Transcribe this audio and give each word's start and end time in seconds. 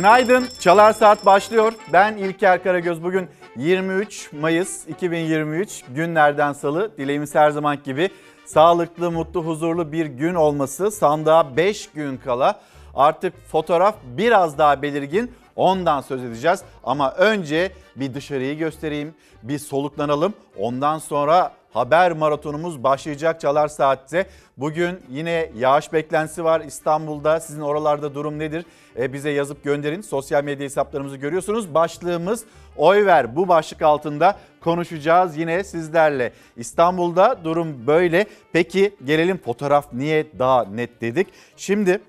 Günaydın. 0.00 0.48
Çalar 0.58 0.92
Saat 0.92 1.26
başlıyor. 1.26 1.72
Ben 1.92 2.16
İlker 2.16 2.62
Karagöz. 2.62 3.02
Bugün 3.02 3.28
23 3.56 4.32
Mayıs 4.32 4.88
2023 4.88 5.84
günlerden 5.94 6.52
salı. 6.52 6.96
Dileğimiz 6.98 7.34
her 7.34 7.50
zaman 7.50 7.78
gibi 7.84 8.10
sağlıklı, 8.46 9.10
mutlu, 9.10 9.44
huzurlu 9.44 9.92
bir 9.92 10.06
gün 10.06 10.34
olması. 10.34 10.90
Sandığa 10.90 11.56
5 11.56 11.90
gün 11.90 12.16
kala 12.16 12.60
artık 12.94 13.46
fotoğraf 13.46 13.94
biraz 14.04 14.58
daha 14.58 14.82
belirgin. 14.82 15.32
Ondan 15.56 16.00
söz 16.00 16.24
edeceğiz. 16.24 16.62
Ama 16.84 17.12
önce 17.12 17.72
bir 17.96 18.14
dışarıyı 18.14 18.58
göstereyim. 18.58 19.14
Bir 19.42 19.58
soluklanalım. 19.58 20.34
Ondan 20.58 20.98
sonra 20.98 21.52
haber 21.72 22.12
maratonumuz 22.12 22.82
başlayacak 22.82 23.40
Çalar 23.40 23.68
Saat'te. 23.68 24.26
Bugün 24.56 25.00
yine 25.10 25.50
yağış 25.56 25.92
beklentisi 25.92 26.44
var 26.44 26.60
İstanbul'da. 26.60 27.40
Sizin 27.40 27.60
oralarda 27.60 28.14
durum 28.14 28.38
nedir? 28.38 28.64
E, 28.98 29.12
bize 29.12 29.30
yazıp 29.30 29.64
gönderin. 29.64 30.00
Sosyal 30.00 30.44
medya 30.44 30.64
hesaplarımızı 30.64 31.16
görüyorsunuz. 31.16 31.74
Başlığımız 31.74 32.44
oy 32.76 33.06
ver. 33.06 33.36
Bu 33.36 33.48
başlık 33.48 33.82
altında 33.82 34.38
konuşacağız 34.60 35.36
yine 35.36 35.64
sizlerle. 35.64 36.32
İstanbul'da 36.56 37.44
durum 37.44 37.86
böyle. 37.86 38.26
Peki 38.52 38.94
gelelim 39.04 39.38
fotoğraf 39.38 39.92
niye 39.92 40.26
daha 40.38 40.64
net 40.64 41.00
dedik. 41.00 41.28
Şimdi 41.56 42.00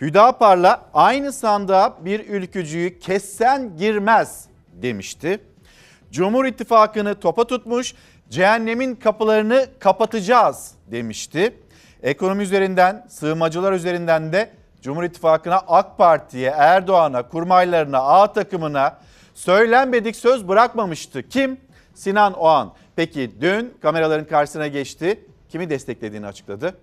Hüdapar'la 0.00 0.82
aynı 0.94 1.32
sandığa 1.32 1.96
bir 2.04 2.28
ülkücüyü 2.28 2.98
kessen 2.98 3.76
girmez 3.76 4.48
demişti. 4.72 5.40
Cumhur 6.14 6.44
İttifakı'nı 6.44 7.14
topa 7.14 7.44
tutmuş, 7.44 7.94
cehennemin 8.30 8.94
kapılarını 8.94 9.66
kapatacağız 9.78 10.72
demişti. 10.90 11.54
Ekonomi 12.02 12.42
üzerinden, 12.42 13.06
sığınmacılar 13.08 13.72
üzerinden 13.72 14.32
de 14.32 14.50
Cumhur 14.82 15.02
İttifakı'na, 15.02 15.56
AK 15.56 15.98
Parti'ye, 15.98 16.50
Erdoğan'a, 16.50 17.28
kurmaylarına, 17.28 17.98
A 17.98 18.32
takımına 18.32 18.98
söylenmedik 19.34 20.16
söz 20.16 20.48
bırakmamıştı. 20.48 21.28
Kim? 21.28 21.60
Sinan 21.94 22.32
Oğan. 22.32 22.72
Peki 22.96 23.30
dün 23.40 23.74
kameraların 23.82 24.26
karşısına 24.26 24.66
geçti. 24.66 25.20
Kimi 25.48 25.70
desteklediğini 25.70 26.26
açıkladı. 26.26 26.74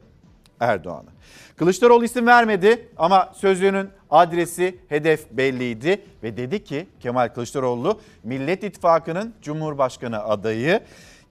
Erdoğan'ı. 0.59 1.09
Kılıçdaroğlu 1.58 2.05
isim 2.05 2.28
vermedi 2.28 2.88
ama 2.98 3.31
sözlüğünün 3.36 3.89
adresi, 4.09 4.80
hedef 4.89 5.31
belliydi 5.31 6.02
ve 6.23 6.38
dedi 6.38 6.64
ki 6.64 6.88
Kemal 7.00 7.28
Kılıçdaroğlu 7.28 8.00
Millet 8.23 8.64
İttifakı'nın 8.64 9.33
Cumhurbaşkanı 9.42 10.23
adayı. 10.23 10.81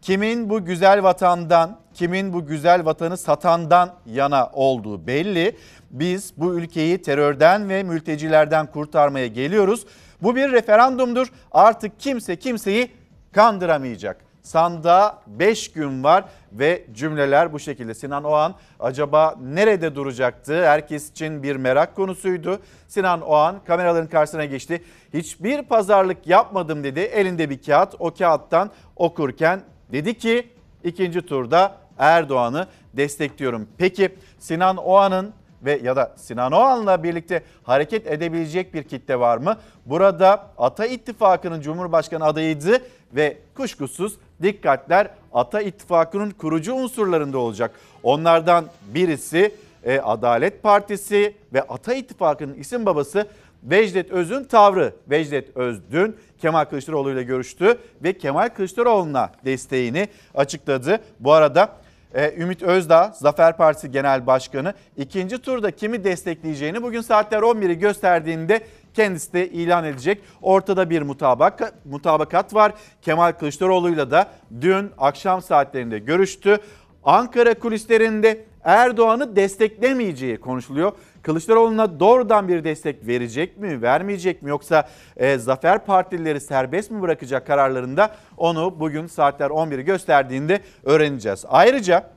Kimin 0.02 0.50
bu 0.50 0.64
güzel 0.64 1.02
vatandan, 1.02 1.78
kimin 1.94 2.32
bu 2.32 2.46
güzel 2.46 2.84
vatanı 2.84 3.16
satandan 3.16 3.94
yana 4.06 4.50
olduğu 4.52 5.06
belli. 5.06 5.56
Biz 5.90 6.32
bu 6.36 6.54
ülkeyi 6.54 7.02
terörden 7.02 7.68
ve 7.68 7.82
mültecilerden 7.82 8.66
kurtarmaya 8.66 9.26
geliyoruz. 9.26 9.86
Bu 10.22 10.36
bir 10.36 10.52
referandumdur. 10.52 11.32
Artık 11.52 12.00
kimse 12.00 12.36
kimseyi 12.36 12.90
kandıramayacak. 13.32 14.30
Sandığa 14.42 15.22
5 15.26 15.72
gün 15.72 16.04
var 16.04 16.24
ve 16.52 16.86
cümleler 16.92 17.52
bu 17.52 17.58
şekilde. 17.58 17.94
Sinan 17.94 18.24
Oğan 18.24 18.54
acaba 18.80 19.34
nerede 19.42 19.94
duracaktı? 19.94 20.66
Herkes 20.66 21.10
için 21.10 21.42
bir 21.42 21.56
merak 21.56 21.96
konusuydu. 21.96 22.60
Sinan 22.88 23.20
Oğan 23.20 23.60
kameraların 23.66 24.08
karşısına 24.08 24.44
geçti. 24.44 24.84
Hiçbir 25.14 25.62
pazarlık 25.62 26.26
yapmadım 26.26 26.84
dedi. 26.84 27.00
Elinde 27.00 27.50
bir 27.50 27.62
kağıt. 27.62 27.94
O 27.98 28.14
kağıttan 28.14 28.70
okurken 28.96 29.60
dedi 29.92 30.18
ki 30.18 30.48
ikinci 30.84 31.23
turda 31.23 31.77
Erdoğan'ı 31.98 32.67
destekliyorum. 32.95 33.68
Peki 33.78 34.08
Sinan 34.39 34.77
Oğan'ın 34.77 35.33
ve 35.64 35.80
ya 35.83 35.96
da 35.96 36.12
Sinan 36.17 36.52
Oğan'la 36.52 37.02
birlikte 37.02 37.42
hareket 37.62 38.06
edebilecek 38.06 38.74
bir 38.74 38.83
kitle 38.83 39.20
var 39.20 39.39
mı? 39.39 39.56
Burada 39.86 40.46
Ata 40.58 40.86
İttifakı'nın 40.86 41.61
Cumhurbaşkanı 41.61 42.24
adayıydı 42.24 42.78
ve 43.12 43.39
kuşkusuz 43.55 44.17
dikkatler 44.42 45.11
Ata 45.33 45.61
İttifakı'nın 45.61 46.30
kurucu 46.30 46.74
unsurlarında 46.74 47.39
olacak. 47.39 47.70
Onlardan 48.02 48.64
birisi 48.95 49.55
e, 49.84 50.01
Adalet 50.01 50.62
Partisi 50.62 51.34
ve 51.52 51.62
Ata 51.62 51.95
İttifakı'nın 51.95 52.55
isim 52.55 52.86
babası 52.86 53.27
Vecdet 53.62 54.10
Öz'ün 54.10 54.44
tavrı. 54.44 54.94
Vecdet 55.10 55.56
Öz 55.56 55.80
dün 55.90 56.16
Kemal 56.38 56.64
Kılıçdaroğlu 56.64 57.12
ile 57.12 57.22
görüştü 57.22 57.78
ve 58.02 58.18
Kemal 58.18 58.48
Kılıçdaroğlu'na 58.48 59.32
desteğini 59.44 60.08
açıkladı. 60.34 61.00
Bu 61.20 61.32
arada 61.32 61.68
e, 62.14 62.34
Ümit 62.36 62.62
Özdağ, 62.62 63.12
Zafer 63.14 63.56
Partisi 63.56 63.90
Genel 63.90 64.26
Başkanı 64.26 64.74
ikinci 64.96 65.38
turda 65.38 65.70
kimi 65.70 66.04
destekleyeceğini 66.04 66.82
bugün 66.82 67.00
saatler 67.00 67.38
11'i 67.38 67.78
gösterdiğinde 67.78 68.60
kendisi 68.94 69.32
de 69.32 69.48
ilan 69.48 69.84
edecek. 69.84 70.22
Ortada 70.42 70.90
bir 70.90 71.02
mutabak, 71.02 71.72
mutabakat 71.84 72.54
var. 72.54 72.72
Kemal 73.02 73.32
Kılıçdaroğlu'yla 73.32 74.10
da 74.10 74.27
dün 74.60 74.90
akşam 74.98 75.42
saatlerinde 75.42 75.98
görüştü. 75.98 76.58
Ankara 77.04 77.54
kulislerinde 77.54 78.44
Erdoğan'ı 78.64 79.36
desteklemeyeceği 79.36 80.40
konuşuluyor. 80.40 80.92
Kılıçdaroğlu'na 81.22 82.00
doğrudan 82.00 82.48
bir 82.48 82.64
destek 82.64 83.06
verecek 83.06 83.58
mi, 83.58 83.82
vermeyecek 83.82 84.42
mi 84.42 84.50
yoksa 84.50 84.88
e, 85.16 85.38
Zafer 85.38 85.84
Partilileri 85.84 86.40
serbest 86.40 86.90
mi 86.90 87.02
bırakacak 87.02 87.46
kararlarında 87.46 88.14
onu 88.36 88.80
bugün 88.80 89.06
saatler 89.06 89.50
11'i 89.50 89.82
gösterdiğinde 89.82 90.60
öğreneceğiz. 90.84 91.44
Ayrıca 91.48 92.10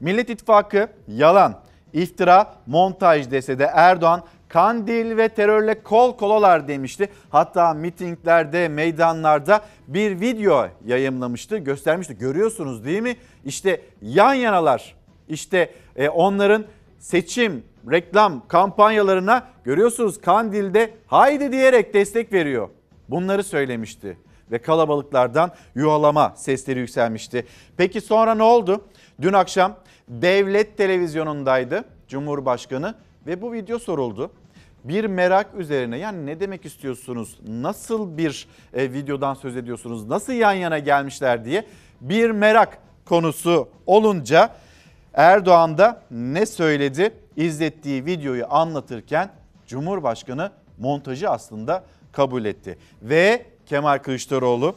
Millet 0.00 0.30
İttifakı 0.30 0.88
yalan, 1.08 1.60
iftira, 1.92 2.54
montaj 2.66 3.30
dese 3.30 3.58
de 3.58 3.70
Erdoğan 3.74 4.22
Kandil 4.48 5.16
ve 5.16 5.28
terörle 5.28 5.82
kol 5.82 6.16
kolalar 6.16 6.68
demişti. 6.68 7.08
Hatta 7.30 7.74
mitinglerde, 7.74 8.68
meydanlarda 8.68 9.60
bir 9.88 10.20
video 10.20 10.68
yayınlamıştı, 10.86 11.56
göstermişti. 11.56 12.18
Görüyorsunuz 12.18 12.84
değil 12.84 13.02
mi? 13.02 13.16
İşte 13.44 13.80
yan 14.02 14.34
yanalar. 14.34 14.94
İşte 15.28 15.70
e, 15.96 16.08
onların 16.08 16.64
seçim, 16.98 17.64
reklam 17.90 18.48
kampanyalarına 18.48 19.48
görüyorsunuz 19.64 20.20
Kandil'de 20.20 20.94
haydi 21.06 21.52
diyerek 21.52 21.94
destek 21.94 22.32
veriyor. 22.32 22.68
Bunları 23.08 23.44
söylemişti 23.44 24.16
ve 24.50 24.58
kalabalıklardan 24.58 25.50
yuvalama 25.74 26.32
sesleri 26.36 26.78
yükselmişti. 26.78 27.46
Peki 27.76 28.00
sonra 28.00 28.34
ne 28.34 28.42
oldu? 28.42 28.84
Dün 29.20 29.32
akşam 29.32 29.76
devlet 30.08 30.76
televizyonundaydı 30.76 31.84
Cumhurbaşkanı 32.08 32.94
ve 33.26 33.42
bu 33.42 33.52
video 33.52 33.78
soruldu 33.78 34.30
bir 34.84 35.04
merak 35.04 35.46
üzerine 35.56 35.98
yani 35.98 36.26
ne 36.26 36.40
demek 36.40 36.64
istiyorsunuz? 36.64 37.38
Nasıl 37.48 38.18
bir 38.18 38.48
e, 38.74 38.92
videodan 38.92 39.34
söz 39.34 39.56
ediyorsunuz? 39.56 40.08
Nasıl 40.08 40.32
yan 40.32 40.52
yana 40.52 40.78
gelmişler 40.78 41.44
diye 41.44 41.64
bir 42.00 42.30
merak 42.30 42.78
konusu 43.04 43.68
olunca 43.86 44.50
Erdoğan 45.14 45.78
da 45.78 46.00
ne 46.10 46.46
söyledi? 46.46 47.14
İzlettiği 47.36 48.06
videoyu 48.06 48.46
anlatırken 48.50 49.30
Cumhurbaşkanı 49.66 50.50
montajı 50.78 51.30
aslında 51.30 51.84
kabul 52.12 52.44
etti. 52.44 52.78
Ve 53.02 53.46
Kemal 53.66 53.98
Kılıçdaroğlu 53.98 54.74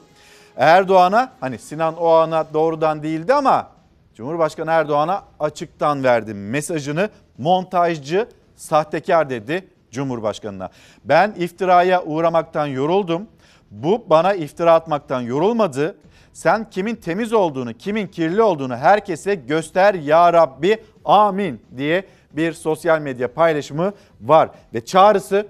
Erdoğan'a 0.57 1.31
hani 1.39 1.57
Sinan 1.57 1.97
Oğan'a 1.97 2.53
doğrudan 2.53 3.03
değildi 3.03 3.33
ama 3.33 3.67
Cumhurbaşkanı 4.15 4.71
Erdoğan'a 4.71 5.23
açıktan 5.39 6.03
verdi 6.03 6.33
mesajını 6.33 7.09
montajcı 7.37 8.27
sahtekar 8.55 9.29
dedi 9.29 9.67
Cumhurbaşkanı'na. 9.91 10.69
Ben 11.05 11.33
iftiraya 11.37 12.03
uğramaktan 12.03 12.65
yoruldum. 12.65 13.27
Bu 13.71 14.05
bana 14.09 14.33
iftira 14.33 14.73
atmaktan 14.73 15.21
yorulmadı. 15.21 15.97
Sen 16.37 16.69
kimin 16.69 16.95
temiz 16.95 17.33
olduğunu, 17.33 17.73
kimin 17.73 18.07
kirli 18.07 18.41
olduğunu 18.41 18.75
herkese 18.75 19.35
göster 19.35 19.93
ya 19.93 20.33
Rabbi 20.33 20.77
amin 21.05 21.61
diye 21.77 22.03
bir 22.31 22.53
sosyal 22.53 23.01
medya 23.01 23.33
paylaşımı 23.33 23.93
var. 24.21 24.49
Ve 24.73 24.85
çağrısı 24.85 25.47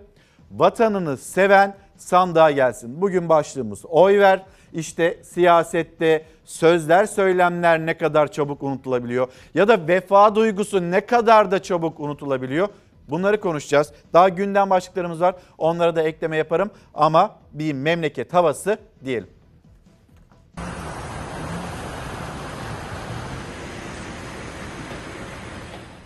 vatanını 0.51 1.17
seven 1.17 1.75
sandığa 1.97 2.51
gelsin. 2.51 3.01
Bugün 3.01 3.29
başlığımız 3.29 3.85
oy 3.85 4.19
ver. 4.19 4.45
İşte 4.73 5.23
siyasette 5.23 6.25
sözler, 6.45 7.05
söylemler 7.05 7.85
ne 7.85 7.97
kadar 7.97 8.31
çabuk 8.31 8.63
unutulabiliyor 8.63 9.27
ya 9.53 9.67
da 9.67 9.87
vefa 9.87 10.35
duygusu 10.35 10.91
ne 10.91 11.05
kadar 11.05 11.51
da 11.51 11.61
çabuk 11.61 11.99
unutulabiliyor. 11.99 12.67
Bunları 13.09 13.39
konuşacağız. 13.39 13.93
Daha 14.13 14.29
gündem 14.29 14.69
başlıklarımız 14.69 15.21
var. 15.21 15.35
Onlara 15.57 15.95
da 15.95 16.01
ekleme 16.01 16.37
yaparım 16.37 16.71
ama 16.93 17.35
bir 17.53 17.73
memleket 17.73 18.33
havası 18.33 18.77
diyelim. 19.05 19.36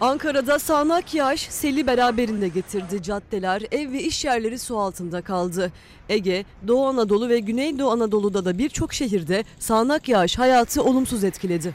Ankara'da 0.02 0.60
sağanak 0.60 1.14
yağış 1.14 1.42
seli 1.42 1.88
beraberinde 1.88 2.48
getirdi. 2.48 3.04
Caddeler, 3.04 3.62
ev 3.72 3.92
ve 3.92 4.04
iş 4.04 4.26
yerleri 4.26 4.60
su 4.60 4.78
altında 4.78 5.22
kaldı. 5.22 5.72
Ege, 6.10 6.46
Doğu 6.68 6.88
Anadolu 6.88 7.30
ve 7.30 7.40
Güneydoğu 7.40 7.92
Anadolu'da 7.92 8.46
da 8.46 8.58
birçok 8.58 8.94
şehirde 8.94 9.44
sağanak 9.60 10.10
yağış 10.10 10.40
hayatı 10.40 10.84
olumsuz 10.84 11.24
etkiledi. 11.24 11.74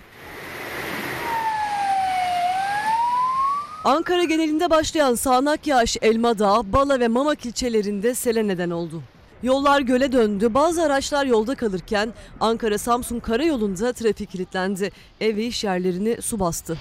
Ankara 3.84 4.24
genelinde 4.24 4.70
başlayan 4.70 5.14
sağanak 5.14 5.66
yağış 5.66 5.96
Elmadağ, 6.02 6.72
Bala 6.72 7.00
ve 7.00 7.08
Mamak 7.08 7.46
ilçelerinde 7.46 8.14
sele 8.14 8.48
neden 8.48 8.70
oldu. 8.70 9.02
Yollar 9.42 9.80
göle 9.80 10.12
döndü. 10.12 10.54
Bazı 10.54 10.82
araçlar 10.82 11.26
yolda 11.26 11.54
kalırken 11.54 12.12
Ankara-Samsun 12.40 13.20
karayolunda 13.20 13.92
trafik 13.92 14.30
kilitlendi. 14.30 14.90
Ev 15.20 15.36
ve 15.36 15.44
iş 15.44 15.64
yerlerini 15.64 16.22
su 16.22 16.40
bastı. 16.40 16.78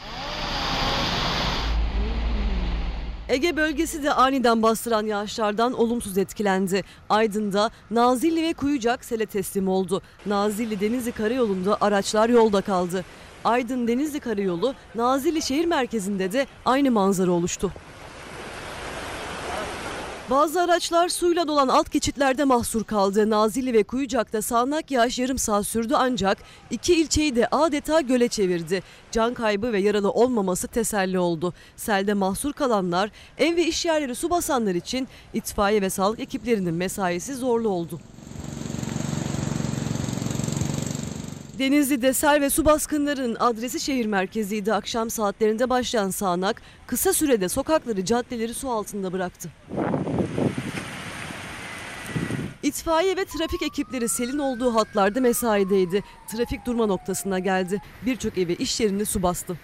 Ege 3.29 3.57
bölgesi 3.57 4.03
de 4.03 4.13
aniden 4.13 4.63
bastıran 4.63 5.05
yağışlardan 5.05 5.73
olumsuz 5.73 6.17
etkilendi. 6.17 6.83
Aydın'da 7.09 7.71
Nazilli 7.91 8.43
ve 8.43 8.53
Kuyucak 8.53 9.05
sele 9.05 9.25
teslim 9.25 9.67
oldu. 9.67 10.01
Nazilli 10.25 10.79
Denizli 10.79 11.11
Karayolu'nda 11.11 11.77
araçlar 11.81 12.29
yolda 12.29 12.61
kaldı. 12.61 13.05
Aydın 13.43 13.87
Denizli 13.87 14.19
Karayolu, 14.19 14.73
Nazilli 14.95 15.41
şehir 15.41 15.65
merkezinde 15.65 16.31
de 16.31 16.47
aynı 16.65 16.91
manzara 16.91 17.31
oluştu. 17.31 17.71
Bazı 20.29 20.61
araçlar 20.61 21.09
suyla 21.09 21.47
dolan 21.47 21.67
alt 21.67 21.91
geçitlerde 21.91 22.43
mahsur 22.43 22.83
kaldı. 22.83 23.29
Nazilli 23.29 23.73
ve 23.73 23.83
Kuyucak'ta 23.83 24.41
sağanak 24.41 24.91
yağış 24.91 25.19
yarım 25.19 25.37
saat 25.37 25.67
sürdü 25.67 25.93
ancak 25.97 26.37
iki 26.71 26.95
ilçeyi 26.95 27.35
de 27.35 27.47
adeta 27.47 28.01
göle 28.01 28.27
çevirdi. 28.27 28.83
Can 29.11 29.33
kaybı 29.33 29.73
ve 29.73 29.79
yaralı 29.79 30.11
olmaması 30.11 30.67
teselli 30.67 31.19
oldu. 31.19 31.53
Selde 31.75 32.13
mahsur 32.13 32.53
kalanlar, 32.53 33.11
ev 33.37 33.55
ve 33.55 33.67
iş 33.67 33.85
yerleri 33.85 34.15
su 34.15 34.29
basanlar 34.29 34.75
için 34.75 35.07
itfaiye 35.33 35.81
ve 35.81 35.89
sağlık 35.89 36.19
ekiplerinin 36.19 36.73
mesaisi 36.73 37.35
zorlu 37.35 37.69
oldu. 37.69 37.99
Denizli'de 41.59 42.13
sel 42.13 42.41
ve 42.41 42.49
su 42.49 42.65
baskınlarının 42.65 43.37
adresi 43.39 43.79
şehir 43.79 44.05
merkeziydi. 44.05 44.73
Akşam 44.73 45.09
saatlerinde 45.09 45.69
başlayan 45.69 46.09
sağanak 46.09 46.61
kısa 46.87 47.13
sürede 47.13 47.49
sokakları, 47.49 48.05
caddeleri 48.05 48.53
su 48.53 48.69
altında 48.69 49.13
bıraktı. 49.13 49.49
İtfaiye 52.63 53.17
ve 53.17 53.25
trafik 53.25 53.61
ekipleri 53.63 54.09
selin 54.09 54.37
olduğu 54.37 54.75
hatlarda 54.75 55.21
mesaideydi. 55.21 56.03
Trafik 56.31 56.65
durma 56.65 56.85
noktasına 56.85 57.39
geldi. 57.39 57.81
Birçok 58.05 58.37
evi 58.37 58.53
iş 58.53 58.79
yerini 58.79 59.05
su 59.05 59.23
bastı. 59.23 59.57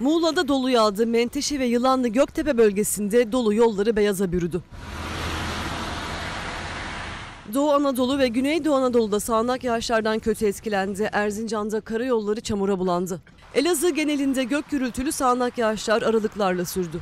Muğla'da 0.00 0.48
dolu 0.48 0.70
yağdı. 0.70 1.06
Menteşe 1.06 1.58
ve 1.58 1.64
Yılanlı 1.66 2.08
Göktepe 2.08 2.58
bölgesinde 2.58 3.32
dolu 3.32 3.54
yolları 3.54 3.96
beyaza 3.96 4.32
bürüdü. 4.32 4.62
Doğu 7.54 7.72
Anadolu 7.72 8.18
ve 8.18 8.28
Güneydoğu 8.28 8.74
Anadolu'da 8.74 9.20
sağanak 9.20 9.64
yağışlardan 9.64 10.18
kötü 10.18 10.46
etkilendi. 10.46 11.08
Erzincan'da 11.12 11.80
karayolları 11.80 12.40
çamura 12.40 12.78
bulandı. 12.78 13.20
Elazığ 13.54 13.90
genelinde 13.90 14.44
gök 14.44 14.70
gürültülü 14.70 15.12
sağanak 15.12 15.58
yağışlar 15.58 16.02
aralıklarla 16.02 16.64
sürdü. 16.64 17.00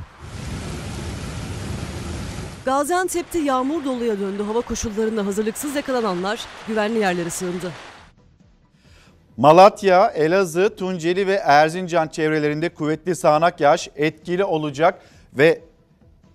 Gaziantep'te 2.65 3.39
yağmur 3.39 3.85
doluya 3.85 4.19
döndü. 4.19 4.43
Hava 4.43 4.61
koşullarında 4.61 5.25
hazırlıksız 5.25 5.75
yakalananlar 5.75 6.45
güvenli 6.67 6.99
yerlere 6.99 7.29
sığındı. 7.29 7.71
Malatya, 9.37 10.07
Elazığ, 10.07 10.75
Tunceli 10.75 11.27
ve 11.27 11.33
Erzincan 11.33 12.07
çevrelerinde 12.07 12.69
kuvvetli 12.69 13.15
sağanak 13.15 13.59
yağış 13.61 13.89
etkili 13.95 14.43
olacak 14.43 15.01
ve 15.33 15.61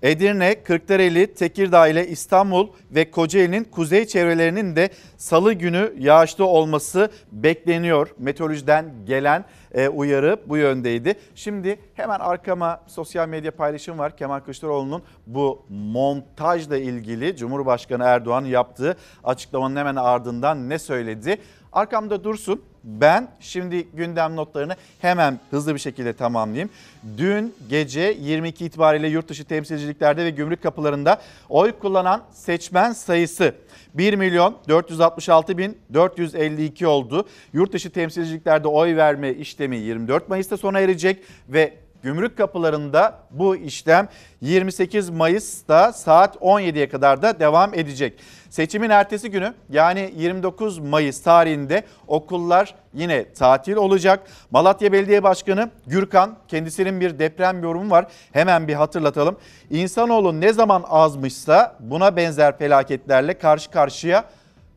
Edirne, 0.06 0.62
Kırklareli, 0.62 1.35
Tekirdağ 1.35 1.88
ile 1.88 2.08
İstanbul 2.08 2.69
ve 2.91 3.11
Kocaeli'nin 3.11 3.64
kuzey 3.64 4.06
çevrelerinin 4.06 4.76
de 4.76 4.91
salı 5.17 5.53
günü 5.53 5.94
yağışlı 5.99 6.47
olması 6.47 7.11
bekleniyor. 7.32 8.14
Meteorolojiden 8.19 8.93
gelen 9.06 9.44
e, 9.75 9.88
uyarı 9.88 10.37
bu 10.47 10.56
yöndeydi. 10.56 11.14
Şimdi 11.35 11.79
hemen 11.94 12.20
arkama 12.20 12.81
sosyal 12.87 13.29
medya 13.29 13.50
paylaşım 13.50 13.99
var. 13.99 14.17
Kemal 14.17 14.41
Kılıçdaroğlu'nun 14.41 15.03
bu 15.26 15.67
montajla 15.69 16.76
ilgili 16.76 17.37
Cumhurbaşkanı 17.37 18.05
Erdoğan 18.05 18.44
yaptığı 18.44 18.97
açıklamanın 19.25 19.76
hemen 19.76 19.97
ardından 19.97 20.69
ne 20.69 20.79
söyledi? 20.79 21.38
Arkamda 21.73 22.25
dursun. 22.25 22.62
Ben 22.87 23.29
şimdi 23.41 23.88
gündem 23.94 24.37
notlarını 24.37 24.77
hemen 25.00 25.41
hızlı 25.50 25.75
bir 25.75 25.81
şekilde 25.81 26.12
tamamlayayım. 26.12 26.71
Dün 27.19 27.55
gece 27.69 28.17
22 28.21 28.65
itibariyle 28.65 29.09
yurt 29.09 29.29
dışı 29.29 29.44
temsilciliklerde 29.44 30.25
ve 30.25 30.31
gümrük 30.31 30.62
kapılarında 30.62 31.21
oy 31.49 31.73
kullanan 31.73 32.23
seçmen 32.33 32.93
sayısı 32.93 33.55
1 33.94 34.15
milyon 34.15 34.56
466 34.69 35.59
bin 35.59 35.79
452 35.94 36.87
oldu. 36.87 37.29
Yurt 37.53 37.73
dışı 37.73 37.91
temsilciliklerde 37.91 38.69
oy 38.69 38.97
verme 38.97 39.31
işlemi 39.31 39.77
24 39.77 40.29
Mayıs'ta 40.29 40.56
sona 40.56 40.81
erecek 40.81 41.23
ve 41.49 41.86
gümrük 42.06 42.37
kapılarında 42.37 43.19
bu 43.31 43.56
işlem 43.56 44.08
28 44.41 45.11
Mayıs'ta 45.11 45.93
saat 45.93 46.37
17'ye 46.37 46.88
kadar 46.88 47.23
da 47.23 47.41
devam 47.41 47.75
edecek. 47.75 48.19
Seçimin 48.50 48.91
ertesi 48.91 49.31
günü 49.31 49.55
yani 49.70 50.12
29 50.17 50.79
Mayıs 50.79 51.23
tarihinde 51.23 51.85
okullar 52.06 52.75
yine 52.94 53.32
tatil 53.32 53.76
olacak. 53.76 54.26
Malatya 54.50 54.93
Belediye 54.93 55.23
Başkanı 55.23 55.70
Gürkan 55.87 56.37
kendisinin 56.49 57.00
bir 57.00 57.19
deprem 57.19 57.62
yorumu 57.62 57.91
var. 57.91 58.06
Hemen 58.32 58.69
bir 58.69 58.75
hatırlatalım. 58.75 59.37
İnsanoğlu 59.70 60.41
ne 60.41 60.52
zaman 60.52 60.85
azmışsa 60.88 61.76
buna 61.81 62.17
benzer 62.17 62.59
felaketlerle 62.59 63.38
karşı 63.38 63.70
karşıya 63.70 64.25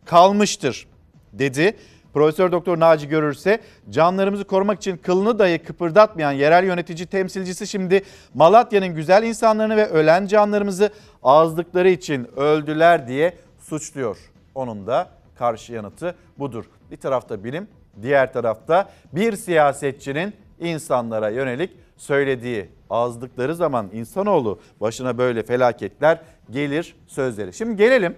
kalmıştır 0.05 0.87
dedi. 1.33 1.75
Profesör 2.13 2.51
Doktor 2.51 2.79
Naci 2.79 3.07
Görürse 3.07 3.59
canlarımızı 3.89 4.43
korumak 4.43 4.77
için 4.77 4.97
kılını 4.97 5.39
dahi 5.39 5.59
kıpırdatmayan 5.59 6.31
yerel 6.31 6.63
yönetici 6.63 7.05
temsilcisi 7.05 7.67
şimdi 7.67 8.03
Malatya'nın 8.33 8.95
güzel 8.95 9.23
insanlarını 9.23 9.77
ve 9.77 9.85
ölen 9.85 10.27
canlarımızı 10.27 10.89
azdıkları 11.23 11.89
için 11.89 12.27
öldüler 12.37 13.07
diye 13.07 13.33
suçluyor. 13.59 14.17
Onun 14.55 14.87
da 14.87 15.09
karşı 15.35 15.73
yanıtı 15.73 16.15
budur. 16.39 16.65
Bir 16.91 16.97
tarafta 16.97 17.43
bilim, 17.43 17.67
diğer 18.01 18.33
tarafta 18.33 18.89
bir 19.13 19.35
siyasetçinin 19.35 20.33
insanlara 20.59 21.29
yönelik 21.29 21.71
söylediği 21.97 22.69
azdıkları 22.89 23.55
zaman 23.55 23.89
insanoğlu 23.93 24.59
başına 24.81 25.17
böyle 25.17 25.43
felaketler 25.43 26.19
gelir 26.51 26.95
sözleri. 27.07 27.53
Şimdi 27.53 27.75
gelelim 27.75 28.15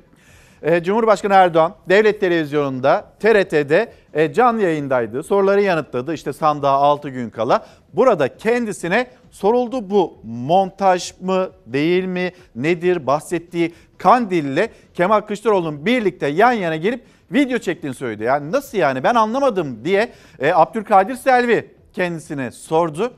Cumhurbaşkanı 0.83 1.33
Erdoğan 1.33 1.75
devlet 1.89 2.19
televizyonunda 2.19 3.05
TRT'de 3.19 3.93
e, 4.13 4.33
canlı 4.33 4.61
yayındaydı. 4.61 5.23
Soruları 5.23 5.61
yanıtladı 5.61 6.13
işte 6.13 6.33
sandığa 6.33 6.71
6 6.71 7.09
gün 7.09 7.29
kala. 7.29 7.65
Burada 7.93 8.37
kendisine 8.37 9.07
soruldu 9.31 9.89
bu 9.89 10.19
montaj 10.23 11.13
mı 11.21 11.49
değil 11.65 12.05
mi 12.05 12.31
nedir 12.55 13.07
bahsettiği 13.07 13.73
Kandil'le 13.97 14.69
Kemal 14.93 15.21
Kılıçdaroğlu'nun 15.21 15.85
birlikte 15.85 16.27
yan 16.27 16.51
yana 16.51 16.75
gelip 16.75 17.03
video 17.31 17.57
çektiğini 17.57 17.95
söyledi. 17.95 18.23
Yani 18.23 18.51
nasıl 18.51 18.77
yani 18.77 19.03
ben 19.03 19.15
anlamadım 19.15 19.85
diye 19.85 20.11
e, 20.39 20.53
Abdülkadir 20.53 21.15
Selvi 21.15 21.69
kendisine 21.93 22.51
sordu. 22.51 23.13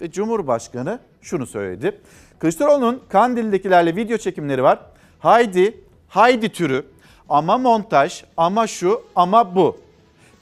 Ve 0.00 0.10
Cumhurbaşkanı 0.10 0.98
şunu 1.22 1.46
söyledi. 1.46 2.00
Kılıçdaroğlu'nun 2.38 3.02
Kandil'dekilerle 3.08 3.96
video 3.96 4.16
çekimleri 4.16 4.62
var. 4.62 4.78
Haydi 5.18 5.87
haydi 6.08 6.48
türü 6.48 6.86
ama 7.28 7.58
montaj 7.58 8.24
ama 8.36 8.66
şu 8.66 9.02
ama 9.16 9.54
bu. 9.54 9.78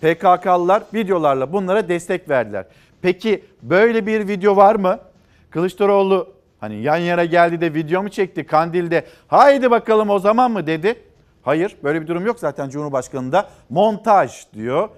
PKK'lılar 0.00 0.82
videolarla 0.94 1.52
bunlara 1.52 1.88
destek 1.88 2.28
verdiler. 2.28 2.66
Peki 3.02 3.44
böyle 3.62 4.06
bir 4.06 4.28
video 4.28 4.56
var 4.56 4.74
mı? 4.74 4.98
Kılıçdaroğlu 5.50 6.28
hani 6.60 6.82
yan 6.82 6.96
yana 6.96 7.24
geldi 7.24 7.60
de 7.60 7.74
video 7.74 8.02
mu 8.02 8.08
çekti 8.08 8.46
Kandil'de 8.46 9.06
haydi 9.28 9.70
bakalım 9.70 10.10
o 10.10 10.18
zaman 10.18 10.50
mı 10.50 10.66
dedi. 10.66 11.02
Hayır 11.42 11.76
böyle 11.82 12.02
bir 12.02 12.06
durum 12.06 12.26
yok 12.26 12.38
zaten 12.38 12.68
Cumhurbaşkanı'nda 12.68 13.48
montaj 13.70 14.46
diyor. 14.54 14.88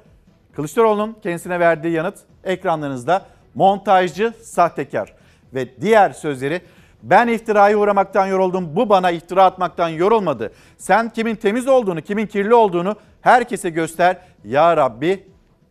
Kılıçdaroğlu'nun 0.53 1.17
kendisine 1.23 1.61
verdiği 1.61 1.93
yanıt 1.93 2.19
ekranlarınızda 2.45 3.27
montajcı 3.55 4.33
sahtekar 4.43 5.15
ve 5.55 5.81
diğer 5.81 6.11
sözleri 6.11 6.61
ben 7.03 7.29
iftiraya 7.29 7.79
uğramaktan 7.79 8.27
yoruldum. 8.27 8.77
Bu 8.77 8.89
bana 8.89 9.11
iftira 9.11 9.45
atmaktan 9.45 9.89
yorulmadı. 9.89 10.53
Sen 10.79 11.11
kimin 11.11 11.35
temiz 11.35 11.69
olduğunu, 11.69 12.03
kimin 12.03 12.27
kirli 12.27 12.55
olduğunu 12.55 12.97
herkese 13.21 13.71
göster. 13.71 14.19
Ya 14.45 14.77
Rabbi 14.77 15.27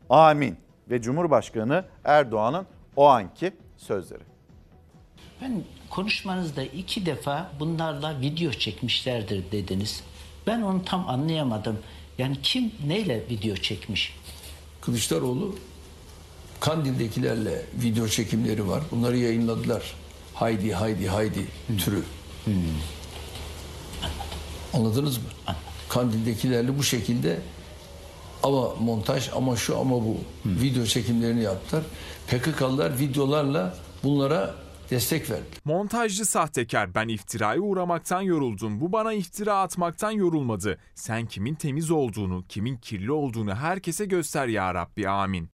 amin. 0.09 0.57
Ve 0.89 1.01
Cumhurbaşkanı 1.01 1.85
Erdoğan'ın 2.03 2.65
o 2.95 3.05
anki 3.07 3.53
sözleri. 3.77 4.23
Ben 5.41 5.63
konuşmanızda 5.89 6.63
iki 6.63 7.05
defa 7.05 7.51
bunlarla 7.59 8.21
video 8.21 8.51
çekmişlerdir 8.51 9.51
dediniz. 9.51 10.03
Ben 10.47 10.61
onu 10.61 10.85
tam 10.85 11.09
anlayamadım. 11.09 11.79
Yani 12.17 12.37
kim 12.43 12.71
neyle 12.87 13.23
video 13.29 13.55
çekmiş? 13.55 14.15
Kılıçdaroğlu 14.81 15.55
Kandil'dekilerle 16.59 17.65
video 17.83 18.07
çekimleri 18.07 18.67
var. 18.67 18.83
Bunları 18.91 19.17
yayınladılar. 19.17 19.93
Haydi 20.39 20.73
haydi 20.73 21.07
haydi 21.07 21.47
türü. 21.85 22.03
Anladınız 24.73 25.17
mı? 25.17 25.23
Kandil'dekilerle 25.89 26.77
bu 26.77 26.83
şekilde 26.83 27.39
Ama 28.43 28.75
montaj 28.75 29.29
ama 29.35 29.55
şu 29.55 29.79
ama 29.79 29.95
bu. 29.95 30.17
Video 30.45 30.85
çekimlerini 30.85 31.43
yaptılar. 31.43 31.83
PKK'lılar 32.27 32.99
videolarla 32.99 33.75
bunlara 34.03 34.55
destek 34.89 35.29
verdi. 35.29 35.43
Montajcı 35.65 36.25
sahtekar 36.25 36.95
ben 36.95 37.07
iftiraya 37.07 37.59
uğramaktan 37.59 38.21
yoruldum. 38.21 38.81
Bu 38.81 38.91
bana 38.91 39.13
iftira 39.13 39.61
atmaktan 39.61 40.11
yorulmadı. 40.11 40.77
Sen 40.95 41.25
kimin 41.25 41.55
temiz 41.55 41.91
olduğunu, 41.91 42.43
kimin 42.49 42.77
kirli 42.77 43.11
olduğunu 43.11 43.55
herkese 43.55 44.05
göster 44.05 44.47
ya 44.47 44.73
Rabbi 44.73 45.09
amin. 45.09 45.49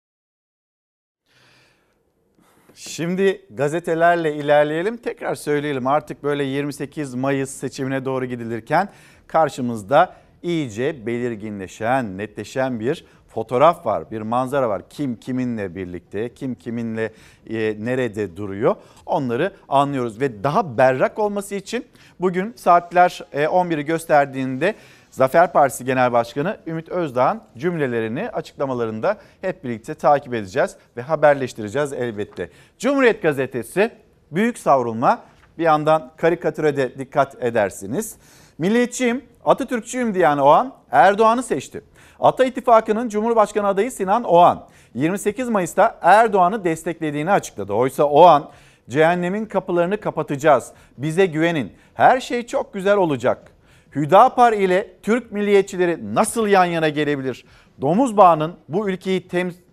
Şimdi 2.75 3.42
gazetelerle 3.50 4.36
ilerleyelim. 4.36 4.98
Tekrar 4.98 5.36
söyleyelim 5.36 5.88
artık 5.88 6.24
böyle 6.24 6.44
28 6.44 7.15
Mayıs 7.15 7.50
seçimine 7.50 8.06
doğru 8.06 8.25
gidilirken 8.25 8.89
karşımızda 9.27 10.15
iyice 10.44 11.06
belirginleşen, 11.06 12.18
netleşen 12.18 12.80
bir 12.80 13.06
fotoğraf 13.27 13.86
var, 13.86 14.12
bir 14.12 14.22
manzara 14.22 14.70
var. 14.70 14.82
Kim 14.89 15.15
kiminle 15.15 15.75
birlikte, 15.75 16.34
kim 16.34 16.56
kiminle 16.56 17.13
e, 17.50 17.75
nerede 17.80 18.38
duruyor 18.38 18.75
onları 19.06 19.53
anlıyoruz. 19.70 20.22
Ve 20.22 20.44
daha 20.44 20.77
berrak 20.77 21.20
olması 21.20 21.56
için 21.56 21.86
bugün 22.20 22.53
saatler 22.56 23.22
e, 23.34 23.44
11'i 23.44 23.86
gösterdiğinde 23.86 24.75
Zafer 25.13 25.53
Partisi 25.53 25.86
Genel 25.86 26.12
Başkanı 26.12 26.58
Ümit 26.67 26.89
Özdağ'ın 26.89 27.41
cümlelerini 27.58 28.29
açıklamalarında 28.29 29.17
hep 29.41 29.63
birlikte 29.63 29.93
takip 29.93 30.34
edeceğiz 30.34 30.75
ve 30.98 31.01
haberleştireceğiz 31.01 31.93
elbette. 31.93 32.50
Cumhuriyet 32.79 33.22
Gazetesi 33.22 33.91
büyük 34.32 34.58
savrulma 34.58 35.22
bir 35.58 35.63
yandan 35.63 36.12
karikatüre 36.17 36.77
de 36.77 36.98
dikkat 37.00 37.43
edersiniz. 37.43 38.15
Milliyetçiyim, 38.58 39.25
Atatürkçüyüm 39.46 40.13
diyen 40.13 40.38
Oğan 40.38 40.74
Erdoğan'ı 40.91 41.43
seçti. 41.43 41.82
Ata 42.20 42.46
İttifakı'nın 42.46 43.10
Cumhurbaşkanı 43.10 43.67
adayı 43.67 43.91
Sinan 43.91 44.24
Oğan 44.24 44.67
28 44.93 45.50
Mayıs'ta 45.50 46.00
Erdoğan'ı 46.01 46.63
desteklediğini 46.63 47.32
açıkladı. 47.32 47.74
Oysa 47.74 48.03
Oğan 48.03 48.50
cehennemin 48.89 49.46
kapılarını 49.46 50.00
kapatacağız. 50.00 50.72
Bize 50.98 51.25
güvenin. 51.25 51.74
Her 51.93 52.20
şey 52.20 52.48
çok 52.48 52.74
güzel 52.74 52.98
olacak. 52.98 53.52
Hüdapar 53.95 54.53
ile 54.53 54.88
Türk 55.03 55.31
milliyetçileri 55.31 56.15
nasıl 56.15 56.47
yan 56.47 56.65
yana 56.65 56.89
gelebilir? 56.89 57.45
Domuz 57.81 58.17
bağının 58.17 58.53
bu 58.69 58.89
ülkeyi 58.89 59.27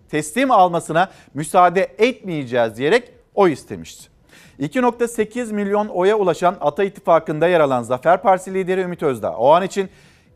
teslim 0.09 0.51
almasına 0.51 1.09
müsaade 1.33 1.95
etmeyeceğiz 1.97 2.77
diyerek 2.77 3.11
oy 3.35 3.51
istemişti. 3.53 4.11
2.8 4.59 5.53
milyon 5.53 5.87
oya 5.87 6.15
ulaşan 6.17 6.55
Ata 6.61 6.83
İttifakı'nda 6.83 7.47
yer 7.47 7.59
alan 7.59 7.83
Zafer 7.83 8.21
Partisi 8.21 8.53
lideri 8.53 8.81
Ümit 8.81 9.03
Özdağ 9.03 9.35
o 9.35 9.51
an 9.51 9.63
için 9.63 9.89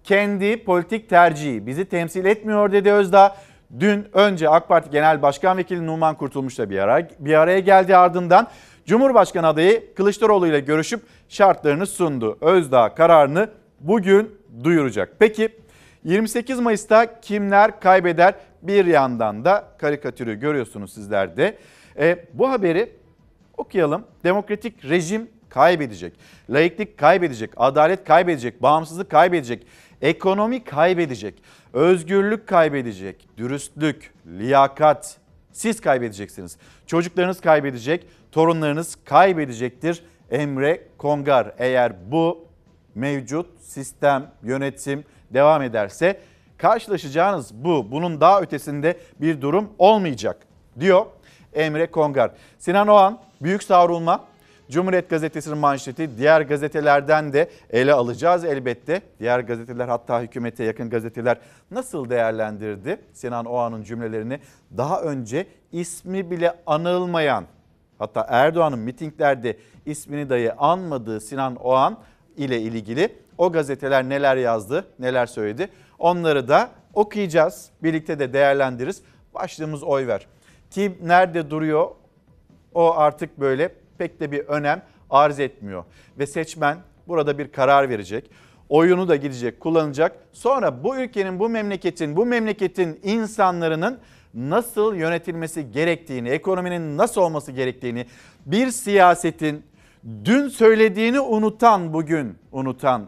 kendi 0.03 0.63
politik 0.63 1.09
tercihi 1.09 1.67
bizi 1.67 1.85
temsil 1.85 2.25
etmiyor 2.25 2.71
dedi 2.71 2.91
Özdağ. 2.91 3.35
Dün 3.79 4.07
önce 4.13 4.49
AK 4.49 4.67
Parti 4.67 4.89
Genel 4.89 5.21
Başkan 5.21 5.57
Vekili 5.57 5.87
Numan 5.87 6.15
Kurtulmuş'la 6.15 6.69
bir, 6.69 6.79
ara, 6.79 7.07
bir 7.19 7.33
araya 7.33 7.59
geldi 7.59 7.97
ardından 7.97 8.47
Cumhurbaşkanı 8.85 9.47
adayı 9.47 9.95
Kılıçdaroğlu 9.95 10.47
ile 10.47 10.59
görüşüp 10.59 11.01
şartlarını 11.29 11.87
sundu. 11.87 12.37
Özdağ 12.41 12.95
kararını 12.95 13.49
bugün 13.79 14.37
duyuracak. 14.63 15.15
Peki 15.19 15.49
28 16.03 16.59
Mayıs'ta 16.59 17.19
kimler 17.19 17.79
kaybeder? 17.79 18.35
Bir 18.61 18.85
yandan 18.85 19.45
da 19.45 19.67
karikatürü 19.77 20.39
görüyorsunuz 20.39 20.93
sizler 20.93 21.37
de. 21.37 21.57
E, 21.99 22.25
bu 22.33 22.49
haberi 22.49 22.91
okuyalım. 23.57 24.03
Demokratik 24.23 24.85
rejim 24.85 25.29
kaybedecek. 25.49 26.13
Laiklik 26.49 26.97
kaybedecek. 26.97 27.51
Adalet 27.57 28.03
kaybedecek. 28.03 28.61
Bağımsızlık 28.61 29.09
kaybedecek. 29.09 29.67
Ekonomi 30.01 30.63
kaybedecek. 30.63 31.41
Özgürlük 31.73 32.47
kaybedecek. 32.47 33.27
Dürüstlük, 33.37 34.13
liyakat 34.27 35.17
siz 35.51 35.81
kaybedeceksiniz. 35.81 36.57
Çocuklarınız 36.87 37.41
kaybedecek. 37.41 38.07
Torunlarınız 38.31 38.97
kaybedecektir. 39.05 40.03
Emre 40.31 40.87
Kongar 40.97 41.53
eğer 41.57 42.11
bu 42.11 42.44
mevcut 42.95 43.61
sistem, 43.61 44.31
yönetim 44.43 45.03
devam 45.33 45.61
ederse 45.61 46.19
karşılaşacağınız 46.57 47.53
bu. 47.53 47.91
Bunun 47.91 48.21
daha 48.21 48.41
ötesinde 48.41 48.97
bir 49.21 49.41
durum 49.41 49.69
olmayacak 49.79 50.37
diyor 50.79 51.05
Emre 51.53 51.91
Kongar. 51.91 52.31
Sinan 52.59 52.87
Oğan 52.87 53.19
büyük 53.41 53.63
savrulma. 53.63 54.25
Cumhuriyet 54.69 55.09
Gazetesi'nin 55.09 55.57
manşeti 55.57 56.17
diğer 56.17 56.41
gazetelerden 56.41 57.33
de 57.33 57.49
ele 57.69 57.93
alacağız 57.93 58.45
elbette. 58.45 59.01
Diğer 59.19 59.39
gazeteler 59.39 59.87
hatta 59.87 60.21
hükümete 60.21 60.63
yakın 60.63 60.89
gazeteler 60.89 61.37
nasıl 61.71 62.09
değerlendirdi 62.09 62.97
Sinan 63.13 63.45
Oğan'ın 63.45 63.83
cümlelerini? 63.83 64.39
Daha 64.77 65.01
önce 65.01 65.47
ismi 65.71 66.31
bile 66.31 66.53
anılmayan 66.65 67.45
hatta 67.99 68.25
Erdoğan'ın 68.29 68.79
mitinglerde 68.79 69.57
ismini 69.85 70.29
dahi 70.29 70.53
anmadığı 70.53 71.21
Sinan 71.21 71.55
Oğan 71.55 71.97
ile 72.37 72.61
ilgili 72.61 73.15
o 73.37 73.51
gazeteler 73.51 74.09
neler 74.09 74.35
yazdı, 74.35 74.87
neler 74.99 75.25
söyledi 75.25 75.69
onları 75.99 76.47
da 76.47 76.69
okuyacağız. 76.93 77.69
Birlikte 77.83 78.19
de 78.19 78.33
değerlendiririz. 78.33 79.01
Başlığımız 79.33 79.83
oy 79.83 80.07
ver. 80.07 80.27
Kim 80.71 80.97
nerede 81.03 81.49
duruyor 81.49 81.87
o 82.73 82.93
artık 82.97 83.39
böyle 83.39 83.75
pek 83.97 84.19
de 84.19 84.31
bir 84.31 84.39
önem 84.39 84.81
arz 85.09 85.39
etmiyor. 85.39 85.83
Ve 86.19 86.27
seçmen 86.27 86.77
burada 87.07 87.37
bir 87.37 87.51
karar 87.51 87.89
verecek. 87.89 88.31
Oyunu 88.69 89.07
da 89.07 89.15
gidecek, 89.15 89.59
kullanacak. 89.59 90.15
Sonra 90.33 90.83
bu 90.83 90.97
ülkenin, 90.97 91.39
bu 91.39 91.49
memleketin, 91.49 92.15
bu 92.15 92.25
memleketin 92.25 92.99
insanlarının 93.03 93.99
nasıl 94.33 94.95
yönetilmesi 94.95 95.71
gerektiğini, 95.71 96.29
ekonominin 96.29 96.97
nasıl 96.97 97.21
olması 97.21 97.51
gerektiğini, 97.51 98.05
bir 98.45 98.71
siyasetin 98.71 99.63
dün 100.25 100.47
söylediğini 100.47 101.19
unutan 101.19 101.93
bugün 101.93 102.35
unutan 102.51 103.05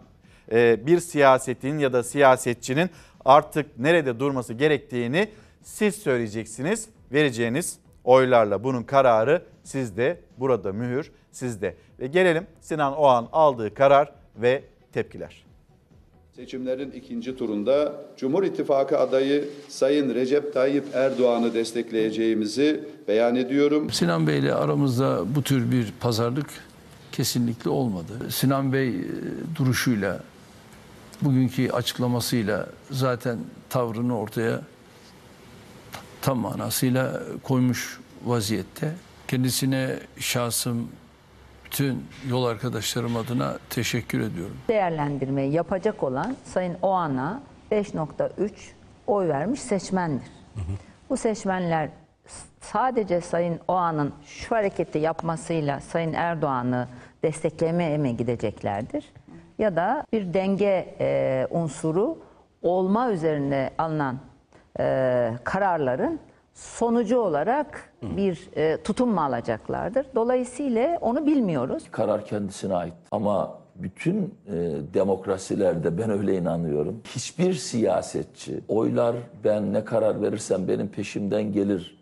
e, 0.51 0.85
bir 0.87 0.99
siyasetin 0.99 1.79
ya 1.79 1.93
da 1.93 2.03
siyasetçinin 2.03 2.89
artık 3.25 3.79
nerede 3.79 4.19
durması 4.19 4.53
gerektiğini 4.53 5.29
siz 5.63 5.95
söyleyeceksiniz. 5.95 6.89
Vereceğiniz 7.11 7.77
oylarla 8.03 8.63
bunun 8.63 8.83
kararı 8.83 9.41
sizde, 9.63 10.19
burada 10.37 10.73
mühür 10.73 11.11
sizde. 11.31 11.75
Ve 11.99 12.07
gelelim 12.07 12.47
Sinan 12.61 12.97
Oğan 12.97 13.27
aldığı 13.31 13.73
karar 13.73 14.11
ve 14.35 14.63
tepkiler. 14.93 15.47
Seçimlerin 16.35 16.91
ikinci 16.91 17.37
turunda 17.37 17.93
Cumhur 18.17 18.43
İttifakı 18.43 18.99
adayı 18.99 19.49
Sayın 19.67 20.15
Recep 20.15 20.53
Tayyip 20.53 20.83
Erdoğan'ı 20.93 21.53
destekleyeceğimizi 21.53 22.83
beyan 23.07 23.35
ediyorum. 23.35 23.89
Sinan 23.89 24.27
Bey 24.27 24.39
ile 24.39 24.53
aramızda 24.53 25.35
bu 25.35 25.43
tür 25.43 25.71
bir 25.71 25.93
pazarlık 25.99 26.47
kesinlikle 27.17 27.69
olmadı. 27.69 28.31
Sinan 28.31 28.73
Bey 28.73 28.89
e, 28.89 29.03
duruşuyla, 29.55 30.19
bugünkü 31.21 31.71
açıklamasıyla 31.71 32.67
zaten 32.91 33.39
tavrını 33.69 34.17
ortaya 34.17 34.61
tam 36.21 36.37
manasıyla 36.37 37.21
koymuş 37.43 37.99
vaziyette. 38.25 38.93
Kendisine 39.27 39.99
şahsım, 40.19 40.89
bütün 41.65 42.05
yol 42.29 42.45
arkadaşlarım 42.45 43.17
adına 43.17 43.57
teşekkür 43.69 44.19
ediyorum. 44.19 44.57
değerlendirmeyi 44.67 45.53
yapacak 45.53 46.03
olan 46.03 46.35
Sayın 46.45 46.77
Oğan'a 46.81 47.41
5.3 47.71 48.51
oy 49.07 49.27
vermiş 49.27 49.61
seçmendir. 49.61 50.27
Bu 51.09 51.17
seçmenler 51.17 51.89
sadece 52.61 53.21
Sayın 53.21 53.59
Oğan'ın 53.67 54.13
şu 54.25 54.55
hareketi 54.55 54.99
yapmasıyla 54.99 55.79
Sayın 55.79 56.13
Erdoğan'ı 56.13 56.87
desteklemeye 57.23 57.97
mi 57.97 58.17
gideceklerdir? 58.17 59.13
Ya 59.59 59.75
da 59.75 60.05
bir 60.13 60.33
denge 60.33 60.95
e, 60.99 61.47
unsuru 61.51 62.17
olma 62.61 63.11
üzerine 63.11 63.69
alınan 63.77 64.19
e, 64.79 65.31
kararların 65.43 66.19
sonucu 66.53 67.19
olarak 67.19 67.93
bir 68.01 68.49
e, 68.55 68.83
tutum 68.83 69.09
mu 69.09 69.21
alacaklardır? 69.21 70.05
Dolayısıyla 70.15 70.97
onu 71.01 71.25
bilmiyoruz. 71.25 71.83
karar 71.91 72.25
kendisine 72.25 72.75
ait. 72.75 72.93
Ama 73.11 73.57
bütün 73.75 74.35
e, 74.47 74.53
demokrasilerde 74.93 75.97
ben 75.97 76.09
öyle 76.09 76.37
inanıyorum. 76.37 77.01
Hiçbir 77.15 77.53
siyasetçi 77.53 78.59
oylar 78.67 79.15
ben 79.43 79.73
ne 79.73 79.85
karar 79.85 80.21
verirsem 80.21 80.67
benim 80.67 80.87
peşimden 80.87 81.51
gelir 81.53 81.96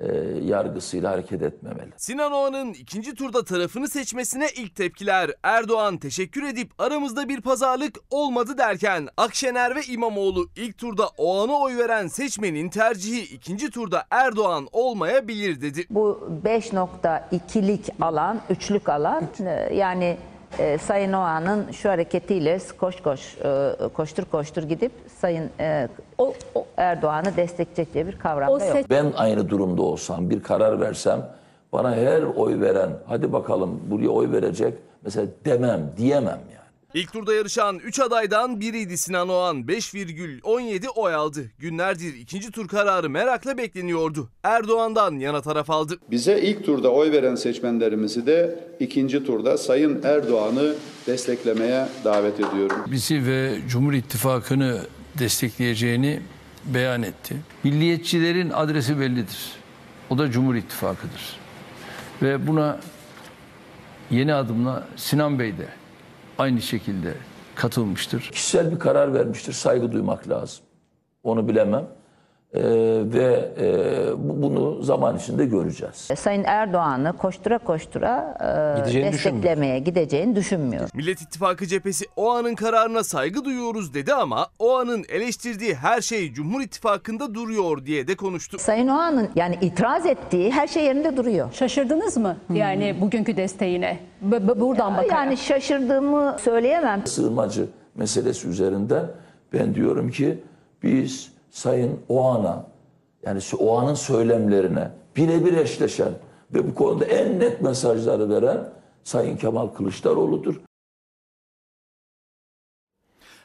e, 0.00 0.06
yargısıyla 0.42 1.10
hareket 1.10 1.42
etmemeli. 1.42 1.90
Sinan 1.96 2.32
Oğan'ın 2.32 2.72
ikinci 2.72 3.14
turda 3.14 3.44
tarafını 3.44 3.88
seçmesine 3.88 4.46
ilk 4.56 4.76
tepkiler. 4.76 5.30
Erdoğan 5.42 5.98
teşekkür 5.98 6.42
edip 6.42 6.70
aramızda 6.78 7.28
bir 7.28 7.40
pazarlık 7.40 7.98
olmadı 8.10 8.58
derken 8.58 9.08
Akşener 9.16 9.76
ve 9.76 9.80
İmamoğlu 9.82 10.48
ilk 10.56 10.78
turda 10.78 11.08
Oğan'a 11.18 11.60
oy 11.60 11.76
veren 11.76 12.06
seçmenin 12.06 12.68
tercihi 12.68 13.34
ikinci 13.34 13.70
turda 13.70 14.04
Erdoğan 14.10 14.68
olmayabilir 14.72 15.60
dedi. 15.60 15.84
Bu 15.90 16.28
5.2'lik 16.44 17.88
alan, 18.00 18.40
üçlük 18.50 18.88
alan 18.88 19.24
e, 19.40 19.74
yani 19.74 20.16
e, 20.58 20.78
Sayın 20.78 21.12
Oğan'ın 21.12 21.72
şu 21.72 21.90
hareketiyle 21.90 22.58
koş 22.78 23.02
koş 23.02 23.36
e, 23.44 23.72
koştur 23.94 24.24
koştur 24.24 24.62
gidip 24.62 24.92
Sayın 25.20 25.50
e, 25.60 25.88
o, 26.18 26.34
o 26.54 26.66
Erdoğan'ı 26.76 27.36
destekleyecek 27.36 27.94
diye 27.94 28.06
bir 28.06 28.18
kavram 28.18 28.60
da 28.60 28.64
yok. 28.64 28.76
Ben 28.90 29.12
aynı 29.16 29.48
durumda 29.48 29.82
olsam 29.82 30.30
bir 30.30 30.42
karar 30.42 30.80
versem 30.80 31.28
bana 31.72 31.94
her 31.94 32.22
oy 32.22 32.60
veren 32.60 32.90
hadi 33.06 33.32
bakalım 33.32 33.80
buraya 33.90 34.08
oy 34.08 34.32
verecek 34.32 34.74
mesela 35.04 35.26
demem 35.44 35.80
diyemem 35.96 36.40
yani. 36.54 36.65
İlk 36.94 37.12
turda 37.12 37.34
yarışan 37.34 37.78
3 37.78 38.00
adaydan 38.00 38.60
biriydi 38.60 38.96
Sinan 38.98 39.28
Oğan. 39.28 39.56
5,17 39.56 40.88
oy 40.88 41.14
aldı. 41.14 41.50
Günlerdir 41.58 42.14
ikinci 42.14 42.50
tur 42.50 42.68
kararı 42.68 43.10
merakla 43.10 43.58
bekleniyordu. 43.58 44.28
Erdoğan'dan 44.42 45.18
yana 45.18 45.42
taraf 45.42 45.70
aldı. 45.70 45.98
Bize 46.10 46.40
ilk 46.40 46.64
turda 46.66 46.90
oy 46.92 47.12
veren 47.12 47.34
seçmenlerimizi 47.34 48.26
de 48.26 48.60
ikinci 48.80 49.24
turda 49.24 49.58
Sayın 49.58 50.02
Erdoğan'ı 50.02 50.74
desteklemeye 51.06 51.88
davet 52.04 52.34
ediyorum. 52.40 52.76
bizi 52.90 53.26
ve 53.26 53.58
Cumhur 53.68 53.92
İttifakı'nı 53.92 54.80
destekleyeceğini 55.18 56.20
beyan 56.64 57.02
etti. 57.02 57.36
Milliyetçilerin 57.64 58.50
adresi 58.50 59.00
bellidir. 59.00 59.52
O 60.10 60.18
da 60.18 60.30
Cumhur 60.30 60.54
İttifakı'dır. 60.54 61.36
Ve 62.22 62.46
buna 62.46 62.80
yeni 64.10 64.34
adımla 64.34 64.88
Sinan 64.96 65.38
Bey 65.38 65.58
de 65.58 65.66
aynı 66.38 66.62
şekilde 66.62 67.14
katılmıştır. 67.54 68.20
Kişisel 68.32 68.72
bir 68.72 68.78
karar 68.78 69.14
vermiştir 69.14 69.52
saygı 69.52 69.92
duymak 69.92 70.28
lazım. 70.28 70.64
Onu 71.22 71.48
bilemem. 71.48 71.86
Ee, 72.56 72.62
ve 73.12 73.48
e, 73.60 73.68
bu- 74.28 74.42
bunu 74.42 74.82
zaman 74.82 75.16
içinde 75.16 75.46
göreceğiz. 75.46 76.08
Sayın 76.16 76.44
Erdoğan'ı 76.44 77.12
koştura 77.16 77.58
koştura 77.58 78.38
e, 78.76 78.80
Gideceğini 78.80 79.12
desteklemeye 79.12 79.78
gideceğini 79.78 80.36
düşünmüyor. 80.36 80.88
Millet 80.94 81.22
İttifakı 81.22 81.66
cephesi 81.66 82.04
Oğan'ın 82.16 82.54
kararına 82.54 83.04
saygı 83.04 83.44
duyuyoruz 83.44 83.94
dedi 83.94 84.14
ama 84.14 84.46
Oğan'ın 84.58 85.04
eleştirdiği 85.08 85.74
her 85.74 86.00
şey 86.00 86.32
Cumhur 86.32 86.60
İttifakı'nda 86.60 87.34
duruyor 87.34 87.86
diye 87.86 88.08
de 88.08 88.16
konuştu. 88.16 88.58
Sayın 88.58 88.88
Oğan'ın 88.88 89.28
yani 89.36 89.58
itiraz 89.60 90.06
ettiği 90.06 90.50
her 90.50 90.66
şey 90.66 90.84
yerinde 90.84 91.16
duruyor. 91.16 91.52
Şaşırdınız 91.52 92.16
mı 92.16 92.36
yani 92.54 92.96
bugünkü 93.00 93.36
desteğine? 93.36 93.98
B- 94.22 94.48
b- 94.48 94.60
buradan 94.60 94.92
bakarak. 94.96 95.12
Yani 95.12 95.36
şaşırdığımı 95.36 96.36
söyleyemem. 96.40 97.06
Sığınmacı 97.06 97.66
meselesi 97.94 98.48
üzerinden 98.48 99.04
ben 99.52 99.74
diyorum 99.74 100.10
ki 100.10 100.38
biz 100.82 101.35
Sayın 101.56 102.00
Oğan'a 102.08 102.66
yani 103.22 103.40
Oğan'ın 103.58 103.94
söylemlerine 103.94 104.90
birebir 105.16 105.56
eşleşen 105.56 106.12
ve 106.54 106.68
bu 106.68 106.74
konuda 106.74 107.04
en 107.04 107.40
net 107.40 107.60
mesajları 107.60 108.30
veren 108.30 108.72
Sayın 109.04 109.36
Kemal 109.36 109.68
Kılıçdaroğlu'dur. 109.68 110.60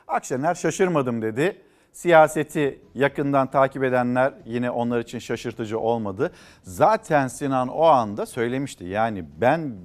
Akşener 0.07 0.55
şaşırmadım 0.55 1.21
dedi. 1.21 1.61
Siyaseti 1.91 2.81
yakından 2.95 3.51
takip 3.51 3.83
edenler 3.83 4.33
yine 4.45 4.71
onlar 4.71 4.99
için 4.99 5.19
şaşırtıcı 5.19 5.79
olmadı. 5.79 6.31
Zaten 6.63 7.27
Sinan 7.27 7.67
o 7.67 7.83
anda 7.83 8.25
söylemişti. 8.25 8.85
Yani 8.85 9.25
ben 9.41 9.75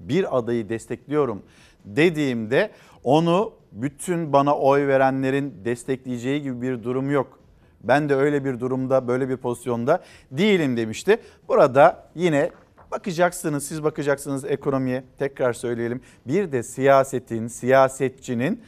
bir 0.00 0.38
adayı 0.38 0.68
destekliyorum 0.68 1.42
dediğimde 1.84 2.70
onu 3.04 3.52
bütün 3.72 4.32
bana 4.32 4.56
oy 4.56 4.86
verenlerin 4.86 5.64
destekleyeceği 5.64 6.42
gibi 6.42 6.62
bir 6.62 6.82
durum 6.82 7.10
yok. 7.10 7.37
Ben 7.80 8.08
de 8.08 8.14
öyle 8.14 8.44
bir 8.44 8.60
durumda, 8.60 9.08
böyle 9.08 9.28
bir 9.28 9.36
pozisyonda 9.36 10.02
değilim 10.30 10.76
demişti. 10.76 11.18
Burada 11.48 12.08
yine 12.14 12.50
bakacaksınız, 12.90 13.66
siz 13.66 13.84
bakacaksınız 13.84 14.44
ekonomiye. 14.44 15.04
Tekrar 15.18 15.52
söyleyelim. 15.52 16.00
Bir 16.26 16.52
de 16.52 16.62
siyasetin, 16.62 17.48
siyasetçinin 17.48 18.62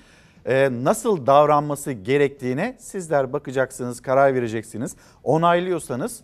e, 0.46 0.68
nasıl 0.84 1.26
davranması 1.26 1.92
gerektiğine 1.92 2.76
sizler 2.78 3.32
bakacaksınız, 3.32 4.02
karar 4.02 4.34
vereceksiniz. 4.34 4.96
Onaylıyorsanız 5.24 6.20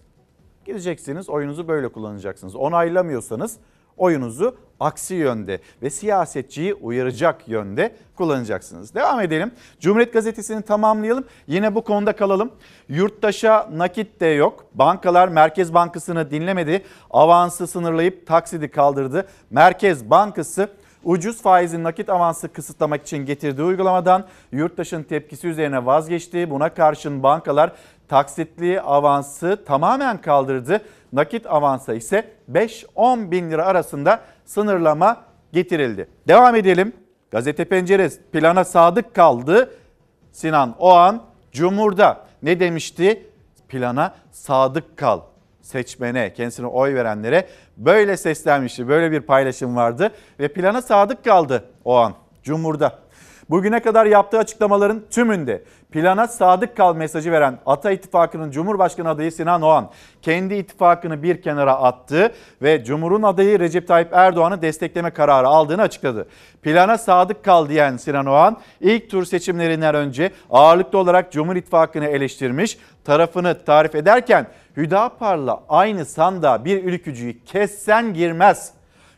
gideceksiniz, 0.65 1.29
oyunuzu 1.29 1.69
böyle 1.69 1.89
kullanacaksınız. 1.89 2.57
Onaylamıyorsanız 2.57 3.57
oyunuzu 3.97 4.57
aksi 4.81 5.15
yönde 5.15 5.61
ve 5.83 5.91
siyasetçiyi 5.91 6.75
uyaracak 6.75 7.49
yönde 7.49 7.97
kullanacaksınız. 8.17 8.95
Devam 8.95 9.21
edelim. 9.21 9.53
Cumhuriyet 9.81 10.13
Gazetesi'ni 10.13 10.63
tamamlayalım. 10.63 11.25
Yine 11.47 11.75
bu 11.75 11.85
konuda 11.85 12.13
kalalım. 12.13 12.51
Yurttaşa 12.89 13.69
nakit 13.73 14.21
de 14.21 14.27
yok. 14.27 14.65
Bankalar 14.75 15.29
Merkez 15.29 15.75
Bankası'nı 15.75 16.31
dinlemedi. 16.31 16.83
Avansı 17.11 17.67
sınırlayıp 17.67 18.27
taksidi 18.27 18.69
kaldırdı. 18.69 19.27
Merkez 19.51 20.11
Bankası 20.11 20.69
ucuz 21.05 21.43
faizin 21.43 21.85
nakit 21.85 22.09
avansı 22.09 22.53
kısıtlamak 22.53 23.03
için 23.03 23.19
getirdiği 23.19 23.63
uygulamadan 23.63 24.25
yurttaşın 24.53 25.03
tepkisi 25.03 25.49
üzerine 25.49 25.87
vazgeçti. 25.87 26.51
Buna 26.51 26.75
karşın 26.75 27.23
bankalar 27.23 27.73
taksitli 28.09 28.81
avansı 28.81 29.65
tamamen 29.67 30.21
kaldırdı. 30.21 30.81
Nakit 31.13 31.47
avansa 31.47 31.95
ise 31.95 32.31
5-10 32.53 33.31
bin 33.31 33.51
lira 33.51 33.67
arasında 33.67 34.21
sınırlama 34.45 35.25
getirildi. 35.53 36.09
Devam 36.29 36.57
edelim. 36.57 36.93
Gazete 37.31 37.65
Penceresi 37.65 38.23
plana 38.33 38.65
sadık 38.65 39.15
kaldı. 39.15 39.71
Sinan 40.33 40.75
Oğan 40.79 41.23
Cumhur'da 41.53 42.27
ne 42.43 42.61
demişti? 42.61 43.27
Plana 43.69 44.15
sadık 44.31 44.97
kal 44.97 45.21
seçmene, 45.63 46.33
kendisine 46.33 46.67
oy 46.67 46.95
verenlere 46.95 47.49
böyle 47.77 48.17
seslenmişti. 48.17 48.89
Böyle 48.89 49.13
bir 49.13 49.21
paylaşım 49.21 49.77
vardı 49.77 50.11
ve 50.41 50.49
plana 50.49 50.83
sadık 50.83 51.25
kaldı 51.25 51.65
o 51.85 51.97
an 51.97 52.15
Cumhur'da. 52.43 52.99
Bugüne 53.51 53.81
kadar 53.81 54.07
yaptığı 54.07 54.39
açıklamaların 54.39 55.03
tümünde 55.11 55.65
plana 55.93 56.29
sadık 56.29 56.77
kal 56.77 56.97
mesajı 56.97 57.33
veren 57.33 57.59
Ata 57.67 57.91
İttifakı'nın 57.91 58.51
Cumhurbaşkanı 58.51 59.09
adayı 59.09 59.33
Sinan 59.33 59.63
Oğan 59.63 59.91
kendi 60.23 60.55
ittifakını 60.55 61.23
bir 61.23 61.43
kenara 61.43 61.75
attı 61.75 62.33
ve 62.63 62.85
Cumhur'un 62.85 63.23
adayı 63.23 63.59
Recep 63.59 63.89
Tayyip 63.89 64.13
Erdoğan'ı 64.13 64.63
destekleme 64.63 65.11
kararı 65.11 65.47
aldığını 65.49 65.83
açıkladı. 65.83 66.29
Plana 66.63 66.99
sadık 66.99 67.45
kal 67.45 67.69
diyen 67.69 67.97
Sinan 67.97 68.27
Oğan 68.27 68.57
ilk 68.81 69.11
tur 69.11 69.25
seçimlerinden 69.25 69.95
önce 69.95 70.31
ağırlıklı 70.51 70.99
olarak 70.99 71.33
Cumhur 71.33 71.57
İttifakı'nı 71.57 72.07
eleştirmiş, 72.07 72.79
tarafını 73.05 73.65
tarif 73.65 73.95
ederken 73.95 74.47
Hüdapar'la 74.77 75.63
aynı 75.69 76.05
sandığa 76.05 76.65
bir 76.65 76.85
ülkücüyü 76.85 77.45
kessen 77.45 78.15
girmez. 78.15 78.73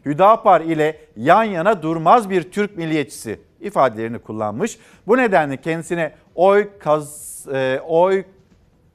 Hüdapar 0.05 0.61
ile 0.61 0.99
yan 1.17 1.45
yana 1.45 1.83
durmaz 1.83 2.31
bir 2.31 2.53
Türk 2.53 2.77
milliyetçisi 2.77 3.48
ifadelerini 3.61 4.19
kullanmış. 4.19 4.79
Bu 5.07 5.17
nedenle 5.17 5.57
kendisine 5.57 6.13
oy 6.35 6.69
kaz, 6.79 7.47
e, 7.53 7.81
oy 7.87 8.25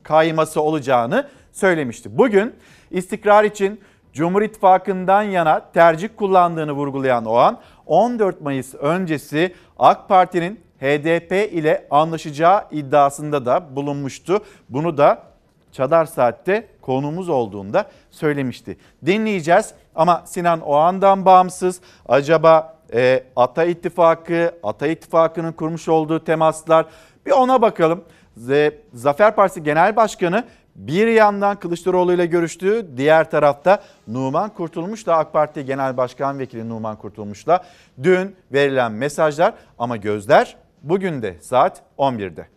kayması 0.03 0.61
olacağını 0.61 1.27
söylemişti. 1.51 2.17
Bugün 2.17 2.55
istikrar 2.91 3.43
için 3.43 3.81
Cumhur 4.13 4.41
İttifakı'ndan 4.41 5.23
yana 5.23 5.71
tercih 5.71 6.09
kullandığını 6.17 6.71
vurgulayan 6.71 7.25
Oğan, 7.25 7.59
14 7.85 8.41
Mayıs 8.41 8.75
öncesi 8.75 9.55
AK 9.79 10.09
Parti'nin 10.09 10.59
HDP 10.79 11.53
ile 11.53 11.87
anlaşacağı 11.91 12.63
iddiasında 12.71 13.45
da 13.45 13.75
bulunmuştu. 13.75 14.43
Bunu 14.69 14.97
da 14.97 15.23
Çadar 15.71 16.05
Saat'te 16.05 16.67
konumuz 16.81 17.29
olduğunda 17.29 17.85
söylemişti. 18.11 18.77
Dinleyeceğiz 19.05 19.73
ama 19.95 20.23
Sinan 20.25 20.61
Oğan'dan 20.61 21.25
bağımsız 21.25 21.81
acaba 22.05 22.77
e, 22.93 23.23
Ata 23.35 23.63
İttifakı, 23.63 24.51
Ata 24.63 24.87
İttifakı'nın 24.87 25.51
kurmuş 25.51 25.87
olduğu 25.87 26.23
temaslar 26.23 26.85
bir 27.25 27.31
ona 27.31 27.61
bakalım. 27.61 28.03
Z- 28.37 28.73
Zafer 28.93 29.35
Partisi 29.35 29.63
Genel 29.63 29.95
Başkanı 29.95 30.43
bir 30.75 31.07
yandan 31.07 31.59
Kılıçdaroğlu 31.59 32.13
ile 32.13 32.25
görüştü, 32.25 32.87
diğer 32.97 33.31
tarafta 33.31 33.83
Numan 34.07 34.49
Kurtulmuş'la 34.49 35.17
AK 35.17 35.33
Parti 35.33 35.65
Genel 35.65 35.97
Başkan 35.97 36.39
Vekili 36.39 36.69
Numan 36.69 36.95
Kurtulmuş'la 36.95 37.63
dün 38.03 38.35
verilen 38.53 38.91
mesajlar 38.91 39.53
ama 39.79 39.97
gözler 39.97 40.55
bugün 40.83 41.21
de 41.21 41.37
saat 41.41 41.81
11'de. 41.97 42.47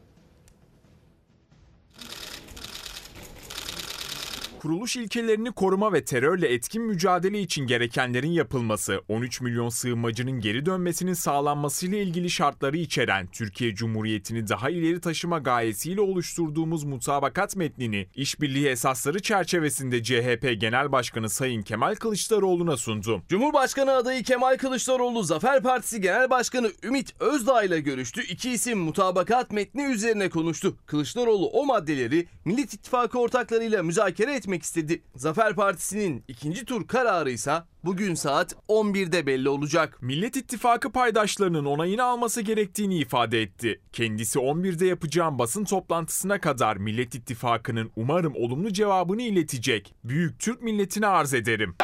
Kuruluş 4.67 4.97
ilkelerini 4.97 5.53
koruma 5.53 5.93
ve 5.93 6.05
terörle 6.05 6.49
etkin 6.49 6.83
mücadele 6.83 7.41
için 7.41 7.67
gerekenlerin 7.67 8.31
yapılması, 8.31 9.01
13 9.09 9.41
milyon 9.41 9.69
sığınmacının 9.69 10.41
geri 10.41 10.67
dönmesinin 10.67 11.13
sağlanmasıyla 11.13 11.99
ilgili 11.99 12.31
şartları 12.31 12.77
içeren 12.77 13.27
Türkiye 13.27 13.75
Cumhuriyeti'ni 13.75 14.49
daha 14.49 14.71
ileri 14.71 15.01
taşıma 15.01 15.39
gayesiyle 15.39 16.01
oluşturduğumuz 16.01 16.85
mutabakat 16.85 17.57
metnini 17.57 18.07
işbirliği 18.15 18.69
esasları 18.69 19.23
çerçevesinde 19.23 20.03
CHP 20.03 20.61
Genel 20.61 20.93
Başkanı 20.93 21.31
Sayın 21.31 21.63
Kemal 21.63 21.95
Kılıçdaroğlu'na 21.95 22.77
sundu. 22.77 23.23
Cumhurbaşkanı 23.29 23.93
adayı 23.93 24.23
Kemal 24.23 24.57
Kılıçdaroğlu 24.57 25.23
Zafer 25.23 25.63
Partisi 25.63 26.01
Genel 26.01 26.31
Başkanı 26.31 26.73
Ümit 26.83 27.15
Özdağ 27.21 27.63
ile 27.63 27.81
görüştü. 27.81 28.23
İki 28.23 28.51
isim 28.51 28.79
mutabakat 28.79 29.53
metni 29.53 29.83
üzerine 29.83 30.29
konuştu. 30.29 30.77
Kılıçdaroğlu 30.87 31.49
o 31.49 31.67
maddeleri 31.67 32.27
Millet 32.45 32.75
İttifakı 32.75 33.19
ortaklarıyla 33.19 33.83
müzakere 33.83 34.35
etmeyi 34.35 34.56
seçmek 34.57 34.63
istedi. 34.63 35.03
Zafer 35.17 35.55
Partisi'nin 35.55 36.25
ikinci 36.29 36.65
tur 36.65 36.87
kararı 36.87 37.31
ise 37.31 37.63
bugün 37.85 38.15
saat 38.15 38.57
11'de 38.69 39.27
belli 39.27 39.49
olacak. 39.49 39.99
Millet 40.03 40.37
İttifakı 40.37 40.93
paydaşlarının 40.93 41.65
onayını 41.65 42.05
alması 42.05 42.41
gerektiğini 42.41 42.99
ifade 42.99 43.43
etti. 43.43 43.81
Kendisi 43.93 44.39
11'de 44.39 44.87
yapacağım 44.87 45.39
basın 45.39 45.65
toplantısına 45.65 46.41
kadar 46.41 46.77
Millet 46.77 47.15
İttifakı'nın 47.15 47.91
umarım 47.97 48.35
olumlu 48.37 48.73
cevabını 48.73 49.23
iletecek. 49.23 49.95
Büyük 50.05 50.39
Türk 50.39 50.63
milletine 50.63 51.07
arz 51.07 51.35
ederim. 51.35 51.75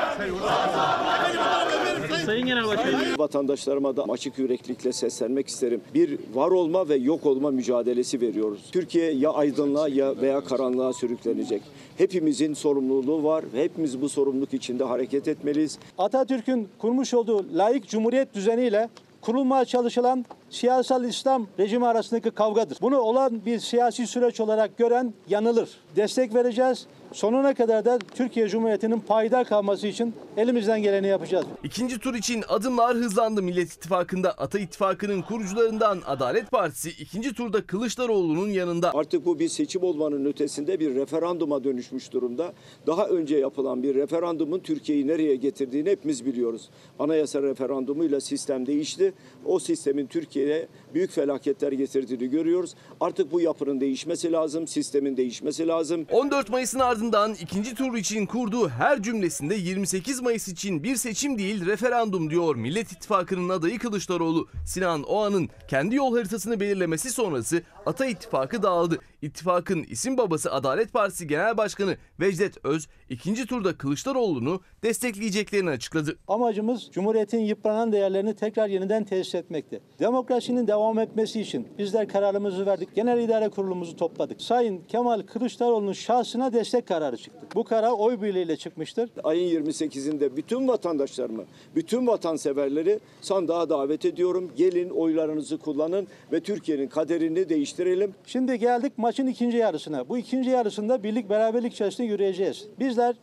Sayın 2.27 2.47
Genel 2.47 2.67
Başkanım. 2.67 3.01
Vatandaşlarıma 3.19 3.97
da 3.97 4.05
açık 4.09 4.39
yüreklilikle 4.39 4.93
seslenmek 4.93 5.49
isterim. 5.49 5.81
Bir 5.95 6.19
var 6.35 6.51
olma 6.51 6.89
ve 6.89 6.95
yok 6.97 7.27
olma 7.27 7.51
mücadelesi 7.51 8.21
veriyoruz. 8.21 8.61
Türkiye 8.73 9.13
ya 9.13 9.31
aydınlığa 9.31 9.89
ya 9.89 10.17
veya 10.21 10.41
karanlığa 10.45 10.93
sürüklenecek. 10.93 11.63
Hepimizin 11.99 12.55
sorumluluğu 12.55 13.25
var 13.25 13.45
ve 13.55 13.65
hepimiz 13.65 14.03
bu 14.03 14.09
sorumluluk 14.09 14.55
içinde 14.55 14.85
hareket 14.85 15.29
etmeliyiz. 15.29 15.79
Atatürk'ün 15.99 16.69
kurmuş 16.79 17.15
olduğu 17.15 17.47
layık 17.59 17.89
cumhuriyet 17.89 18.35
düzeniyle 18.35 18.89
kurulmaya 19.21 19.65
çalışılan 19.65 20.25
siyasal 20.51 21.05
İslam 21.05 21.47
rejimi 21.59 21.87
arasındaki 21.87 22.31
kavgadır. 22.31 22.79
Bunu 22.81 22.99
olan 22.99 23.47
bir 23.47 23.59
siyasi 23.59 24.07
süreç 24.07 24.41
olarak 24.41 24.79
gören 24.79 25.15
yanılır. 25.29 25.71
Destek 25.97 26.35
vereceğiz. 26.35 26.87
Sonuna 27.13 27.55
kadar 27.55 27.85
da 27.85 27.99
Türkiye 27.99 28.49
Cumhuriyeti'nin 28.49 29.01
payidar 29.01 29.45
kalması 29.47 29.87
için 29.87 30.15
elimizden 30.37 30.83
geleni 30.83 31.07
yapacağız. 31.07 31.47
İkinci 31.65 31.99
tur 31.99 32.15
için 32.15 32.45
adımlar 32.49 32.97
hızlandı 32.97 33.43
Millet 33.43 33.73
İttifakı'nda. 33.73 34.33
Ata 34.33 34.59
İttifakı'nın 34.59 35.23
kurucularından 35.23 36.01
Adalet 36.07 36.51
Partisi 36.51 36.91
ikinci 36.91 37.35
turda 37.35 37.67
Kılıçdaroğlu'nun 37.67 38.49
yanında. 38.49 38.91
Artık 38.95 39.27
bu 39.27 39.39
bir 39.39 39.49
seçim 39.49 39.83
olmanın 39.83 40.25
ötesinde 40.25 40.81
bir 40.81 40.95
referanduma 40.95 41.65
dönüşmüş 41.65 42.13
durumda. 42.13 42.53
Daha 42.87 43.07
önce 43.07 43.37
yapılan 43.37 43.83
bir 43.83 43.95
referandumun 43.95 44.59
Türkiye'yi 44.59 45.07
nereye 45.07 45.37
getirdiğini 45.37 45.91
hepimiz 45.91 46.27
biliyoruz. 46.27 46.71
Anayasa 46.99 47.43
referandumuyla 47.43 48.21
sistem 48.21 48.67
değişti. 48.67 49.13
O 49.47 49.59
sistemin 49.59 50.07
Türkiye'ye 50.07 50.69
büyük 50.95 51.11
felaketler 51.11 51.73
getirdiğini 51.73 52.31
görüyoruz. 52.31 52.75
Artık 53.01 53.33
bu 53.33 53.41
yapının 53.41 53.81
değişmesi 53.81 54.33
lazım, 54.33 54.67
sistemin 54.69 55.17
değişmesi 55.17 55.69
lazım. 55.69 56.07
14 56.11 56.51
Mayıs'ın 56.51 56.79
ardından 56.79 57.35
ikinci 57.35 57.75
tur 57.75 57.97
için 57.97 58.27
kurduğu 58.27 58.69
her 58.69 59.03
cümlesinde 59.03 59.55
28 59.55 60.21
Mayıs 60.21 60.49
için 60.49 60.83
bir 60.83 60.97
seçim 60.97 61.39
değil 61.39 61.67
referandum 61.67 62.31
diyor 62.31 62.57
Millet 62.57 62.93
İttifakı'nın 62.93 63.49
adayı 63.49 63.79
Kılıçdaroğlu. 63.79 64.49
Sinan 64.67 65.03
Oğan'ın 65.03 65.49
kendi 65.69 65.95
yol 65.95 66.17
haritasını 66.17 66.61
belirlemesi 66.61 67.11
sonrası 67.11 67.63
Ata 67.87 68.07
İttifakı 68.07 68.63
dağıldı. 68.63 68.99
İttifakın 69.23 69.83
isim 69.83 70.19
babası 70.19 70.53
Adalet 70.53 70.93
Partisi 70.93 71.27
Genel 71.27 71.57
Başkanı 71.57 71.97
Vecdet 72.21 72.65
Öz 72.65 72.89
ikinci 73.09 73.47
turda 73.47 73.79
Kılıçdaroğlu'nu 73.79 74.61
destekleyeceklerini 74.83 75.71
açıkladı. 75.71 76.19
Amacımız 76.29 76.91
Cumhuriyet'in 76.93 77.39
yıpranan 77.39 77.93
değerlerini 77.93 78.35
tekrar 78.35 78.69
yeniden 78.69 79.05
tesis 79.05 79.35
etmekti. 79.35 79.81
Demokrasinin 79.99 80.67
devam 80.67 80.99
etmesi 80.99 81.41
için 81.41 81.69
bizler 81.79 82.09
kararımızı 82.09 82.67
verdik. 82.67 82.95
Genel 82.95 83.19
İdare 83.19 83.49
Kurulumuzu 83.49 83.97
topladık. 83.97 84.43
Sayın 84.43 84.83
Kemal 84.89 85.23
Kılıçdaroğlu'nun 85.23 85.93
şahsına 85.93 86.53
destek 86.53 86.89
kararı 86.89 87.17
çıktı. 87.17 87.47
Bu 87.55 87.65
karar 87.65 87.91
oy 87.91 88.23
birliğiyle 88.23 88.57
çıkmıştır. 88.57 89.11
Ayın 89.25 89.65
28'inde 89.65 90.37
bütün 90.37 90.69
vatandaşlarımı, 90.69 91.45
bütün 91.75 92.07
vatanseverleri 92.07 93.01
sandığa 93.21 93.69
davet 93.69 94.05
ediyorum. 94.05 94.51
Gelin 94.57 94.91
oylarınızı 94.91 95.59
kullanın 95.59 96.07
ve 96.33 96.41
Türkiye'nin 96.41 96.89
kaderini 96.89 97.49
değiştirelim. 97.49 98.15
Şimdi 98.27 98.59
geldik 98.59 98.99
maçın 99.13 99.27
ikinci 99.27 99.57
yarısına. 99.57 100.09
Bu 100.09 100.19
ikinci 100.19 100.51
yarısında 100.51 101.03
birlik 101.03 101.31
beraberlik 101.31 101.73
içerisinde 101.73 102.07
yürüyeceğiz. 102.07 102.67
Bizler 102.81 103.15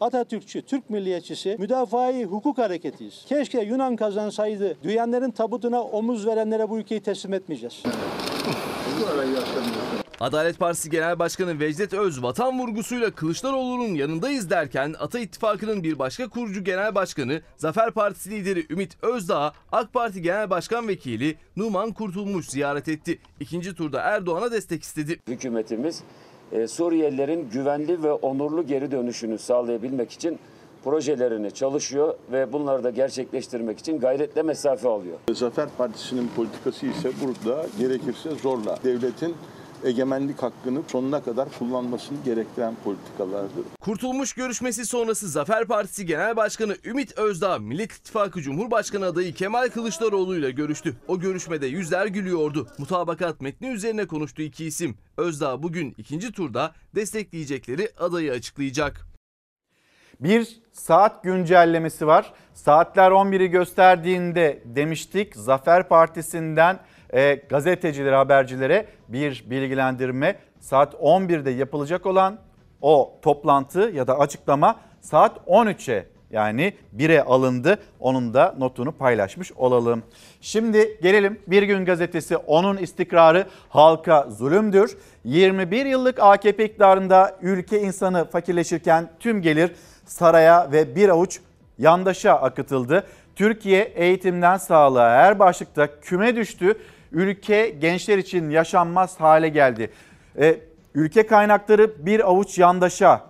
Atatürkçü, 0.00 0.62
Türk 0.62 0.90
milliyetçisi, 0.90 1.56
müdafaa 1.58 2.12
hukuk 2.12 2.58
hareketiyiz. 2.58 3.24
Keşke 3.28 3.60
Yunan 3.60 3.96
kazansaydı, 3.96 4.76
duyanların 4.82 5.30
tabutuna 5.30 5.82
omuz 5.82 6.26
verenlere 6.26 6.70
bu 6.70 6.78
ülkeyi 6.78 7.00
teslim 7.00 7.34
etmeyeceğiz. 7.34 7.82
Adalet 10.20 10.58
Partisi 10.58 10.90
Genel 10.90 11.18
Başkanı 11.18 11.60
Vecdet 11.60 11.94
Öz 11.94 12.22
vatan 12.22 12.58
vurgusuyla 12.58 13.10
Kılıçdaroğlu'nun 13.10 13.94
yanındayız 13.94 14.50
derken 14.50 14.94
Ata 14.98 15.18
İttifakı'nın 15.18 15.82
bir 15.82 15.98
başka 15.98 16.28
kurucu 16.28 16.64
genel 16.64 16.94
başkanı 16.94 17.40
Zafer 17.56 17.90
Partisi 17.90 18.30
lideri 18.30 18.66
Ümit 18.70 18.96
Özdağ 19.02 19.52
AK 19.72 19.92
Parti 19.92 20.22
Genel 20.22 20.50
Başkan 20.50 20.88
Vekili 20.88 21.36
Numan 21.56 21.92
Kurtulmuş 21.92 22.48
ziyaret 22.48 22.88
etti. 22.88 23.18
İkinci 23.40 23.74
turda 23.74 24.00
Erdoğan'a 24.00 24.52
destek 24.52 24.82
istedi. 24.82 25.20
Hükümetimiz 25.28 26.02
e, 26.52 26.68
Suriyelilerin 26.68 27.50
güvenli 27.50 28.02
ve 28.02 28.12
onurlu 28.12 28.66
geri 28.66 28.90
dönüşünü 28.90 29.38
sağlayabilmek 29.38 30.10
için 30.10 30.38
projelerini 30.84 31.50
çalışıyor 31.50 32.14
ve 32.32 32.52
bunları 32.52 32.84
da 32.84 32.90
gerçekleştirmek 32.90 33.78
için 33.78 34.00
gayretle 34.00 34.42
mesafe 34.42 34.88
alıyor. 34.88 35.16
Zafer 35.32 35.68
Partisi'nin 35.78 36.30
politikası 36.36 36.86
ise 36.86 37.10
burada 37.24 37.66
gerekirse 37.78 38.30
zorla 38.30 38.78
devletin 38.84 39.34
egemenlik 39.84 40.42
hakkını 40.42 40.82
sonuna 40.88 41.22
kadar 41.22 41.48
kullanmasını 41.58 42.18
gerektiren 42.24 42.74
politikalardır. 42.84 43.64
Kurtulmuş 43.80 44.32
görüşmesi 44.32 44.86
sonrası 44.86 45.28
Zafer 45.28 45.64
Partisi 45.64 46.06
Genel 46.06 46.36
Başkanı 46.36 46.76
Ümit 46.84 47.18
Özdağ, 47.18 47.58
Millet 47.58 47.92
İttifakı 47.92 48.42
Cumhurbaşkanı 48.42 49.06
adayı 49.06 49.34
Kemal 49.34 49.68
Kılıçdaroğlu 49.68 50.36
ile 50.36 50.50
görüştü. 50.50 50.96
O 51.08 51.18
görüşmede 51.18 51.66
yüzler 51.66 52.06
gülüyordu. 52.06 52.66
Mutabakat 52.78 53.40
metni 53.40 53.68
üzerine 53.68 54.06
konuştu 54.06 54.42
iki 54.42 54.64
isim. 54.64 54.98
Özdağ 55.16 55.62
bugün 55.62 55.94
ikinci 55.98 56.32
turda 56.32 56.72
destekleyecekleri 56.94 57.90
adayı 57.98 58.32
açıklayacak. 58.32 59.08
Bir 60.20 60.60
saat 60.72 61.22
güncellemesi 61.22 62.06
var. 62.06 62.32
Saatler 62.54 63.10
11'i 63.10 63.48
gösterdiğinde 63.48 64.62
demiştik 64.64 65.36
Zafer 65.36 65.88
Partisi'nden 65.88 66.80
e, 67.12 67.34
gazetecilere, 67.34 68.16
habercilere 68.16 68.86
bir 69.08 69.44
bilgilendirme. 69.50 70.36
Saat 70.60 70.94
11'de 70.94 71.50
yapılacak 71.50 72.06
olan 72.06 72.38
o 72.82 73.18
toplantı 73.22 73.80
ya 73.94 74.06
da 74.06 74.18
açıklama 74.18 74.80
saat 75.00 75.36
13'e 75.46 76.06
yani 76.30 76.72
1'e 76.96 77.22
alındı. 77.22 77.78
Onun 78.00 78.34
da 78.34 78.54
notunu 78.58 78.92
paylaşmış 78.92 79.52
olalım. 79.52 80.02
Şimdi 80.40 80.98
gelelim 81.02 81.38
Bir 81.46 81.62
Gün 81.62 81.84
Gazetesi 81.84 82.36
onun 82.36 82.76
istikrarı 82.76 83.46
halka 83.68 84.26
zulümdür. 84.30 84.96
21 85.24 85.86
yıllık 85.86 86.18
AKP 86.20 86.64
iktidarında 86.64 87.36
ülke 87.42 87.80
insanı 87.80 88.30
fakirleşirken 88.30 89.10
tüm 89.20 89.42
gelir 89.42 89.72
saraya 90.06 90.72
ve 90.72 90.96
bir 90.96 91.08
avuç 91.08 91.40
yandaşa 91.78 92.32
akıtıldı. 92.32 93.06
Türkiye 93.36 93.82
eğitimden 93.82 94.56
sağlığa 94.56 95.10
her 95.10 95.38
başlıkta 95.38 96.00
küme 96.00 96.36
düştü. 96.36 96.78
Ülke 97.12 97.68
gençler 97.68 98.18
için 98.18 98.50
yaşanmaz 98.50 99.20
hale 99.20 99.48
geldi. 99.48 99.90
E, 100.38 100.60
ülke 100.94 101.26
kaynakları 101.26 102.06
bir 102.06 102.28
avuç 102.28 102.58
yandaşa, 102.58 103.24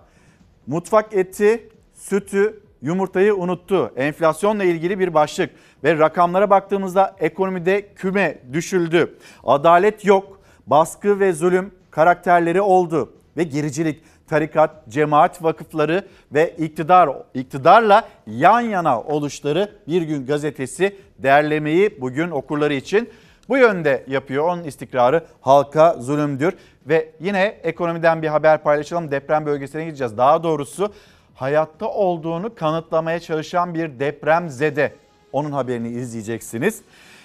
mutfak 0.66 1.14
eti, 1.14 1.68
sütü, 1.94 2.60
yumurtayı 2.82 3.34
unuttu. 3.34 3.92
Enflasyonla 3.96 4.64
ilgili 4.64 4.98
bir 4.98 5.14
başlık 5.14 5.50
ve 5.84 5.98
rakamlara 5.98 6.50
baktığımızda 6.50 7.16
ekonomide 7.20 7.94
küme 7.94 8.38
düşüldü. 8.52 9.14
Adalet 9.44 10.04
yok, 10.04 10.40
baskı 10.66 11.20
ve 11.20 11.32
zulüm 11.32 11.70
karakterleri 11.90 12.60
oldu 12.60 13.12
ve 13.36 13.42
gericilik 13.42 14.02
tarikat, 14.28 14.88
cemaat 14.88 15.42
vakıfları 15.42 16.08
ve 16.32 16.56
iktidar 16.58 17.10
iktidarla 17.34 18.08
yan 18.26 18.60
yana 18.60 19.02
oluşları 19.02 19.70
Bir 19.88 20.02
Gün 20.02 20.26
Gazetesi 20.26 20.96
derlemeyi 21.18 22.00
bugün 22.00 22.30
okurları 22.30 22.74
için 22.74 23.08
bu 23.48 23.56
yönde 23.56 24.04
yapıyor. 24.08 24.48
Onun 24.48 24.64
istikrarı 24.64 25.24
halka 25.40 25.94
zulümdür 25.98 26.54
ve 26.86 27.12
yine 27.20 27.42
ekonomiden 27.62 28.22
bir 28.22 28.28
haber 28.28 28.62
paylaşalım. 28.62 29.10
Deprem 29.10 29.46
bölgesine 29.46 29.84
gideceğiz. 29.84 30.18
Daha 30.18 30.42
doğrusu 30.42 30.92
hayatta 31.34 31.88
olduğunu 31.88 32.54
kanıtlamaya 32.54 33.20
çalışan 33.20 33.74
bir 33.74 34.00
deprem 34.00 34.48
zede. 34.48 34.92
Onun 35.32 35.52
haberini 35.52 35.88
izleyeceksiniz. 35.88 36.82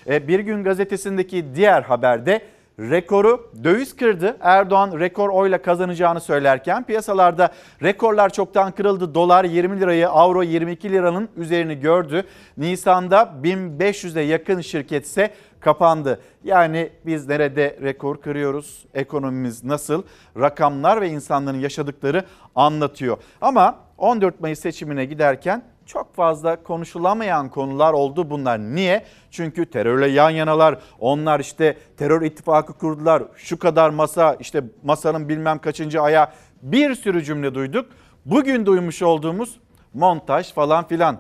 E, 0.08 0.28
bir 0.28 0.40
Gün 0.40 0.64
Gazetesi'ndeki 0.64 1.56
diğer 1.56 1.82
haberde 1.82 2.42
rekoru 2.80 3.52
döviz 3.64 3.96
kırdı. 3.96 4.38
Erdoğan 4.42 5.00
rekor 5.00 5.30
oyla 5.30 5.62
kazanacağını 5.62 6.22
söylerken 6.22 6.84
piyasalarda 6.84 7.54
rekorlar 7.84 8.30
çoktan 8.30 8.72
kırıldı. 8.72 9.16
Dolar 9.16 9.46
20 9.46 9.80
lirayı, 9.80 10.10
avro 10.10 10.44
22 10.44 10.92
liranın 10.92 11.30
üzerini 11.38 11.80
gördü. 11.80 12.24
Nisan'da 12.58 13.34
1500'e 13.44 14.22
yakın 14.22 14.62
şirket 14.62 15.06
ise 15.06 15.34
kapandı. 15.64 16.22
Yani 16.44 16.90
biz 17.06 17.28
nerede 17.28 17.78
rekor 17.82 18.22
kırıyoruz? 18.22 18.86
Ekonomimiz 18.94 19.64
nasıl? 19.64 20.04
Rakamlar 20.38 21.02
ve 21.02 21.10
insanların 21.10 21.60
yaşadıkları 21.60 22.24
anlatıyor. 22.56 23.18
Ama 23.42 23.76
14 23.98 24.40
Mayıs 24.40 24.60
seçimine 24.60 25.06
giderken 25.06 25.64
çok 25.86 26.16
fazla 26.16 26.64
konuşulamayan 26.64 27.50
konular 27.50 27.94
oldu 27.94 28.30
bunlar. 28.30 28.60
Niye? 28.60 29.06
Çünkü 29.32 29.66
terörle 29.66 30.08
yan 30.08 30.30
yanalar. 30.30 30.78
Onlar 31.00 31.40
işte 31.40 31.78
terör 31.98 32.22
ittifakı 32.22 32.74
kurdular. 32.74 33.24
Şu 33.36 33.60
kadar 33.60 33.90
masa 33.90 34.36
işte 34.40 34.64
masanın 34.84 35.30
bilmem 35.30 35.60
kaçıncı 35.60 36.02
aya 36.02 36.32
bir 36.62 36.96
sürü 36.96 37.24
cümle 37.24 37.56
duyduk. 37.56 37.86
Bugün 38.26 38.66
duymuş 38.66 39.02
olduğumuz 39.02 39.60
montaj 39.94 40.54
falan 40.54 40.88
filan. 40.88 41.18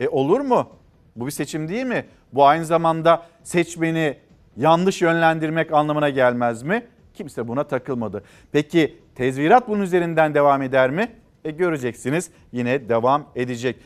E 0.00 0.08
olur 0.08 0.40
mu? 0.40 0.68
Bu 1.16 1.26
bir 1.26 1.30
seçim 1.30 1.68
değil 1.68 1.86
mi? 1.86 2.06
Bu 2.32 2.46
aynı 2.46 2.64
zamanda 2.64 3.22
seçmeni 3.46 4.16
yanlış 4.56 5.02
yönlendirmek 5.02 5.72
anlamına 5.72 6.08
gelmez 6.08 6.62
mi? 6.62 6.86
Kimse 7.14 7.48
buna 7.48 7.64
takılmadı. 7.64 8.22
Peki 8.52 8.98
tezvirat 9.14 9.68
bunun 9.68 9.82
üzerinden 9.82 10.34
devam 10.34 10.62
eder 10.62 10.90
mi? 10.90 11.12
E 11.44 11.50
göreceksiniz 11.50 12.30
yine 12.52 12.88
devam 12.88 13.26
edecek. 13.34 13.76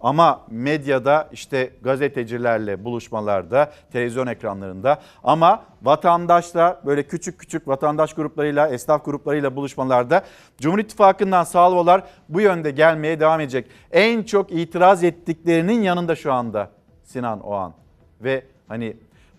Ama 0.00 0.46
medyada 0.50 1.28
işte 1.32 1.70
gazetecilerle 1.82 2.84
buluşmalarda, 2.84 3.72
televizyon 3.92 4.26
ekranlarında 4.26 5.00
ama 5.24 5.64
vatandaşla 5.82 6.80
böyle 6.86 7.02
küçük 7.02 7.38
küçük 7.38 7.68
vatandaş 7.68 8.14
gruplarıyla, 8.14 8.68
esnaf 8.68 9.04
gruplarıyla 9.04 9.56
buluşmalarda 9.56 10.24
Cumhur 10.58 10.78
İttifakı'ndan 10.78 11.44
salvolar 11.44 12.02
bu 12.28 12.40
yönde 12.40 12.70
gelmeye 12.70 13.20
devam 13.20 13.40
edecek. 13.40 13.66
En 13.92 14.22
çok 14.22 14.52
itiraz 14.52 15.04
ettiklerinin 15.04 15.82
yanında 15.82 16.16
şu 16.16 16.32
anda 16.32 16.70
Sinan 17.04 17.40
Oğan 17.40 17.74
ve 18.20 18.44
hani 18.68 18.96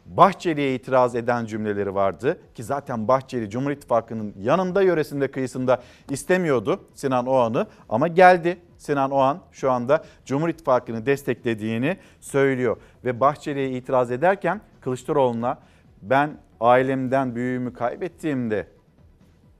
Bahçeli'ye 0.09 0.75
itiraz 0.75 1.15
eden 1.15 1.45
cümleleri 1.45 1.95
vardı 1.95 2.39
ki 2.55 2.63
zaten 2.63 3.07
Bahçeli 3.07 3.49
Cumhur 3.49 3.71
İttifakı'nın 3.71 4.33
yanında 4.39 4.81
yöresinde 4.81 5.31
kıyısında 5.31 5.81
istemiyordu 6.09 6.79
Sinan 6.93 7.25
Oğan'ı 7.25 7.67
ama 7.89 8.07
geldi. 8.07 8.57
Sinan 8.77 9.11
Oğan 9.11 9.39
şu 9.51 9.71
anda 9.71 10.03
Cumhur 10.25 10.49
İttifakı'nı 10.49 11.05
desteklediğini 11.05 11.97
söylüyor 12.19 12.77
ve 13.05 13.19
Bahçeli'ye 13.19 13.69
itiraz 13.69 14.11
ederken 14.11 14.61
Kılıçdaroğlu'na 14.81 15.57
ben 16.01 16.37
ailemden 16.59 17.35
büyüğümü 17.35 17.73
kaybettiğimde 17.73 18.67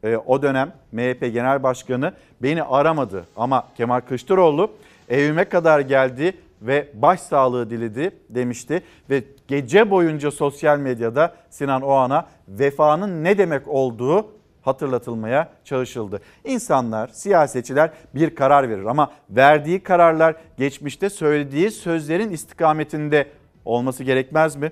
e, 0.03 0.17
o 0.17 0.41
dönem 0.41 0.73
MHP 0.91 1.19
Genel 1.21 1.63
Başkanı 1.63 2.13
beni 2.41 2.63
aramadı 2.63 3.25
ama 3.35 3.67
Kemal 3.77 4.01
Kılıçdaroğlu 4.01 4.71
evime 5.09 5.45
kadar 5.45 5.79
geldi 5.79 6.33
ve 6.62 6.89
başsağlığı 6.93 7.69
diledi 7.69 8.12
demişti 8.30 8.84
ve 9.10 9.24
gece 9.48 9.91
boyunca 9.91 10.32
sosyal 10.32 10.80
medyada 10.80 11.36
Sinan 11.50 11.82
Oğan'a 11.82 12.28
vefanın 12.48 13.24
ne 13.24 13.38
demek 13.38 13.67
olduğu 13.67 14.28
hatırlatılmaya 14.62 15.50
çalışıldı. 15.63 16.22
İnsanlar, 16.43 17.08
siyasetçiler 17.08 17.91
bir 18.15 18.36
karar 18.36 18.69
verir 18.69 18.86
ama 18.86 19.12
verdiği 19.30 19.84
kararlar 19.84 20.36
geçmişte 20.58 21.10
söylediği 21.10 21.72
sözlerin 21.72 22.32
istikametinde 22.32 23.28
olması 23.65 24.04
gerekmez 24.04 24.56
mi? 24.56 24.72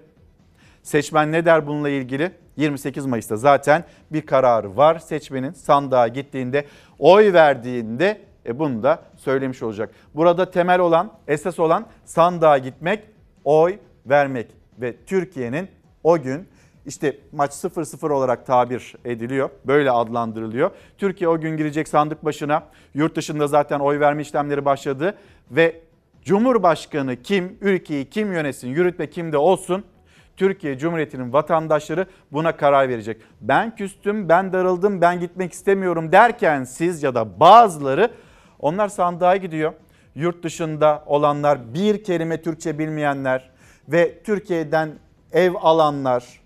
Seçmen 0.83 1.31
ne 1.31 1.45
der 1.45 1.67
bununla 1.67 1.89
ilgili? 1.89 2.31
28 2.57 3.05
Mayıs'ta 3.05 3.35
zaten 3.37 3.83
bir 4.11 4.21
kararı 4.21 4.77
var 4.77 4.99
seçmenin 4.99 5.51
sandığa 5.51 6.07
gittiğinde 6.07 6.65
oy 6.99 7.33
verdiğinde 7.33 8.21
e 8.47 8.59
bunu 8.59 8.83
da 8.83 9.01
söylemiş 9.17 9.63
olacak. 9.63 9.91
Burada 10.15 10.51
temel 10.51 10.79
olan, 10.79 11.11
esas 11.27 11.59
olan 11.59 11.85
sandığa 12.05 12.57
gitmek, 12.57 13.03
oy 13.43 13.77
vermek 14.05 14.47
ve 14.81 14.95
Türkiye'nin 15.05 15.67
o 16.03 16.21
gün 16.21 16.47
işte 16.85 17.17
maç 17.31 17.51
0-0 17.51 18.11
olarak 18.11 18.45
tabir 18.45 18.95
ediliyor. 19.05 19.49
Böyle 19.65 19.91
adlandırılıyor. 19.91 20.71
Türkiye 20.97 21.29
o 21.29 21.39
gün 21.39 21.57
girecek 21.57 21.87
sandık 21.87 22.25
başına. 22.25 22.63
Yurt 22.93 23.15
dışında 23.15 23.47
zaten 23.47 23.79
oy 23.79 23.99
verme 23.99 24.21
işlemleri 24.21 24.65
başladı 24.65 25.17
ve 25.51 25.81
Cumhurbaşkanı 26.23 27.15
kim, 27.15 27.57
ülkeyi 27.61 28.09
kim 28.09 28.33
yönetsin, 28.33 28.67
yürütme 28.67 29.09
kimde 29.09 29.37
olsun 29.37 29.83
Türkiye 30.37 30.77
Cumhuriyeti'nin 30.77 31.33
vatandaşları 31.33 32.05
buna 32.31 32.57
karar 32.57 32.89
verecek. 32.89 33.21
Ben 33.41 33.75
küstüm, 33.75 34.29
ben 34.29 34.53
darıldım, 34.53 35.01
ben 35.01 35.19
gitmek 35.19 35.53
istemiyorum 35.53 36.11
derken 36.11 36.63
siz 36.63 37.03
ya 37.03 37.15
da 37.15 37.39
bazıları 37.39 38.11
onlar 38.59 38.87
sandığa 38.87 39.35
gidiyor. 39.35 39.73
Yurt 40.15 40.43
dışında 40.43 41.03
olanlar, 41.05 41.73
bir 41.73 42.03
kelime 42.03 42.41
Türkçe 42.41 42.79
bilmeyenler 42.79 43.49
ve 43.87 44.23
Türkiye'den 44.23 44.89
ev 45.33 45.53
alanlar, 45.61 46.41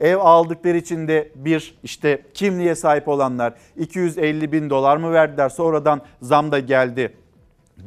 ev 0.00 0.16
aldıkları 0.16 0.76
için 0.76 1.08
de 1.08 1.32
bir 1.34 1.78
işte 1.82 2.22
kimliğe 2.34 2.74
sahip 2.74 3.08
olanlar 3.08 3.54
250 3.76 4.52
bin 4.52 4.70
dolar 4.70 4.96
mı 4.96 5.12
verdiler 5.12 5.48
sonradan 5.48 6.00
zam 6.22 6.52
da 6.52 6.58
geldi. 6.58 7.16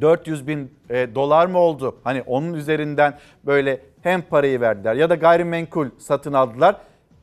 400 0.00 0.46
bin 0.46 0.74
e, 0.90 1.14
dolar 1.14 1.46
mı 1.46 1.58
oldu? 1.58 1.96
Hani 2.04 2.22
onun 2.22 2.54
üzerinden 2.54 3.18
böyle 3.46 3.80
hem 4.02 4.22
parayı 4.22 4.60
verdiler 4.60 4.94
ya 4.94 5.10
da 5.10 5.14
gayrimenkul 5.14 5.86
satın 5.98 6.32
aldılar. 6.32 6.76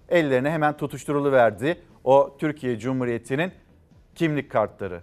Ellerine 0.10 0.52
hemen 0.52 0.78
tutuşturuluverdi 0.78 1.78
o 2.04 2.36
Türkiye 2.40 2.80
Cumhuriyeti'nin 2.80 3.52
kimlik 4.16 4.52
kartları. 4.52 5.02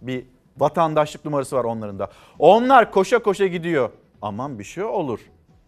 Bir 0.00 0.24
vatandaşlık 0.60 1.24
numarası 1.24 1.56
var 1.56 1.64
onların 1.64 1.98
da. 1.98 2.10
Onlar 2.38 2.90
koşa 2.90 3.18
koşa 3.18 3.46
gidiyor. 3.46 3.90
Aman 4.22 4.58
bir 4.58 4.64
şey 4.64 4.84
olur. 4.84 5.20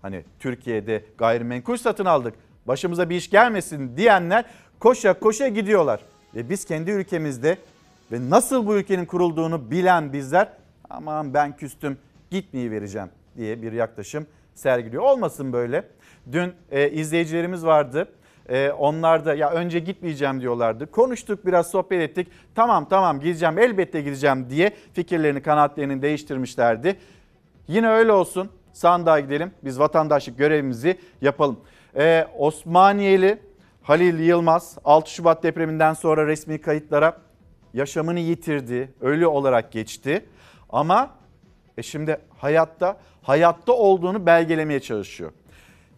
Hani 0.03 0.25
Türkiye'de 0.39 1.05
gayrimenkul 1.19 1.77
satın 1.77 2.05
aldık. 2.05 2.35
Başımıza 2.67 3.11
bir 3.11 3.17
iş 3.17 3.31
gelmesin 3.31 3.97
diyenler 3.97 4.45
koşa 4.81 5.19
koşa 5.19 5.49
gidiyorlar. 5.49 6.01
Ve 6.35 6.51
biz 6.51 6.65
kendi 6.65 6.91
ülkemizde 6.91 7.59
ve 8.13 8.31
nasıl 8.31 8.67
bu 8.67 8.77
ülkenin 8.77 9.07
kurulduğunu 9.07 9.71
bilen 9.71 10.13
bizler 10.13 10.49
aman 10.91 11.35
ben 11.35 11.57
küstüm 11.57 11.99
gitmeyi 12.31 12.71
vereceğim 12.71 13.09
diye 13.37 13.63
bir 13.63 13.73
yaklaşım 13.73 14.27
sergiliyor. 14.55 15.03
Olmasın 15.03 15.53
böyle. 15.53 15.85
Dün 16.33 16.53
e, 16.71 16.91
izleyicilerimiz 16.91 17.67
vardı. 17.67 18.09
E, 18.53 18.71
onlar 18.71 19.25
da 19.25 19.35
ya 19.35 19.51
önce 19.51 19.79
gitmeyeceğim 19.79 20.41
diyorlardı. 20.41 20.91
Konuştuk 20.91 21.47
biraz 21.47 21.71
sohbet 21.71 22.01
ettik. 22.01 22.29
Tamam 22.55 22.89
tamam 22.89 23.21
gideceğim 23.21 23.59
elbette 23.59 24.01
gideceğim 24.01 24.47
diye 24.51 24.73
fikirlerini 24.93 25.43
kanaatlerini 25.43 26.03
değiştirmişlerdi. 26.03 26.97
Yine 27.69 27.89
öyle 27.89 28.13
olsun 28.13 28.51
sandığa 28.73 29.21
gidelim 29.21 29.53
biz 29.65 29.79
vatandaşlık 29.79 30.39
görevimizi 30.39 30.99
yapalım. 31.21 31.61
E, 31.97 32.27
Osmaniyeli 32.39 33.39
Halil 33.83 34.19
Yılmaz 34.19 34.79
6 34.85 35.11
Şubat 35.11 35.43
depreminden 35.43 35.95
sonra 35.95 36.27
resmi 36.27 36.61
kayıtlara 36.61 37.17
yaşamını 37.75 38.21
yitirdi. 38.21 38.93
Ölü 39.01 39.27
olarak 39.27 39.73
geçti. 39.73 40.25
Ama 40.71 41.11
e 41.79 41.83
şimdi 41.83 42.19
hayatta 42.39 42.97
hayatta 43.23 43.73
olduğunu 43.73 44.27
belgelemeye 44.27 44.81
çalışıyor. 44.81 45.33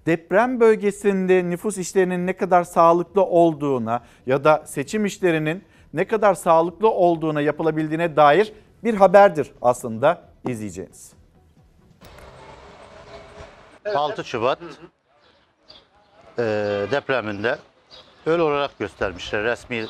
Deprem 0.07 0.61
bölgesinde 0.61 1.51
nüfus 1.51 1.79
işlerinin 1.79 2.27
ne 2.27 2.37
kadar 2.37 2.65
sağlıklı 2.65 3.23
olduğuna 3.25 4.03
ya 4.27 4.45
da 4.45 4.63
seçim 4.67 5.07
işlerinin 5.07 5.65
ne 5.95 6.05
kadar 6.07 6.35
sağlıklı 6.35 6.91
olduğuna 6.91 7.41
yapılabildiğine 7.41 8.17
dair 8.17 8.53
bir 8.85 8.95
haberdir 8.95 9.53
aslında 9.63 10.23
izleyeceğiniz. 10.49 11.13
6 13.95 14.25
Şubat 14.25 14.59
e, 16.39 16.43
depreminde 16.91 17.59
ölü 18.27 18.43
olarak 18.43 18.79
göstermişler. 18.79 19.43
Resmi 19.43 19.87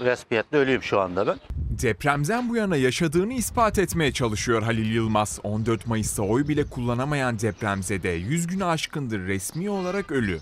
resmiyetle 0.00 0.58
ölüyüm 0.58 0.82
şu 0.82 1.00
anda 1.00 1.26
ben. 1.26 1.36
Depremden 1.82 2.48
bu 2.48 2.56
yana 2.56 2.76
yaşadığını 2.76 3.32
ispat 3.32 3.78
etmeye 3.78 4.12
çalışıyor 4.12 4.62
Halil 4.62 4.94
Yılmaz. 4.94 5.40
14 5.42 5.86
Mayıs'ta 5.86 6.22
oy 6.22 6.48
bile 6.48 6.64
kullanamayan 6.64 7.38
depremzede 7.38 8.08
100 8.08 8.46
günü 8.46 8.64
aşkındır 8.64 9.20
resmi 9.20 9.70
olarak 9.70 10.12
ölü. 10.12 10.38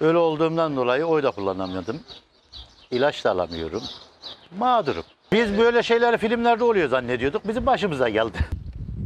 Ölü 0.00 0.16
olduğumdan 0.16 0.76
dolayı 0.76 1.04
oy 1.04 1.22
da 1.22 1.30
kullanamıyordum. 1.30 2.00
İlaç 2.90 3.24
da 3.24 3.30
alamıyorum. 3.30 3.82
Mağdurum. 4.58 5.02
Biz 5.32 5.58
böyle 5.58 5.82
şeyler 5.82 6.18
filmlerde 6.18 6.64
oluyor 6.64 6.88
zannediyorduk. 6.88 7.48
Bizim 7.48 7.66
başımıza 7.66 8.08
geldi. 8.08 8.38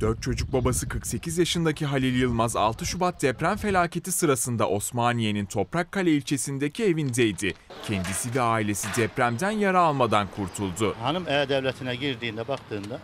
4 0.00 0.22
çocuk 0.22 0.52
babası 0.52 0.88
48 0.88 1.38
yaşındaki 1.38 1.87
Halil 1.87 2.20
Yılmaz 2.20 2.57
6 2.57 2.87
Şubat 2.87 3.22
deprem 3.22 3.57
felaketi 3.57 4.12
sırasında 4.12 4.68
Osmaniye'nin 4.68 5.46
Toprakkale 5.46 6.11
ilçesindeki 6.12 6.85
evindeydi. 6.85 7.54
Kendisi 7.87 8.35
ve 8.35 8.40
ailesi 8.40 8.88
depremden 9.00 9.50
yara 9.50 9.80
almadan 9.80 10.26
kurtuldu. 10.37 10.94
Hanım 11.02 11.28
E-Devleti'ne 11.28 11.96
girdiğinde 11.96 12.48
baktığında 12.48 12.98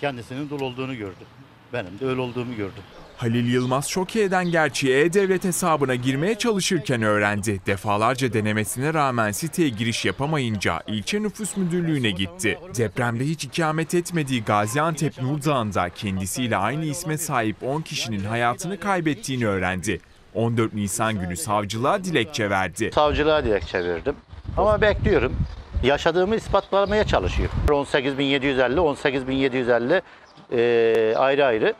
kendisinin 0.00 0.50
dul 0.50 0.60
olduğunu 0.60 0.96
gördü. 0.96 1.24
Benim 1.72 2.00
de 2.00 2.06
öyle 2.06 2.20
olduğumu 2.20 2.54
gördüm. 2.56 2.82
Halil 3.24 3.52
Yılmaz 3.52 3.88
şok 3.88 4.16
eden 4.16 4.50
gerçeği 4.50 4.94
E-Devlet 4.94 5.44
hesabına 5.44 5.94
girmeye 5.94 6.34
çalışırken 6.34 7.02
öğrendi. 7.02 7.60
Defalarca 7.66 8.32
denemesine 8.32 8.94
rağmen 8.94 9.30
siteye 9.30 9.68
giriş 9.68 10.04
yapamayınca 10.04 10.82
ilçe 10.86 11.22
nüfus 11.22 11.56
müdürlüğüne 11.56 12.10
gitti. 12.10 12.58
Depremde 12.76 13.24
hiç 13.24 13.44
ikamet 13.44 13.94
etmediği 13.94 14.44
Gaziantep 14.44 15.22
Nurdağ'ında 15.22 15.88
kendisiyle 15.88 16.56
aynı 16.56 16.84
isme 16.84 17.18
sahip 17.18 17.56
10 17.62 17.82
kişinin 17.82 18.24
hayatını 18.24 18.80
kaybettiğini 18.80 19.46
öğrendi. 19.46 20.00
14 20.34 20.74
Nisan 20.74 21.20
günü 21.20 21.36
savcılığa 21.36 22.04
dilekçe 22.04 22.50
verdi. 22.50 22.90
Savcılığa 22.94 23.44
dilekçe 23.44 23.84
verdim. 23.84 24.14
Ama 24.56 24.80
bekliyorum. 24.80 25.36
Yaşadığımı 25.82 26.36
ispatlamaya 26.36 27.04
çalışıyor. 27.04 27.50
18.750, 27.68 28.74
18.750 28.76 30.02
e, 30.52 31.16
ayrı 31.16 31.44
ayrı 31.44 31.74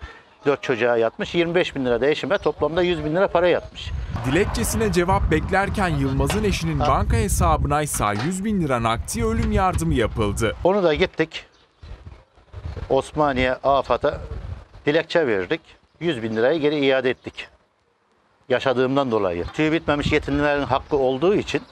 4 0.46 0.62
çocuğa 0.62 0.96
yatmış. 0.96 1.34
25 1.34 1.76
bin 1.76 1.84
lira 1.84 2.00
da 2.00 2.06
eşime 2.06 2.38
toplamda 2.38 2.82
100 2.82 3.04
bin 3.04 3.16
lira 3.16 3.28
para 3.28 3.48
yatmış. 3.48 3.90
Dilekçesine 4.26 4.92
cevap 4.92 5.30
beklerken 5.30 5.88
Yılmaz'ın 5.88 6.44
eşinin 6.44 6.80
banka 6.80 7.16
hesabına 7.16 7.82
ise 7.82 8.04
100 8.26 8.44
bin 8.44 8.60
lira 8.60 8.82
nakdi 8.82 9.24
ölüm 9.24 9.52
yardımı 9.52 9.94
yapıldı. 9.94 10.56
Onu 10.64 10.82
da 10.82 10.94
gittik. 10.94 11.46
Osmaniye 12.88 13.52
AFAD'a 13.52 14.20
dilekçe 14.86 15.26
verdik. 15.26 15.60
100 16.00 16.22
bin 16.22 16.36
lirayı 16.36 16.60
geri 16.60 16.86
iade 16.86 17.10
ettik. 17.10 17.48
Yaşadığımdan 18.48 19.10
dolayı. 19.10 19.44
Tüyü 19.44 19.72
bitmemiş 19.72 20.12
yetimlerin 20.12 20.62
hakkı 20.62 20.96
olduğu 20.96 21.34
için 21.34 21.62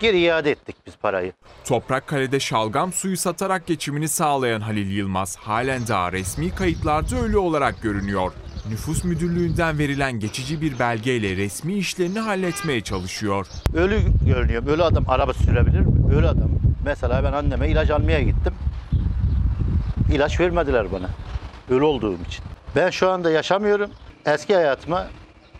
geri 0.00 0.18
iade 0.20 0.50
ettik 0.50 0.76
biz 0.86 0.96
parayı. 0.96 1.32
Toprakkale'de 1.64 2.40
şalgam 2.40 2.92
suyu 2.92 3.16
satarak 3.16 3.66
geçimini 3.66 4.08
sağlayan 4.08 4.60
Halil 4.60 4.90
Yılmaz 4.90 5.36
halen 5.36 5.88
daha 5.88 6.12
resmi 6.12 6.54
kayıtlarda 6.54 7.16
ölü 7.16 7.36
olarak 7.36 7.82
görünüyor. 7.82 8.32
Nüfus 8.70 9.04
müdürlüğünden 9.04 9.78
verilen 9.78 10.20
geçici 10.20 10.60
bir 10.60 10.78
belgeyle 10.78 11.36
resmi 11.36 11.74
işlerini 11.74 12.18
halletmeye 12.20 12.80
çalışıyor. 12.80 13.46
Ölü 13.74 14.00
görünüyor. 14.26 14.66
Ölü 14.66 14.82
adam 14.82 15.04
araba 15.08 15.32
sürebilir 15.34 15.80
mi? 15.80 16.14
Ölü 16.14 16.26
adam. 16.28 16.50
Mesela 16.84 17.24
ben 17.24 17.32
anneme 17.32 17.68
ilaç 17.68 17.90
almaya 17.90 18.20
gittim. 18.20 18.54
İlaç 20.12 20.40
vermediler 20.40 20.92
bana. 20.92 21.08
Ölü 21.70 21.84
olduğum 21.84 22.18
için. 22.28 22.44
Ben 22.76 22.90
şu 22.90 23.10
anda 23.10 23.30
yaşamıyorum. 23.30 23.90
Eski 24.26 24.54
hayatıma 24.54 25.06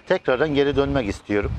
tekrardan 0.06 0.54
geri 0.54 0.76
dönmek 0.76 1.08
istiyorum. 1.08 1.52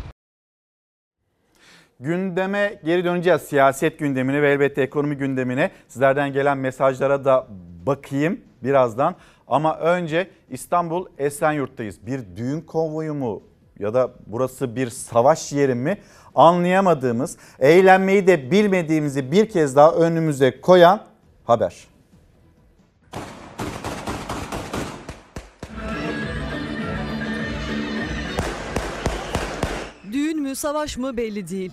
Gündeme 2.00 2.80
geri 2.86 3.06
döneceğiz. 3.06 3.42
Siyaset 3.42 4.00
gündemine 4.00 4.42
ve 4.42 4.52
elbette 4.52 4.82
ekonomi 4.82 5.18
gündemine. 5.18 5.72
Sizlerden 5.88 6.34
gelen 6.34 6.58
mesajlara 6.58 7.26
da 7.26 7.48
bakayım 7.86 8.42
birazdan. 8.64 9.16
Ama 9.48 9.78
önce 9.78 10.28
İstanbul 10.50 11.06
Esenyurt'tayız. 11.18 12.08
Bir 12.08 12.22
düğün 12.36 12.62
konvoyu 12.62 13.14
mu 13.14 13.44
ya 13.80 13.94
da 13.94 14.12
burası 14.28 14.76
bir 14.76 14.90
savaş 14.90 15.54
yeri 15.54 15.76
mi 15.76 15.98
anlayamadığımız, 16.36 17.38
eğlenmeyi 17.60 18.28
de 18.28 18.52
bilmediğimizi 18.52 19.32
bir 19.32 19.50
kez 19.50 19.76
daha 19.76 19.92
önümüze 19.92 20.62
koyan 20.62 21.02
haber. 21.44 21.95
Savaş 30.56 30.98
mı 30.98 31.18
belli 31.18 31.48
değil. 31.48 31.72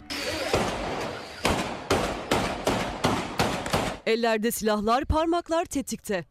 Ellerde 4.07 4.51
silahlar, 4.51 5.05
parmaklar 5.05 5.65
tetikte. 5.65 6.25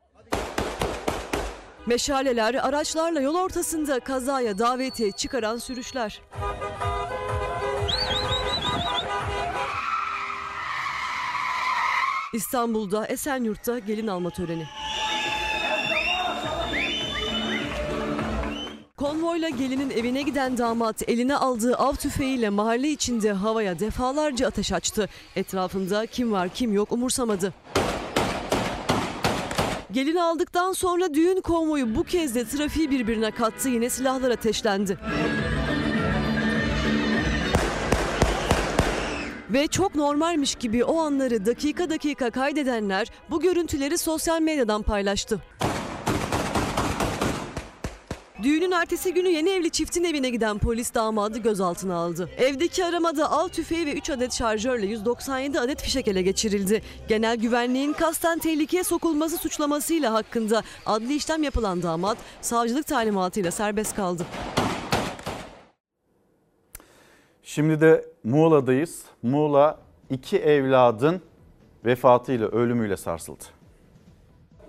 Meşaleler, 1.86 2.54
araçlarla 2.54 3.22
yol 3.22 3.36
ortasında 3.36 4.00
kazaya 4.00 4.58
davetiye 4.58 5.12
çıkaran 5.12 5.58
sürüşler. 5.58 6.22
İstanbul'da 12.34 13.06
Esenyurt'ta 13.08 13.80
gelin 13.80 14.08
alma 14.08 14.30
töreni. 14.30 14.68
Konvoyla 19.22 19.50
gelinin 19.50 19.90
evine 19.90 20.22
giden 20.22 20.58
damat 20.58 21.10
eline 21.10 21.36
aldığı 21.36 21.76
av 21.76 21.96
tüfeğiyle 21.96 22.50
mahalle 22.50 22.90
içinde 22.90 23.32
havaya 23.32 23.80
defalarca 23.80 24.48
ateş 24.48 24.72
açtı. 24.72 25.10
Etrafında 25.36 26.06
kim 26.06 26.32
var 26.32 26.50
kim 26.50 26.74
yok 26.74 26.92
umursamadı. 26.92 27.54
Gelini 29.92 30.22
aldıktan 30.22 30.74
sonra 30.74 31.14
düğün 31.14 31.42
konvoyu 31.42 31.96
bu 31.96 32.04
kez 32.04 32.36
de 32.36 32.46
trafiği 32.46 32.92
birbirine 32.92 33.32
kattı 33.32 33.70
yine 33.70 33.90
silahlar 33.90 34.32
ateşlendi. 34.32 34.98
Ve 39.50 39.68
çok 39.68 39.96
normalmiş 39.96 40.56
gibi 40.56 40.84
o 40.84 41.00
anları 41.00 41.46
dakika 41.46 41.90
dakika 41.90 42.30
kaydedenler 42.30 43.08
bu 43.30 43.42
görüntüleri 43.42 43.98
sosyal 43.98 44.42
medyadan 44.42 44.82
paylaştı. 44.82 45.40
Düğünün 48.44 48.72
ertesi 48.72 49.14
günü 49.14 49.30
yeni 49.30 49.50
evli 49.50 49.70
çiftin 49.72 50.04
evine 50.04 50.30
giden 50.30 50.58
polis 50.58 50.94
damadı 50.94 51.38
gözaltına 51.40 51.96
aldı. 51.96 52.30
Evdeki 52.38 52.86
aramada 52.86 53.32
av 53.32 53.48
tüfeği 53.48 53.86
ve 53.86 53.94
3 53.94 54.10
adet 54.10 54.34
şarjörle 54.34 54.86
197 54.86 55.60
adet 55.60 55.82
fişek 55.82 56.08
ele 56.08 56.22
geçirildi. 56.22 56.82
Genel 57.08 57.38
güvenliğin 57.38 57.94
kasten 57.94 58.40
tehlikeye 58.40 58.84
sokulması 58.84 59.38
suçlamasıyla 59.38 60.14
hakkında 60.14 60.64
adli 60.86 61.16
işlem 61.16 61.44
yapılan 61.44 61.84
damat 61.84 62.18
savcılık 62.42 62.88
talimatıyla 62.88 63.52
serbest 63.52 63.96
kaldı. 63.96 64.26
Şimdi 67.44 67.82
de 67.82 68.06
Muğla'dayız. 68.24 69.04
Muğla 69.24 69.80
iki 70.10 70.38
evladın 70.38 71.22
vefatıyla, 71.86 72.48
ölümüyle 72.48 72.98
sarsıldı. 72.98 73.61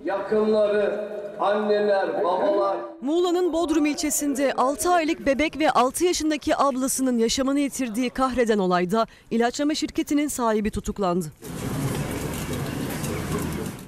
Yakınları, 0.05 1.09
anneler, 1.41 2.25
babalar 2.25 2.77
Muğla'nın 3.01 3.53
Bodrum 3.53 3.87
ilçesinde 3.87 4.53
6 4.53 4.91
aylık 4.91 5.27
bebek 5.27 5.59
ve 5.59 5.71
6 5.71 6.05
yaşındaki 6.05 6.57
ablasının 6.57 7.19
yaşamını 7.19 7.61
yitirdiği 7.61 8.11
kahreden 8.11 8.59
olayda 8.59 9.07
ilaçlama 9.31 9.75
şirketinin 9.75 10.29
sahibi 10.29 10.71
tutuklandı. 10.71 11.27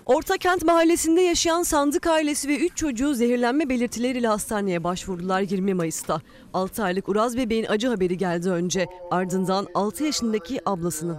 Ortakent 0.07 0.65
mahallesinde 0.65 1.21
yaşayan 1.21 1.63
Sandık 1.63 2.07
ailesi 2.07 2.49
ve 2.49 2.59
3 2.59 2.77
çocuğu 2.77 3.15
zehirlenme 3.15 3.69
belirtileriyle 3.69 4.29
hastaneye 4.29 4.85
başvurdular 4.85 5.41
20 5.41 5.75
Mayıs'ta. 5.75 6.21
6 6.55 6.83
aylık 6.83 7.09
Uraz 7.09 7.37
bebeğin 7.37 7.67
acı 7.69 7.89
haberi 7.89 8.17
geldi 8.19 8.51
önce. 8.51 8.87
Ardından 9.11 9.67
6 9.75 10.05
yaşındaki 10.05 10.61
ablasının. 10.67 11.19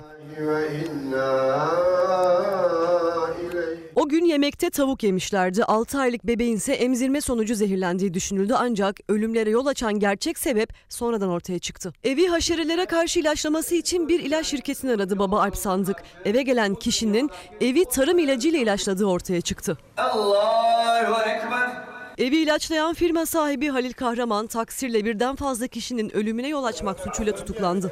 O 3.95 4.09
gün 4.09 4.25
yemekte 4.25 4.69
tavuk 4.69 5.03
yemişlerdi. 5.03 5.63
6 5.63 5.99
aylık 5.99 6.27
bebeğin 6.27 6.55
ise 6.55 6.73
emzirme 6.73 7.21
sonucu 7.21 7.55
zehirlendiği 7.55 8.13
düşünüldü 8.13 8.53
ancak 8.57 8.99
ölümlere 9.09 9.49
yol 9.49 9.65
açan 9.65 9.99
gerçek 9.99 10.37
sebep 10.37 10.73
sonradan 10.89 11.29
ortaya 11.29 11.59
çıktı. 11.59 11.93
Evi 12.03 12.27
haşerelere 12.27 12.85
karşı 12.85 13.19
ilaçlaması 13.19 13.75
için 13.75 14.07
bir 14.07 14.19
ilaç 14.19 14.45
şirketini 14.45 14.91
aradı 14.91 15.19
baba 15.19 15.41
Alp 15.41 15.57
Sandık. 15.57 16.03
Eve 16.25 16.41
gelen 16.41 16.75
kişinin 16.75 17.29
evi 17.61 17.85
tarım 17.85 18.19
ilacıyla 18.19 18.59
ilaçladığı 18.59 19.05
ortaya 19.05 19.41
çıktı. 19.41 19.77
Allahu 19.97 21.21
Ekber. 21.21 21.94
Evi 22.17 22.37
ilaçlayan 22.37 22.93
firma 22.93 23.25
sahibi 23.25 23.69
Halil 23.69 23.93
Kahraman 23.93 24.47
taksirle 24.47 25.05
birden 25.05 25.35
fazla 25.35 25.67
kişinin 25.67 26.15
ölümüne 26.15 26.47
yol 26.47 26.63
açmak 26.63 26.99
suçuyla 26.99 27.35
tutuklandı. 27.35 27.91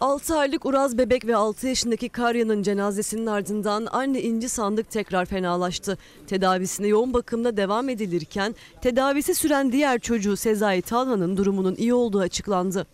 6 0.00 0.36
aylık 0.36 0.66
Uraz 0.66 0.98
bebek 0.98 1.26
ve 1.26 1.36
6 1.36 1.68
yaşındaki 1.68 2.08
Karya'nın 2.08 2.62
cenazesinin 2.62 3.26
ardından 3.26 3.86
anne 3.92 4.22
İnci 4.22 4.48
Sandık 4.48 4.90
tekrar 4.90 5.26
fenalaştı. 5.26 5.98
Tedavisine 6.26 6.86
yoğun 6.86 7.14
bakımda 7.14 7.56
devam 7.56 7.88
edilirken 7.88 8.54
tedavisi 8.82 9.34
süren 9.34 9.72
diğer 9.72 9.98
çocuğu 9.98 10.36
Sezai 10.36 10.82
Talhan'ın 10.82 11.36
durumunun 11.36 11.74
iyi 11.74 11.94
olduğu 11.94 12.20
açıklandı. 12.20 12.86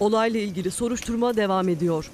Olayla 0.00 0.40
ilgili 0.40 0.70
soruşturma 0.70 1.36
devam 1.36 1.68
ediyor. 1.68 2.10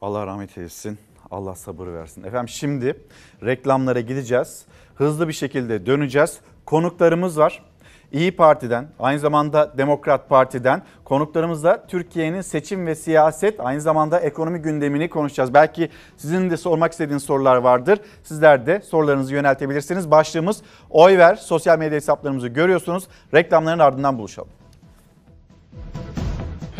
Allah 0.00 0.26
rahmet 0.26 0.58
eylesin. 0.58 0.98
Allah 1.30 1.54
sabır 1.54 1.86
versin. 1.86 2.22
Efendim 2.22 2.48
şimdi 2.48 2.96
reklamlara 3.44 4.00
gideceğiz. 4.00 4.64
Hızlı 4.94 5.28
bir 5.28 5.32
şekilde 5.32 5.86
döneceğiz. 5.86 6.40
Konuklarımız 6.66 7.38
var. 7.38 7.62
İyi 8.12 8.36
Parti'den, 8.36 8.88
aynı 8.98 9.18
zamanda 9.18 9.78
Demokrat 9.78 10.28
Parti'den 10.28 10.82
konuklarımızla 11.04 11.86
Türkiye'nin 11.86 12.40
seçim 12.40 12.86
ve 12.86 12.94
siyaset, 12.94 13.60
aynı 13.60 13.80
zamanda 13.80 14.20
ekonomi 14.20 14.58
gündemini 14.58 15.10
konuşacağız. 15.10 15.54
Belki 15.54 15.90
sizin 16.16 16.50
de 16.50 16.56
sormak 16.56 16.92
istediğiniz 16.92 17.22
sorular 17.22 17.56
vardır. 17.56 18.00
Sizler 18.22 18.66
de 18.66 18.80
sorularınızı 18.80 19.34
yöneltebilirsiniz. 19.34 20.10
Başlığımız 20.10 20.62
oy 20.90 21.18
ver. 21.18 21.34
Sosyal 21.34 21.78
medya 21.78 21.96
hesaplarımızı 21.96 22.48
görüyorsunuz. 22.48 23.08
Reklamların 23.34 23.78
ardından 23.78 24.18
buluşalım. 24.18 24.59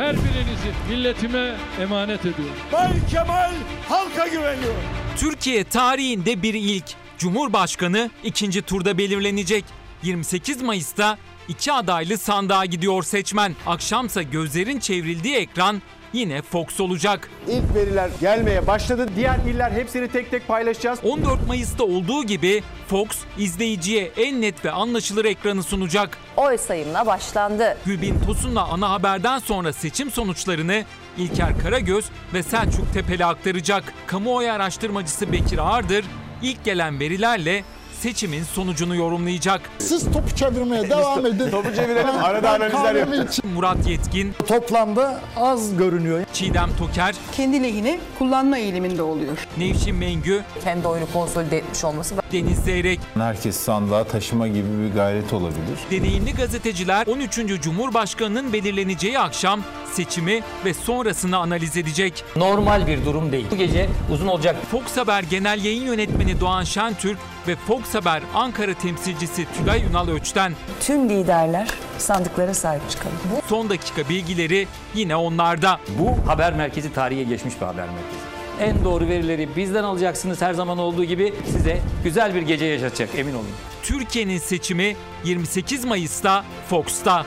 Her 0.00 0.16
birinizi 0.16 0.72
milletime 0.90 1.56
emanet 1.80 2.20
ediyorum. 2.20 2.54
Bay 2.72 2.92
Kemal 3.10 3.52
halka 3.88 4.28
güveniyor. 4.28 4.74
Türkiye 5.16 5.64
tarihinde 5.64 6.42
bir 6.42 6.54
ilk. 6.54 6.84
Cumhurbaşkanı 7.18 8.10
ikinci 8.24 8.62
turda 8.62 8.98
belirlenecek. 8.98 9.64
28 10.02 10.62
Mayıs'ta 10.62 11.18
iki 11.48 11.72
adaylı 11.72 12.18
sandığa 12.18 12.64
gidiyor 12.64 13.02
seçmen. 13.02 13.56
Akşamsa 13.66 14.22
gözlerin 14.22 14.78
çevrildiği 14.78 15.36
ekran 15.36 15.82
yine 16.12 16.42
Fox 16.42 16.80
olacak. 16.80 17.30
İlk 17.48 17.74
veriler 17.74 18.10
gelmeye 18.20 18.66
başladı. 18.66 19.06
Diğer 19.16 19.38
iller 19.38 19.70
hepsini 19.70 20.08
tek 20.08 20.30
tek 20.30 20.48
paylaşacağız. 20.48 20.98
14 21.04 21.46
Mayıs'ta 21.46 21.84
olduğu 21.84 22.24
gibi 22.24 22.62
Fox 22.88 23.08
izleyiciye 23.38 24.10
en 24.16 24.40
net 24.42 24.64
ve 24.64 24.70
anlaşılır 24.70 25.24
ekranı 25.24 25.62
sunacak. 25.62 26.18
Oy 26.36 26.58
sayımına 26.58 27.06
başlandı. 27.06 27.76
Gülbin 27.86 28.20
Tosun'la 28.26 28.68
ana 28.68 28.90
haberden 28.90 29.38
sonra 29.38 29.72
seçim 29.72 30.10
sonuçlarını 30.10 30.84
İlker 31.18 31.58
Karagöz 31.58 32.04
ve 32.34 32.42
Selçuk 32.42 32.92
Tepeli 32.94 33.24
aktaracak. 33.24 33.92
Kamuoyu 34.06 34.52
araştırmacısı 34.52 35.32
Bekir 35.32 35.58
Ağırdır 35.58 36.04
ilk 36.42 36.64
gelen 36.64 37.00
verilerle 37.00 37.64
seçimin 38.02 38.44
sonucunu 38.44 38.96
yorumlayacak. 38.96 39.60
Siz 39.78 40.04
topu 40.12 40.36
çevirmeye 40.36 40.90
devam 40.90 41.26
edin. 41.26 41.50
Topu 41.50 41.74
çevirelim, 41.74 42.24
arada 42.24 42.50
analizler 42.50 42.94
içeyim. 42.94 43.54
Murat 43.54 43.86
Yetkin, 43.88 44.32
Toplamda 44.48 45.20
az 45.36 45.76
görünüyor. 45.76 46.24
Çiğdem 46.32 46.70
Toker, 46.78 47.14
kendi 47.36 47.62
lehine 47.62 47.98
kullanma 48.18 48.58
eğiliminde 48.58 49.02
oluyor. 49.02 49.46
Nevşin 49.58 49.94
Mengü, 49.96 50.42
Kendi 50.64 50.88
oyunu 50.88 51.06
konsolide 51.12 51.56
etmiş 51.56 51.84
olması 51.84 52.14
Deniz 52.32 52.58
Zeyrek, 52.58 53.00
Herkes 53.14 53.56
sandığa 53.56 54.04
taşıma 54.04 54.48
gibi 54.48 54.68
bir 54.88 54.94
gayret 54.94 55.32
olabilir. 55.32 55.78
deneyimli 55.90 56.32
gazeteciler 56.34 57.06
13. 57.06 57.60
Cumhurbaşkanının 57.62 58.52
belirleneceği 58.52 59.18
akşam 59.18 59.60
seçimi 59.92 60.40
ve 60.64 60.74
sonrasını 60.74 61.36
analiz 61.38 61.76
edecek. 61.76 62.24
Normal 62.36 62.86
bir 62.86 63.04
durum 63.04 63.32
değil. 63.32 63.46
Bu 63.50 63.56
gece 63.56 63.88
uzun 64.12 64.26
olacak. 64.26 64.56
Fox 64.70 64.96
Haber 64.96 65.22
Genel 65.22 65.64
Yayın 65.64 65.84
Yönetmeni 65.84 66.40
Doğan 66.40 66.64
Şentürk 66.64 67.18
ve 67.48 67.56
Fox 67.56 67.94
Haber 67.94 68.22
Ankara 68.34 68.74
temsilcisi 68.74 69.46
Tülay 69.58 69.82
Ünal 69.90 70.08
Öç'ten 70.08 70.52
Tüm 70.80 71.08
liderler 71.08 71.68
sandıklara 71.98 72.54
sahip 72.54 72.90
çıkalım. 72.90 73.16
son 73.48 73.70
dakika 73.70 74.08
bilgileri 74.08 74.66
yine 74.94 75.16
onlarda. 75.16 75.80
Bu 75.98 76.30
haber 76.30 76.52
merkezi 76.52 76.92
tarihe 76.92 77.22
geçmiş 77.22 77.60
bir 77.60 77.66
haber 77.66 77.86
merkezi. 77.86 78.30
En 78.60 78.84
doğru 78.84 79.08
verileri 79.08 79.48
bizden 79.56 79.84
alacaksınız 79.84 80.42
her 80.42 80.52
zaman 80.54 80.78
olduğu 80.78 81.04
gibi 81.04 81.34
size 81.52 81.80
güzel 82.04 82.34
bir 82.34 82.42
gece 82.42 82.64
yaşatacak 82.64 83.08
emin 83.18 83.34
olun. 83.34 83.46
Türkiye'nin 83.82 84.38
seçimi 84.38 84.96
28 85.24 85.84
Mayıs'ta 85.84 86.44
Fox'ta. 86.70 87.26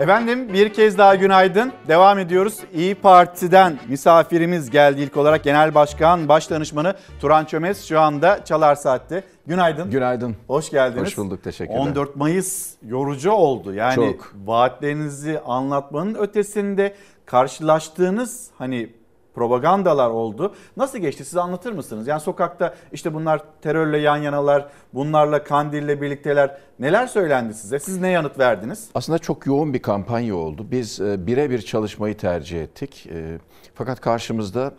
Efendim 0.00 0.52
bir 0.52 0.72
kez 0.72 0.98
daha 0.98 1.14
günaydın. 1.14 1.72
Devam 1.88 2.18
ediyoruz. 2.18 2.58
İyi 2.74 2.94
Parti'den 2.94 3.78
misafirimiz 3.88 4.70
geldi 4.70 5.00
ilk 5.00 5.16
olarak. 5.16 5.44
Genel 5.44 5.74
Başkan 5.74 6.28
Başdanışmanı 6.28 6.94
Turan 7.20 7.44
Çömez 7.44 7.84
şu 7.84 8.00
anda 8.00 8.44
Çalar 8.44 8.74
Saat'te. 8.74 9.24
Günaydın. 9.46 9.90
Günaydın. 9.90 10.36
Hoş 10.46 10.70
geldiniz. 10.70 11.06
Hoş 11.06 11.18
bulduk, 11.18 11.44
teşekkürler. 11.44 11.78
14 11.78 12.16
Mayıs 12.16 12.74
yorucu 12.86 13.30
oldu. 13.30 13.74
Yani 13.74 13.94
Çok. 13.94 14.32
vaatlerinizi 14.44 15.40
anlatmanın 15.40 16.14
ötesinde 16.14 16.94
karşılaştığınız 17.26 18.50
hani 18.58 18.92
propagandalar 19.34 20.10
oldu. 20.10 20.54
Nasıl 20.76 20.98
geçti 20.98 21.24
size 21.24 21.40
anlatır 21.40 21.72
mısınız? 21.72 22.06
Yani 22.06 22.20
sokakta 22.20 22.74
işte 22.92 23.14
bunlar 23.14 23.42
terörle 23.62 23.98
yan 23.98 24.16
yanalar, 24.16 24.68
bunlarla 24.94 25.44
Kandil'le 25.44 26.00
birlikteler. 26.00 26.56
Neler 26.78 27.06
söylendi 27.06 27.54
size? 27.54 27.78
Siz 27.78 28.00
ne 28.00 28.08
yanıt 28.08 28.38
verdiniz? 28.38 28.88
Aslında 28.94 29.18
çok 29.18 29.46
yoğun 29.46 29.74
bir 29.74 29.82
kampanya 29.82 30.36
oldu. 30.36 30.66
Biz 30.70 31.00
e, 31.00 31.26
birebir 31.26 31.62
çalışmayı 31.62 32.16
tercih 32.16 32.62
ettik. 32.62 33.06
E, 33.12 33.38
Fakat 33.74 34.00
karşımızda 34.00 34.72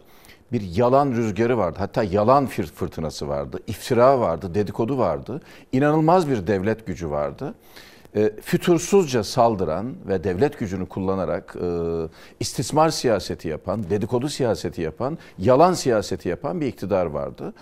bir 0.52 0.62
yalan 0.62 1.12
rüzgarı 1.12 1.58
vardı. 1.58 1.76
Hatta 1.80 2.04
yalan 2.04 2.46
fır- 2.48 2.72
fırtınası 2.74 3.28
vardı. 3.28 3.60
İftira 3.68 4.20
vardı, 4.20 4.56
dedikodu 4.56 4.98
vardı. 4.98 5.42
İnanılmaz 5.72 6.30
bir 6.30 6.48
devlet 6.48 6.88
gücü 6.88 7.10
vardı. 7.10 7.54
E, 8.16 8.32
fütursuzca 8.42 9.24
saldıran 9.24 9.96
ve 10.08 10.24
devlet 10.24 10.60
gücünü 10.60 10.86
kullanarak 10.86 11.56
e, 11.62 11.68
istismar 12.40 12.90
siyaseti 12.90 13.48
yapan, 13.48 13.90
dedikodu 13.90 14.30
siyaseti 14.30 14.82
yapan, 14.82 15.18
yalan 15.38 15.74
siyaseti 15.74 16.30
yapan 16.30 16.62
bir 16.62 16.68
iktidar 16.68 17.06
vardı. 17.06 17.54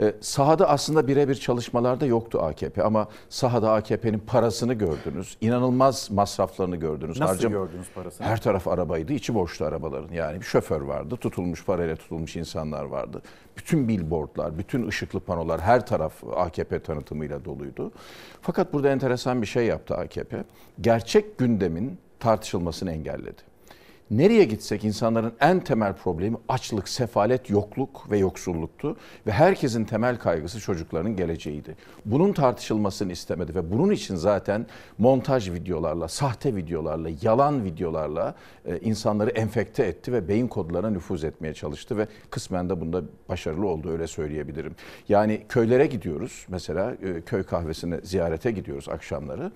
E, 0.00 0.14
sahada 0.20 0.68
aslında 0.68 1.08
birebir 1.08 1.34
çalışmalarda 1.34 2.06
yoktu 2.06 2.38
AKP 2.42 2.82
ama 2.82 3.08
sahada 3.28 3.72
AKP'nin 3.72 4.18
parasını 4.18 4.74
gördünüz. 4.74 5.36
İnanılmaz 5.40 6.10
masraflarını 6.10 6.76
gördünüz. 6.76 7.20
Nasıl 7.20 7.34
Harcam- 7.34 7.52
gördünüz 7.52 7.86
parasını? 7.94 8.26
Her 8.26 8.40
taraf 8.42 8.68
arabaydı, 8.68 9.12
içi 9.12 9.34
boştu 9.34 9.64
arabaların. 9.64 10.14
Yani 10.14 10.40
bir 10.40 10.44
şoför 10.44 10.80
vardı, 10.80 11.16
tutulmuş 11.16 11.64
parayla 11.64 11.96
tutulmuş 11.96 12.36
insanlar 12.36 12.84
vardı. 12.84 13.22
Bütün 13.56 13.88
billboardlar, 13.88 14.58
bütün 14.58 14.88
ışıklı 14.88 15.20
panolar, 15.20 15.60
her 15.60 15.86
taraf 15.86 16.24
AKP 16.36 16.82
tanıtımıyla 16.82 17.44
doluydu. 17.44 17.92
Fakat 18.42 18.72
burada 18.72 18.90
enteresan 18.90 19.42
bir 19.42 19.46
şey 19.46 19.66
yaptı 19.66 19.94
AKP. 19.94 20.44
Gerçek 20.80 21.38
gündemin 21.38 21.98
tartışılmasını 22.20 22.92
engelledi. 22.92 23.49
Nereye 24.10 24.44
gitsek 24.44 24.84
insanların 24.84 25.32
en 25.40 25.60
temel 25.60 25.92
problemi 25.92 26.36
açlık, 26.48 26.88
sefalet, 26.88 27.50
yokluk 27.50 28.10
ve 28.10 28.18
yoksulluktu. 28.18 28.96
Ve 29.26 29.32
herkesin 29.32 29.84
temel 29.84 30.18
kaygısı 30.18 30.60
çocuklarının 30.60 31.16
geleceğiydi. 31.16 31.76
Bunun 32.04 32.32
tartışılmasını 32.32 33.12
istemedi 33.12 33.54
ve 33.54 33.72
bunun 33.72 33.90
için 33.90 34.16
zaten 34.16 34.66
montaj 34.98 35.50
videolarla, 35.50 36.08
sahte 36.08 36.56
videolarla, 36.56 37.08
yalan 37.22 37.64
videolarla 37.64 38.34
e, 38.66 38.78
insanları 38.78 39.30
enfekte 39.30 39.84
etti 39.84 40.12
ve 40.12 40.28
beyin 40.28 40.48
kodlarına 40.48 40.90
nüfuz 40.90 41.24
etmeye 41.24 41.54
çalıştı 41.54 41.96
ve 41.96 42.06
kısmen 42.30 42.68
de 42.68 42.80
bunda 42.80 43.02
başarılı 43.28 43.66
oldu 43.66 43.90
öyle 43.90 44.06
söyleyebilirim. 44.06 44.74
Yani 45.08 45.42
köylere 45.48 45.86
gidiyoruz 45.86 46.46
mesela 46.48 46.96
e, 47.02 47.20
köy 47.20 47.42
kahvesine 47.42 48.00
ziyarete 48.02 48.50
gidiyoruz 48.50 48.88
akşamları 48.88 49.52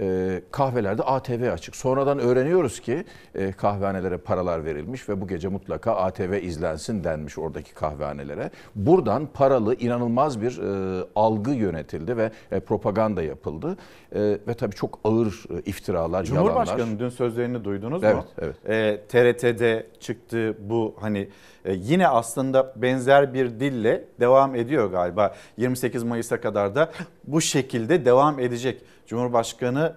e, 0.00 0.40
kahvelerde 0.50 1.02
ATV 1.02 1.50
açık. 1.52 1.76
Sonradan 1.76 2.18
öğreniyoruz 2.18 2.80
ki 2.80 3.04
e, 3.34 3.52
kahvehanelere 3.52 4.16
paralar 4.18 4.64
verilmiş 4.64 5.08
ve 5.08 5.20
bu 5.20 5.28
gece 5.28 5.48
mutlaka 5.48 5.92
ATV 5.96 6.32
izlensin 6.42 7.04
denmiş 7.04 7.38
oradaki 7.38 7.74
kahvehanelere. 7.74 8.50
Buradan 8.74 9.26
paralı 9.34 9.74
inanılmaz 9.74 10.40
bir 10.42 10.58
e, 10.58 11.04
algı 11.16 11.50
yönetildi 11.50 12.16
ve 12.16 12.30
e, 12.52 12.60
propaganda 12.60 13.22
yapıldı. 13.22 13.76
E, 14.14 14.20
ve 14.20 14.54
tabii 14.58 14.74
çok 14.74 14.98
ağır 15.04 15.44
e, 15.58 15.60
iftiralar, 15.66 16.24
Cumhurbaşkanı 16.24 16.80
yalanlar. 16.80 16.98
dün 16.98 17.08
sözlerini 17.08 17.64
duydunuz 17.64 18.04
Evet, 18.04 18.16
mu? 18.16 18.24
evet. 18.38 18.56
Ee, 18.68 19.00
TRT'de 19.08 19.86
çıktı 20.00 20.56
bu 20.60 20.94
hani 21.00 21.18
e, 21.18 21.26
yine 21.72 22.08
aslında 22.08 22.72
benzer 22.76 23.34
bir 23.34 23.60
dille 23.60 24.04
devam 24.20 24.54
ediyor 24.54 24.90
galiba. 24.90 25.34
28 25.56 26.02
Mayıs'a 26.02 26.40
kadar 26.40 26.74
da 26.74 26.92
bu 27.24 27.40
şekilde 27.40 28.04
devam 28.04 28.40
edecek. 28.40 28.82
Cumhurbaşkanı 29.06 29.96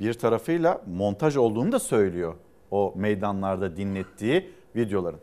bir 0.00 0.14
tarafıyla 0.14 0.80
montaj 0.86 1.36
olduğunu 1.36 1.72
da 1.72 1.78
söylüyor 1.78 2.34
o 2.70 2.92
meydanlarda 2.96 3.76
dinlettiği 3.76 4.50
videoların. 4.76 5.20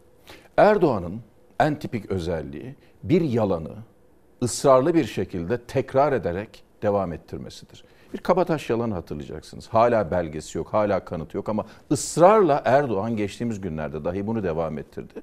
Erdoğan'ın 0.57 1.21
en 1.59 1.79
tipik 1.79 2.11
özelliği 2.11 2.75
bir 3.03 3.21
yalanı 3.21 3.73
ısrarlı 4.43 4.93
bir 4.93 5.05
şekilde 5.05 5.57
tekrar 5.57 6.13
ederek 6.13 6.63
devam 6.81 7.13
ettirmesidir. 7.13 7.83
Bir 8.13 8.17
kabataş 8.17 8.69
yalanı 8.69 8.93
hatırlayacaksınız. 8.93 9.67
Hala 9.67 10.11
belgesi 10.11 10.57
yok, 10.57 10.73
hala 10.73 11.05
kanıtı 11.05 11.37
yok 11.37 11.49
ama 11.49 11.65
ısrarla 11.91 12.61
Erdoğan 12.65 13.17
geçtiğimiz 13.17 13.61
günlerde 13.61 14.05
dahi 14.05 14.27
bunu 14.27 14.43
devam 14.43 14.77
ettirdi. 14.77 15.13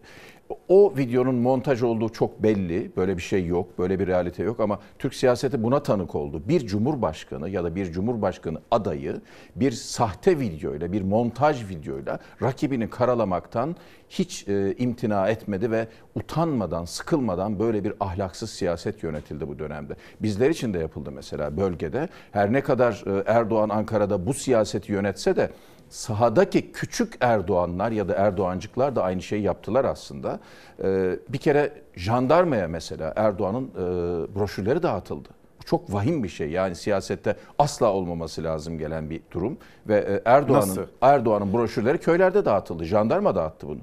O 0.68 0.92
videonun 0.97 1.34
montaj 1.34 1.82
olduğu 1.82 2.09
çok 2.09 2.42
belli. 2.42 2.97
Böyle 2.97 3.16
bir 3.16 3.22
şey 3.22 3.47
yok, 3.47 3.78
böyle 3.78 3.99
bir 3.99 4.07
realite 4.07 4.42
yok 4.42 4.61
ama 4.61 4.78
Türk 4.99 5.14
siyaseti 5.14 5.62
buna 5.62 5.82
tanık 5.82 6.14
oldu. 6.14 6.42
Bir 6.49 6.66
cumhurbaşkanı 6.66 7.49
ya 7.49 7.64
da 7.64 7.74
bir 7.74 7.92
cumhurbaşkanı 7.92 8.61
adayı 8.70 9.20
bir 9.57 9.70
sahte 9.70 10.40
videoyla, 10.40 10.92
bir 10.92 11.03
montaj 11.03 11.68
videoyla 11.68 12.18
rakibini 12.42 12.90
karalamaktan 12.90 13.76
hiç 14.09 14.49
e, 14.49 14.74
imtina 14.78 15.28
etmedi 15.28 15.70
ve 15.70 15.88
utanmadan, 16.14 16.84
sıkılmadan 16.84 17.59
böyle 17.59 17.84
bir 17.84 17.92
ahlaksız 18.01 18.51
siyaset 18.51 19.03
yönetildi 19.03 19.49
bu 19.49 19.59
dönemde. 19.59 19.97
Bizler 20.22 20.51
için 20.51 20.74
de 20.74 20.78
yapıldı 20.78 21.12
mesela 21.12 21.57
bölgede. 21.57 22.09
Her 22.32 22.53
ne 22.53 22.61
kadar 22.61 23.05
e, 23.07 23.22
Erdoğan 23.26 23.68
Ankara'da 23.68 24.26
bu 24.26 24.34
siyaseti 24.34 24.92
yönetse 24.92 25.36
de 25.36 25.51
sahadaki 25.89 26.72
küçük 26.72 27.14
Erdoğanlar 27.20 27.91
ya 27.91 28.09
da 28.09 28.14
Erdoğancıklar 28.14 28.97
da 28.97 29.03
aynı 29.03 29.22
şeyi 29.22 29.43
yaptılar 29.43 29.84
aslında. 29.84 30.41
Ee, 30.82 31.18
bir 31.28 31.39
kere 31.39 31.72
jandarmaya 31.97 32.68
mesela 32.68 33.12
Erdoğan'ın 33.16 33.64
e, 33.64 33.74
broşürleri 34.34 34.82
dağıtıldı. 34.82 35.28
Bu 35.61 35.64
çok 35.64 35.93
vahim 35.93 36.22
bir 36.22 36.28
şey. 36.28 36.51
Yani 36.51 36.74
siyasette 36.74 37.37
asla 37.59 37.93
olmaması 37.93 38.45
lazım 38.45 38.78
gelen 38.78 39.11
bir 39.11 39.20
durum 39.32 39.59
ve 39.89 39.97
e, 39.99 40.22
Erdoğan'ın? 40.30 40.87
Erdoğan'ın 41.03 41.53
broşürleri 41.53 41.99
köylerde 41.99 42.45
dağıtıldı. 42.45 42.84
Jandarma 42.84 43.34
dağıttı 43.34 43.68
bunu. 43.68 43.80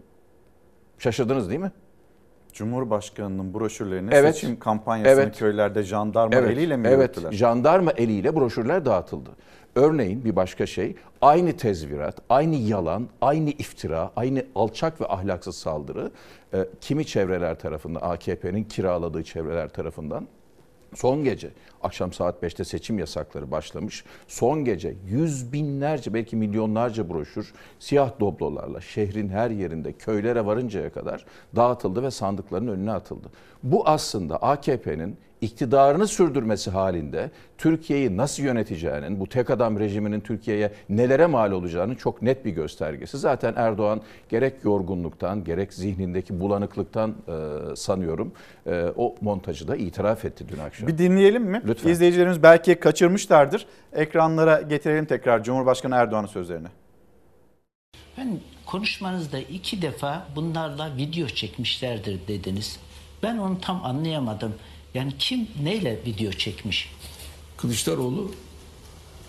Şaşırdınız 0.97 1.49
değil 1.49 1.61
mi? 1.61 1.71
Cumhurbaşkanının 2.53 3.53
broşürlerini 3.53 4.09
Evet. 4.13 4.35
seçim 4.35 4.59
kampanyasını 4.59 5.23
Evet. 5.23 5.37
köylerde 5.37 5.83
jandarma 5.83 6.35
Evet, 6.35 6.49
eliyle 6.49 6.77
mi 6.77 6.87
evet, 6.87 6.99
yürüttüler? 6.99 7.31
jandarma 7.31 7.91
eliyle 7.91 8.35
broşürler 8.35 8.85
dağıtıldı. 8.85 9.29
Örneğin 9.75 10.25
bir 10.25 10.35
başka 10.35 10.65
şey, 10.65 10.95
aynı 11.21 11.57
tezvirat, 11.57 12.21
aynı 12.29 12.55
yalan, 12.55 13.07
aynı 13.21 13.49
iftira, 13.49 14.11
aynı 14.15 14.45
alçak 14.55 15.01
ve 15.01 15.07
ahlaksız 15.07 15.55
saldırı 15.55 16.11
e, 16.53 16.67
kimi 16.81 17.05
çevreler 17.05 17.59
tarafından, 17.59 18.01
AKP'nin 18.01 18.63
kiraladığı 18.63 19.23
çevreler 19.23 19.69
tarafından 19.69 20.27
son 20.95 21.23
gece 21.23 21.49
Akşam 21.83 22.13
saat 22.13 22.43
5'te 22.43 22.63
seçim 22.63 22.99
yasakları 22.99 23.51
başlamış. 23.51 24.03
Son 24.27 24.65
gece 24.65 24.95
yüz 25.07 25.53
binlerce 25.53 26.13
belki 26.13 26.35
milyonlarca 26.35 27.09
broşür 27.09 27.53
siyah 27.79 28.19
doblolarla 28.19 28.81
şehrin 28.81 29.29
her 29.29 29.49
yerinde 29.49 29.93
köylere 29.93 30.45
varıncaya 30.45 30.91
kadar 30.93 31.25
dağıtıldı 31.55 32.03
ve 32.03 32.11
sandıkların 32.11 32.67
önüne 32.67 32.91
atıldı. 32.91 33.27
Bu 33.63 33.87
aslında 33.87 34.37
AKP'nin 34.37 35.17
iktidarını 35.43 36.07
sürdürmesi 36.07 36.71
halinde 36.71 37.31
Türkiye'yi 37.57 38.17
nasıl 38.17 38.43
yöneteceğinin, 38.43 39.19
bu 39.19 39.29
tek 39.29 39.49
adam 39.49 39.79
rejiminin 39.79 40.19
Türkiye'ye 40.21 40.71
nelere 40.89 41.25
mal 41.25 41.51
olacağının 41.51 41.95
çok 41.95 42.21
net 42.21 42.45
bir 42.45 42.51
göstergesi. 42.51 43.17
Zaten 43.17 43.53
Erdoğan 43.57 44.01
gerek 44.29 44.53
yorgunluktan 44.63 45.43
gerek 45.43 45.73
zihnindeki 45.73 46.39
bulanıklıktan 46.39 47.15
e, 47.27 47.75
sanıyorum 47.75 48.31
e, 48.67 48.85
o 48.97 49.15
montajı 49.21 49.67
da 49.67 49.75
itiraf 49.75 50.25
etti 50.25 50.45
dün 50.49 50.59
akşam. 50.59 50.87
Bir 50.87 50.97
dinleyelim 50.97 51.43
mi? 51.43 51.61
Lütfen. 51.73 51.89
İzleyicilerimiz 51.89 52.43
belki 52.43 52.75
kaçırmışlardır. 52.75 53.65
Ekranlara 53.93 54.61
getirelim 54.61 55.05
tekrar 55.05 55.43
Cumhurbaşkanı 55.43 55.95
Erdoğan'ın 55.95 56.27
sözlerini. 56.27 56.67
Ben 58.17 58.39
konuşmanızda 58.65 59.39
iki 59.39 59.81
defa 59.81 60.27
bunlarla 60.35 60.97
video 60.97 61.27
çekmişlerdir 61.27 62.27
dediniz. 62.27 62.79
Ben 63.23 63.37
onu 63.37 63.61
tam 63.61 63.85
anlayamadım. 63.85 64.55
Yani 64.93 65.13
kim 65.19 65.47
neyle 65.63 65.99
video 66.05 66.31
çekmiş? 66.31 66.91
Kılıçdaroğlu 67.57 68.31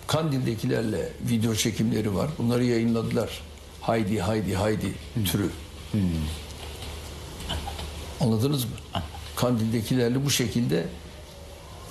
Kandil'dekilerle 0.06 1.08
video 1.30 1.54
çekimleri 1.54 2.14
var. 2.14 2.30
Bunları 2.38 2.64
yayınladılar. 2.64 3.40
Haydi 3.80 4.20
haydi 4.20 4.54
haydi 4.54 4.92
türü. 5.32 5.50
Anladınız 8.20 8.64
mı? 8.64 8.70
Kandil'dekilerle 9.36 10.24
bu 10.24 10.30
şekilde 10.30 10.86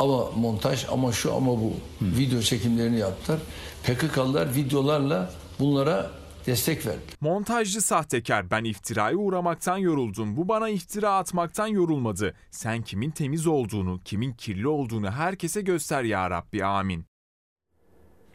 ama 0.04 0.32
montaj 0.32 0.86
ama 0.92 1.12
şu 1.12 1.34
ama 1.34 1.52
bu 1.52 1.74
video 2.02 2.42
çekimlerini 2.42 3.00
yaptılar. 3.00 3.40
PKK'lılar 3.84 4.56
videolarla 4.56 5.32
bunlara 5.60 6.12
destek 6.46 6.86
verdi. 6.86 7.00
Montajcı 7.22 7.82
sahtekar 7.82 8.52
ben 8.52 8.64
iftiraya 8.64 9.16
uğramaktan 9.16 9.78
yoruldum. 9.78 10.38
Bu 10.38 10.48
bana 10.48 10.70
iftira 10.70 11.18
atmaktan 11.18 11.68
yorulmadı. 11.68 12.34
Sen 12.52 12.82
kimin 12.82 13.12
temiz 13.12 13.48
olduğunu, 13.48 14.00
kimin 14.06 14.34
kirli 14.34 14.68
olduğunu 14.68 15.12
herkese 15.12 15.62
göster 15.62 16.04
ya 16.04 16.30
Rabbi 16.30 16.66
amin. 16.66 17.06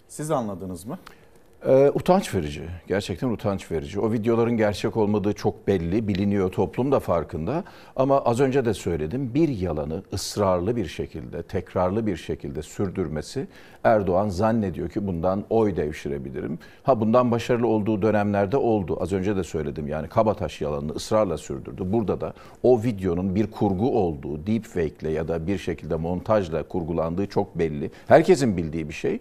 Siz 0.09 0.31
anladınız 0.31 0.85
mı? 0.85 0.99
Ee, 1.67 1.91
utanç 1.95 2.35
verici. 2.35 2.63
Gerçekten 2.89 3.29
utanç 3.29 3.73
verici. 3.73 4.01
O 4.01 4.13
videoların 4.13 4.57
gerçek 4.57 4.97
olmadığı 4.97 5.33
çok 5.33 5.67
belli, 5.67 6.09
biliniyor, 6.09 6.53
toplum 6.53 6.93
da 6.93 7.01
farkında. 7.01 7.65
Ama 7.97 8.21
az 8.21 8.41
önce 8.41 8.65
de 8.65 8.75
söyledim, 8.75 9.35
bir 9.35 9.49
yalanı 9.49 10.03
ısrarlı 10.13 10.77
bir 10.77 10.87
şekilde, 10.87 11.43
tekrarlı 11.43 12.07
bir 12.07 12.17
şekilde 12.17 12.63
sürdürmesi 12.63 13.47
Erdoğan 13.85 14.29
zannediyor 14.29 14.89
ki 14.89 15.07
bundan 15.07 15.45
oy 15.51 15.77
devşirebilirim. 15.77 16.59
Ha 16.83 17.01
bundan 17.01 17.31
başarılı 17.31 17.67
olduğu 17.67 18.03
dönemlerde 18.03 18.57
oldu. 18.57 18.99
Az 19.01 19.13
önce 19.13 19.37
de 19.37 19.45
söyledim 19.45 19.89
yani 19.89 20.09
Kabataş 20.09 20.61
yalanını 20.61 20.93
ısrarla 20.93 21.39
sürdürdü. 21.39 21.83
Burada 21.93 22.21
da 22.21 22.33
o 22.63 22.83
videonun 22.83 23.35
bir 23.35 23.51
kurgu 23.51 23.99
olduğu, 23.99 24.47
deepfake 24.47 24.95
ile 25.03 25.11
ya 25.11 25.29
da 25.29 25.47
bir 25.47 25.59
şekilde 25.59 25.97
montajla 25.97 26.63
kurgulandığı 26.63 27.27
çok 27.27 27.59
belli. 27.59 27.91
Herkesin 28.09 28.57
bildiği 28.57 28.89
bir 28.89 28.95
şey 28.95 29.21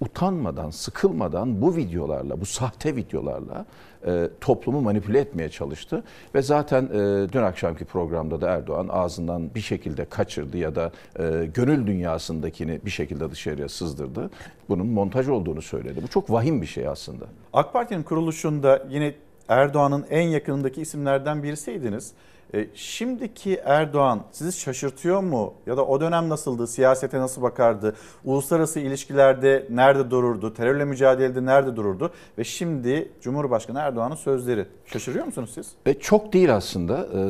utanmadan, 0.00 0.70
sıkılmadan 0.70 1.62
bu 1.62 1.76
videolarla, 1.76 2.40
bu 2.40 2.46
sahte 2.46 2.96
videolarla 2.96 3.66
e, 4.06 4.28
toplumu 4.40 4.80
manipüle 4.80 5.20
etmeye 5.20 5.48
çalıştı. 5.48 6.04
Ve 6.34 6.42
zaten 6.42 6.84
e, 6.84 7.32
dün 7.32 7.42
akşamki 7.42 7.84
programda 7.84 8.40
da 8.40 8.50
Erdoğan 8.50 8.88
ağzından 8.92 9.54
bir 9.54 9.60
şekilde 9.60 10.04
kaçırdı 10.04 10.58
ya 10.58 10.74
da 10.74 10.92
e, 11.18 11.46
gönül 11.54 11.86
dünyasındakini 11.86 12.80
bir 12.84 12.90
şekilde 12.90 13.30
dışarıya 13.30 13.68
sızdırdı. 13.68 14.30
Bunun 14.68 14.86
montaj 14.86 15.28
olduğunu 15.28 15.62
söyledi. 15.62 16.02
Bu 16.02 16.08
çok 16.08 16.30
vahim 16.30 16.62
bir 16.62 16.66
şey 16.66 16.88
aslında. 16.88 17.24
AK 17.52 17.72
Parti'nin 17.72 18.02
kuruluşunda 18.02 18.86
yine 18.90 19.14
Erdoğan'ın 19.48 20.06
en 20.10 20.28
yakınındaki 20.28 20.80
isimlerden 20.80 21.42
birisiydiniz. 21.42 22.12
E, 22.54 22.66
şimdiki 22.74 23.60
Erdoğan 23.64 24.22
sizi 24.32 24.60
şaşırtıyor 24.60 25.20
mu? 25.20 25.54
Ya 25.66 25.76
da 25.76 25.86
o 25.86 26.00
dönem 26.00 26.28
nasıldı? 26.28 26.66
Siyasete 26.66 27.18
nasıl 27.18 27.42
bakardı? 27.42 27.96
Uluslararası 28.24 28.80
ilişkilerde 28.80 29.66
nerede 29.70 30.10
dururdu? 30.10 30.54
Terörle 30.54 30.84
mücadelede 30.84 31.44
nerede 31.44 31.76
dururdu? 31.76 32.10
Ve 32.38 32.44
şimdi 32.44 33.08
Cumhurbaşkanı 33.20 33.78
Erdoğan'ın 33.78 34.14
sözleri. 34.14 34.66
Şaşırıyor 34.86 35.26
musunuz 35.26 35.50
siz? 35.54 35.72
E, 35.86 35.94
çok 35.94 36.32
değil 36.32 36.56
aslında. 36.56 37.06
E, 37.14 37.20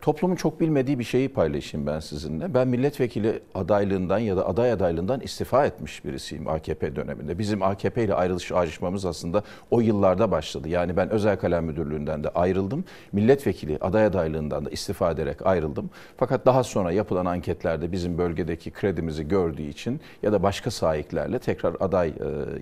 toplumun 0.00 0.36
çok 0.36 0.60
bilmediği 0.60 0.98
bir 0.98 1.04
şeyi 1.04 1.28
paylaşayım 1.28 1.86
ben 1.86 2.00
sizinle. 2.00 2.54
Ben 2.54 2.68
milletvekili 2.68 3.40
adaylığından 3.54 4.18
ya 4.18 4.36
da 4.36 4.48
aday 4.48 4.72
adaylığından 4.72 5.20
istifa 5.20 5.66
etmiş 5.66 6.04
birisiyim 6.04 6.48
AKP 6.48 6.96
döneminde. 6.96 7.38
Bizim 7.38 7.62
AKP 7.62 8.04
ile 8.04 8.14
ayrılış 8.14 8.52
ayrışmamız 8.52 9.04
aslında 9.04 9.42
o 9.70 9.80
yıllarda 9.80 10.30
başladı. 10.30 10.68
Yani 10.68 10.96
ben 10.96 11.10
özel 11.10 11.36
kalem 11.38 11.64
müdürlüğünden 11.64 12.24
de 12.24 12.28
ayrıldım. 12.28 12.84
Milletvekili 13.12 13.78
aday 13.80 14.04
adaylığından 14.04 14.64
da 14.64 14.70
istifa 14.70 15.10
ederek 15.10 15.46
ayrıldım. 15.46 15.90
Fakat 16.16 16.46
daha 16.46 16.64
sonra 16.64 16.92
yapılan 16.92 17.26
anketlerde 17.26 17.92
bizim 17.92 18.18
bölgedeki 18.18 18.70
kredimizi 18.70 19.28
gördüğü 19.28 19.62
için 19.62 20.00
ya 20.22 20.32
da 20.32 20.42
başka 20.42 20.70
sahiplerle 20.70 21.38
tekrar 21.38 21.76
aday 21.80 22.08
e, 22.08 22.12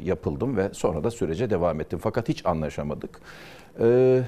yapıldım 0.05 0.57
ve 0.57 0.71
sonra 0.73 1.05
da 1.05 1.11
sürece 1.11 1.51
devam 1.51 1.81
ettim. 1.81 1.99
Fakat 2.03 2.29
hiç 2.29 2.47
anlaşamadık. 2.47 3.21
Eee 3.81 4.23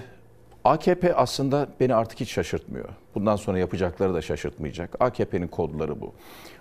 AKP 0.64 1.14
aslında 1.14 1.68
beni 1.80 1.94
artık 1.94 2.20
hiç 2.20 2.30
şaşırtmıyor. 2.30 2.88
Bundan 3.14 3.36
sonra 3.36 3.58
yapacakları 3.58 4.14
da 4.14 4.22
şaşırtmayacak. 4.22 4.96
AKP'nin 5.00 5.48
kodları 5.48 6.00
bu. 6.00 6.12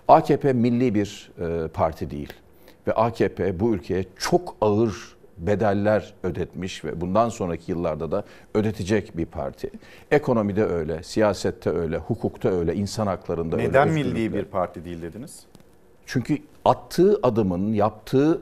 AKP 0.08 0.52
milli 0.52 0.94
bir 0.94 1.30
e, 1.40 1.68
parti 1.68 2.10
değil. 2.10 2.32
Ve 2.86 2.92
AKP 2.92 3.60
bu 3.60 3.74
ülkeye 3.74 4.04
çok 4.18 4.56
ağır 4.60 5.18
bedeller 5.38 6.14
ödetmiş 6.22 6.84
ve 6.84 7.00
bundan 7.00 7.28
sonraki 7.28 7.72
yıllarda 7.72 8.10
da 8.10 8.24
ödetecek 8.54 9.16
bir 9.16 9.26
parti. 9.26 9.70
Ekonomide 10.10 10.64
öyle, 10.64 11.02
siyasette 11.02 11.70
öyle, 11.70 11.96
hukukta 11.96 12.48
öyle, 12.48 12.74
insan 12.74 13.06
haklarında 13.06 13.56
öyle. 13.56 13.68
Neden 13.68 13.88
milli 13.88 14.34
bir 14.34 14.44
parti 14.44 14.84
değil 14.84 15.02
dediniz? 15.02 15.46
Çünkü 16.06 16.38
attığı 16.64 17.18
adımın, 17.22 17.72
yaptığı 17.72 18.40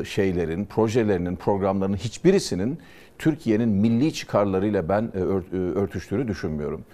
e, 0.00 0.04
şeylerin, 0.04 0.64
projelerinin, 0.64 1.36
programlarının 1.36 1.96
hiçbirisinin 1.96 2.78
Türkiye'nin 3.18 3.68
milli 3.68 4.12
çıkarlarıyla 4.12 4.88
ben 4.88 5.12
e, 5.14 5.18
e, 5.18 5.22
örtüştüğünü 5.56 6.28
düşünmüyorum. 6.28 6.84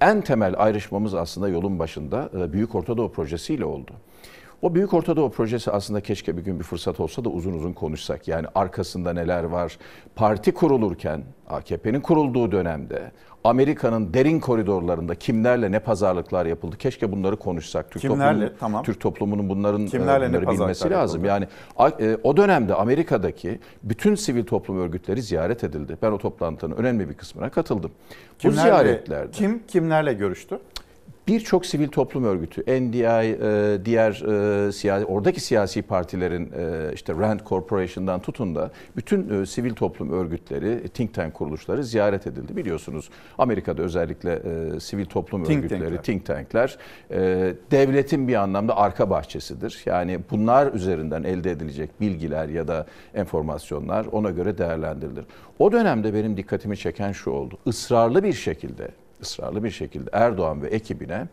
En 0.00 0.20
temel 0.20 0.54
ayrışmamız 0.58 1.14
aslında 1.14 1.48
yolun 1.48 1.78
başında 1.78 2.30
e, 2.38 2.52
Büyük 2.52 2.74
Ortadoğu 2.74 3.12
projesiyle 3.12 3.64
oldu. 3.64 3.92
O 4.62 4.74
Büyük 4.74 4.94
Ortadoğu 4.94 5.30
projesi 5.30 5.70
aslında 5.70 6.00
keşke 6.00 6.36
bir 6.36 6.42
gün 6.42 6.58
bir 6.58 6.64
fırsat 6.64 7.00
olsa 7.00 7.24
da 7.24 7.28
uzun 7.28 7.52
uzun 7.52 7.72
konuşsak. 7.72 8.28
Yani 8.28 8.46
arkasında 8.54 9.12
neler 9.12 9.44
var? 9.44 9.78
Parti 10.16 10.52
kurulurken, 10.52 11.22
AKP'nin 11.48 12.00
kurulduğu 12.00 12.52
dönemde, 12.52 13.10
Amerika'nın 13.44 14.14
derin 14.14 14.40
koridorlarında 14.40 15.14
kimlerle 15.14 15.72
ne 15.72 15.78
pazarlıklar 15.78 16.46
yapıldı? 16.46 16.76
Keşke 16.78 17.12
bunları 17.12 17.36
konuşsak. 17.36 17.90
Türk 17.90 18.00
kimlerle? 18.02 18.32
Toplumunun, 18.32 18.56
tamam. 18.60 18.84
Türk 18.84 19.00
toplumunun 19.00 19.48
bunların 19.48 19.86
kimlerle 19.86 20.28
bunları 20.28 20.48
bilmesi 20.48 20.90
lazım. 20.90 21.24
Yani 21.24 21.46
o 22.22 22.36
dönemde 22.36 22.74
Amerika'daki 22.74 23.60
bütün 23.82 24.14
sivil 24.14 24.44
toplum 24.44 24.80
örgütleri 24.80 25.22
ziyaret 25.22 25.64
edildi. 25.64 25.96
Ben 26.02 26.12
o 26.12 26.18
toplantının 26.18 26.76
önemli 26.76 27.08
bir 27.08 27.14
kısmına 27.14 27.50
katıldım. 27.50 27.90
Kimlerle, 28.38 28.58
Bu 28.58 28.62
ziyaretlerde 28.62 29.30
kim 29.30 29.62
kimlerle 29.66 30.12
görüştü? 30.12 30.58
Birçok 31.30 31.66
sivil 31.66 31.88
toplum 31.88 32.24
örgütü, 32.24 32.62
NDI, 32.62 33.04
e, 33.04 33.84
diğer 33.84 34.10
e, 34.68 34.72
siyasi, 34.72 35.04
oradaki 35.04 35.40
siyasi 35.40 35.82
partilerin 35.82 36.52
e, 36.58 36.92
işte 36.94 37.12
Rand 37.12 37.40
Corporation'dan 37.40 38.20
tutun 38.20 38.54
da 38.54 38.70
bütün 38.96 39.44
sivil 39.44 39.74
toplum 39.74 40.12
örgütleri, 40.12 40.88
think 40.88 41.14
tank 41.14 41.34
kuruluşları 41.34 41.84
ziyaret 41.84 42.26
edildi. 42.26 42.56
Biliyorsunuz 42.56 43.10
Amerika'da 43.38 43.82
özellikle 43.82 44.40
sivil 44.80 45.06
toplum 45.06 45.44
think 45.44 45.58
örgütleri, 45.58 45.80
tankler. 45.80 46.02
think 46.02 46.26
tankler 46.26 46.78
devletin 47.70 48.28
bir 48.28 48.34
anlamda 48.34 48.76
arka 48.76 49.10
bahçesidir. 49.10 49.82
Yani 49.86 50.20
bunlar 50.30 50.72
üzerinden 50.72 51.22
elde 51.22 51.50
edilecek 51.50 52.00
bilgiler 52.00 52.48
ya 52.48 52.68
da 52.68 52.86
enformasyonlar 53.14 54.06
ona 54.12 54.30
göre 54.30 54.58
değerlendirilir. 54.58 55.24
O 55.58 55.72
dönemde 55.72 56.14
benim 56.14 56.36
dikkatimi 56.36 56.76
çeken 56.76 57.12
şu 57.12 57.30
oldu. 57.30 57.58
Israrlı 57.66 58.22
bir 58.22 58.32
şekilde 58.32 58.88
ısrarlı 59.22 59.64
bir 59.64 59.70
şekilde 59.70 60.10
Erdoğan 60.12 60.62
ve 60.62 60.68
ekibine 60.68 61.26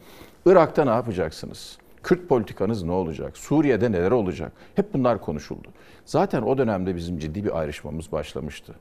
Irak'ta 0.45 0.83
ne 0.83 0.89
yapacaksınız? 0.89 1.77
Kürt 2.03 2.29
politikanız 2.29 2.83
ne 2.83 2.91
olacak? 2.91 3.37
Suriye'de 3.37 3.91
neler 3.91 4.11
olacak? 4.11 4.51
Hep 4.75 4.93
bunlar 4.93 5.21
konuşuldu. 5.21 5.67
Zaten 6.05 6.41
o 6.41 6.57
dönemde 6.57 6.95
bizim 6.95 7.19
ciddi 7.19 7.43
bir 7.43 7.59
ayrışmamız 7.59 8.11
başlamıştı. 8.11 8.73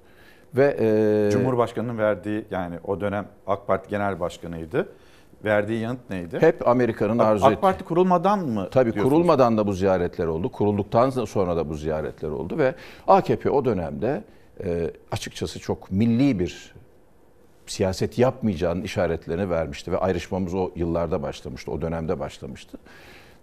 Ve 0.56 0.76
e, 0.80 1.30
Cumhurbaşkanının 1.32 1.98
verdiği 1.98 2.44
yani 2.50 2.78
o 2.84 3.00
dönem 3.00 3.28
AK 3.46 3.66
Parti 3.66 3.90
Genel 3.90 4.20
Başkanıydı. 4.20 4.88
Verdiği 5.44 5.80
yanıt 5.80 6.10
neydi? 6.10 6.38
Hep 6.40 6.68
Amerika'nın 6.68 7.18
arzu 7.18 7.46
ettiği. 7.46 7.54
AK 7.56 7.62
Parti 7.62 7.84
kurulmadan 7.84 8.38
mı? 8.38 8.68
Tabii 8.70 8.92
kurulmadan 8.92 9.58
da 9.58 9.66
bu 9.66 9.72
ziyaretler 9.72 10.26
oldu. 10.26 10.52
Kurulduktan 10.52 11.10
sonra 11.10 11.56
da 11.56 11.68
bu 11.68 11.74
ziyaretler 11.74 12.28
oldu 12.28 12.58
ve 12.58 12.74
AKP 13.06 13.50
o 13.50 13.64
dönemde 13.64 14.24
e, 14.64 14.90
açıkçası 15.12 15.60
çok 15.60 15.90
milli 15.90 16.38
bir 16.38 16.74
siyaset 17.70 18.18
yapmayacağının 18.18 18.82
işaretlerini 18.82 19.50
vermişti 19.50 19.92
ve 19.92 19.98
ayrışmamız 19.98 20.54
o 20.54 20.70
yıllarda 20.76 21.22
başlamıştı, 21.22 21.70
o 21.70 21.82
dönemde 21.82 22.20
başlamıştı. 22.20 22.78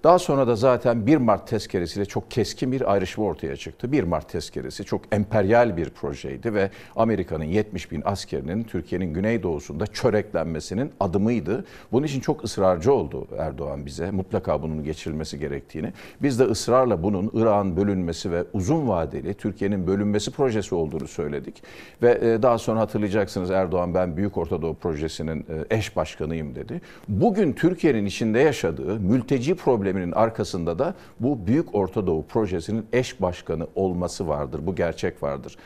Daha 0.03 0.19
sonra 0.19 0.47
da 0.47 0.55
zaten 0.55 1.07
1 1.07 1.17
Mart 1.17 1.47
tezkeresiyle 1.47 2.05
çok 2.05 2.31
keskin 2.31 2.71
bir 2.71 2.93
ayrışma 2.93 3.23
ortaya 3.23 3.55
çıktı. 3.55 3.91
1 3.91 4.03
Mart 4.03 4.29
tezkeresi 4.29 4.83
çok 4.83 5.01
emperyal 5.11 5.77
bir 5.77 5.89
projeydi 5.89 6.53
ve 6.53 6.69
Amerika'nın 6.95 7.43
70 7.43 7.91
bin 7.91 8.01
askerinin 8.05 8.63
Türkiye'nin 8.63 9.13
güneydoğusunda 9.13 9.87
çöreklenmesinin 9.87 10.91
adımıydı. 10.99 11.65
Bunun 11.91 12.05
için 12.05 12.19
çok 12.19 12.43
ısrarcı 12.43 12.93
oldu 12.93 13.27
Erdoğan 13.37 13.85
bize. 13.85 14.11
Mutlaka 14.11 14.61
bunun 14.61 14.83
geçirilmesi 14.83 15.39
gerektiğini. 15.39 15.93
Biz 16.21 16.39
de 16.39 16.43
ısrarla 16.43 17.03
bunun 17.03 17.31
Irak'ın 17.33 17.77
bölünmesi 17.77 18.31
ve 18.31 18.43
uzun 18.53 18.87
vadeli 18.87 19.33
Türkiye'nin 19.33 19.87
bölünmesi 19.87 20.31
projesi 20.31 20.75
olduğunu 20.75 21.07
söyledik. 21.07 21.63
Ve 22.01 22.11
e, 22.11 22.41
daha 22.41 22.57
sonra 22.57 22.79
hatırlayacaksınız 22.79 23.51
Erdoğan 23.51 23.93
ben 23.93 24.17
Büyük 24.17 24.37
Ortadoğu 24.37 24.75
Projesi'nin 24.75 25.39
e, 25.69 25.77
eş 25.77 25.95
başkanıyım 25.95 26.55
dedi. 26.55 26.81
Bugün 27.07 27.53
Türkiye'nin 27.53 28.05
içinde 28.05 28.39
yaşadığı 28.39 28.99
mülteci 28.99 29.55
probleminin 29.93 30.11
arkasında 30.11 30.79
da 30.79 30.93
bu 31.19 31.47
Büyük 31.47 31.75
Ortadoğu 31.75 32.25
Projesi'nin 32.25 32.85
eş 32.93 33.21
başkanı 33.21 33.67
olması 33.75 34.27
vardır. 34.27 34.61
Bu 34.63 34.75
gerçek 34.75 35.23
vardır. 35.23 35.57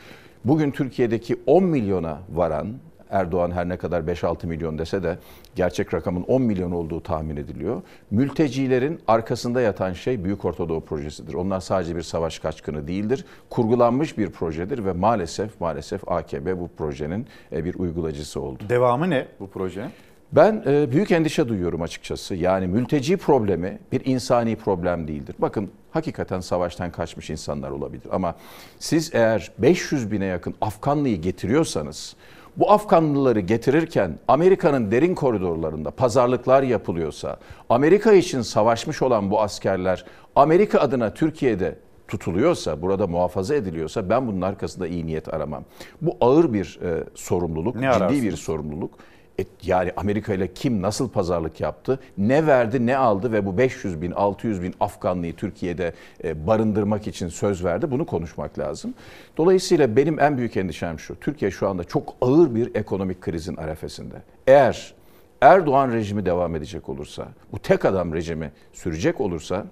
Bugün 0.44 0.70
Türkiye'deki 0.70 1.36
10 1.46 1.64
milyona 1.64 2.18
varan 2.32 2.68
Erdoğan 3.10 3.50
her 3.50 3.68
ne 3.68 3.76
kadar 3.76 4.00
5-6 4.00 4.46
milyon 4.46 4.78
dese 4.78 5.02
de 5.02 5.18
gerçek 5.56 5.94
rakamın 5.94 6.22
10 6.22 6.42
milyon 6.42 6.72
olduğu 6.72 7.00
tahmin 7.00 7.36
ediliyor. 7.36 7.82
Mültecilerin 8.10 9.00
arkasında 9.06 9.60
yatan 9.60 9.92
şey 9.92 10.24
Büyük 10.24 10.44
Ortadoğu 10.44 10.80
Projesi'dir. 10.80 11.34
Onlar 11.34 11.60
sadece 11.60 11.96
bir 11.96 12.02
savaş 12.02 12.38
kaçkını 12.38 12.88
değildir. 12.88 13.24
Kurgulanmış 13.50 14.18
bir 14.18 14.30
projedir 14.30 14.84
ve 14.84 14.92
maalesef 14.92 15.60
maalesef 15.60 16.08
AKP 16.08 16.60
bu 16.60 16.68
projenin 16.78 17.26
e, 17.52 17.64
bir 17.64 17.74
uygulayıcısı 17.74 18.40
oldu. 18.40 18.64
Devamı 18.68 19.10
ne 19.10 19.26
bu 19.40 19.50
projenin? 19.50 19.90
Ben 20.32 20.62
e, 20.66 20.92
büyük 20.92 21.10
endişe 21.10 21.48
duyuyorum 21.48 21.82
açıkçası. 21.82 22.34
Yani 22.34 22.66
mülteci 22.66 23.16
problemi 23.16 23.78
bir 23.92 24.04
insani 24.04 24.56
problem 24.56 25.08
değildir. 25.08 25.36
Bakın 25.38 25.70
hakikaten 25.90 26.40
savaştan 26.40 26.90
kaçmış 26.90 27.30
insanlar 27.30 27.70
olabilir. 27.70 28.06
Ama 28.12 28.34
siz 28.78 29.14
eğer 29.14 29.52
500 29.58 30.12
bine 30.12 30.24
yakın 30.24 30.54
Afganlıyı 30.60 31.20
getiriyorsanız 31.20 32.16
bu 32.56 32.70
Afganlıları 32.72 33.40
getirirken 33.40 34.18
Amerika'nın 34.28 34.90
derin 34.90 35.14
koridorlarında 35.14 35.90
pazarlıklar 35.90 36.62
yapılıyorsa, 36.62 37.36
Amerika 37.68 38.12
için 38.12 38.42
savaşmış 38.42 39.02
olan 39.02 39.30
bu 39.30 39.40
askerler 39.40 40.04
Amerika 40.36 40.78
adına 40.78 41.14
Türkiye'de 41.14 41.78
tutuluyorsa, 42.08 42.82
burada 42.82 43.06
muhafaza 43.06 43.54
ediliyorsa 43.54 44.08
ben 44.10 44.26
bunun 44.26 44.40
arkasında 44.40 44.86
iyi 44.86 45.06
niyet 45.06 45.34
aramam. 45.34 45.64
Bu 46.00 46.16
ağır 46.20 46.52
bir 46.52 46.78
e, 46.82 47.04
sorumluluk, 47.14 47.76
Ne 47.76 47.92
ciddi 47.92 48.22
bir 48.22 48.36
sorumluluk. 48.36 48.90
Yani 49.62 49.92
Amerika 49.96 50.34
ile 50.34 50.54
kim 50.54 50.82
nasıl 50.82 51.08
pazarlık 51.08 51.60
yaptı, 51.60 52.00
ne 52.18 52.46
verdi, 52.46 52.86
ne 52.86 52.96
aldı 52.96 53.32
ve 53.32 53.46
bu 53.46 53.58
500 53.58 54.02
bin, 54.02 54.10
600 54.10 54.62
bin 54.62 54.74
Afganlıyı 54.80 55.36
Türkiye'de 55.36 55.92
e, 56.24 56.46
barındırmak 56.46 57.06
için 57.06 57.28
söz 57.28 57.64
verdi. 57.64 57.90
Bunu 57.90 58.06
konuşmak 58.06 58.58
lazım. 58.58 58.94
Dolayısıyla 59.36 59.96
benim 59.96 60.20
en 60.20 60.38
büyük 60.38 60.56
endişem 60.56 60.98
şu. 60.98 61.20
Türkiye 61.20 61.50
şu 61.50 61.68
anda 61.68 61.84
çok 61.84 62.14
ağır 62.20 62.54
bir 62.54 62.74
ekonomik 62.74 63.20
krizin 63.20 63.56
arefesinde. 63.56 64.22
Eğer 64.46 64.94
Erdoğan 65.40 65.92
rejimi 65.92 66.26
devam 66.26 66.56
edecek 66.56 66.88
olursa, 66.88 67.28
bu 67.52 67.58
tek 67.58 67.84
adam 67.84 68.14
rejimi 68.14 68.52
sürecek 68.72 69.20
olursa 69.20 69.66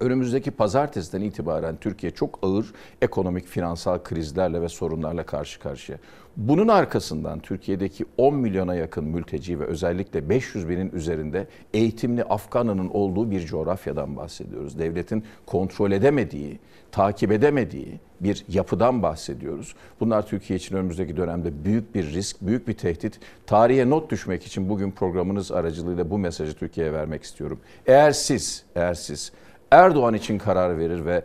Önümüzdeki 0.00 0.50
pazartesiden 0.50 1.20
itibaren 1.20 1.76
Türkiye 1.76 2.12
çok 2.12 2.38
ağır 2.42 2.66
ekonomik 3.02 3.46
finansal 3.46 3.98
krizlerle 3.98 4.62
ve 4.62 4.68
sorunlarla 4.68 5.26
karşı 5.26 5.60
karşıya. 5.60 5.98
Bunun 6.38 6.68
arkasından 6.68 7.40
Türkiye'deki 7.40 8.04
10 8.16 8.34
milyona 8.34 8.74
yakın 8.74 9.04
mülteci 9.04 9.60
ve 9.60 9.64
özellikle 9.64 10.28
500 10.28 10.68
binin 10.68 10.90
üzerinde 10.90 11.46
eğitimli 11.74 12.24
Afganının 12.24 12.88
olduğu 12.88 13.30
bir 13.30 13.46
coğrafyadan 13.46 14.16
bahsediyoruz. 14.16 14.78
Devletin 14.78 15.24
kontrol 15.46 15.92
edemediği, 15.92 16.58
takip 16.92 17.32
edemediği 17.32 18.00
bir 18.20 18.44
yapıdan 18.48 19.02
bahsediyoruz. 19.02 19.74
Bunlar 20.00 20.26
Türkiye 20.26 20.56
için 20.56 20.76
önümüzdeki 20.76 21.16
dönemde 21.16 21.64
büyük 21.64 21.94
bir 21.94 22.12
risk, 22.12 22.36
büyük 22.40 22.68
bir 22.68 22.74
tehdit. 22.74 23.20
Tarihe 23.46 23.90
not 23.90 24.10
düşmek 24.10 24.46
için 24.46 24.68
bugün 24.68 24.90
programınız 24.90 25.52
aracılığıyla 25.52 26.10
bu 26.10 26.18
mesajı 26.18 26.54
Türkiye'ye 26.54 26.92
vermek 26.92 27.22
istiyorum. 27.22 27.60
Eğer 27.86 28.12
siz, 28.12 28.64
eğer 28.74 28.94
siz 28.94 29.32
Erdoğan 29.70 30.14
için 30.14 30.38
karar 30.38 30.78
verir 30.78 31.04
ve 31.04 31.22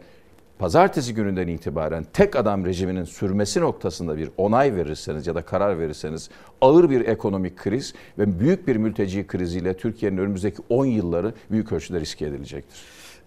pazartesi 0.64 1.14
gününden 1.14 1.48
itibaren 1.48 2.06
tek 2.14 2.36
adam 2.36 2.66
rejiminin 2.66 3.04
sürmesi 3.04 3.62
noktasında 3.62 4.18
bir 4.18 4.30
onay 4.38 4.76
verirseniz 4.76 5.28
ya 5.28 5.36
da 5.36 5.42
karar 5.42 5.80
verirseniz 5.80 6.30
ağır 6.62 6.90
bir 6.90 7.08
ekonomik 7.08 7.58
kriz 7.58 7.94
ve 8.20 8.40
büyük 8.40 8.68
bir 8.68 8.76
mülteci 8.76 9.28
kriziyle 9.28 9.78
Türkiye'nin 9.78 10.18
önümüzdeki 10.18 10.62
10 10.70 10.86
yılları 10.86 11.34
büyük 11.52 11.72
ölçüde 11.72 12.00
riske 12.00 12.26
edilecektir. 12.26 12.82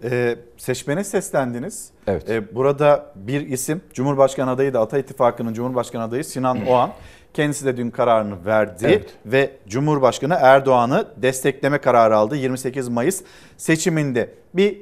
Ee, 0.04 0.36
seçmene 0.56 1.04
seslendiniz. 1.04 1.90
Evet. 2.06 2.30
Ee, 2.30 2.54
burada 2.54 3.12
bir 3.16 3.48
isim 3.48 3.80
Cumhurbaşkanı 3.92 4.50
adayı 4.50 4.74
da 4.74 4.80
Ata 4.80 4.98
İttifakı'nın 4.98 5.54
Cumhurbaşkanı 5.54 6.02
adayı 6.02 6.24
Sinan 6.24 6.66
Oğan. 6.66 6.90
Kendisi 7.34 7.64
de 7.64 7.76
dün 7.76 7.90
kararını 7.90 8.46
verdi 8.46 8.86
Evet. 8.86 9.14
ve 9.26 9.50
Cumhurbaşkanı 9.68 10.36
Erdoğan'ı 10.40 11.08
destekleme 11.16 11.78
kararı 11.78 12.16
aldı 12.16 12.36
28 12.36 12.88
Mayıs 12.88 13.22
seçiminde. 13.56 14.34
Bir 14.54 14.78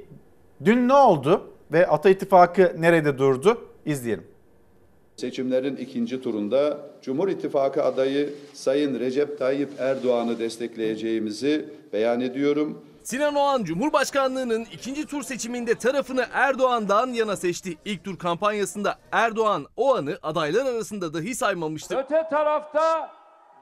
dün 0.65 0.89
ne 0.89 0.95
oldu 0.95 1.54
ve 1.73 1.87
Ata 1.87 2.11
İttifakı 2.11 2.77
nerede 2.79 3.19
durdu? 3.19 3.69
İzleyelim. 3.87 4.25
Seçimlerin 5.17 5.77
ikinci 5.77 6.23
turunda 6.23 6.79
Cumhur 7.03 7.29
İttifakı 7.29 7.83
adayı 7.83 8.35
Sayın 8.55 9.01
Recep 9.01 9.39
Tayyip 9.39 9.71
Erdoğan'ı 9.79 10.39
destekleyeceğimizi 10.39 11.69
beyan 11.93 12.21
ediyorum. 12.21 12.85
Sinan 13.03 13.35
Oğan 13.35 13.65
Cumhurbaşkanlığının 13.65 14.67
ikinci 14.73 15.07
tur 15.07 15.23
seçiminde 15.23 15.75
tarafını 15.75 16.27
Erdoğan'dan 16.33 17.09
yana 17.13 17.37
seçti. 17.37 17.77
İlk 17.85 18.05
tur 18.05 18.19
kampanyasında 18.19 18.99
Erdoğan 19.13 19.67
Oğan'ı 19.77 20.19
adaylar 20.23 20.67
arasında 20.67 21.15
dahi 21.15 21.35
saymamıştı. 21.35 21.99
Öte 21.99 22.23
tarafta 22.31 23.11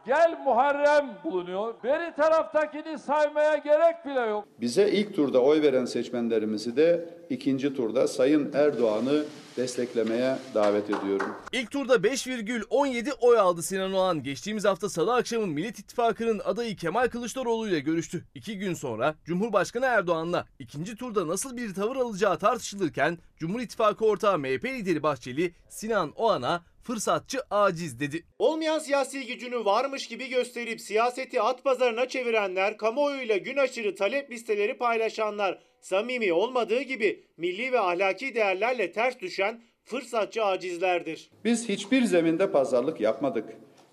gel 0.07 0.38
Muharrem 0.44 1.11
bulunuyor. 1.24 1.74
Beri 1.84 2.14
taraftakini 2.14 2.98
saymaya 2.98 3.57
gerek 3.57 4.07
bile 4.07 4.20
yok. 4.20 4.44
Bize 4.61 4.90
ilk 4.90 5.14
turda 5.16 5.42
oy 5.42 5.62
veren 5.62 5.84
seçmenlerimizi 5.84 6.76
de 6.76 7.09
ikinci 7.30 7.74
turda 7.76 8.09
Sayın 8.09 8.53
Erdoğan'ı 8.55 9.24
desteklemeye 9.57 10.38
davet 10.55 10.84
ediyorum. 10.84 11.34
İlk 11.53 11.70
turda 11.70 11.94
5,17 11.94 13.12
oy 13.20 13.38
aldı 13.38 13.62
Sinan 13.62 13.92
Oğan. 13.92 14.22
Geçtiğimiz 14.22 14.64
hafta 14.64 14.88
salı 14.88 15.14
akşamı 15.14 15.46
Millet 15.46 15.78
İttifakı'nın 15.78 16.38
adayı 16.38 16.76
Kemal 16.76 17.09
Kılıçdaroğlu 17.09 17.68
ile 17.68 17.80
görüştü. 17.80 18.24
İki 18.34 18.59
gün 18.59 18.74
sonra 18.74 19.14
Cumhurbaşkanı 19.24 19.86
Erdoğan'la 19.86 20.46
ikinci 20.59 20.96
turda 20.96 21.28
nasıl 21.28 21.57
bir 21.57 21.74
tavır 21.74 21.96
alacağı 21.96 22.38
tartışılırken 22.38 23.18
Cumhur 23.36 23.61
İttifakı 23.61 24.05
ortağı 24.05 24.38
MHP 24.38 24.64
lideri 24.64 25.03
Bahçeli 25.03 25.55
Sinan 25.68 26.12
Oğan'a 26.16 26.64
fırsatçı 26.82 27.40
aciz 27.50 28.00
dedi. 28.00 28.24
Olmayan 28.38 28.78
siyasi 28.78 29.26
gücünü 29.26 29.64
varmış 29.64 30.09
gibi 30.09 30.28
gösterip 30.28 30.80
siyaseti 30.80 31.42
at 31.42 31.64
pazarına 31.64 32.09
çevirenler, 32.09 32.76
kamuoyuyla 32.76 33.36
gün 33.36 33.57
aşırı 33.57 33.94
talep 33.94 34.30
listeleri 34.30 34.78
paylaşanlar, 34.78 35.59
samimi 35.83 36.33
olmadığı 36.33 36.83
gibi 36.83 37.24
milli 37.37 37.72
ve 37.72 37.80
ahlaki 37.80 38.35
değerlerle 38.35 38.93
ters 38.93 39.20
düşen 39.20 39.62
fırsatçı 39.85 40.45
acizlerdir. 40.45 41.30
Biz 41.45 41.68
hiçbir 41.68 42.05
zeminde 42.05 42.53
pazarlık 42.53 43.01
yapmadık. 43.01 43.45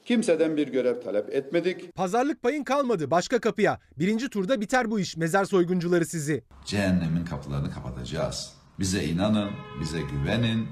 Kimseden 0.06 0.58
bir 0.58 0.68
görev 0.68 1.02
talep 1.02 1.36
etmedik. 1.36 1.96
Pazarlık 1.96 2.42
payın 2.42 2.64
kalmadı 2.64 3.12
başka 3.12 3.40
kapıya. 3.40 3.80
Birinci 3.98 4.30
turda 4.30 4.62
biter 4.62 4.92
bu 4.92 5.00
iş 5.00 5.18
mezar 5.18 5.46
soyguncuları 5.46 6.06
sizi. 6.06 6.44
Cehennemin 6.66 7.26
kapılarını 7.26 7.72
kapatacağız. 7.72 8.54
Bize 8.80 9.04
inanın, 9.04 9.50
bize 9.82 10.00
güvenin, 10.02 10.68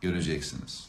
göreceksiniz. 0.00 0.88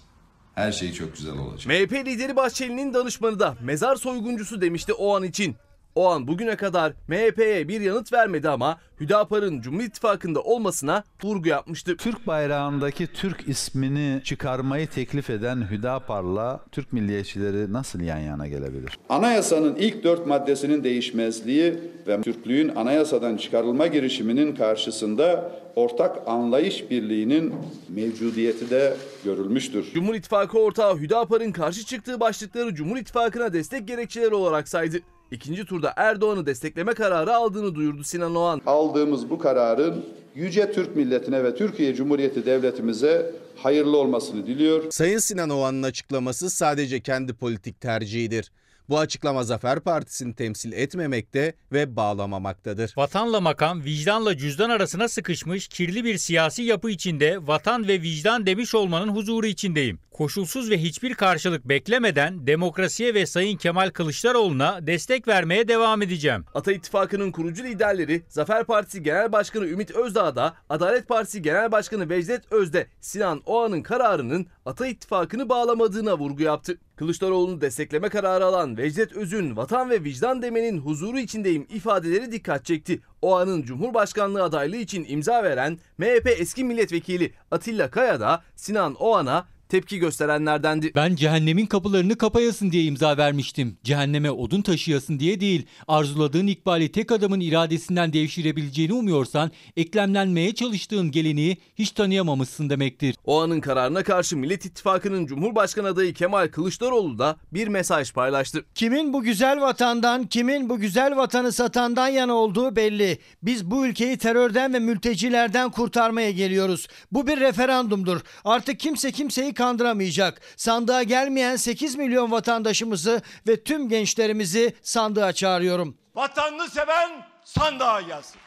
Her 0.55 0.71
şey 0.71 0.93
çok 0.93 1.15
güzel 1.15 1.37
olacak. 1.37 1.65
MHP 1.67 2.05
lideri 2.05 2.35
Bahçeli'nin 2.35 2.93
danışmanı 2.93 3.39
da 3.39 3.55
mezar 3.61 3.95
soyguncusu 3.95 4.61
demişti 4.61 4.93
o 4.93 5.15
an 5.15 5.23
için. 5.23 5.55
O 5.95 6.07
an 6.09 6.27
bugüne 6.27 6.55
kadar 6.55 6.93
MHP'ye 7.07 7.67
bir 7.67 7.81
yanıt 7.81 8.13
vermedi 8.13 8.49
ama 8.49 8.77
Hüdapar'ın 8.99 9.61
Cumhur 9.61 9.83
İttifakı'nda 9.83 10.41
olmasına 10.41 11.03
vurgu 11.23 11.49
yapmıştı. 11.49 11.97
Türk 11.97 12.27
bayrağındaki 12.27 13.07
Türk 13.07 13.47
ismini 13.47 14.21
çıkarmayı 14.23 14.87
teklif 14.87 15.29
eden 15.29 15.71
Hüdapar'la 15.71 16.59
Türk 16.71 16.93
milliyetçileri 16.93 17.73
nasıl 17.73 17.99
yan 17.99 18.17
yana 18.17 18.47
gelebilir? 18.47 18.99
Anayasanın 19.09 19.75
ilk 19.75 20.03
dört 20.03 20.27
maddesinin 20.27 20.83
değişmezliği 20.83 21.79
ve 22.07 22.21
Türklüğün 22.21 22.75
anayasadan 22.75 23.37
çıkarılma 23.37 23.87
girişiminin 23.87 24.55
karşısında 24.55 25.51
ortak 25.75 26.27
anlayış 26.27 26.91
birliğinin 26.91 27.53
mevcudiyeti 27.89 28.69
de 28.69 28.97
görülmüştür. 29.23 29.85
Cumhur 29.93 30.15
İttifakı 30.15 30.59
ortağı 30.59 30.97
Hüdapar'ın 30.97 31.51
karşı 31.51 31.85
çıktığı 31.85 32.19
başlıkları 32.19 32.75
Cumhur 32.75 32.97
İttifakı'na 32.97 33.53
destek 33.53 33.87
gerekçeleri 33.87 34.35
olarak 34.35 34.67
saydı. 34.67 34.97
İkinci 35.31 35.65
turda 35.65 35.93
Erdoğan'ı 35.95 36.45
destekleme 36.45 36.93
kararı 36.93 37.35
aldığını 37.35 37.75
duyurdu 37.75 38.03
Sinan 38.03 38.35
Oğan. 38.35 38.61
Aldığımız 38.65 39.29
bu 39.29 39.39
kararın 39.39 40.05
yüce 40.35 40.71
Türk 40.71 40.95
milletine 40.95 41.43
ve 41.43 41.55
Türkiye 41.55 41.95
Cumhuriyeti 41.95 42.45
devletimize 42.45 43.31
hayırlı 43.55 43.97
olmasını 43.97 44.47
diliyor. 44.47 44.83
Sayın 44.91 45.17
Sinan 45.17 45.49
Oğan'ın 45.49 45.83
açıklaması 45.83 46.49
sadece 46.49 46.99
kendi 46.99 47.33
politik 47.33 47.81
tercihidir. 47.81 48.51
Bu 48.89 48.99
açıklama 48.99 49.43
Zafer 49.43 49.79
Partisi'ni 49.79 50.33
temsil 50.35 50.71
etmemekte 50.71 51.53
ve 51.71 51.95
bağlamamaktadır. 51.95 52.93
Vatanla 52.97 53.41
makam, 53.41 53.83
vicdanla 53.83 54.37
cüzdan 54.37 54.69
arasına 54.69 55.07
sıkışmış 55.07 55.67
kirli 55.67 56.03
bir 56.03 56.17
siyasi 56.17 56.63
yapı 56.63 56.89
içinde 56.89 57.47
vatan 57.47 57.87
ve 57.87 58.01
vicdan 58.01 58.45
demiş 58.45 58.75
olmanın 58.75 59.07
huzuru 59.07 59.47
içindeyim. 59.47 59.99
Koşulsuz 60.19 60.69
ve 60.69 60.77
hiçbir 60.77 61.13
karşılık 61.13 61.65
beklemeden 61.65 62.47
demokrasiye 62.47 63.13
ve 63.13 63.25
Sayın 63.25 63.57
Kemal 63.57 63.89
Kılıçdaroğlu'na 63.89 64.87
destek 64.87 65.27
vermeye 65.27 65.67
devam 65.67 66.01
edeceğim. 66.01 66.45
Ata 66.53 66.71
İttifakı'nın 66.71 67.31
kurucu 67.31 67.63
liderleri 67.63 68.23
Zafer 68.29 68.63
Partisi 68.63 69.03
Genel 69.03 69.31
Başkanı 69.31 69.65
Ümit 69.67 69.91
Özdağ'da, 69.91 70.53
Adalet 70.69 71.07
Partisi 71.07 71.41
Genel 71.41 71.71
Başkanı 71.71 72.09
Vecdet 72.09 72.51
Özde, 72.51 72.87
Sinan 73.01 73.41
Oğan'ın 73.45 73.81
kararının 73.81 74.47
Ata 74.65 74.87
İttifakı'nı 74.87 75.49
bağlamadığına 75.49 76.17
vurgu 76.17 76.43
yaptı. 76.43 76.77
Kılıçdaroğlu'nu 76.95 77.61
destekleme 77.61 78.09
kararı 78.09 78.45
alan 78.45 78.77
Vecdet 78.77 79.15
Öz'ün 79.15 79.55
vatan 79.57 79.89
ve 79.89 80.03
vicdan 80.03 80.41
demenin 80.41 80.77
huzuru 80.77 81.19
içindeyim 81.19 81.67
ifadeleri 81.69 82.31
dikkat 82.31 82.65
çekti. 82.65 83.01
O 83.21 83.37
anın 83.37 83.61
Cumhurbaşkanlığı 83.61 84.43
adaylığı 84.43 84.75
için 84.77 85.05
imza 85.09 85.43
veren 85.43 85.79
MHP 85.97 86.27
eski 86.27 86.63
milletvekili 86.63 87.33
Atilla 87.51 87.89
Kaya 87.89 88.19
da 88.19 88.43
Sinan 88.55 88.95
Oğan'a 88.95 89.47
tepki 89.69 89.99
gösterenlerdendi. 89.99 90.91
Ben 90.95 91.15
cehennemin 91.15 91.65
kapılarını 91.65 92.17
kapayasın 92.17 92.71
diye 92.71 92.83
imza 92.83 93.17
vermiştim. 93.17 93.77
Cehenneme 93.83 94.31
odun 94.31 94.61
taşıyasın 94.61 95.19
diye 95.19 95.39
değil. 95.39 95.65
Arzuladığın 95.87 96.47
ikbali 96.47 96.91
tek 96.91 97.11
adamın 97.11 97.39
iradesinden 97.39 98.13
devşirebileceğini 98.13 98.93
umuyorsan 98.93 99.51
eklemlenmeye 99.77 100.55
çalıştığın 100.55 101.11
geleneği 101.11 101.57
hiç 101.75 101.91
tanıyamamışsın 101.91 102.69
demektir. 102.69 103.15
O 103.25 103.41
anın 103.41 103.61
kararına 103.61 104.03
karşı 104.03 104.37
Millet 104.37 104.65
İttifakı'nın 104.65 105.25
Cumhurbaşkanı 105.25 105.87
adayı 105.87 106.13
Kemal 106.13 106.47
Kılıçdaroğlu 106.47 107.19
da 107.19 107.37
bir 107.53 107.67
mesaj 107.67 108.13
paylaştı. 108.13 108.65
Kimin 108.75 109.13
bu 109.13 109.23
güzel 109.23 109.61
vatandan, 109.61 110.27
kimin 110.27 110.69
bu 110.69 110.79
güzel 110.79 111.15
vatanı 111.15 111.51
satandan 111.51 112.07
yana 112.07 112.33
olduğu 112.33 112.75
belli. 112.75 113.19
Biz 113.43 113.71
bu 113.71 113.87
ülkeyi 113.87 114.17
terörden 114.17 114.73
ve 114.73 114.79
mültecilerden 114.79 115.71
kurtarmaya 115.71 116.31
geliyoruz. 116.31 116.87
Bu 117.11 117.27
bir 117.27 117.39
referandumdur. 117.39 118.19
Artık 118.45 118.79
kimse 118.79 119.11
kimseyi 119.11 119.53
kandıramayacak. 119.59 120.41
Sandığa 120.57 121.03
gelmeyen 121.03 121.55
8 121.55 121.95
milyon 121.95 122.31
vatandaşımızı 122.31 123.21
ve 123.47 123.63
tüm 123.63 123.89
gençlerimizi 123.89 124.73
sandığa 124.81 125.33
çağırıyorum. 125.33 125.97
Vatanını 126.15 126.69
seven 126.69 127.09
sandığa 127.43 128.01
gelsin. 128.01 128.39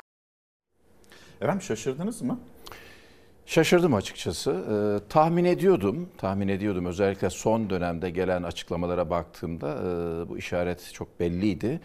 Efendim 1.41 1.63
şaşırdınız 1.63 2.23
mı? 2.23 2.41
Şaşırdım 3.47 3.95
açıkçası. 3.95 4.51
Ee, 4.51 5.09
tahmin 5.09 5.45
ediyordum, 5.45 6.09
tahmin 6.19 6.49
ediyordum. 6.49 6.87
Özellikle 6.87 7.31
son 7.31 7.71
dönemde 7.71 8.11
gelen 8.11 8.43
açıklamalara 8.43 9.11
baktığımda 9.11 9.69
e, 9.69 10.29
bu 10.29 10.39
işaret 10.39 10.91
çok 10.93 11.21
belliydi. 11.21 11.81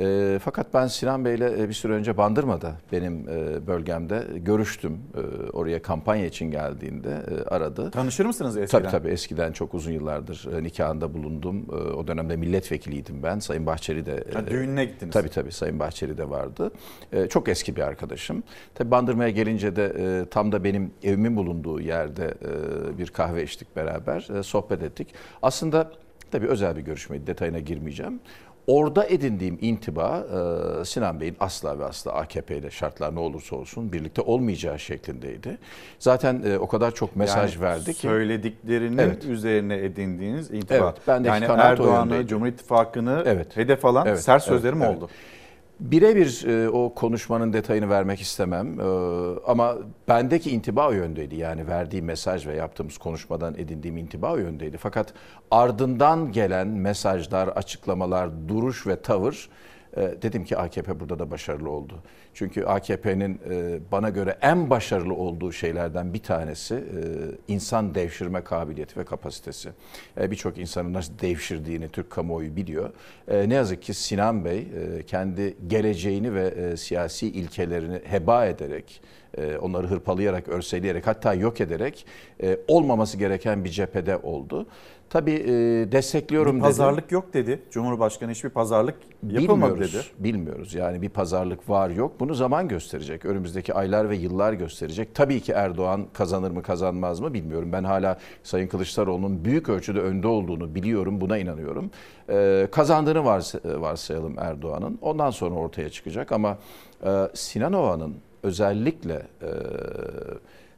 E, 0.00 0.38
fakat 0.44 0.74
ben 0.74 0.86
Sinan 0.86 1.24
Bey'le 1.24 1.40
e, 1.40 1.68
bir 1.68 1.74
süre 1.74 1.92
önce 1.92 2.16
Bandırma'da 2.16 2.72
benim 2.92 3.28
e, 3.28 3.66
bölgemde 3.66 4.26
görüştüm. 4.36 4.98
E, 5.14 5.50
oraya 5.50 5.82
kampanya 5.82 6.26
için 6.26 6.50
geldiğinde 6.50 7.08
e, 7.10 7.48
aradı. 7.48 7.90
Tanışır 7.90 8.24
mısınız 8.26 8.56
eskiden? 8.56 8.82
Tabii 8.82 8.90
tabii 8.90 9.08
eskiden 9.08 9.52
çok 9.52 9.74
uzun 9.74 9.92
yıllardır 9.92 10.48
e, 10.58 10.62
nikahında 10.62 11.14
bulundum. 11.14 11.66
E, 11.72 11.74
o 11.74 12.06
dönemde 12.06 12.36
milletvekiliydim 12.36 13.22
ben. 13.22 13.38
Sayın 13.38 13.66
Bahçeli 13.66 14.06
de... 14.06 14.24
Ha, 14.32 14.46
düğününe 14.46 14.84
gittiniz. 14.84 15.12
Tabii 15.12 15.28
tabii 15.28 15.52
Sayın 15.52 15.78
Bahçeli 15.78 16.18
de 16.18 16.30
vardı. 16.30 16.70
E, 17.12 17.26
çok 17.28 17.48
eski 17.48 17.76
bir 17.76 17.80
arkadaşım. 17.80 18.42
Tabii 18.74 18.90
Bandırma'ya 18.90 19.30
gelince 19.30 19.76
de 19.76 19.92
e, 19.98 20.28
tam 20.30 20.52
da 20.52 20.64
benim 20.64 20.90
evimin 21.02 21.36
bulunduğu 21.36 21.80
yerde 21.80 22.34
e, 22.44 22.98
bir 22.98 23.06
kahve 23.06 23.44
içtik 23.44 23.76
beraber. 23.76 24.28
E, 24.38 24.42
sohbet 24.42 24.82
ettik. 24.82 25.14
Aslında 25.42 25.90
tabii 26.30 26.46
özel 26.46 26.76
bir 26.76 26.80
görüşmeydi. 26.80 27.26
Detayına 27.26 27.58
girmeyeceğim. 27.58 28.20
Orada 28.70 29.06
edindiğim 29.06 29.58
intiba 29.60 30.26
e, 30.80 30.84
Sinan 30.84 31.20
Bey'in 31.20 31.36
asla 31.40 31.78
ve 31.78 31.84
asla 31.84 32.12
AKP 32.12 32.56
ile 32.56 32.70
şartlar 32.70 33.14
ne 33.14 33.18
olursa 33.20 33.56
olsun 33.56 33.92
birlikte 33.92 34.22
olmayacağı 34.22 34.78
şeklindeydi. 34.78 35.58
Zaten 35.98 36.42
e, 36.46 36.58
o 36.58 36.68
kadar 36.68 36.94
çok 36.94 37.16
mesaj 37.16 37.54
Yani 37.54 37.62
verdi 37.62 37.94
ki. 37.94 38.00
Söylediklerinin 38.00 38.98
Evet. 38.98 39.24
üzerine 39.24 39.76
edindiğiniz 39.76 40.50
intiba. 40.50 40.74
Evet, 40.74 41.08
bendeki 41.08 41.28
yani 41.28 41.46
kanaat 41.46 41.80
o 41.80 41.82
Erdoğan'ı. 41.82 42.26
Cumhur 42.26 42.46
İttifakı'nı 42.46 43.22
Evet. 43.26 43.56
hedef 43.56 43.84
alan 43.84 44.06
Evet, 44.06 44.20
sert 44.20 44.42
evet, 44.42 44.48
sözlerim 44.48 44.82
evet. 44.82 44.96
oldu. 44.96 45.08
Birebir 45.80 46.44
e, 46.46 46.68
o 46.68 46.94
konuşmanın 46.94 47.52
detayını 47.52 47.90
vermek 47.90 48.20
istemem 48.20 48.80
E, 48.80 48.84
ama 49.46 49.76
bendeki 50.08 50.50
intiba 50.50 50.88
o 50.88 50.92
yöndeydi. 50.92 51.36
Yani 51.36 51.68
verdiği 51.68 52.02
mesaj 52.02 52.46
ve 52.46 52.56
yaptığımız 52.56 52.98
konuşmadan 52.98 53.54
edindiğim 53.54 53.96
intiba 53.96 54.32
o 54.32 54.36
yöndeydi. 54.36 54.76
Fakat 54.76 55.14
ardından 55.50 56.32
gelen 56.32 56.68
mesajlar, 56.68 57.48
açıklamalar, 57.48 58.48
duruş 58.48 58.86
ve 58.86 59.02
tavır 59.02 59.48
dedim 59.96 60.44
ki 60.44 60.56
AKP 60.56 61.00
burada 61.00 61.18
da 61.18 61.30
başarılı 61.30 61.70
oldu. 61.70 61.94
Çünkü 62.34 62.64
AKP'nin 62.64 63.40
e, 63.50 63.78
bana 63.92 64.10
göre 64.10 64.38
en 64.42 64.70
başarılı 64.70 65.14
olduğu 65.14 65.52
şeylerden 65.52 66.14
bir 66.14 66.18
tanesi 66.22 66.74
e, 66.74 66.80
insan 67.48 67.94
devşirme 67.94 68.44
kabiliyeti 68.44 69.00
ve 69.00 69.04
kapasitesi. 69.04 69.70
E, 70.20 70.30
Birçok 70.30 70.58
insanın 70.58 70.92
nasıl 70.92 71.18
devşirdiğini 71.18 71.88
Türk 71.88 72.10
kamuoyu 72.10 72.56
biliyor. 72.56 72.90
Ne 73.28 73.54
yazık 73.54 73.82
ki 73.82 73.94
Sinan 73.94 74.44
Bey 74.44 74.68
kendi 75.06 75.56
geleceğini 75.66 76.34
ve 76.34 76.76
siyasi 76.76 77.26
ilkelerini 77.28 78.00
heba 78.04 78.46
ederek, 78.46 79.02
onları 79.60 79.86
hırpalayarak, 79.86 80.48
örseleyerek 80.48 81.06
hatta 81.06 81.34
yok 81.34 81.60
ederek 81.60 82.06
olmaması 82.68 83.16
gereken 83.16 83.64
bir 83.64 83.70
cephede 83.70 84.16
oldu. 84.16 84.66
Tabii 85.10 85.32
e, 85.32 85.48
destekliyorum 85.92 86.56
Bir 86.56 86.60
dedi. 86.60 86.66
pazarlık 86.68 87.12
yok 87.12 87.34
dedi. 87.34 87.62
Cumhurbaşkanı 87.70 88.30
hiçbir 88.30 88.48
pazarlık 88.48 88.94
yapılmadı 89.30 89.72
Bilmiyoruz, 89.72 89.94
dedi. 89.94 90.24
Bilmiyoruz. 90.24 90.74
Yani 90.74 91.02
bir 91.02 91.08
pazarlık 91.08 91.70
var 91.70 91.90
yok. 91.90 92.20
Bunu 92.20 92.34
zaman 92.34 92.68
gösterecek. 92.68 93.24
Önümüzdeki 93.24 93.74
aylar 93.74 94.10
ve 94.10 94.16
yıllar 94.16 94.52
gösterecek. 94.52 95.14
Tabii 95.14 95.40
ki 95.40 95.52
Erdoğan 95.52 96.06
kazanır 96.12 96.50
mı 96.50 96.62
kazanmaz 96.62 97.20
mı 97.20 97.34
bilmiyorum. 97.34 97.72
Ben 97.72 97.84
hala 97.84 98.18
Sayın 98.42 98.66
Kılıçdaroğlu'nun 98.68 99.44
büyük 99.44 99.68
ölçüde 99.68 100.00
önde 100.00 100.26
olduğunu 100.28 100.74
biliyorum. 100.74 101.20
Buna 101.20 101.38
inanıyorum. 101.38 101.90
Ee, 102.28 102.68
kazandığını 102.72 103.24
varsa- 103.24 103.80
varsayalım 103.80 104.38
Erdoğan'ın. 104.38 104.98
Ondan 105.02 105.30
sonra 105.30 105.54
ortaya 105.54 105.90
çıkacak 105.90 106.32
ama 106.32 106.58
e, 107.06 107.10
Sinan 107.34 107.72
Ova'nın 107.72 108.14
özellikle 108.42 109.14
e, 109.42 109.50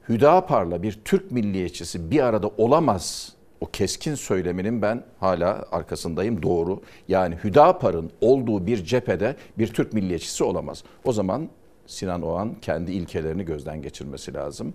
Hüdapar'la 0.09 0.83
bir 0.83 1.01
Türk 1.05 1.31
milliyetçisi 1.33 2.11
bir 2.11 2.21
arada 2.21 2.51
olamaz 2.57 3.33
o 3.63 3.67
keskin 3.73 4.15
söyleminin 4.15 4.83
ben 4.83 5.05
hala 5.21 5.65
arkasındayım 5.73 6.43
doğru. 6.43 6.81
Yani 7.09 7.37
Hüdapar'ın 7.45 8.11
olduğu 8.21 8.67
bir 8.67 8.85
cephede 8.85 9.37
bir 9.59 9.67
Türk 9.67 9.93
milliyetçisi 9.93 10.45
olamaz. 10.45 10.85
O 11.05 11.13
zaman 11.13 11.49
Sinan 11.87 12.23
Oğan 12.23 12.55
kendi 12.63 12.93
ilkelerini 12.93 13.45
gözden 13.45 13.83
geçirmesi 13.83 14.35
lazım. 14.35 14.75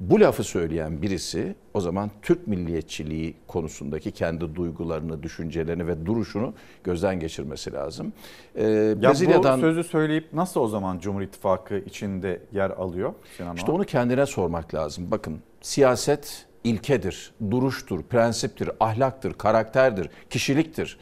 Bu 0.00 0.20
lafı 0.20 0.44
söyleyen 0.44 1.02
birisi 1.02 1.54
o 1.74 1.80
zaman 1.80 2.10
Türk 2.22 2.46
milliyetçiliği 2.46 3.34
konusundaki 3.46 4.10
kendi 4.10 4.54
duygularını, 4.54 5.22
düşüncelerini 5.22 5.86
ve 5.86 6.06
duruşunu 6.06 6.54
gözden 6.84 7.20
geçirmesi 7.20 7.72
lazım. 7.72 8.12
Ee, 8.54 8.64
Ya 8.64 9.02
Brezilya'dan 9.02 9.58
bu 9.58 9.62
sözü 9.62 9.84
söyleyip 9.84 10.32
nasıl 10.32 10.60
o 10.60 10.68
zaman 10.68 10.98
Cumhur 10.98 11.22
İttifakı 11.22 11.78
içinde 11.78 12.40
yer 12.52 12.70
alıyor 12.70 13.14
Sinan 13.36 13.56
İşte 13.56 13.72
onu 13.72 13.84
kendine 13.84 14.26
sormak 14.26 14.74
lazım. 14.74 15.10
Bakın 15.10 15.40
siyaset 15.60 16.47
ilkedir, 16.64 17.32
duruştur, 17.50 18.02
prensiptir, 18.02 18.70
ahlaktır, 18.80 19.32
karakterdir, 19.32 20.10
kişiliktir. 20.30 20.98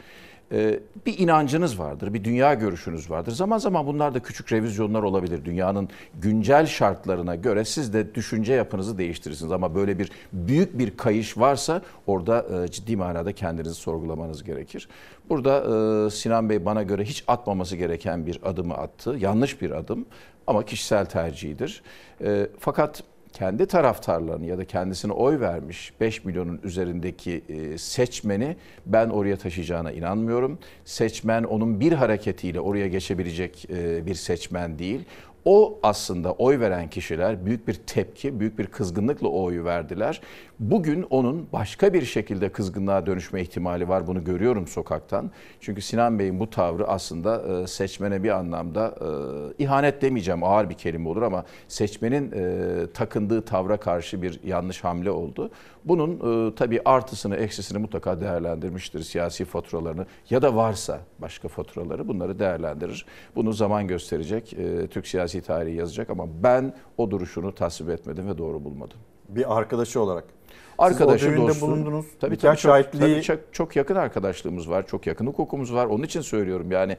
Ee, 0.51 0.79
bir 1.05 1.19
inancınız 1.19 1.79
vardır, 1.79 2.13
bir 2.13 2.23
dünya 2.23 2.53
görüşünüz 2.53 3.09
vardır. 3.09 3.31
Zaman 3.31 3.57
zaman 3.57 3.87
bunlar 3.87 4.13
da 4.13 4.19
küçük 4.19 4.51
revizyonlar 4.51 5.03
olabilir. 5.03 5.45
Dünyanın 5.45 5.89
güncel 6.21 6.65
şartlarına 6.65 7.35
göre 7.35 7.65
siz 7.65 7.93
de 7.93 8.15
düşünce 8.15 8.53
yapınızı 8.53 8.97
değiştirirsiniz. 8.97 9.51
Ama 9.51 9.75
böyle 9.75 9.99
bir 9.99 10.11
büyük 10.33 10.79
bir 10.79 10.97
kayış 10.97 11.37
varsa 11.37 11.81
orada 12.07 12.63
e, 12.63 12.67
ciddi 12.71 12.97
manada 12.97 13.31
kendinizi 13.31 13.75
sorgulamanız 13.75 14.43
gerekir. 14.43 14.87
Burada 15.29 15.59
e, 16.05 16.09
Sinan 16.09 16.49
Bey 16.49 16.65
bana 16.65 16.83
göre 16.83 17.03
hiç 17.03 17.23
atmaması 17.27 17.75
gereken 17.75 18.25
bir 18.25 18.39
adımı 18.43 18.73
attı. 18.73 19.15
Yanlış 19.19 19.61
bir 19.61 19.71
adım 19.71 20.05
ama 20.47 20.65
kişisel 20.65 21.05
tercihidir. 21.05 21.83
E, 22.23 22.47
fakat 22.59 23.03
kendi 23.37 23.65
taraftarlarını 23.65 24.45
ya 24.45 24.57
da 24.57 24.65
kendisine 24.65 25.11
oy 25.11 25.39
vermiş 25.39 25.93
5 25.99 26.25
milyonun 26.25 26.59
üzerindeki 26.63 27.43
e, 27.49 27.77
seçmeni 27.77 28.55
ben 28.85 29.09
oraya 29.09 29.37
taşıyacağına 29.37 29.91
inanmıyorum. 29.91 30.59
Seçmen 30.85 31.43
onun 31.43 31.79
bir 31.79 31.91
hareketiyle 31.91 32.59
oraya 32.59 32.87
geçebilecek 32.87 33.67
e, 33.69 34.05
bir 34.05 34.15
seçmen 34.15 34.79
değil. 34.79 35.01
O 35.49 35.79
aslında 35.83 36.31
oy 36.31 36.59
veren 36.59 36.89
kişiler 36.89 37.45
büyük 37.45 37.67
bir 37.67 37.73
tepki, 37.73 38.39
büyük 38.39 38.59
bir 38.59 38.67
kızgınlıkla 38.67 39.27
o 39.27 39.43
oyu 39.43 39.65
verdiler. 39.65 40.21
Bugün 40.59 41.03
onun 41.09 41.47
başka 41.53 41.93
bir 41.93 42.05
şekilde 42.05 42.49
kızgınlığa 42.49 43.05
dönüşme 43.05 43.41
ihtimali 43.41 43.89
var. 43.89 44.07
Bunu 44.07 44.23
görüyorum 44.23 44.67
sokaktan. 44.67 45.31
Çünkü 45.61 45.81
Sinan 45.81 46.19
Bey'in 46.19 46.39
bu 46.39 46.49
tavrı 46.49 46.87
aslında 46.87 47.61
e, 47.63 47.67
seçmene 47.67 48.23
bir 48.23 48.29
anlamda 48.29 48.95
e, 49.01 49.63
ihanet 49.63 50.01
demeyeceğim 50.01 50.43
ağır 50.43 50.69
bir 50.69 50.75
kelime 50.75 51.09
olur 51.09 51.21
ama 51.21 51.45
seçmenin 51.67 52.31
e, 52.31 52.87
takındığı 52.93 53.41
tavra 53.41 53.77
karşı 53.77 54.21
bir 54.21 54.39
yanlış 54.43 54.83
hamle 54.83 55.11
oldu. 55.11 55.51
Bunun 55.87 56.47
e, 56.49 56.55
tabii 56.55 56.81
artısını 56.85 57.35
eksisini 57.35 57.77
mutlaka 57.77 58.21
değerlendirmiştir 58.21 58.99
siyasi 59.03 59.45
faturalarını 59.45 60.05
ya 60.29 60.41
da 60.41 60.55
varsa 60.55 60.99
başka 61.19 61.47
faturaları 61.47 62.07
bunları 62.07 62.39
değerlendirir. 62.39 63.05
Bunu 63.35 63.53
zaman 63.53 63.87
gösterecek. 63.87 64.53
E, 64.53 64.87
Türk 64.87 65.07
siyasi 65.07 65.41
tarihi 65.41 65.75
yazacak 65.75 66.09
ama 66.09 66.25
ben 66.43 66.73
o 66.97 67.11
duruşunu 67.11 67.55
tasvip 67.55 67.89
etmedim 67.89 68.27
ve 68.27 68.37
doğru 68.37 68.63
bulmadım. 68.63 68.97
Bir 69.29 69.57
arkadaşı 69.57 70.01
olarak. 70.01 70.23
Arkadaşı 70.77 71.25
Siz 71.25 71.33
o 71.33 71.37
düğünde 71.37 71.47
dostu. 71.47 71.67
bulundunuz. 71.67 72.05
Tabii, 72.19 72.37
tabii, 72.37 72.57
çok, 72.57 72.71
şahitliği- 72.71 72.99
tabii 72.99 73.21
çok, 73.21 73.39
çok 73.51 73.75
yakın 73.75 73.95
arkadaşlığımız 73.95 74.69
var. 74.69 74.87
Çok 74.87 75.07
yakın 75.07 75.27
hukukumuz 75.27 75.73
var. 75.73 75.85
Onun 75.85 76.03
için 76.03 76.21
söylüyorum 76.21 76.71
yani 76.71 76.97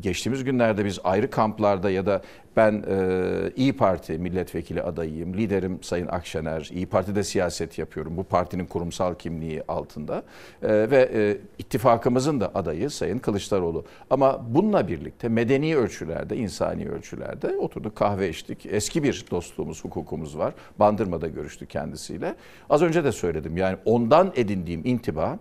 geçtiğimiz 0.00 0.44
günlerde 0.44 0.84
biz 0.84 0.98
ayrı 1.04 1.30
kamplarda 1.30 1.90
ya 1.90 2.06
da 2.06 2.22
ben 2.56 2.84
e, 2.88 3.52
İyi 3.56 3.76
Parti 3.76 4.18
milletvekili 4.18 4.82
adayıyım. 4.82 5.34
Liderim 5.34 5.82
Sayın 5.82 6.06
Akşener. 6.06 6.70
İyi 6.72 6.86
Parti'de 6.86 7.24
siyaset 7.24 7.78
yapıyorum. 7.78 8.16
Bu 8.16 8.24
partinin 8.24 8.66
kurumsal 8.66 9.14
kimliği 9.14 9.62
altında. 9.68 10.22
E, 10.62 10.90
ve 10.90 11.10
e, 11.14 11.38
ittifakımızın 11.58 12.40
da 12.40 12.50
adayı 12.54 12.90
Sayın 12.90 13.18
Kılıçdaroğlu. 13.18 13.84
Ama 14.10 14.54
bununla 14.54 14.88
birlikte 14.88 15.28
medeni 15.28 15.76
ölçülerde, 15.76 16.36
insani 16.36 16.88
ölçülerde 16.88 17.56
oturduk 17.56 17.96
kahve 17.96 18.28
içtik. 18.28 18.66
Eski 18.66 19.02
bir 19.02 19.24
dostluğumuz, 19.30 19.84
hukukumuz 19.84 20.38
var. 20.38 20.54
Bandırma'da 20.78 21.26
görüştük 21.28 21.70
kendisiyle. 21.70 22.34
Az 22.70 22.82
önce 22.82 23.04
de 23.04 23.12
söyledim 23.12 23.56
yani 23.56 23.76
ondan 23.84 24.32
edindiğim 24.36 24.80
intiba 24.84 25.38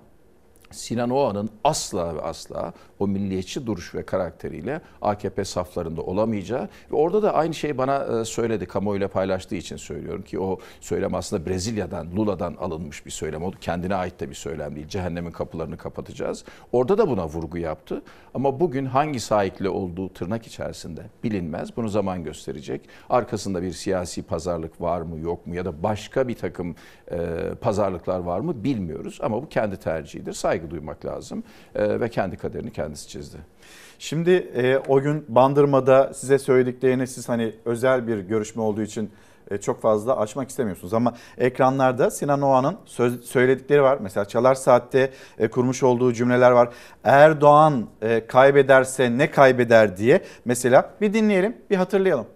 Sinan 0.72 1.09
Oğan'ın 1.09 1.49
asla 1.63 2.16
ve 2.16 2.22
asla 2.22 2.74
o 2.99 3.07
milliyetçi 3.07 3.66
duruş 3.66 3.95
ve 3.95 4.05
karakteriyle 4.05 4.82
AKP 5.01 5.45
saflarında 5.45 6.01
olamayacağı 6.01 6.70
ve 6.91 6.95
orada 6.95 7.24
da 7.24 7.34
aynı 7.34 7.53
şeyi 7.53 7.78
bana 7.78 8.03
e, 8.03 8.26
söyledi 8.26 8.66
kamuoyuyla 8.66 9.07
paylaştığı 9.07 9.55
için 9.55 9.76
söylüyorum 9.76 10.24
ki 10.24 10.39
o 10.39 10.59
söylem 10.80 11.16
aslında 11.16 11.45
Brezilya'dan, 11.45 12.07
Lula'dan 12.16 12.55
alınmış 12.59 13.05
bir 13.05 13.11
söylem. 13.11 13.43
O 13.43 13.51
kendine 13.51 13.95
ait 13.95 14.20
de 14.20 14.30
bir 14.30 14.36
söylem 14.36 14.76
değil. 14.76 14.88
Cehennemin 14.88 15.32
kapılarını 15.32 15.78
kapatacağız. 15.78 16.45
Orada 16.72 16.97
da 16.97 17.09
buna 17.09 17.28
vurgu 17.28 17.57
yaptı. 17.57 18.01
Ama 18.34 18.59
bugün 18.59 18.86
hangi 18.86 19.20
sahikle 19.20 19.70
olduğu 19.70 20.13
tırnak 20.13 20.47
içerisinde 20.47 21.01
bilinmez. 21.24 21.78
Bunu 21.78 21.89
zaman 21.89 22.24
gösterecek. 22.24 22.82
Arkasında 23.09 23.61
bir 23.61 23.72
siyasi 23.72 24.24
pazarlık 24.24 24.82
var 24.82 25.01
mı 25.01 25.20
yok 25.20 25.47
mu 25.47 25.55
ya 25.55 25.66
da 25.66 25.84
başka 25.84 26.28
bir 26.28 26.36
takım 26.36 26.76
e, 27.11 27.18
pazarlıklar 27.61 28.20
var 28.20 28.39
mı 28.39 28.63
bilmiyoruz. 28.63 29.20
Ama 29.22 29.41
bu 29.41 29.49
kendi 29.49 29.78
tercihidir. 29.78 30.34
Saygı 30.34 30.55
duymak 30.70 31.06
lazım 31.06 31.43
e, 31.76 31.99
ve 31.99 32.10
kendi 32.10 32.38
kaderini 32.38 32.72
kendisi 32.72 33.08
çizdi. 33.08 33.38
Şimdi 33.99 34.32
e, 34.32 34.78
o 34.78 35.01
gün 35.01 35.26
Bandırma'da 35.28 36.14
size 36.14 36.39
söylediklerini 36.39 37.08
siz 37.08 37.30
hani 37.30 37.56
özel 37.66 38.08
bir 38.08 38.20
görüşme 38.20 38.62
olduğu 38.62 38.82
için 38.82 39.12
e, 39.51 39.58
çok 39.58 39.82
fazla 39.82 40.18
açmak 40.18 40.49
istemiyorsunuz. 40.49 40.93
Ama 40.93 41.14
ekranlarda 41.38 42.12
Sinan 42.12 42.41
Oğan'ın 42.41 42.78
söz, 42.86 43.26
söyledikleri 43.26 43.82
var. 43.82 43.97
Mesela 44.01 44.26
Çalar 44.26 44.56
Saat'te 44.56 45.12
e, 45.39 45.47
kurmuş 45.47 45.84
olduğu 45.84 46.14
cümleler 46.14 46.51
var. 46.51 46.70
Erdoğan 47.03 47.88
e, 48.01 48.28
kaybederse 48.28 49.18
ne 49.18 49.32
kaybeder 49.32 49.97
diye. 49.97 50.22
Mesela 50.45 50.89
bir 51.01 51.14
dinleyelim, 51.14 51.58
bir 51.70 51.76
hatırlayalım. 51.76 52.28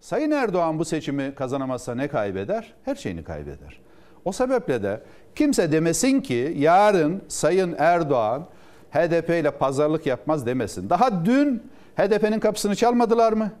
Sayın 0.00 0.30
Erdoğan 0.30 0.78
bu 0.78 0.84
seçimi 0.84 1.34
kazanamazsa 1.34 1.94
ne 1.94 2.08
kaybeder? 2.08 2.74
Her 2.84 2.94
şeyini 2.94 3.24
kaybeder. 3.24 3.80
O 4.24 4.32
sebeple 4.32 4.82
de 4.82 5.02
kimse 5.36 5.72
demesin 5.72 6.20
ki 6.20 6.54
yarın 6.56 7.22
Sayın 7.28 7.74
Erdoğan 7.78 8.46
HDP 8.90 9.30
ile 9.30 9.50
pazarlık 9.50 10.06
yapmaz 10.06 10.46
demesin. 10.46 10.90
Daha 10.90 11.24
dün 11.24 11.62
HDP'nin 11.96 12.40
kapısını 12.40 12.76
çalmadılar 12.76 13.32
mı? 13.32 13.52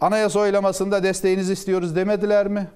Anayasa 0.00 0.40
oylamasında 0.40 1.02
desteğinizi 1.02 1.52
istiyoruz 1.52 1.96
demediler 1.96 2.48
mi? 2.48 2.68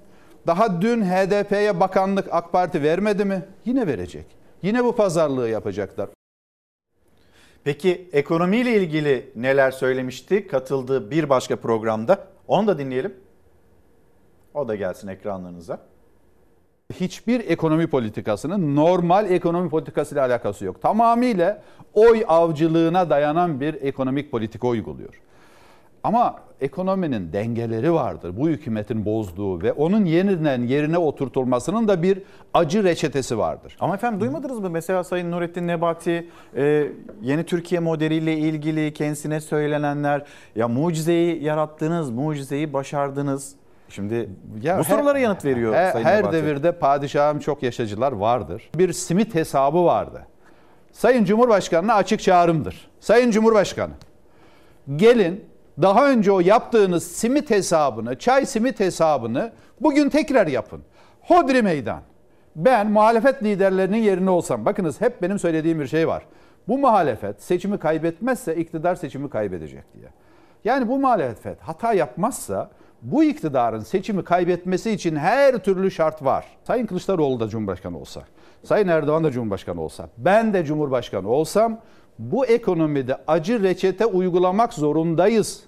Daha 0.47 0.82
dün 0.82 1.03
HDP'ye 1.03 1.80
bakanlık 1.80 2.28
AK 2.30 2.53
Parti 2.53 2.82
vermedi 2.82 3.24
mi? 3.24 3.45
Yine 3.64 3.86
verecek. 3.86 4.26
Yine 4.62 4.84
bu 4.84 4.97
pazarlığı 4.97 5.49
yapacaklar. 5.49 6.09
Peki 7.64 8.09
ekonomiyle 8.12 8.76
ilgili 8.76 9.32
neler 9.36 9.70
söylemişti 9.70 10.47
katıldığı 10.47 11.11
bir 11.11 11.28
başka 11.28 11.57
programda? 11.57 12.18
Onu 12.49 12.66
da 12.66 12.78
dinleyelim. 12.78 13.14
O 14.55 14.68
da 14.68 14.74
gelsin 14.74 15.09
ekranlarınıza. 15.09 15.78
Hiçbir 16.95 17.41
ekonomi 17.51 17.86
politikasının 17.86 18.76
normal 18.76 19.30
ekonomi 19.30 19.70
politikasıyla 19.70 20.26
alakası 20.26 20.64
yok. 20.64 20.82
Tamamıyla 20.82 21.62
oy 21.95 22.24
avcılığına 22.28 23.11
dayanan 23.11 23.61
bir 23.61 23.74
ekonomik 23.74 24.30
politika 24.30 24.68
uyguluyor. 24.68 25.20
Ama 26.03 26.36
ekonominin 26.61 27.32
dengeleri 27.32 27.93
vardır. 27.93 28.36
Bu 28.36 28.49
hükümetin 28.49 29.05
bozduğu 29.05 29.62
ve 29.62 29.72
onun 29.72 30.05
yeniden 30.05 30.62
yerine 30.62 30.99
oturtulmasının 30.99 31.89
da 31.89 32.03
bir 32.03 32.22
acı 32.55 32.84
reçetesi 32.84 33.39
vardır. 33.39 33.76
Ama 33.80 33.95
efendim 33.95 34.20
duymadınız 34.20 34.59
mı? 34.59 34.70
Mesela 34.70 35.05
Sayın 35.05 35.30
Nurettin 35.30 35.66
Nebati 35.66 36.28
e, 36.57 36.89
yeni 37.22 37.45
Türkiye 37.45 37.80
modeliyle 37.80 38.39
ilgili 38.39 38.93
kendisine 38.93 39.41
söylenenler 39.41 40.24
ya 40.57 40.68
mucizeyi 40.68 41.45
yarattınız, 41.45 42.11
mucizeyi 42.11 42.72
başardınız. 42.72 43.57
Şimdi 43.89 44.28
Ya 44.62 44.78
bu 44.78 44.82
her- 44.82 44.84
sorulara 44.97 45.18
yanıt 45.18 45.45
veriyor 45.45 45.74
her, 45.74 45.93
Sayın 45.93 46.07
her 46.07 46.18
Nebati. 46.18 46.36
devirde 46.36 46.72
padişahım 46.72 47.39
çok 47.39 47.62
yaşacılar 47.62 48.12
vardır. 48.12 48.70
Bir 48.74 48.93
simit 48.93 49.34
hesabı 49.34 49.84
vardı. 49.84 50.26
Sayın 50.93 51.24
Cumhurbaşkanı'na 51.24 51.95
açık 51.95 52.20
çağrımdır. 52.20 52.91
Sayın 53.01 53.30
Cumhurbaşkanı, 53.30 53.93
gelin 54.97 55.45
daha 55.82 56.11
önce 56.11 56.32
o 56.32 56.41
yaptığınız 56.41 57.07
simit 57.07 57.51
hesabını, 57.51 58.18
çay 58.18 58.47
simit 58.47 58.80
hesabını 58.80 59.53
bugün 59.80 60.09
tekrar 60.09 60.47
yapın. 60.47 60.80
Hodri 61.20 61.62
meydan. 61.62 62.01
Ben 62.57 62.91
muhalefet 62.91 63.43
liderlerinin 63.43 63.97
yerine 64.03 64.30
olsam, 64.30 64.64
bakınız 64.64 65.01
hep 65.01 65.22
benim 65.22 65.39
söylediğim 65.39 65.80
bir 65.80 65.86
şey 65.86 66.09
var. 66.09 66.22
Bu 66.68 66.78
muhalefet 66.78 67.43
seçimi 67.43 67.78
kaybetmezse 67.78 68.57
iktidar 68.57 68.95
seçimi 68.95 69.30
kaybedecek 69.30 69.95
diye. 69.95 70.09
Yani 70.64 70.89
bu 70.89 70.99
muhalefet 70.99 71.61
hata 71.61 71.93
yapmazsa 71.93 72.70
bu 73.03 73.24
iktidarın 73.24 73.80
seçimi 73.80 74.24
kaybetmesi 74.24 74.90
için 74.90 75.16
her 75.16 75.59
türlü 75.59 75.90
şart 75.90 76.24
var. 76.24 76.44
Sayın 76.64 76.86
Kılıçdaroğlu 76.86 77.40
da 77.40 77.49
Cumhurbaşkanı 77.49 77.99
olsa, 77.99 78.22
Sayın 78.64 78.88
Erdoğan 78.88 79.24
da 79.24 79.30
Cumhurbaşkanı 79.30 79.80
olsa, 79.80 80.09
ben 80.18 80.55
de 80.55 80.64
Cumhurbaşkanı 80.64 81.28
olsam 81.28 81.80
bu 82.18 82.46
ekonomide 82.46 83.16
acı 83.26 83.62
reçete 83.62 84.07
uygulamak 84.07 84.74
zorundayız. 84.74 85.62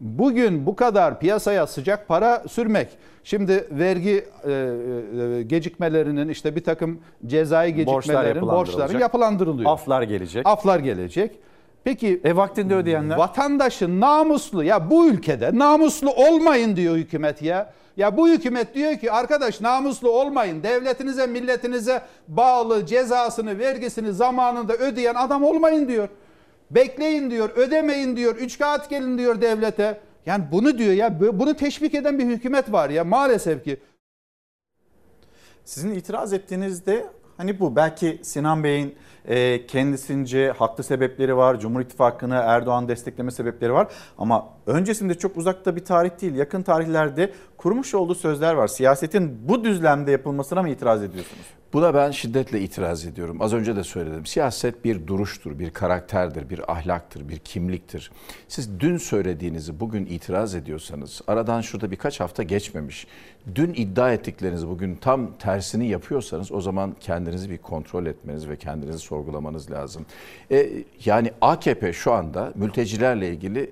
Bugün 0.00 0.66
bu 0.66 0.76
kadar 0.76 1.20
piyasaya 1.20 1.66
sıcak 1.66 2.08
para 2.08 2.42
sürmek, 2.48 2.88
şimdi 3.24 3.68
vergi 3.70 4.24
e, 4.44 4.52
e, 4.52 5.42
gecikmelerinin 5.42 6.28
işte 6.28 6.56
bir 6.56 6.64
takım 6.64 7.00
cezai 7.26 7.74
gecikmelerin 7.74 8.02
borçların 8.02 8.34
yapılandırılacak. 8.34 9.00
yapılandırılıyor. 9.00 9.70
Aflar 9.70 10.02
gelecek. 10.02 10.46
Aflar 10.46 10.78
gelecek. 10.78 11.38
Peki 11.84 12.20
e 12.24 12.36
vaktinde 12.36 12.74
ödeyenler? 12.74 13.16
Vatandaşın 13.16 14.00
namuslu 14.00 14.64
ya 14.64 14.90
bu 14.90 15.08
ülkede 15.08 15.58
namuslu 15.58 16.10
olmayın 16.10 16.76
diyor 16.76 16.96
hükümet 16.96 17.42
ya. 17.42 17.72
Ya 17.96 18.16
bu 18.16 18.28
hükümet 18.28 18.74
diyor 18.74 18.96
ki 18.96 19.12
arkadaş 19.12 19.60
namuslu 19.60 20.10
olmayın. 20.10 20.62
Devletinize, 20.62 21.26
milletinize 21.26 22.02
bağlı 22.28 22.86
cezasını, 22.86 23.58
vergisini 23.58 24.12
zamanında 24.12 24.72
ödeyen 24.72 25.14
adam 25.14 25.44
olmayın 25.44 25.88
diyor. 25.88 26.08
Bekleyin 26.70 27.30
diyor, 27.30 27.50
ödemeyin 27.56 28.16
diyor, 28.16 28.36
üç 28.36 28.58
kağıt 28.58 28.90
gelin 28.90 29.18
diyor 29.18 29.40
devlete. 29.40 30.00
Yani 30.26 30.44
bunu 30.52 30.78
diyor 30.78 30.92
ya, 30.92 31.20
bunu 31.20 31.54
teşvik 31.54 31.94
eden 31.94 32.18
bir 32.18 32.24
hükümet 32.24 32.72
var 32.72 32.90
ya 32.90 33.04
maalesef 33.04 33.64
ki. 33.64 33.80
Sizin 35.64 35.94
itiraz 35.94 36.32
ettiğinizde 36.32 37.06
hani 37.36 37.60
bu 37.60 37.76
belki 37.76 38.20
Sinan 38.22 38.64
Bey'in 38.64 38.94
e, 39.28 39.66
kendisince 39.66 40.50
haklı 40.50 40.84
sebepleri 40.84 41.36
var. 41.36 41.60
Cumhur 41.60 41.80
İttifakı'nı 41.80 42.34
Erdoğan 42.34 42.88
destekleme 42.88 43.30
sebepleri 43.30 43.72
var. 43.72 43.88
Ama 44.18 44.48
öncesinde 44.66 45.14
çok 45.14 45.36
uzakta 45.36 45.76
bir 45.76 45.84
tarih 45.84 46.20
değil. 46.20 46.34
Yakın 46.34 46.62
tarihlerde 46.62 47.32
kurmuş 47.56 47.94
olduğu 47.94 48.14
sözler 48.14 48.54
var. 48.54 48.66
Siyasetin 48.66 49.48
bu 49.48 49.64
düzlemde 49.64 50.10
yapılmasına 50.10 50.62
mı 50.62 50.68
itiraz 50.68 51.02
ediyorsunuz? 51.02 51.46
Buna 51.72 51.94
ben 51.94 52.10
şiddetle 52.10 52.60
itiraz 52.60 53.06
ediyorum. 53.06 53.42
Az 53.42 53.52
önce 53.52 53.76
de 53.76 53.84
söyledim. 53.84 54.26
Siyaset 54.26 54.84
bir 54.84 55.06
duruştur, 55.06 55.58
bir 55.58 55.70
karakterdir, 55.70 56.50
bir 56.50 56.72
ahlaktır, 56.72 57.28
bir 57.28 57.38
kimliktir. 57.38 58.10
Siz 58.48 58.80
dün 58.80 58.96
söylediğinizi 58.96 59.80
bugün 59.80 60.06
itiraz 60.06 60.54
ediyorsanız, 60.54 61.20
aradan 61.26 61.60
şurada 61.60 61.90
birkaç 61.90 62.20
hafta 62.20 62.42
geçmemiş, 62.42 63.06
dün 63.54 63.74
iddia 63.74 64.12
ettiklerinizi 64.12 64.68
bugün 64.68 64.94
tam 64.94 65.32
tersini 65.32 65.88
yapıyorsanız 65.88 66.52
o 66.52 66.60
zaman 66.60 66.96
kendinizi 67.00 67.50
bir 67.50 67.58
kontrol 67.58 68.06
etmeniz 68.06 68.48
ve 68.48 68.56
kendinizi 68.56 68.98
sorgulamanız 68.98 69.70
lazım. 69.70 70.06
E, 70.50 70.70
yani 71.04 71.32
AKP 71.40 71.92
şu 71.92 72.12
anda 72.12 72.52
mültecilerle 72.54 73.28
ilgili 73.28 73.70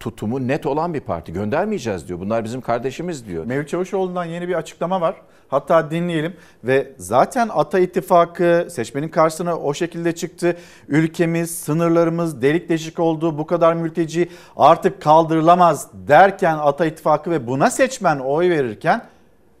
tutumu 0.00 0.48
net 0.48 0.66
olan 0.66 0.94
bir 0.94 1.00
parti. 1.00 1.32
Göndermeyeceğiz 1.32 2.08
diyor. 2.08 2.20
Bunlar 2.20 2.44
bizim 2.44 2.60
kardeşimiz 2.60 3.26
diyor. 3.26 3.44
Mevlüt 3.44 3.68
Çavuşoğlu'ndan 3.68 4.24
yeni 4.24 4.48
bir 4.48 4.54
açıklama 4.54 5.00
var. 5.00 5.16
Hatta 5.48 5.90
dinleyelim 5.90 6.36
ve 6.64 6.92
zaten 6.96 7.48
Ata 7.52 7.78
İttifakı 7.78 8.66
seçmenin 8.70 9.08
karşısına 9.08 9.56
o 9.58 9.74
şekilde 9.74 10.14
çıktı. 10.14 10.56
Ülkemiz, 10.88 11.58
sınırlarımız 11.58 12.42
delik 12.42 12.68
deşik 12.68 12.98
oldu. 12.98 13.38
Bu 13.38 13.46
kadar 13.46 13.74
mülteci 13.74 14.28
artık 14.56 15.02
kaldırılamaz 15.02 15.90
derken 15.92 16.58
Ata 16.58 16.86
İttifakı 16.86 17.30
ve 17.30 17.46
buna 17.46 17.70
seçmen 17.70 18.18
oy 18.18 18.50
verirken 18.50 19.02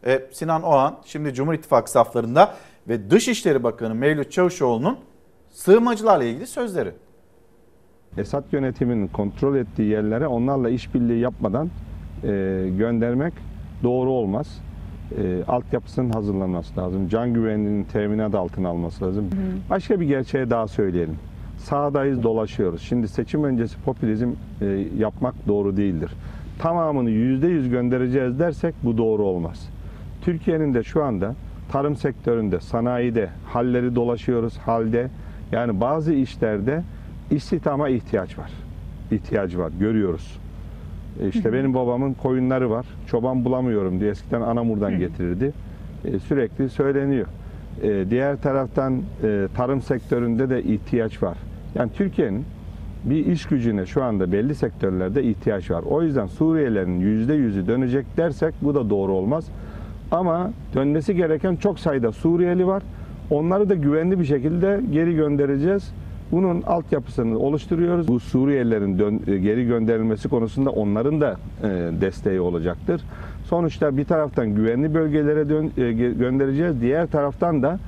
e, 0.06 0.22
Sinan 0.32 0.62
Oğan 0.62 0.98
şimdi 1.04 1.34
Cumhur 1.34 1.54
İttifakı 1.54 1.90
saflarında 1.90 2.54
ve 2.88 3.10
Dışişleri 3.10 3.62
Bakanı 3.62 3.94
Mevlüt 3.94 4.32
Çavuşoğlu'nun 4.32 4.98
sığınmacılarla 5.50 6.24
ilgili 6.24 6.46
sözleri. 6.46 6.92
Esad 8.18 8.44
yönetiminin 8.52 9.08
kontrol 9.08 9.56
ettiği 9.56 9.88
yerlere 9.88 10.26
onlarla 10.26 10.70
işbirliği 10.70 11.20
yapmadan 11.20 11.70
e, 12.22 12.28
göndermek 12.78 13.32
doğru 13.82 14.10
olmaz. 14.10 14.62
E, 15.22 15.44
altyapısının 15.48 16.10
hazırlanması 16.10 16.80
lazım. 16.80 17.08
Can 17.08 17.34
güvenliğinin 17.34 17.84
teminat 17.84 18.34
altına 18.34 18.68
alması 18.68 19.04
lazım. 19.04 19.30
Başka 19.70 20.00
bir 20.00 20.06
gerçeği 20.06 20.50
daha 20.50 20.68
söyleyelim. 20.68 21.16
Sağdayız 21.58 22.22
dolaşıyoruz. 22.22 22.82
Şimdi 22.82 23.08
seçim 23.08 23.44
öncesi 23.44 23.76
popülizm 23.80 24.28
e, 24.60 24.66
yapmak 24.98 25.34
doğru 25.48 25.76
değildir. 25.76 26.10
Tamamını 26.58 27.10
yüzde 27.10 27.46
yüz 27.46 27.68
göndereceğiz 27.68 28.38
dersek 28.38 28.74
bu 28.82 28.98
doğru 28.98 29.22
olmaz. 29.22 29.68
Türkiye'nin 30.22 30.74
de 30.74 30.82
şu 30.82 31.04
anda 31.04 31.34
tarım 31.68 31.96
sektöründe, 31.96 32.60
sanayide 32.60 33.28
halleri 33.46 33.94
dolaşıyoruz 33.94 34.58
halde. 34.58 35.08
Yani 35.52 35.80
bazı 35.80 36.12
işlerde 36.12 36.82
istihdama 37.30 37.88
ihtiyaç 37.88 38.38
var. 38.38 38.50
İhtiyacı 39.12 39.58
var. 39.58 39.72
Görüyoruz. 39.80 40.38
E 41.22 41.28
İşte 41.28 41.52
benim 41.52 41.74
babamın 41.74 42.12
koyunları 42.14 42.70
var. 42.70 42.86
Çoban 43.06 43.44
bulamıyorum 43.44 44.00
diye 44.00 44.10
eskiden 44.10 44.40
Anamur'dan 44.40 44.98
getirirdi. 44.98 45.52
E, 46.04 46.18
Sürekli 46.18 46.68
söyleniyor. 46.68 47.26
E, 47.82 48.10
Diğer 48.10 48.36
taraftan 48.36 49.02
tarım 49.56 49.82
sektöründe 49.82 50.50
de 50.50 50.62
ihtiyaç 50.62 51.22
var. 51.22 51.38
Yani 51.74 51.90
Türkiye'nin 51.92 52.44
bir 53.04 53.26
iş 53.26 53.46
gücüne 53.46 53.86
şu 53.86 54.02
anda 54.04 54.32
belli 54.32 54.54
sektörlerde 54.54 55.22
ihtiyaç 55.22 55.70
var. 55.70 55.82
O 55.82 56.02
yüzden 56.02 56.26
Suriyelilerin 56.26 57.00
yüzde 57.00 57.34
yüzü 57.34 57.66
dönecek 57.66 58.06
dersek 58.16 58.54
bu 58.62 58.74
da 58.74 58.90
doğru 58.90 59.12
olmaz. 59.12 59.46
Ama 60.10 60.50
dönmesi 60.74 61.16
gereken 61.16 61.56
çok 61.56 61.78
sayıda 61.78 62.12
Suriyeli 62.12 62.66
var. 62.66 62.82
Onları 63.30 63.68
da 63.68 63.74
güvenli 63.74 64.18
bir 64.20 64.24
şekilde 64.24 64.80
geri 64.92 65.14
göndereceğiz. 65.14 65.92
Bunun 66.32 66.62
altyapısını 66.62 67.38
oluşturuyoruz. 67.38 68.08
Bu 68.08 68.20
Suriyelilerin 68.20 68.98
dön- 68.98 69.22
e, 69.26 69.36
geri 69.38 69.66
gönderilmesi 69.66 70.28
konusunda 70.28 70.70
onların 70.70 71.20
da 71.20 71.36
e, 71.62 71.66
desteği 72.00 72.40
olacaktır. 72.40 73.00
Sonuçta 73.44 73.96
bir 73.96 74.04
taraftan 74.04 74.54
güvenli 74.54 74.94
bölgelere 74.94 75.48
dön- 75.48 75.72
e, 75.76 75.92
göndereceğiz. 75.92 76.80
Diğer 76.80 77.06
taraftan 77.06 77.62
da 77.62 77.78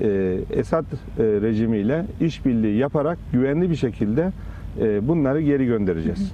e, 0.00 0.38
Esad 0.50 0.84
e, 0.84 1.22
rejimiyle 1.22 2.06
işbirliği 2.20 2.76
yaparak 2.78 3.18
güvenli 3.32 3.70
bir 3.70 3.76
şekilde 3.76 4.32
e, 4.80 5.08
bunları 5.08 5.40
geri 5.40 5.66
göndereceğiz. 5.66 6.32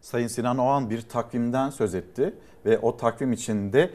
Sayın 0.00 0.26
Sinan 0.26 0.58
Oğan 0.58 0.90
bir 0.90 1.00
takvimden 1.00 1.70
söz 1.70 1.94
etti 1.94 2.34
ve 2.66 2.78
o 2.78 2.96
takvim 2.96 3.32
içinde 3.32 3.90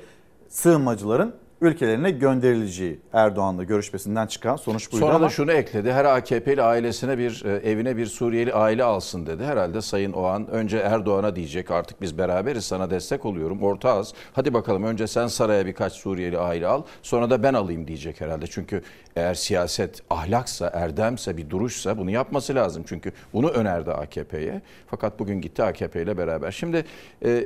sığınmacıların 0.50 1.34
ülkelerine 1.62 2.12
gönderileceği 2.12 3.00
Erdoğan'la 3.14 3.64
görüşmesinden 3.64 4.28
çıkan 4.28 4.56
sonuç 4.56 4.92
buydu 4.92 5.06
Sonra 5.06 5.16
ama 5.16 5.26
da 5.26 5.30
şunu 5.30 5.52
ekledi. 5.52 5.94
Her 5.94 6.06
AKP'li 6.06 6.62
ailesine 6.62 7.18
bir 7.18 7.46
e, 7.46 7.70
evine 7.70 7.98
bir 7.98 8.06
Suriyeli 8.06 8.54
aile 8.54 8.84
alsın 8.84 9.26
dedi. 9.26 9.44
Herhalde 9.44 9.82
Sayın 9.82 10.14
Oğan 10.14 10.48
önce 10.48 10.78
Erdoğan'a 10.78 11.36
diyecek 11.36 11.72
artık 11.72 12.02
biz 12.02 12.18
beraberiz 12.18 12.66
sana 12.66 12.90
destek 12.90 13.26
oluyorum 13.26 13.64
ortağız. 13.64 14.14
Hadi 14.34 14.54
bakalım 14.54 14.84
önce 14.84 15.08
sen 15.08 15.28
saraya 15.28 15.66
birkaç 15.66 15.94
Suriyeli 15.94 16.38
aile 16.38 16.68
al 16.68 16.84
sonra 17.02 17.30
da 17.30 17.44
ben 17.44 17.54
alayım 17.54 17.88
diyecek 17.88 18.22
herhalde. 18.22 18.48
Çünkü 18.48 18.82
eğer 19.16 19.34
siyaset 19.34 20.02
ahlaksa, 20.10 20.72
erdemse, 20.74 21.38
bir 21.38 21.50
duruşsa 21.50 21.98
bunu 21.98 22.12
yapması 22.12 22.56
lazım. 22.56 22.84
Çünkü 22.88 23.12
bunu 23.34 23.50
önerdi 23.50 23.92
AKP'ye. 23.92 24.62
Fakat 24.88 25.20
bugün 25.20 25.42
gitti 25.42 25.64
AKP 25.64 26.02
ile 26.02 26.18
beraber. 26.18 26.52
Şimdi 26.52 26.86
e, 27.22 27.30
e, 27.30 27.46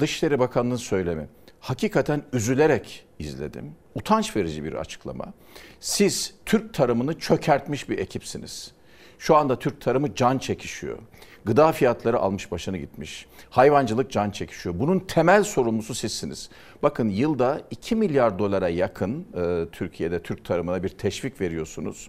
Dışişleri 0.00 0.38
Bakanı'nın 0.38 0.76
söylemi 0.76 1.26
hakikaten 1.62 2.22
üzülerek 2.32 3.04
izledim. 3.18 3.72
Utanç 3.94 4.36
verici 4.36 4.64
bir 4.64 4.72
açıklama. 4.72 5.32
Siz 5.80 6.34
Türk 6.46 6.74
tarımını 6.74 7.18
çökertmiş 7.18 7.88
bir 7.88 7.98
ekipsiniz. 7.98 8.72
Şu 9.18 9.36
anda 9.36 9.58
Türk 9.58 9.80
tarımı 9.80 10.14
can 10.14 10.38
çekişiyor. 10.38 10.98
Gıda 11.44 11.72
fiyatları 11.72 12.18
almış 12.18 12.52
başını 12.52 12.78
gitmiş. 12.78 13.26
Hayvancılık 13.50 14.10
can 14.10 14.30
çekişiyor. 14.30 14.78
Bunun 14.78 14.98
temel 14.98 15.44
sorumlusu 15.44 15.94
sizsiniz. 15.94 16.50
Bakın 16.82 17.08
yılda 17.08 17.60
2 17.70 17.96
milyar 17.96 18.38
dolara 18.38 18.68
yakın 18.68 19.26
e, 19.36 19.66
Türkiye'de 19.72 20.22
Türk 20.22 20.44
tarımına 20.44 20.82
bir 20.82 20.88
teşvik 20.88 21.40
veriyorsunuz. 21.40 22.08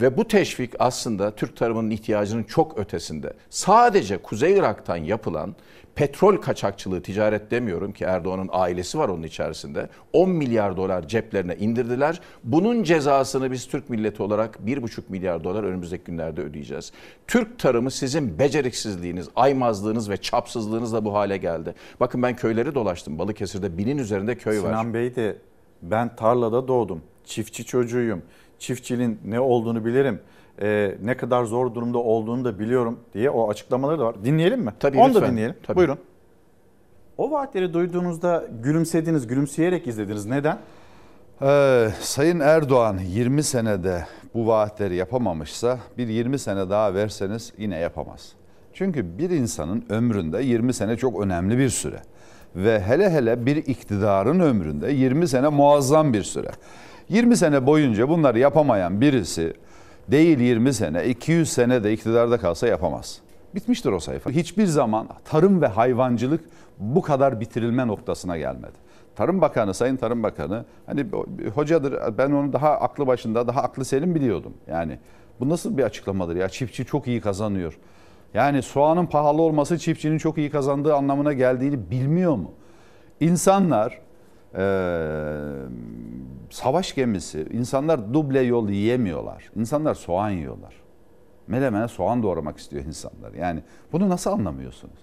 Ve 0.00 0.16
bu 0.16 0.28
teşvik 0.28 0.72
aslında 0.78 1.34
Türk 1.36 1.56
tarımının 1.56 1.90
ihtiyacının 1.90 2.42
çok 2.42 2.78
ötesinde. 2.78 3.32
Sadece 3.50 4.18
Kuzey 4.18 4.52
Irak'tan 4.52 4.96
yapılan 4.96 5.54
petrol 5.94 6.36
kaçakçılığı 6.36 7.02
ticaret 7.02 7.50
demiyorum 7.50 7.92
ki 7.92 8.04
Erdoğan'ın 8.04 8.48
ailesi 8.52 8.98
var 8.98 9.08
onun 9.08 9.22
içerisinde. 9.22 9.88
10 10.12 10.30
milyar 10.30 10.76
dolar 10.76 11.08
ceplerine 11.08 11.56
indirdiler. 11.56 12.20
Bunun 12.44 12.82
cezasını 12.82 13.52
biz 13.52 13.66
Türk 13.66 13.90
milleti 13.90 14.22
olarak 14.22 14.58
1,5 14.66 15.00
milyar 15.08 15.44
dolar 15.44 15.64
önümüzdeki 15.64 16.04
günlerde 16.04 16.40
ödeyeceğiz. 16.40 16.92
Türk 17.26 17.58
tarımı 17.58 17.90
sizin 17.90 18.38
beceriksizliğiniz, 18.38 19.28
aymazlığınız 19.36 20.10
ve 20.10 20.16
çapsızlığınızla 20.16 21.04
bu 21.04 21.14
hale 21.14 21.36
geldi. 21.36 21.74
Bakın 22.00 22.22
ben 22.22 22.36
köyleri 22.36 22.74
dolaştım. 22.74 23.18
Balıkesir'de 23.18 23.78
binin 23.78 23.98
üzerinde 23.98 24.34
köy 24.34 24.62
var. 24.62 24.68
Sinan 24.68 24.94
Bey 24.94 25.16
de 25.16 25.36
ben 25.82 26.16
tarlada 26.16 26.68
doğdum. 26.68 27.02
Çiftçi 27.24 27.64
çocuğuyum. 27.64 28.22
Çiftçiliğin 28.58 29.18
ne 29.24 29.40
olduğunu 29.40 29.84
bilirim. 29.84 30.20
Ee, 30.62 30.94
ne 31.02 31.16
kadar 31.16 31.44
zor 31.44 31.74
durumda 31.74 31.98
olduğunu 31.98 32.44
da 32.44 32.58
biliyorum 32.58 32.98
diye 33.14 33.30
o 33.30 33.50
açıklamaları 33.50 33.98
da 33.98 34.04
var. 34.04 34.24
Dinleyelim 34.24 34.60
mi? 34.60 34.72
Tabii, 34.80 34.98
Onu 34.98 35.14
da 35.14 35.18
lütfen. 35.18 35.32
dinleyelim. 35.32 35.56
Tabii. 35.62 35.76
Buyurun. 35.76 35.98
O 37.18 37.30
vaatleri 37.30 37.74
duyduğunuzda 37.74 38.44
gülümsediniz, 38.62 39.26
gülümseyerek 39.26 39.86
izlediniz. 39.86 40.26
Neden? 40.26 40.58
Ee, 41.42 41.88
Sayın 42.00 42.40
Erdoğan 42.40 42.98
20 42.98 43.42
senede 43.42 44.06
bu 44.34 44.46
vaatleri 44.46 44.94
yapamamışsa 44.96 45.78
bir 45.98 46.08
20 46.08 46.38
sene 46.38 46.70
daha 46.70 46.94
verseniz 46.94 47.52
yine 47.58 47.78
yapamaz. 47.78 48.32
Çünkü 48.72 49.18
bir 49.18 49.30
insanın 49.30 49.84
ömründe 49.88 50.42
20 50.42 50.74
sene 50.74 50.96
çok 50.96 51.20
önemli 51.20 51.58
bir 51.58 51.68
süre. 51.68 51.96
Ve 52.56 52.80
hele 52.80 53.10
hele 53.10 53.46
bir 53.46 53.56
iktidarın 53.56 54.40
ömründe 54.40 54.92
20 54.92 55.28
sene 55.28 55.48
muazzam 55.48 56.12
bir 56.12 56.22
süre. 56.22 56.48
20 57.08 57.36
sene 57.36 57.66
boyunca 57.66 58.08
bunları 58.08 58.38
yapamayan 58.38 59.00
birisi 59.00 59.54
değil 60.08 60.40
20 60.40 60.74
sene 60.74 61.06
200 61.06 61.52
sene 61.52 61.84
de 61.84 61.92
iktidarda 61.92 62.38
kalsa 62.38 62.66
yapamaz. 62.66 63.20
Bitmiştir 63.54 63.92
o 63.92 64.00
sayfa. 64.00 64.30
Hiçbir 64.30 64.66
zaman 64.66 65.08
tarım 65.24 65.62
ve 65.62 65.66
hayvancılık 65.66 66.44
bu 66.78 67.02
kadar 67.02 67.40
bitirilme 67.40 67.86
noktasına 67.86 68.38
gelmedi. 68.38 68.84
Tarım 69.16 69.40
Bakanı, 69.40 69.74
Sayın 69.74 69.96
Tarım 69.96 70.22
Bakanı 70.22 70.64
hani 70.86 71.06
hocadır 71.54 72.18
ben 72.18 72.30
onu 72.30 72.52
daha 72.52 72.70
aklı 72.70 73.06
başında, 73.06 73.46
daha 73.46 73.62
aklı 73.62 73.84
selim 73.84 74.14
biliyordum. 74.14 74.54
Yani 74.66 74.98
bu 75.40 75.48
nasıl 75.48 75.78
bir 75.78 75.82
açıklamadır 75.82 76.36
ya? 76.36 76.48
Çiftçi 76.48 76.84
çok 76.84 77.06
iyi 77.06 77.20
kazanıyor. 77.20 77.78
Yani 78.34 78.62
soğanın 78.62 79.06
pahalı 79.06 79.42
olması 79.42 79.78
çiftçinin 79.78 80.18
çok 80.18 80.38
iyi 80.38 80.50
kazandığı 80.50 80.94
anlamına 80.94 81.32
geldiğini 81.32 81.90
bilmiyor 81.90 82.36
mu? 82.36 82.52
İnsanlar 83.20 84.00
savaş 86.50 86.94
gemisi, 86.94 87.46
insanlar 87.52 88.14
duble 88.14 88.40
yol 88.40 88.68
yiyemiyorlar. 88.68 89.50
İnsanlar 89.56 89.94
soğan 89.94 90.30
yiyorlar. 90.30 90.74
Melemene 91.46 91.88
soğan 91.88 92.22
doğramak 92.22 92.58
istiyor 92.58 92.84
insanlar. 92.84 93.32
Yani 93.32 93.62
bunu 93.92 94.08
nasıl 94.08 94.30
anlamıyorsunuz? 94.30 94.98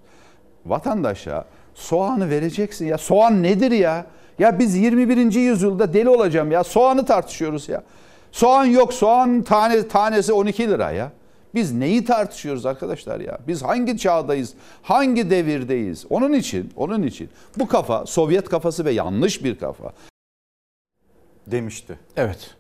Vatandaşa 0.66 1.46
soğanı 1.74 2.30
vereceksin 2.30 2.86
ya. 2.86 2.98
Soğan 2.98 3.44
nedir 3.44 3.72
ya? 3.72 4.06
Ya 4.40 4.60
biz 4.60 4.76
21. 4.76 5.34
yüzyılda 5.34 5.94
deli 5.94 6.10
olacağım 6.10 6.52
ya. 6.52 6.64
Soğanı 6.64 7.06
tartışıyoruz 7.06 7.70
ya. 7.70 7.84
Soğan 8.32 8.66
yok. 8.66 8.94
Soğan 8.94 9.42
tane 9.42 9.88
tanesi 9.88 10.34
12 10.34 10.70
lira 10.70 10.92
ya. 10.92 11.12
Biz 11.56 11.74
neyi 11.74 12.06
tartışıyoruz 12.06 12.66
arkadaşlar 12.66 13.20
ya? 13.20 13.40
Biz 13.48 13.64
hangi 13.64 13.98
çağdayız? 13.98 14.54
Hangi 14.82 15.30
devirdeyiz? 15.30 16.06
Onun 16.10 16.34
için, 16.34 16.72
onun 16.76 17.04
için 17.04 17.30
bu 17.58 17.68
kafa 17.68 18.06
Sovyet 18.06 18.50
kafası 18.50 18.86
ve 18.86 18.92
yanlış 18.92 19.44
bir 19.44 19.58
kafa. 19.58 19.94
Demişti. 21.48 22.00
Evet. 22.18 22.56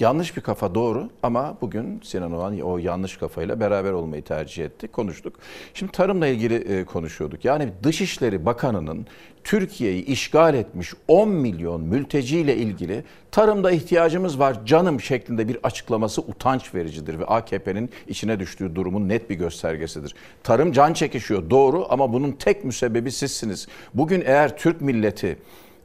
Yanlış 0.00 0.36
bir 0.36 0.40
kafa 0.42 0.74
doğru 0.74 1.10
ama 1.22 1.56
bugün 1.60 2.00
Sinan 2.04 2.32
Oğan 2.32 2.60
o 2.60 2.78
yanlış 2.78 3.16
kafayla 3.16 3.60
beraber 3.60 3.92
olmayı 3.92 4.22
tercih 4.22 4.64
etti. 4.64 4.88
Konuştuk. 4.88 5.34
Şimdi 5.74 5.92
tarımla 5.92 6.26
ilgili 6.26 6.54
e, 6.54 6.84
konuşuyorduk. 6.84 7.44
Yani 7.44 7.68
Dışişleri 7.82 8.46
Bakanı'nın 8.46 9.06
Türkiye'yi 9.44 10.04
işgal 10.04 10.54
etmiş 10.54 10.94
10 11.08 11.28
milyon 11.28 11.80
mülteciyle 11.80 12.56
ilgili 12.56 13.04
tarımda 13.30 13.70
ihtiyacımız 13.70 14.38
var 14.38 14.66
canım 14.66 15.00
şeklinde 15.00 15.48
bir 15.48 15.58
açıklaması 15.62 16.20
utanç 16.20 16.74
vericidir 16.74 17.18
ve 17.18 17.24
AKP'nin 17.24 17.90
içine 18.08 18.40
düştüğü 18.40 18.74
durumun 18.74 19.08
net 19.08 19.30
bir 19.30 19.34
göstergesidir. 19.34 20.14
Tarım 20.42 20.72
can 20.72 20.92
çekişiyor 20.92 21.50
doğru 21.50 21.86
ama 21.90 22.12
bunun 22.12 22.32
tek 22.32 22.64
müsebbibi 22.64 23.12
sizsiniz. 23.12 23.68
Bugün 23.94 24.22
eğer 24.26 24.56
Türk 24.56 24.80
milleti 24.80 25.36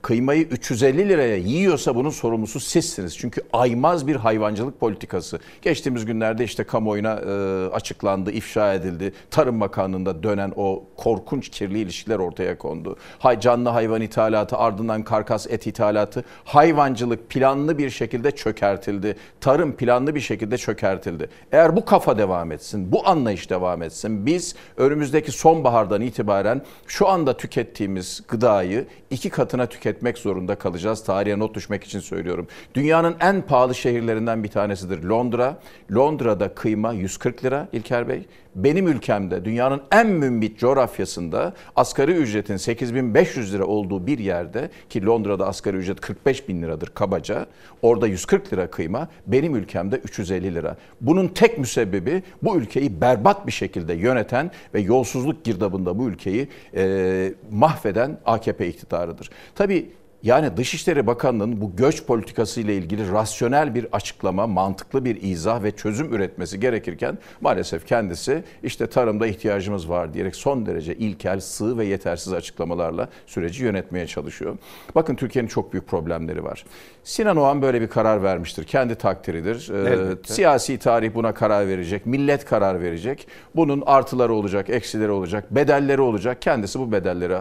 kıymayı 0.06 0.44
350 0.44 1.10
liraya 1.10 1.36
yiyorsa 1.36 1.96
bunun 1.96 2.10
sorumlusu 2.10 2.60
sizsiniz. 2.60 3.18
Çünkü 3.18 3.42
aymaz 3.54 4.08
bir 4.08 4.16
hayvancılık 4.16 4.80
politikası. 4.80 5.40
Geçtiğimiz 5.62 6.06
günlerde 6.06 6.44
işte 6.44 6.64
kamuoyuna 6.64 7.14
e, 7.14 7.34
açıklandı, 7.70 8.32
ifşa 8.32 8.74
edildi. 8.74 9.14
Tarım 9.32 9.62
Bakanlığı'nda 9.62 10.24
dönen 10.24 10.54
o 10.56 10.84
korkunç 10.98 11.50
kirli 11.50 11.80
ilişkiler 11.80 12.20
ortaya 12.20 12.58
kondu. 12.58 12.98
Hay, 13.20 13.40
canlı 13.40 13.70
hayvan 13.70 14.02
ithalatı, 14.02 14.58
ardından 14.58 15.04
karkas 15.04 15.48
et 15.48 15.68
ithalatı, 15.68 16.24
hayvancılık 16.44 17.30
planlı 17.30 17.78
bir 17.78 17.90
şekilde 17.90 18.32
çökertildi. 18.32 19.16
Tarım 19.42 19.76
planlı 19.76 20.16
bir 20.16 20.22
şekilde 20.22 20.58
çökertildi. 20.58 21.30
Eğer 21.52 21.76
bu 21.76 21.86
kafa 21.86 22.18
devam 22.18 22.52
etsin, 22.52 22.92
bu 22.92 23.08
anlayış 23.08 23.50
devam 23.50 23.82
etsin, 23.82 24.26
biz 24.26 24.56
önümüzdeki 24.78 25.32
sonbahardan 25.32 26.02
itibaren 26.02 26.62
şu 26.88 27.08
anda 27.08 27.38
tükettiğimiz 27.38 28.24
gıdayı 28.28 28.86
iki 29.10 29.30
katına 29.30 29.66
tüket 29.66 29.95
etmek 29.96 30.18
zorunda 30.18 30.56
kalacağız. 30.56 31.04
Tarihe 31.04 31.40
not 31.40 31.56
düşmek 31.56 31.84
için 31.84 32.00
söylüyorum. 32.00 32.48
Dünyanın 32.74 33.16
en 33.20 33.42
pahalı 33.42 33.76
şehirlerinden 33.76 34.44
bir 34.44 34.50
tanesidir 34.50 35.04
Londra. 35.04 35.58
Londra'da 35.92 36.54
kıyma 36.54 36.94
140 36.94 37.46
lira 37.46 37.68
İlker 37.74 38.08
Bey. 38.08 38.26
Benim 38.56 38.88
ülkemde 38.88 39.46
dünyanın 39.46 39.82
en 39.92 40.08
mümbit 40.08 40.60
coğrafyasında 40.60 41.54
asgari 41.76 42.12
ücretin 42.12 42.58
8500 42.58 43.54
lira 43.54 43.66
olduğu 43.66 44.08
bir 44.08 44.20
yerde 44.20 44.70
ki 44.90 45.06
Londra'da 45.06 45.48
asgari 45.48 45.78
ücret 45.78 46.02
45 46.02 46.50
bin 46.50 46.62
liradır 46.62 46.88
kabaca. 46.88 47.46
Orada 47.82 48.08
140 48.08 48.54
lira 48.54 48.70
kıyma 48.70 49.08
benim 49.28 49.56
ülkemde 49.56 49.96
350 49.96 50.56
lira. 50.56 50.78
Bunun 51.02 51.28
tek 51.28 51.58
müsebbibi 51.58 52.24
bu 52.44 52.58
ülkeyi 52.58 53.02
berbat 53.02 53.48
bir 53.48 53.52
şekilde 53.52 53.94
yöneten 53.94 54.52
ve 54.74 54.80
yolsuzluk 54.82 55.44
girdabında 55.44 56.00
bu 56.00 56.08
ülkeyi 56.10 56.48
e, 56.76 57.34
mahveden 57.52 58.20
AKP 58.26 58.68
iktidarıdır. 58.68 59.30
Tabii 59.56 59.90
yani 60.24 60.58
Dışişleri 60.58 61.08
Bakanlığı'nın 61.08 61.62
bu 61.62 61.76
göç 61.76 62.06
politikası 62.06 62.62
ile 62.62 62.76
ilgili 62.76 63.12
rasyonel 63.12 63.76
bir 63.76 63.88
açıklama, 63.92 64.48
mantıklı 64.48 65.06
bir 65.06 65.22
izah 65.22 65.64
ve 65.64 65.72
çözüm 65.72 66.14
üretmesi 66.14 66.60
gerekirken 66.60 67.18
maalesef 67.42 67.88
kendisi 67.88 68.44
işte 68.64 68.88
tarımda 68.88 69.28
ihtiyacımız 69.28 69.90
var 69.90 70.14
diyerek 70.14 70.36
son 70.36 70.66
derece 70.66 70.96
ilkel, 70.96 71.40
sığ 71.40 71.78
ve 71.78 71.86
yetersiz 71.86 72.34
açıklamalarla 72.34 73.10
süreci 73.28 73.64
yönetmeye 73.64 74.08
çalışıyor. 74.08 74.58
Bakın 74.96 75.16
Türkiye'nin 75.16 75.50
çok 75.50 75.74
büyük 75.74 75.88
problemleri 75.88 76.44
var. 76.44 76.66
Sinan 77.04 77.38
Oğan 77.38 77.62
böyle 77.62 77.82
bir 77.82 77.88
karar 77.88 78.24
vermiştir. 78.24 78.64
Kendi 78.64 78.96
takdiridir. 78.96 79.70
Ee, 79.70 80.16
siyasi 80.26 80.80
tarih 80.80 81.16
buna 81.16 81.34
karar 81.34 81.68
verecek. 81.68 82.06
Millet 82.06 82.46
karar 82.46 82.82
verecek. 82.82 83.28
Bunun 83.56 83.84
artıları 83.86 84.34
olacak, 84.34 84.70
eksileri 84.70 85.12
olacak, 85.12 85.56
bedelleri 85.56 86.02
olacak. 86.02 86.42
Kendisi 86.42 86.80
bu 86.80 86.92
bedelleri 86.92 87.34
e, 87.34 87.38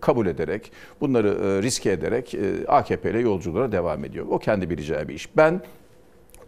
kabul 0.00 0.26
ederek, 0.26 0.72
bunları 1.00 1.28
e, 1.28 1.62
riske 1.62 1.90
ederek 1.90 2.03
e, 2.12 2.66
AKP 2.68 3.10
ile 3.10 3.18
yolculuğa 3.18 3.72
devam 3.72 4.04
ediyor. 4.04 4.26
O 4.30 4.38
kendi 4.38 4.70
bileceği 4.70 5.08
bir 5.08 5.14
iş. 5.14 5.36
Ben 5.36 5.60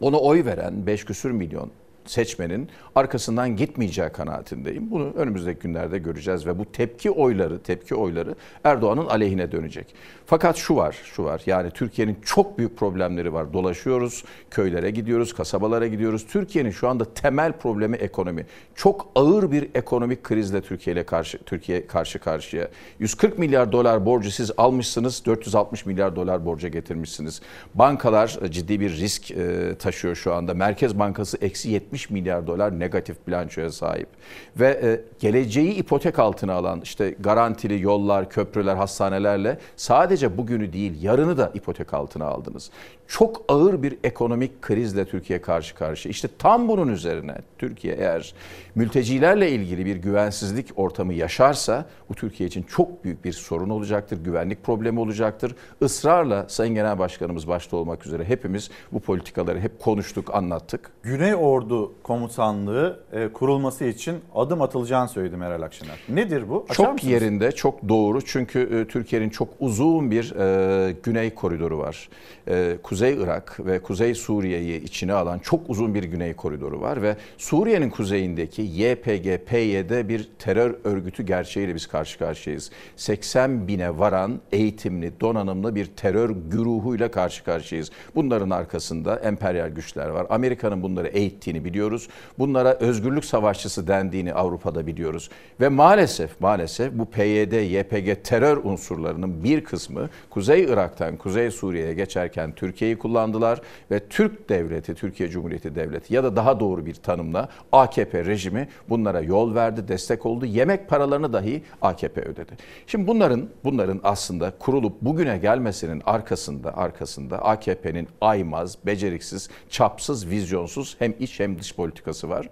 ona 0.01 0.19
oy 0.19 0.45
veren 0.45 0.87
5 0.87 1.05
küsür 1.05 1.31
milyon 1.31 1.71
seçmenin 2.05 2.69
arkasından 2.97 3.57
gitmeyeceği 3.57 4.09
kanaatindeyim. 4.09 4.91
Bunu 4.91 5.13
önümüzdeki 5.13 5.61
günlerde 5.61 5.99
göreceğiz 5.99 6.47
ve 6.47 6.59
bu 6.59 6.73
tepki 6.73 7.11
oyları, 7.11 7.63
tepki 7.63 7.95
oyları 7.95 8.35
Erdoğan'ın 8.65 9.07
aleyhine 9.07 9.53
dönecek. 9.53 9.95
Fakat 10.27 10.57
şu 10.57 10.77
var, 10.77 10.97
şu 11.05 11.25
var. 11.25 11.43
Yani 11.47 11.71
Türkiye'nin 11.71 12.19
çok 12.25 12.59
büyük 12.59 12.77
problemleri 12.77 13.33
var. 13.33 13.53
Dolaşıyoruz, 13.53 14.25
köylere 14.51 14.91
gidiyoruz, 14.91 15.35
kasabalara 15.35 15.87
gidiyoruz. 15.87 16.27
Türkiye'nin 16.27 16.71
şu 16.71 16.89
anda 16.89 17.15
temel 17.15 17.53
problemi 17.53 17.97
ekonomi. 17.97 18.47
Çok 18.75 19.09
ağır 19.15 19.53
bir 19.53 19.69
ekonomik 19.75 20.25
krizle 20.25 20.61
Türkiye 20.61 20.95
ile 20.95 21.07
karşı 21.07 21.39
Türkiye 21.39 21.87
karşı 21.87 22.19
karşıya. 22.19 22.69
140 22.99 23.39
milyar 23.39 23.73
dolar 23.73 24.07
borcu 24.07 24.31
siz 24.31 24.51
almışsınız, 24.57 25.23
460 25.27 25.87
milyar 25.87 26.17
dolar 26.17 26.47
borca 26.47 26.69
getirmişsiniz. 26.69 27.41
Bankalar 27.75 28.39
ciddi 28.51 28.81
bir 28.81 28.91
risk 28.91 29.33
taşıyor 29.79 30.15
şu 30.15 30.35
anda. 30.35 30.55
Merkez 30.55 30.99
Bankası 30.99 31.39
eksi 31.41 31.71
70 31.71 32.11
milyar 32.11 32.47
dolar 32.47 32.81
negatif 32.87 33.27
bilançoya 33.27 33.71
sahip. 33.71 34.09
Ve 34.57 35.01
geleceği 35.21 35.75
ipotek 35.75 36.19
altına 36.19 36.53
alan 36.53 36.81
işte 36.81 37.15
garantili 37.21 37.83
yollar, 37.83 38.31
köprüler, 38.31 38.77
hastanelerle 38.77 39.59
sadece 39.77 40.37
bugünü 40.37 40.73
değil 40.73 41.03
yarını 41.03 41.39
da 41.39 41.51
ipotek 41.55 41.95
altına 41.95 42.25
aldınız. 42.25 42.71
Çok 43.09 43.45
ağır 43.49 43.83
bir 43.83 43.99
ekonomik 44.05 44.63
krizle 44.63 45.05
Türkiye 45.05 45.41
karşı 45.41 45.75
karşıya. 45.75 46.11
İşte 46.11 46.29
tam 46.39 46.69
bunun 46.69 46.89
üzerine 46.89 47.35
Türkiye 47.59 47.95
eğer 47.95 48.35
mültecilerle 48.75 49.51
ilgili 49.51 49.87
bir 49.87 49.97
güvensizlik 49.97 50.67
ortamı 50.77 51.15
yaşarsa 51.15 51.87
bu 52.09 52.15
Türkiye 52.15 52.47
için 52.49 52.63
çok 52.63 53.05
büyük 53.05 53.25
bir 53.25 53.33
sorun 53.33 53.71
olacaktır. 53.71 54.19
Güvenlik 54.25 54.65
problemi 54.65 55.01
olacaktır. 55.01 55.55
Israrla 55.81 56.47
Sayın 56.49 56.75
Genel 56.75 56.99
Başkanımız 56.99 57.49
başta 57.49 57.77
olmak 57.77 58.07
üzere 58.07 58.25
hepimiz 58.25 58.71
bu 58.93 59.01
politikaları 59.01 59.61
hep 59.61 59.81
konuştuk, 59.81 60.35
anlattık. 60.35 60.91
Güney 61.03 61.35
Ordu 61.35 61.93
Komutanlığı 62.03 63.01
e, 63.13 63.29
kurulması 63.29 63.85
için 63.85 64.17
adım 64.35 64.63
atılacağını 64.63 65.09
söyledi 65.09 65.37
Meral 65.37 65.63
Akşener. 65.63 65.99
Nedir 66.09 66.49
bu? 66.49 66.65
Açar 66.69 66.75
çok 66.75 66.95
mısınız? 66.95 67.13
yerinde, 67.13 67.53
çok 67.53 67.89
doğru. 67.89 68.23
Çünkü 68.23 68.61
e, 68.61 68.89
Türkiye'nin 68.93 69.31
çok 69.31 69.49
uzun 69.61 70.11
bir 70.11 70.35
e, 70.37 70.97
güney 71.03 71.35
koridoru 71.35 71.79
var. 71.79 72.09
E, 72.49 72.77
Kuzey 72.97 73.23
Irak 73.23 73.67
ve 73.67 73.79
Kuzey 73.79 74.15
Suriye'yi 74.15 74.83
içine 74.83 75.13
alan 75.13 75.39
çok 75.39 75.71
uzun 75.71 75.95
bir 75.95 76.05
güney 76.05 76.35
koridoru 76.35 76.81
var 76.81 77.03
ve 77.03 77.17
Suriye'nin 77.39 77.91
kuzeyindeki 77.91 78.63
YPG, 78.63 79.47
PYD 79.47 80.09
bir 80.09 80.29
terör 80.39 80.75
örgütü 80.85 81.23
gerçeğiyle 81.23 81.75
biz 81.75 81.87
karşı 81.87 82.19
karşıyayız. 82.19 82.71
80 82.97 83.69
bine 83.69 83.99
varan 83.99 84.41
eğitimli, 84.53 85.13
donanımlı 85.21 85.75
bir 85.75 85.87
terör 85.87 86.31
güruhuyla 86.51 87.11
karşı 87.11 87.45
karşıyayız. 87.45 87.91
Bunların 88.15 88.51
arkasında 88.51 89.17
emperyal 89.17 89.69
güçler 89.69 90.09
var. 90.09 90.27
Amerika'nın 90.31 90.83
bunları 90.83 91.09
eğittiğini 91.09 91.65
biliyoruz. 91.65 92.09
Bunlara 92.39 92.75
özgürlük 92.75 93.25
savaşçısı 93.25 93.89
dendiğini 93.89 94.35
Avrupa'da 94.35 94.87
biliyoruz. 94.87 95.31
Ve 95.61 95.69
maalesef 95.69 96.41
maalesef 96.41 96.93
bu 96.93 97.11
PYD, 97.11 97.53
YPG 97.53 98.25
terör 98.25 98.57
unsurlarının 98.57 99.45
bir 99.45 99.65
kısmı 99.65 100.09
Kuzey 100.31 100.65
Irak'tan 100.65 101.17
Kuzey 101.17 101.51
Suriye'ye 101.51 101.95
geçerken 101.95 102.53
Türkiye'yi 102.87 102.99
kullandılar 102.99 103.61
ve 103.91 104.09
Türk 104.09 104.49
devleti, 104.49 104.95
Türkiye 104.95 105.29
Cumhuriyeti 105.29 105.75
devleti 105.75 106.15
ya 106.15 106.25
da 106.25 106.37
daha 106.37 106.61
doğru 106.61 106.87
bir 106.87 106.95
tanımla 106.95 107.49
AKP 107.73 108.25
rejimi 108.25 108.69
bunlara 108.89 109.21
yol 109.21 109.55
verdi, 109.55 109.89
destek 109.89 110.27
oldu. 110.27 110.47
Yemek 110.47 110.89
paralarını 110.89 111.33
dahi 111.33 111.63
AKP 111.83 112.21
ödedi. 112.21 112.53
Şimdi 112.87 113.07
bunların 113.07 113.49
bunların 113.65 114.01
aslında 114.05 114.53
kurulup 114.59 115.03
bugüne 115.03 115.39
gelmesinin 115.39 116.03
arkasında 116.07 116.77
arkasında 116.77 117.45
AKP'nin 117.45 118.09
aymaz, 118.21 118.79
beceriksiz, 118.87 119.49
çapsız, 119.71 120.31
vizyonsuz 120.31 120.97
hem 120.99 121.15
iç 121.19 121.41
hem 121.41 121.59
dış 121.59 121.75
politikası 121.75 122.29
var. 122.29 122.49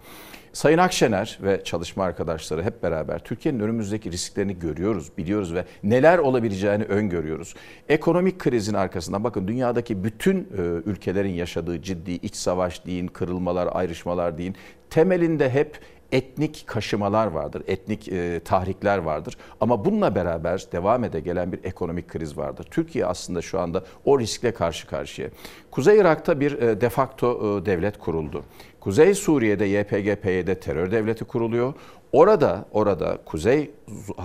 Sayın 0.55 0.79
Akşener 0.79 1.39
ve 1.43 1.65
çalışma 1.65 2.05
arkadaşları 2.05 2.63
hep 2.63 2.83
beraber 2.83 3.19
Türkiye'nin 3.19 3.61
önümüzdeki 3.61 4.13
risklerini 4.13 4.59
görüyoruz, 4.59 5.19
biliyoruz 5.19 5.55
ve 5.55 5.65
neler 5.83 6.19
olabileceğini 6.19 6.85
öngörüyoruz. 6.85 7.55
Ekonomik 7.89 8.39
krizin 8.39 8.75
arkasında 8.75 9.25
bakın 9.25 9.49
dünyadaki 9.49 10.05
bütün 10.05 10.39
e, 10.39 10.61
ülkelerin 10.87 11.33
yaşadığı 11.33 11.83
ciddi 11.83 12.13
iç 12.13 12.37
savaş 12.37 12.87
deyin, 12.87 13.07
kırılmalar, 13.07 13.69
ayrışmalar 13.73 14.39
deyin 14.39 14.57
temelinde 14.91 15.51
hep 15.51 15.79
etnik 16.13 16.65
kaşımalar 16.67 17.27
vardır, 17.27 17.63
etnik 17.67 18.09
e, 18.09 18.41
tahrikler 18.45 18.99
vardır. 18.99 19.37
Ama 19.61 19.85
bununla 19.85 20.15
beraber 20.15 20.67
devam 20.73 21.05
ede 21.05 21.21
gelen 21.21 21.53
bir 21.53 21.65
ekonomik 21.65 22.09
kriz 22.09 22.39
vardır. 22.39 22.67
Türkiye 22.71 23.07
aslında 23.07 23.43
şu 23.43 23.61
anda 23.61 23.85
o 24.05 24.21
riskle 24.21 24.53
karşı 24.53 24.87
karşıya. 24.87 25.29
Kuzey 25.71 25.99
Irak'ta 25.99 26.41
bir 26.41 26.63
e, 26.63 26.81
defakto 26.81 27.59
e, 27.63 27.67
devlet 27.67 27.99
kuruldu. 27.99 28.43
Kuzey 28.81 29.15
Suriye'de 29.15 29.67
YPG-PYD 29.67 30.61
terör 30.61 30.91
devleti 30.91 31.25
kuruluyor. 31.25 31.75
Orada 32.13 32.65
orada 32.73 33.19
kuzey 33.25 33.71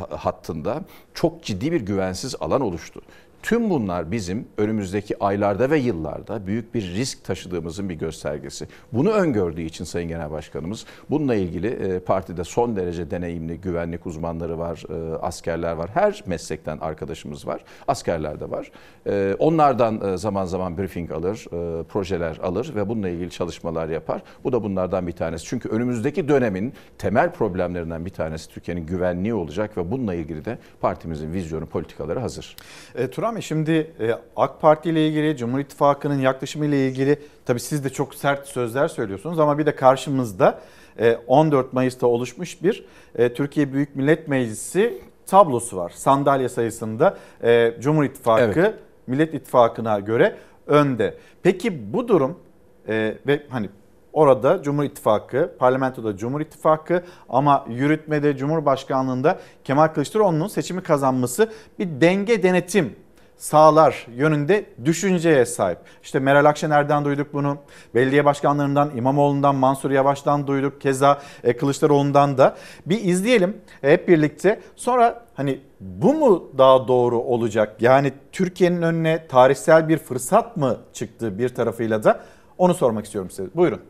hattında 0.09 0.81
çok 1.13 1.43
ciddi 1.43 1.71
bir 1.71 1.81
güvensiz 1.81 2.35
alan 2.39 2.61
oluştu. 2.61 3.01
Tüm 3.43 3.69
bunlar 3.69 4.11
bizim 4.11 4.47
önümüzdeki 4.57 5.23
aylarda 5.23 5.69
ve 5.69 5.77
yıllarda 5.77 6.47
büyük 6.47 6.73
bir 6.73 6.81
risk 6.81 7.23
taşıdığımızın 7.23 7.89
bir 7.89 7.95
göstergesi. 7.95 8.67
Bunu 8.93 9.11
öngördüğü 9.11 9.61
için 9.61 9.83
Sayın 9.83 10.09
Genel 10.09 10.31
Başkanımız 10.31 10.85
bununla 11.09 11.35
ilgili 11.35 11.67
e, 11.67 11.99
partide 11.99 12.43
son 12.43 12.75
derece 12.75 13.11
deneyimli 13.11 13.61
güvenlik 13.61 14.05
uzmanları 14.05 14.59
var, 14.59 14.83
e, 14.89 15.17
askerler 15.17 15.73
var. 15.73 15.89
Her 15.93 16.23
meslekten 16.25 16.77
arkadaşımız 16.77 17.47
var. 17.47 17.63
Askerler 17.87 18.39
de 18.39 18.51
var. 18.51 18.71
E, 19.07 19.35
onlardan 19.39 20.15
zaman 20.15 20.45
zaman 20.45 20.77
briefing 20.77 21.11
alır, 21.11 21.45
projeler 21.83 22.37
alır 22.37 22.75
ve 22.75 22.89
bununla 22.89 23.09
ilgili 23.09 23.29
çalışmalar 23.29 23.89
yapar. 23.89 24.21
Bu 24.43 24.51
da 24.51 24.63
bunlardan 24.63 25.07
bir 25.07 25.11
tanesi. 25.11 25.45
Çünkü 25.45 25.69
önümüzdeki 25.69 26.27
dönemin 26.27 26.73
temel 26.97 27.31
problemlerinden 27.31 28.05
bir 28.05 28.09
tanesi 28.09 28.49
Türkiye'nin 28.49 28.85
güvenliği 28.85 29.33
olacak 29.33 29.77
ve 29.77 29.91
bununla 29.91 30.13
ilgili 30.13 30.45
de 30.45 30.57
partimizin 30.81 31.33
vizyonu, 31.33 31.65
politikaları 31.65 32.19
hazır. 32.19 32.55
E, 32.95 33.07
Turan 33.09 33.28
Bey 33.35 33.41
şimdi 33.41 33.71
e, 33.99 34.15
AK 34.35 34.61
Parti 34.61 34.89
ile 34.89 35.07
ilgili, 35.07 35.37
Cumhur 35.37 35.59
İttifakı'nın 35.59 36.19
yaklaşımı 36.19 36.65
ile 36.65 36.87
ilgili 36.87 37.19
tabii 37.45 37.59
siz 37.59 37.83
de 37.83 37.89
çok 37.89 38.15
sert 38.15 38.47
sözler 38.47 38.87
söylüyorsunuz 38.87 39.39
ama 39.39 39.57
bir 39.57 39.65
de 39.65 39.75
karşımızda 39.75 40.59
e, 40.99 41.17
14 41.27 41.73
Mayıs'ta 41.73 42.07
oluşmuş 42.07 42.63
bir 42.63 42.85
e, 43.15 43.33
Türkiye 43.33 43.73
Büyük 43.73 43.95
Millet 43.95 44.27
Meclisi 44.27 45.01
tablosu 45.27 45.77
var. 45.77 45.89
Sandalye 45.95 46.49
sayısında 46.49 47.17
e, 47.43 47.73
Cumhur 47.79 48.03
İttifakı 48.03 48.59
Evet. 48.59 48.75
Millet 49.07 49.33
İttifakı'na 49.33 49.99
göre 49.99 50.35
önde. 50.67 51.17
Peki 51.43 51.93
bu 51.93 52.07
durum 52.07 52.39
e, 52.87 53.17
ve 53.27 53.43
hani 53.49 53.69
orada 54.13 54.63
Cumhur 54.63 54.83
İttifakı, 54.83 55.55
parlamentoda 55.59 56.17
Cumhur 56.17 56.41
İttifakı 56.41 57.03
ama 57.29 57.65
yürütmede 57.69 58.37
Cumhurbaşkanlığında 58.37 59.39
Kemal 59.63 59.87
Kılıçdaroğlu'nun 59.87 60.47
seçimi 60.47 60.83
kazanması 60.83 61.51
bir 61.79 62.01
denge 62.01 62.43
denetim 62.43 62.95
sağlar 63.39 64.07
yönünde 64.15 64.65
düşünceye 64.85 65.45
sahip. 65.45 65.77
İşte 66.03 66.19
Meral 66.19 66.45
Akşener'den 66.45 67.05
duyduk 67.05 67.33
bunu. 67.33 67.57
Belediye 67.95 68.25
başkanlarından 68.25 68.91
İmamoğlu'ndan, 68.95 69.55
Mansur 69.55 69.91
Yavaş'tan 69.91 70.47
duyduk. 70.47 70.81
Keza 70.81 71.21
e, 71.43 71.57
Kılıçdaroğlu'ndan 71.57 72.37
da. 72.37 72.55
Bir 72.85 73.03
izleyelim 73.03 73.57
hep 73.81 74.07
birlikte. 74.07 74.59
Sonra 74.75 75.25
hani 75.33 75.59
bu 75.79 76.13
mu 76.13 76.49
daha 76.57 76.87
doğru 76.87 77.19
olacak? 77.19 77.81
Yani 77.81 78.13
Türkiye'nin 78.31 78.81
önüne 78.81 79.27
tarihsel 79.27 79.89
bir 79.89 79.97
fırsat 79.97 80.57
mı 80.57 80.77
çıktı 80.93 81.39
bir 81.39 81.49
tarafıyla 81.49 82.03
da? 82.03 82.19
Onu 82.57 82.73
sormak 82.73 83.05
istiyorum 83.05 83.31
size. 83.31 83.49
Buyurun. 83.55 83.81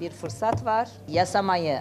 bir 0.00 0.10
fırsat 0.10 0.64
var. 0.64 0.88
Yasamayı 1.08 1.80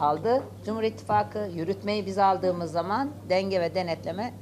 aldı 0.00 0.42
Cumhur 0.64 0.82
İttifakı. 0.82 1.38
Yürütmeyi 1.54 2.06
biz 2.06 2.18
aldığımız 2.18 2.72
zaman 2.72 3.10
denge 3.28 3.60
ve 3.60 3.74
denetleme 3.74 4.34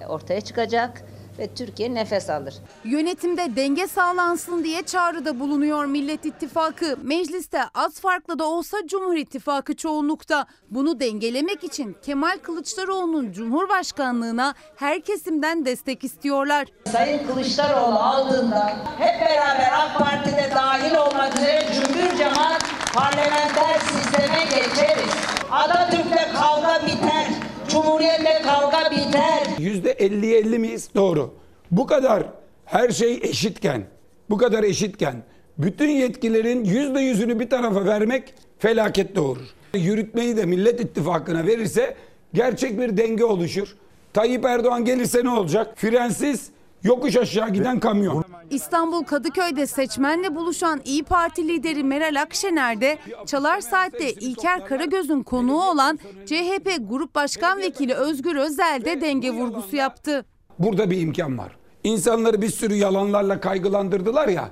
e, 0.00 0.06
ortaya 0.06 0.40
çıkacak 0.40 1.04
ve 1.38 1.54
Türkiye 1.54 1.94
nefes 1.94 2.30
alır. 2.30 2.54
Yönetimde 2.84 3.56
denge 3.56 3.86
sağlansın 3.86 4.64
diye 4.64 4.82
çağrıda 4.82 5.40
bulunuyor 5.40 5.84
Millet 5.84 6.26
İttifakı. 6.26 6.96
Mecliste 7.02 7.60
az 7.74 8.00
farklı 8.00 8.38
da 8.38 8.44
olsa 8.44 8.76
Cumhur 8.86 9.16
İttifakı 9.16 9.76
çoğunlukta. 9.76 10.46
Bunu 10.70 11.00
dengelemek 11.00 11.64
için 11.64 11.96
Kemal 12.02 12.38
Kılıçdaroğlu'nun 12.42 13.32
Cumhurbaşkanlığına 13.32 14.54
her 14.76 15.00
kesimden 15.00 15.64
destek 15.64 16.04
istiyorlar. 16.04 16.66
Sayın 16.92 17.26
Kılıçdaroğlu 17.26 17.98
aldığında 17.98 18.72
hep 18.98 19.20
beraber 19.20 19.72
AK 19.72 19.98
Parti'de 19.98 20.50
dahil 20.54 20.94
olmak 20.94 21.36
üzere 21.36 21.66
cümbür 21.74 22.16
cemaat 22.18 22.62
parlamenter 22.94 23.78
sisteme 23.80 24.44
geçeriz. 24.44 25.14
Atatürk'le 25.50 26.34
kavga 26.34 26.86
biter, 26.86 27.26
Cumhuriyet'le 27.70 28.42
kavga 28.42 28.90
biter. 28.90 29.46
Yüzde 29.58 29.92
50'ye 29.92 30.38
50 30.38 30.58
miyiz? 30.58 30.88
Doğru. 30.94 31.34
Bu 31.70 31.86
kadar 31.86 32.22
her 32.64 32.90
şey 32.90 33.14
eşitken, 33.22 33.84
bu 34.30 34.38
kadar 34.38 34.62
eşitken 34.62 35.14
bütün 35.58 35.88
yetkilerin 35.88 36.64
yüzde 36.64 37.00
yüzünü 37.00 37.40
bir 37.40 37.50
tarafa 37.50 37.84
vermek 37.84 38.34
felaket 38.58 39.16
doğurur. 39.16 39.46
Yürütmeyi 39.74 40.36
de 40.36 40.44
Millet 40.46 40.80
İttifakı'na 40.80 41.46
verirse 41.46 41.94
gerçek 42.34 42.80
bir 42.80 42.96
denge 42.96 43.24
oluşur. 43.24 43.76
Tayyip 44.12 44.44
Erdoğan 44.44 44.84
gelirse 44.84 45.24
ne 45.24 45.30
olacak? 45.30 45.72
Frensiz 45.76 46.48
yokuş 46.84 47.16
aşağı 47.16 47.50
giden 47.50 47.80
kamyon. 47.80 48.24
İstanbul 48.50 49.04
Kadıköy'de 49.04 49.66
seçmenle 49.66 50.34
buluşan 50.34 50.80
İyi 50.84 51.02
Parti 51.04 51.48
lideri 51.48 51.84
Meral 51.84 52.20
Akşener 52.22 52.80
de 52.80 52.98
Çalar 53.26 53.60
Saat'te 53.60 54.12
İlker 54.12 54.66
Karagöz'ün 54.66 55.22
konuğu 55.22 55.70
olan 55.70 55.98
CHP 56.26 56.76
Grup 56.80 57.14
Başkan 57.14 57.58
Vekili 57.58 57.94
Özgür 57.94 58.36
Özel 58.36 58.82
de 58.84 59.00
denge 59.00 59.30
vurgusu 59.30 59.76
yaptı. 59.76 60.24
Burada 60.58 60.90
bir 60.90 61.00
imkan 61.00 61.38
var. 61.38 61.56
İnsanları 61.84 62.42
bir 62.42 62.48
sürü 62.48 62.74
yalanlarla 62.74 63.40
kaygılandırdılar 63.40 64.28
ya. 64.28 64.48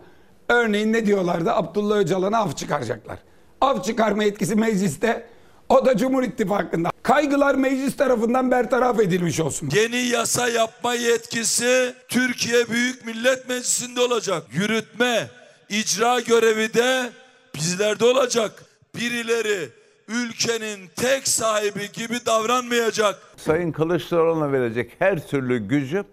Örneğin 0.48 0.92
ne 0.92 1.06
diyorlardı? 1.06 1.52
Abdullah 1.52 1.96
Öcalan'a 1.96 2.38
af 2.38 2.56
çıkaracaklar. 2.56 3.18
Af 3.60 3.84
çıkarma 3.84 4.24
yetkisi 4.24 4.54
mecliste. 4.54 5.26
O 5.68 5.86
da 5.86 5.96
Cumhur 5.96 6.22
İttifakı'nda. 6.22 6.91
Kaygılar 7.02 7.54
meclis 7.54 7.96
tarafından 7.96 8.50
bertaraf 8.50 9.00
edilmiş 9.00 9.40
olsun. 9.40 9.68
Yeni 9.74 9.96
yasa 9.96 10.48
yapma 10.48 10.94
yetkisi 10.94 11.94
Türkiye 12.08 12.68
Büyük 12.68 13.06
Millet 13.06 13.48
Meclisi'nde 13.48 14.00
olacak. 14.00 14.42
Yürütme, 14.52 15.28
icra 15.68 16.20
görevi 16.20 16.74
de 16.74 17.10
bizlerde 17.54 18.04
olacak. 18.04 18.64
Birileri 18.96 19.68
ülkenin 20.08 20.88
tek 20.96 21.28
sahibi 21.28 21.92
gibi 21.92 22.26
davranmayacak. 22.26 23.18
Sayın 23.36 23.72
Kılıçdaroğlu'na 23.72 24.52
verecek 24.52 24.92
her 24.98 25.26
türlü 25.28 25.58
gücü 25.58 26.04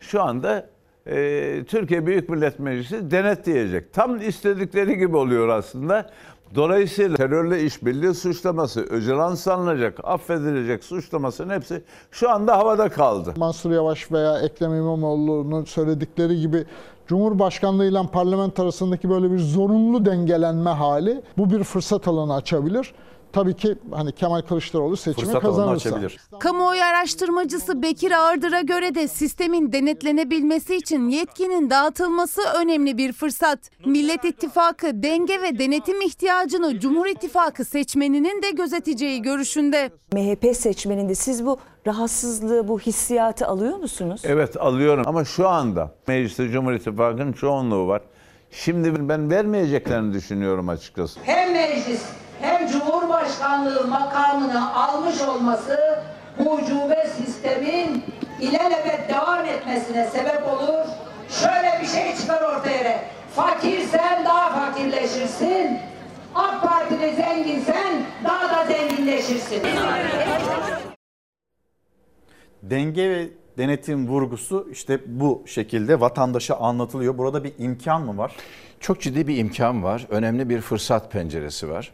şu 0.00 0.22
anda 0.22 0.70
e, 1.06 1.64
Türkiye 1.68 2.06
Büyük 2.06 2.28
Millet 2.28 2.58
Meclisi 2.58 3.10
denetleyecek. 3.10 3.92
Tam 3.92 4.28
istedikleri 4.28 4.98
gibi 4.98 5.16
oluyor 5.16 5.48
aslında. 5.48 6.10
Dolayısıyla 6.54 7.16
terörle 7.16 7.62
işbirliği 7.62 8.14
suçlaması, 8.14 8.80
Öcalan 8.80 9.34
sanılacak, 9.34 9.98
affedilecek 10.04 10.84
suçlamasının 10.84 11.54
hepsi 11.54 11.82
şu 12.10 12.30
anda 12.30 12.58
havada 12.58 12.88
kaldı. 12.88 13.34
Mansur 13.36 13.70
Yavaş 13.70 14.12
veya 14.12 14.38
Ekrem 14.38 14.74
İmamoğlu'nun 14.74 15.64
söyledikleri 15.64 16.40
gibi 16.40 16.64
Cumhurbaşkanlığı 17.06 17.86
ile 17.86 18.02
parlamento 18.12 18.62
arasındaki 18.62 19.10
böyle 19.10 19.32
bir 19.32 19.38
zorunlu 19.38 20.06
dengelenme 20.06 20.70
hali 20.70 21.22
bu 21.38 21.50
bir 21.50 21.64
fırsat 21.64 22.08
alanı 22.08 22.34
açabilir. 22.34 22.94
Tabii 23.32 23.54
ki 23.56 23.74
hani 23.90 24.12
Kemal 24.12 24.40
Kılıçdaroğlu 24.42 24.96
seçimi 24.96 25.24
Fırsat 25.24 25.42
kazanırsa. 25.42 25.88
açabilir. 25.90 26.18
Kamuoyu 26.40 26.82
araştırmacısı 26.82 27.82
Bekir 27.82 28.10
Ağırdır'a 28.10 28.60
göre 28.60 28.94
de 28.94 29.08
sistemin 29.08 29.72
denetlenebilmesi 29.72 30.76
için 30.76 31.08
yetkinin 31.08 31.70
dağıtılması 31.70 32.40
önemli 32.60 32.98
bir 32.98 33.12
fırsat. 33.12 33.58
Millet 33.86 34.24
İttifakı 34.24 35.02
denge 35.02 35.42
ve 35.42 35.58
denetim 35.58 36.00
ihtiyacını 36.02 36.80
Cumhur 36.80 37.06
İttifakı 37.06 37.64
seçmeninin 37.64 38.42
de 38.42 38.50
gözeteceği 38.50 39.22
görüşünde. 39.22 39.90
MHP 40.12 40.56
seçmeninde 40.56 41.14
siz 41.14 41.46
bu 41.46 41.58
rahatsızlığı, 41.86 42.68
bu 42.68 42.80
hissiyatı 42.80 43.46
alıyor 43.46 43.76
musunuz? 43.78 44.20
Evet 44.24 44.56
alıyorum 44.56 45.04
ama 45.06 45.24
şu 45.24 45.48
anda 45.48 45.94
mecliste 46.08 46.48
Cumhur 46.48 46.72
İttifakı'nın 46.72 47.32
çoğunluğu 47.32 47.88
var. 47.88 48.02
Şimdi 48.50 49.08
ben 49.08 49.30
vermeyeceklerini 49.30 50.12
düşünüyorum 50.14 50.68
açıkçası. 50.68 51.20
Hem 51.22 51.52
meclis 51.52 52.02
hem 52.40 52.68
Cumhurbaşkanlığı 52.68 53.86
makamını 53.86 54.74
almış 54.74 55.20
olması 55.22 56.02
bu 56.38 56.52
ucube 56.52 57.10
sistemin 57.16 58.04
ilelebet 58.40 59.08
devam 59.08 59.44
etmesine 59.44 60.06
sebep 60.06 60.48
olur. 60.48 60.86
Şöyle 61.28 61.78
bir 61.82 61.86
şey 61.86 62.16
çıkar 62.16 62.42
ortaya. 62.42 63.04
Fakirsen 63.34 64.24
daha 64.24 64.50
fakirleşirsin. 64.50 65.78
AK 66.34 66.62
Partili 66.62 67.16
zenginsen 67.16 68.02
daha 68.24 68.56
da 68.56 68.66
zenginleşirsin. 68.66 69.62
Denge 72.62 73.10
ve 73.10 73.28
denetim 73.58 74.08
vurgusu 74.08 74.68
işte 74.72 75.00
bu 75.06 75.42
şekilde 75.46 76.00
vatandaşa 76.00 76.56
anlatılıyor. 76.56 77.18
Burada 77.18 77.44
bir 77.44 77.52
imkan 77.58 78.02
mı 78.02 78.18
var? 78.18 78.36
Çok 78.80 79.00
ciddi 79.00 79.26
bir 79.26 79.36
imkan 79.36 79.82
var. 79.82 80.06
Önemli 80.10 80.48
bir 80.48 80.60
fırsat 80.60 81.12
penceresi 81.12 81.70
var. 81.70 81.92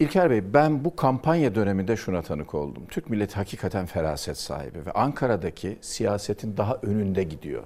İlker 0.00 0.30
Bey 0.30 0.54
ben 0.54 0.84
bu 0.84 0.96
kampanya 0.96 1.54
döneminde 1.54 1.96
şuna 1.96 2.22
tanık 2.22 2.54
oldum. 2.54 2.82
Türk 2.88 3.10
milleti 3.10 3.34
hakikaten 3.34 3.86
feraset 3.86 4.36
sahibi 4.36 4.86
ve 4.86 4.92
Ankara'daki 4.92 5.78
siyasetin 5.80 6.56
daha 6.56 6.78
önünde 6.82 7.22
gidiyor. 7.22 7.62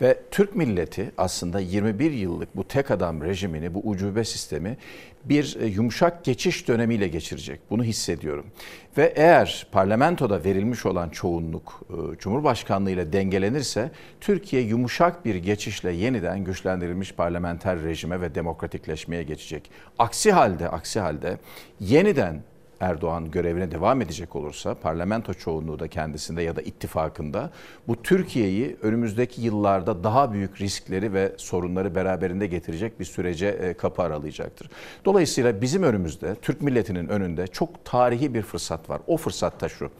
Ve 0.00 0.18
Türk 0.30 0.56
milleti 0.56 1.12
aslında 1.18 1.60
21 1.60 2.10
yıllık 2.10 2.56
bu 2.56 2.68
tek 2.68 2.90
adam 2.90 3.22
rejimini, 3.22 3.74
bu 3.74 3.80
ucube 3.80 4.24
sistemi 4.24 4.76
bir 5.24 5.56
e, 5.60 5.66
yumuşak 5.66 6.24
geçiş 6.24 6.68
dönemiyle 6.68 7.08
geçirecek. 7.08 7.60
Bunu 7.70 7.84
hissediyorum. 7.84 8.46
Ve 8.98 9.12
eğer 9.16 9.66
parlamentoda 9.72 10.44
verilmiş 10.44 10.86
olan 10.86 11.08
çoğunluk 11.08 11.82
e, 11.90 12.18
Cumhurbaşkanlığı 12.18 12.90
ile 12.90 13.12
dengelenirse 13.12 13.90
Türkiye 14.20 14.62
yumuşak 14.62 15.24
bir 15.24 15.34
geçişle 15.34 15.92
yeniden 15.92 16.44
güçlendirilmiş 16.44 17.12
parlamenter 17.12 17.82
rejime 17.82 18.20
ve 18.20 18.34
demokratikleşmeye 18.34 19.22
geçecek. 19.22 19.70
Aksi 19.98 20.32
halde, 20.32 20.68
aksi 20.68 21.00
halde 21.00 21.38
yeniden 21.80 22.42
Erdoğan 22.80 23.30
görevine 23.30 23.70
devam 23.70 24.02
edecek 24.02 24.36
olursa 24.36 24.74
parlamento 24.74 25.34
çoğunluğu 25.34 25.78
da 25.78 25.88
kendisinde 25.88 26.42
ya 26.42 26.56
da 26.56 26.62
ittifakında 26.62 27.50
bu 27.88 28.02
Türkiye'yi 28.02 28.76
önümüzdeki 28.82 29.42
yıllarda 29.42 30.04
daha 30.04 30.32
büyük 30.32 30.60
riskleri 30.60 31.12
ve 31.12 31.32
sorunları 31.36 31.94
beraberinde 31.94 32.46
getirecek 32.46 33.00
bir 33.00 33.04
sürece 33.04 33.46
e, 33.46 33.74
kapı 33.74 34.02
aralayacaktır. 34.02 34.70
Dolayısıyla 35.04 35.60
bizim 35.60 35.82
önümüzde 35.82 36.34
Türk 36.34 36.62
milletinin 36.62 37.08
önünde 37.08 37.46
çok 37.46 37.84
tarihi 37.84 38.34
bir 38.34 38.42
fırsat 38.42 38.90
var. 38.90 39.00
O 39.06 39.16
fırsat 39.16 39.60
da 39.60 39.68
şu. 39.68 39.90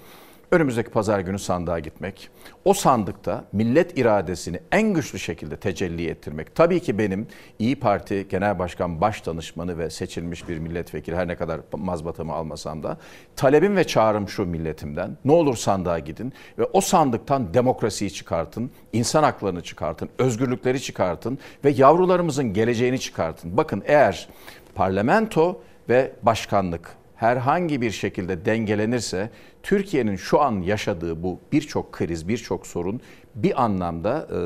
Önümüzdeki 0.50 0.90
pazar 0.90 1.20
günü 1.20 1.38
sandığa 1.38 1.78
gitmek. 1.78 2.28
O 2.64 2.74
sandıkta 2.74 3.44
millet 3.52 3.98
iradesini 3.98 4.60
en 4.72 4.94
güçlü 4.94 5.18
şekilde 5.18 5.56
tecelli 5.56 6.08
ettirmek. 6.08 6.54
Tabii 6.54 6.80
ki 6.80 6.98
benim 6.98 7.26
İyi 7.58 7.80
Parti 7.80 8.26
Genel 8.28 8.58
Başkan 8.58 9.00
Baş 9.00 9.26
Danışmanı 9.26 9.78
ve 9.78 9.90
seçilmiş 9.90 10.48
bir 10.48 10.58
milletvekili 10.58 11.16
her 11.16 11.28
ne 11.28 11.36
kadar 11.36 11.60
mazbatamı 11.72 12.32
almasam 12.32 12.82
da 12.82 12.98
talebim 13.36 13.76
ve 13.76 13.84
çağrım 13.84 14.28
şu 14.28 14.46
milletimden. 14.46 15.16
Ne 15.24 15.32
olur 15.32 15.56
sandığa 15.56 15.98
gidin 15.98 16.32
ve 16.58 16.64
o 16.64 16.80
sandıktan 16.80 17.54
demokrasiyi 17.54 18.12
çıkartın, 18.12 18.70
insan 18.92 19.22
haklarını 19.22 19.62
çıkartın, 19.62 20.08
özgürlükleri 20.18 20.82
çıkartın 20.82 21.38
ve 21.64 21.70
yavrularımızın 21.70 22.52
geleceğini 22.52 23.00
çıkartın. 23.00 23.56
Bakın 23.56 23.82
eğer 23.86 24.28
parlamento 24.74 25.60
ve 25.88 26.12
başkanlık 26.22 26.96
herhangi 27.16 27.80
bir 27.80 27.90
şekilde 27.90 28.44
dengelenirse 28.44 29.30
Türkiye'nin 29.62 30.16
şu 30.16 30.40
an 30.40 30.60
yaşadığı 30.60 31.22
bu 31.22 31.40
birçok 31.52 31.92
kriz, 31.92 32.28
birçok 32.28 32.66
sorun 32.66 33.00
bir 33.34 33.64
anlamda 33.64 34.28
e, 34.30 34.38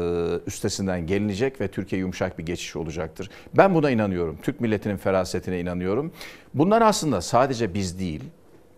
üstesinden 0.46 1.06
gelinecek 1.06 1.60
ve 1.60 1.68
Türkiye 1.68 2.00
yumuşak 2.00 2.38
bir 2.38 2.46
geçiş 2.46 2.76
olacaktır. 2.76 3.30
Ben 3.56 3.74
buna 3.74 3.90
inanıyorum. 3.90 4.38
Türk 4.42 4.60
milletinin 4.60 4.96
ferasetine 4.96 5.60
inanıyorum. 5.60 6.12
Bunlar 6.54 6.82
aslında 6.82 7.20
sadece 7.20 7.74
biz 7.74 7.98
değil, 7.98 8.20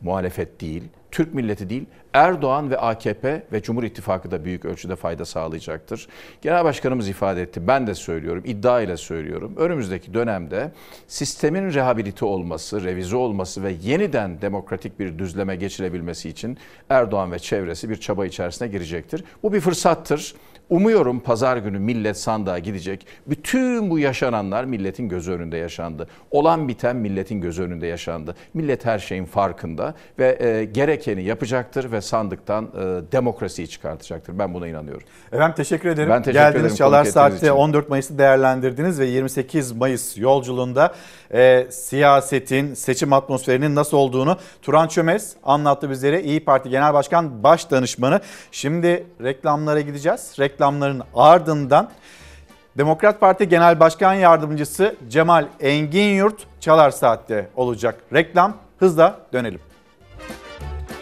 muhalefet 0.03 0.61
değil, 0.61 0.83
Türk 1.11 1.35
milleti 1.35 1.71
değil, 1.71 1.85
Erdoğan 2.13 2.71
ve 2.71 2.79
AKP 2.79 3.43
ve 3.53 3.63
Cumhur 3.63 3.85
İttifakı 3.85 4.31
da 4.31 4.45
büyük 4.45 4.65
ölçüde 4.65 4.97
fayda 4.97 5.25
sağlayacaktır. 5.25 6.09
Genel 6.43 6.65
Başkanımız 6.65 7.09
ifade 7.09 7.43
etti, 7.43 7.67
ben 7.69 7.87
de 7.87 7.95
söylüyorum, 7.95 8.43
iddia 8.47 8.81
ile 8.81 8.97
söylüyorum. 8.97 9.55
Önümüzdeki 9.57 10.15
dönemde 10.15 10.73
sistemin 11.09 11.73
rehabilite 11.73 12.25
olması, 12.25 12.85
revize 12.85 13.17
olması 13.17 13.63
ve 13.63 13.75
yeniden 13.83 14.43
demokratik 14.43 14.99
bir 15.01 15.19
düzleme 15.19 15.57
geçirebilmesi 15.57 16.29
için 16.29 16.59
Erdoğan 16.91 17.33
ve 17.33 17.39
çevresi 17.39 17.91
bir 17.91 17.97
çaba 17.97 18.27
içerisine 18.27 18.69
girecektir. 18.69 19.25
Bu 19.43 19.53
bir 19.53 19.61
fırsattır. 19.61 20.35
Umuyorum 20.73 21.21
pazar 21.21 21.57
günü 21.57 21.79
millet 21.79 22.19
sandığa 22.19 22.59
gidecek. 22.59 23.07
Bütün 23.27 23.91
bu 23.91 23.99
yaşananlar 23.99 24.65
milletin 24.65 25.09
gözü 25.09 25.33
önünde 25.33 25.57
yaşandı. 25.57 26.09
Olan 26.31 26.69
biten 26.69 26.97
milletin 26.97 27.41
gözü 27.41 27.63
önünde 27.63 27.87
yaşandı. 27.87 28.35
Millet 28.55 28.85
her 28.85 28.99
şeyin 28.99 29.25
farkında 29.25 29.95
ve 30.19 30.39
e, 30.41 30.65
gerekeni 30.65 31.23
yapacaktır 31.23 31.93
ve 31.93 32.01
sandıktan 32.01 32.65
e, 32.65 33.13
demokrasiyi 33.13 33.69
çıkartacaktır. 33.69 34.39
Ben 34.39 34.55
buna 34.55 34.69
inanıyorum. 34.69 35.07
Efendim 35.33 35.55
teşekkür 35.57 35.89
ederim. 35.89 36.11
Ben 36.11 36.23
teşekkür 36.23 36.41
Geldiniz 36.41 36.63
ederim 36.63 36.77
Çalar 36.77 37.05
Saat'te 37.05 37.37
için. 37.37 37.49
14 37.49 37.89
Mayıs'ı 37.89 38.19
değerlendirdiniz 38.19 39.01
ve 39.01 39.07
28 39.07 39.73
Mayıs 39.73 40.19
yolculuğunda 40.19 40.95
e, 41.35 41.67
siyasetin, 41.71 42.75
seçim 42.75 43.13
atmosferinin 43.13 43.75
nasıl 43.75 43.97
olduğunu 43.97 44.37
Turan 44.63 44.89
Çömez 44.89 45.37
anlattı 45.43 45.91
bizlere. 45.91 46.23
İyi 46.23 46.45
Parti 46.45 46.71
Genel 46.71 46.95
Başkan 46.95 47.43
Baş 47.43 47.71
Danışmanı. 47.71 48.21
Şimdi 48.53 49.07
reklamlara 49.23 49.81
gideceğiz. 49.81 50.33
Reklamların 50.63 51.03
ardından 51.15 51.91
Demokrat 52.79 53.21
Parti 53.21 53.49
Genel 53.49 53.81
Başkan 53.81 54.15
Yardımcısı 54.15 54.97
Cemal 55.09 55.47
Engin 55.61 56.31
Çalar 56.61 56.91
Saat'te 56.91 57.51
olacak. 57.57 58.05
Reklam 58.13 58.57
hızla 58.79 59.21
dönelim. 59.33 59.61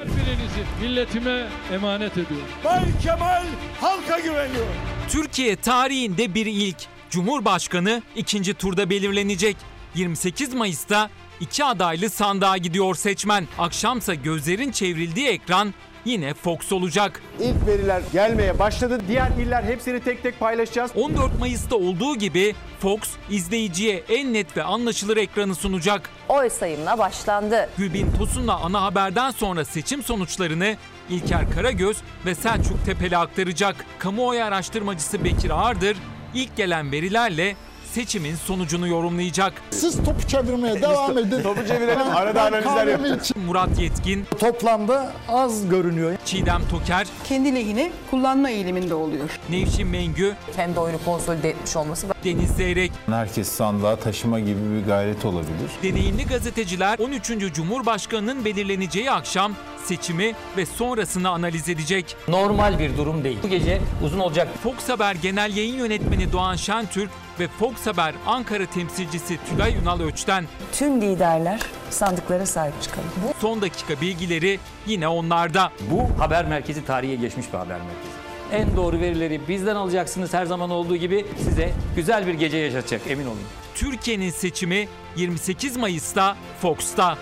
Birinizi 0.00 0.64
milletime 0.82 1.46
emanet 1.72 2.12
ediyorum. 2.12 2.46
Bay 2.64 2.80
Kemal 3.02 3.44
halka 3.80 4.20
güveniyor. 4.20 4.66
Türkiye 5.08 5.56
tarihinde 5.56 6.34
bir 6.34 6.46
ilk. 6.46 6.78
Cumhurbaşkanı 7.10 8.02
ikinci 8.16 8.54
turda 8.54 8.90
belirlenecek. 8.90 9.56
28 9.94 10.54
Mayıs'ta 10.54 11.10
iki 11.40 11.64
adaylı 11.64 12.10
sandığa 12.10 12.56
gidiyor 12.56 12.94
seçmen. 12.94 13.48
Akşamsa 13.58 14.14
gözlerin 14.14 14.70
çevrildiği 14.70 15.28
ekran 15.28 15.74
yine 16.04 16.34
Fox 16.34 16.72
olacak. 16.72 17.22
İlk 17.40 17.66
veriler 17.66 18.02
gelmeye 18.12 18.58
başladı. 18.58 19.00
Diğer 19.08 19.30
iller 19.30 19.62
hepsini 19.62 20.00
tek 20.00 20.22
tek 20.22 20.40
paylaşacağız. 20.40 20.90
14 20.94 21.38
Mayıs'ta 21.38 21.76
olduğu 21.76 22.16
gibi 22.16 22.54
Fox 22.80 23.00
izleyiciye 23.30 24.02
en 24.08 24.32
net 24.32 24.56
ve 24.56 24.62
anlaşılır 24.62 25.16
ekranı 25.16 25.54
sunacak. 25.54 26.10
Oy 26.28 26.50
sayımına 26.50 26.98
başlandı. 26.98 27.70
Gülbin 27.78 28.12
Tosun'la 28.18 28.60
ana 28.60 28.82
haberden 28.82 29.30
sonra 29.30 29.64
seçim 29.64 30.02
sonuçlarını 30.02 30.76
İlker 31.10 31.50
Karagöz 31.54 31.96
ve 32.26 32.34
Selçuk 32.34 32.84
Tepeli 32.86 33.16
aktaracak. 33.16 33.84
Kamuoyu 33.98 34.44
araştırmacısı 34.44 35.24
Bekir 35.24 35.50
Ağırdır 35.50 35.96
ilk 36.34 36.56
gelen 36.56 36.92
verilerle 36.92 37.56
seçimin 37.94 38.36
sonucunu 38.36 38.88
yorumlayacak. 38.88 39.52
Siz 39.70 39.96
topu 40.04 40.28
çevirmeye 40.28 40.82
devam 40.82 41.18
edin. 41.18 41.42
Topu 41.42 41.66
çevirelim, 41.66 42.16
arada 42.16 42.42
analizler 42.42 42.86
yapacağız. 42.86 43.32
Murat 43.46 43.78
Yetkin. 43.80 44.24
Toplamda 44.40 45.12
az 45.28 45.68
görünüyor. 45.68 46.12
Çiğdem 46.24 46.62
Toker. 46.70 47.06
Kendi 47.24 47.54
lehine 47.54 47.90
kullanma 48.10 48.50
eğiliminde 48.50 48.94
oluyor. 48.94 49.38
Nevşin 49.50 49.88
Mengü. 49.88 50.34
Kendi 50.56 50.80
oyunu 50.80 50.98
konsolide 51.04 51.48
etmiş 51.48 51.76
olması. 51.76 52.06
Deniz 52.24 52.50
Zeyrek. 52.50 52.92
Herkes 53.06 53.48
sandığa 53.48 53.96
taşıma 53.96 54.40
gibi 54.40 54.60
bir 54.80 54.86
gayret 54.86 55.24
olabilir. 55.24 55.70
Deneyimli 55.82 56.26
gazeteciler 56.26 56.98
13. 56.98 57.54
Cumhurbaşkanının 57.54 58.44
belirleneceği 58.44 59.10
akşam 59.10 59.52
seçimi 59.84 60.34
ve 60.56 60.66
sonrasını 60.66 61.28
analiz 61.28 61.68
edecek. 61.68 62.16
Normal 62.28 62.78
bir 62.78 62.96
durum 62.96 63.24
değil. 63.24 63.38
Bu 63.42 63.48
gece 63.48 63.80
uzun 64.04 64.18
olacak. 64.18 64.48
Fox 64.62 64.88
Haber 64.88 65.14
Genel 65.14 65.56
Yayın 65.56 65.74
Yönetmeni 65.78 66.32
Doğan 66.32 66.56
Şentürk 66.56 67.10
ve 67.40 67.48
Fox 67.48 67.86
Haber 67.86 68.14
Ankara 68.26 68.66
temsilcisi 68.66 69.38
Tülay 69.50 69.76
Ünal 69.82 70.00
Öç'ten 70.00 70.44
Tüm 70.72 71.00
liderler 71.00 71.60
sandıklara 71.90 72.46
sahip 72.46 72.82
çıkalım. 72.82 73.08
son 73.40 73.62
dakika 73.62 74.00
bilgileri 74.00 74.58
yine 74.86 75.08
onlarda. 75.08 75.72
Bu 75.90 76.20
haber 76.22 76.46
merkezi 76.46 76.84
tarihe 76.84 77.14
geçmiş 77.14 77.52
bir 77.52 77.58
haber 77.58 77.78
merkezi. 77.78 78.20
En 78.52 78.76
doğru 78.76 79.00
verileri 79.00 79.48
bizden 79.48 79.76
alacaksınız 79.76 80.34
her 80.34 80.46
zaman 80.46 80.70
olduğu 80.70 80.96
gibi 80.96 81.26
size 81.38 81.72
güzel 81.96 82.26
bir 82.26 82.34
gece 82.34 82.56
yaşatacak 82.56 83.00
emin 83.06 83.26
olun. 83.26 83.38
Türkiye'nin 83.74 84.30
seçimi 84.30 84.88
28 85.16 85.76
Mayıs'ta 85.76 86.36
Fox'ta. 86.62 87.18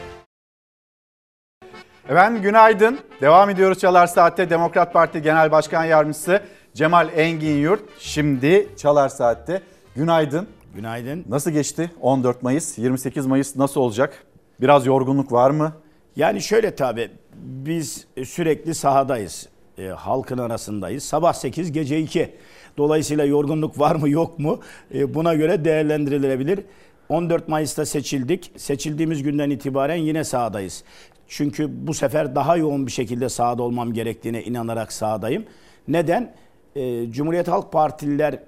Efendim 2.09 2.43
günaydın. 2.43 2.99
Devam 3.21 3.51
ediyoruz 3.51 3.79
Çalar 3.79 4.07
Saat'te 4.07 4.51
Demokrat 4.51 4.93
Parti 4.93 5.23
Genel 5.23 5.51
Başkan 5.51 5.85
Yardımcısı 5.85 6.43
Cemal 6.75 7.09
Engin 7.17 7.57
Yurt. 7.57 7.81
Şimdi 7.99 8.69
Çalar 8.77 9.09
Saat'te. 9.09 9.63
Günaydın. 9.99 10.47
Günaydın. 10.75 11.25
Nasıl 11.29 11.51
geçti 11.51 11.91
14 12.01 12.43
Mayıs? 12.43 12.79
28 12.79 13.27
Mayıs 13.27 13.57
nasıl 13.57 13.81
olacak? 13.81 14.25
Biraz 14.61 14.87
yorgunluk 14.87 15.33
var 15.33 15.51
mı? 15.51 15.73
Yani 16.17 16.43
şöyle 16.43 16.75
tabii 16.75 17.11
biz 17.43 18.07
sürekli 18.25 18.75
sahadayız. 18.75 19.49
E, 19.79 19.87
halkın 19.87 20.39
arasındayız. 20.39 21.05
Sabah 21.05 21.33
8 21.33 21.73
gece 21.73 21.99
2. 21.99 22.35
Dolayısıyla 22.79 23.25
yorgunluk 23.25 23.79
var 23.79 23.95
mı 23.97 24.09
yok 24.09 24.39
mu 24.39 24.61
E, 24.95 25.15
buna 25.15 25.35
göre 25.35 25.65
değerlendirilebilir. 25.65 26.61
14 27.09 27.49
Mayıs'ta 27.49 27.87
seçildik. 27.87 28.53
Seçildiğimiz 28.57 29.23
günden 29.23 29.51
itibaren 29.51 29.97
yine 29.97 30.25
sahadayız. 30.25 30.85
Çünkü 31.29 31.87
bu 31.87 31.95
sefer 31.95 32.35
daha 32.35 32.57
yoğun 32.57 32.87
bir 32.87 32.93
şekilde 32.93 33.29
sahada 33.29 33.63
olmam 33.63 33.93
gerektiğine 33.93 34.43
inanarak 34.43 34.93
sahadayım. 34.93 35.45
Neden? 35.89 36.35
E, 36.77 37.11
Cumhuriyet 37.11 37.49
Halk 37.49 37.73
Partililer 37.73 38.39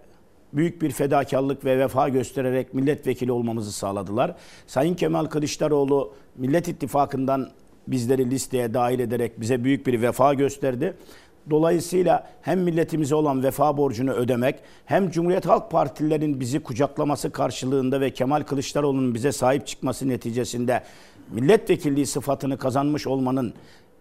büyük 0.52 0.82
bir 0.82 0.90
fedakarlık 0.90 1.64
ve 1.64 1.78
vefa 1.78 2.08
göstererek 2.08 2.74
milletvekili 2.74 3.32
olmamızı 3.32 3.72
sağladılar. 3.72 4.34
Sayın 4.66 4.94
Kemal 4.94 5.24
Kılıçdaroğlu 5.24 6.12
Millet 6.36 6.68
İttifakı'ndan 6.68 7.48
bizleri 7.86 8.30
listeye 8.30 8.74
dahil 8.74 8.98
ederek 8.98 9.40
bize 9.40 9.64
büyük 9.64 9.86
bir 9.86 10.02
vefa 10.02 10.34
gösterdi. 10.34 10.96
Dolayısıyla 11.50 12.30
hem 12.42 12.60
milletimize 12.60 13.14
olan 13.14 13.42
vefa 13.42 13.76
borcunu 13.76 14.12
ödemek 14.12 14.58
hem 14.84 15.10
Cumhuriyet 15.10 15.46
Halk 15.46 15.70
Partililerin 15.70 16.40
bizi 16.40 16.60
kucaklaması 16.60 17.30
karşılığında 17.30 18.00
ve 18.00 18.10
Kemal 18.10 18.42
Kılıçdaroğlu'nun 18.42 19.14
bize 19.14 19.32
sahip 19.32 19.66
çıkması 19.66 20.08
neticesinde 20.08 20.82
milletvekilliği 21.30 22.06
sıfatını 22.06 22.58
kazanmış 22.58 23.06
olmanın 23.06 23.54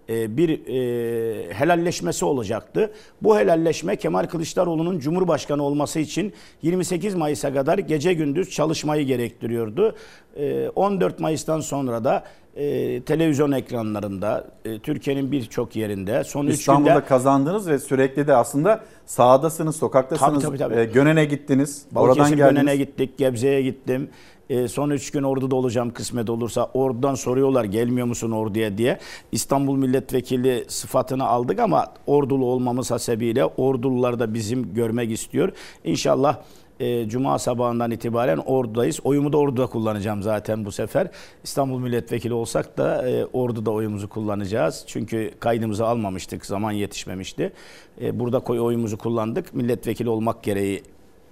bir 0.09 0.49
e, 0.49 1.53
helalleşmesi 1.53 2.25
olacaktı. 2.25 2.91
Bu 3.21 3.37
helalleşme 3.37 3.95
Kemal 3.95 4.25
Kılıçdaroğlu'nun 4.27 4.99
Cumhurbaşkanı 4.99 5.63
olması 5.63 5.99
için 5.99 6.33
28 6.61 7.15
Mayıs'a 7.15 7.53
kadar 7.53 7.77
gece 7.77 8.13
gündüz 8.13 8.49
çalışmayı 8.49 9.05
gerektiriyordu. 9.05 9.95
E, 10.35 10.69
14 10.69 11.19
Mayıs'tan 11.19 11.59
sonra 11.59 12.03
da 12.03 12.23
e, 12.55 13.01
televizyon 13.01 13.51
ekranlarında, 13.51 14.47
e, 14.65 14.79
Türkiye'nin 14.79 15.31
birçok 15.31 15.75
yerinde 15.75 16.23
son 16.23 16.47
3 16.47 16.59
İstanbul'da 16.59 16.93
günde 16.93 17.05
kazandınız 17.05 17.67
ve 17.67 17.79
sürekli 17.79 18.27
de 18.27 18.35
aslında 18.35 18.83
sahadasınız, 19.05 19.75
sokaktasınız. 19.75 20.43
Tabii, 20.43 20.57
tabii, 20.57 20.73
tabii. 20.73 20.81
E, 20.81 20.85
Gönen'e 20.85 21.25
gittiniz. 21.25 21.85
Balıkesir 21.91 22.19
oradan 22.21 22.37
geldiniz. 22.37 22.61
Gönen'e 22.61 22.75
gittik, 22.75 23.17
Gebze'ye 23.17 23.61
gittim. 23.61 24.09
E, 24.49 24.67
son 24.67 24.89
3 24.89 25.11
gün 25.11 25.23
Ordu'da 25.23 25.55
olacağım 25.55 25.93
kısmet 25.93 26.29
olursa. 26.29 26.69
Ordu'dan 26.73 27.15
soruyorlar 27.15 27.63
gelmiyor 27.63 28.07
musun 28.07 28.31
Ordu'ya 28.31 28.77
diye. 28.77 28.99
İstanbul 29.31 29.77
Milletvekili 29.77 30.65
sıfatını 30.67 31.27
aldık 31.27 31.59
ama 31.59 31.85
Ordulu 32.07 32.45
olmamız 32.45 32.91
hasebiyle 32.91 33.45
Ordulular 33.45 34.19
da 34.19 34.33
bizim 34.33 34.73
görmek 34.73 35.11
istiyor. 35.11 35.51
İnşallah 35.83 36.37
e, 36.79 37.09
Cuma 37.09 37.39
sabahından 37.39 37.91
itibaren 37.91 38.37
Ordu'dayız. 38.37 38.99
Oyumu 39.03 39.33
da 39.33 39.37
Ordu'da 39.37 39.67
kullanacağım 39.67 40.23
zaten 40.23 40.65
bu 40.65 40.71
sefer. 40.71 41.07
İstanbul 41.43 41.79
Milletvekili 41.79 42.33
olsak 42.33 42.77
da 42.77 43.09
e, 43.09 43.25
Ordu'da 43.25 43.71
oyumuzu 43.71 44.09
kullanacağız. 44.09 44.83
Çünkü 44.87 45.31
kaydımızı 45.39 45.85
almamıştık, 45.85 46.45
zaman 46.45 46.71
yetişmemişti. 46.71 47.53
E, 48.01 48.19
burada 48.19 48.39
koy 48.39 48.59
oyumuzu 48.59 48.97
kullandık. 48.97 49.53
Milletvekili 49.53 50.09
olmak 50.09 50.43
gereği 50.43 50.83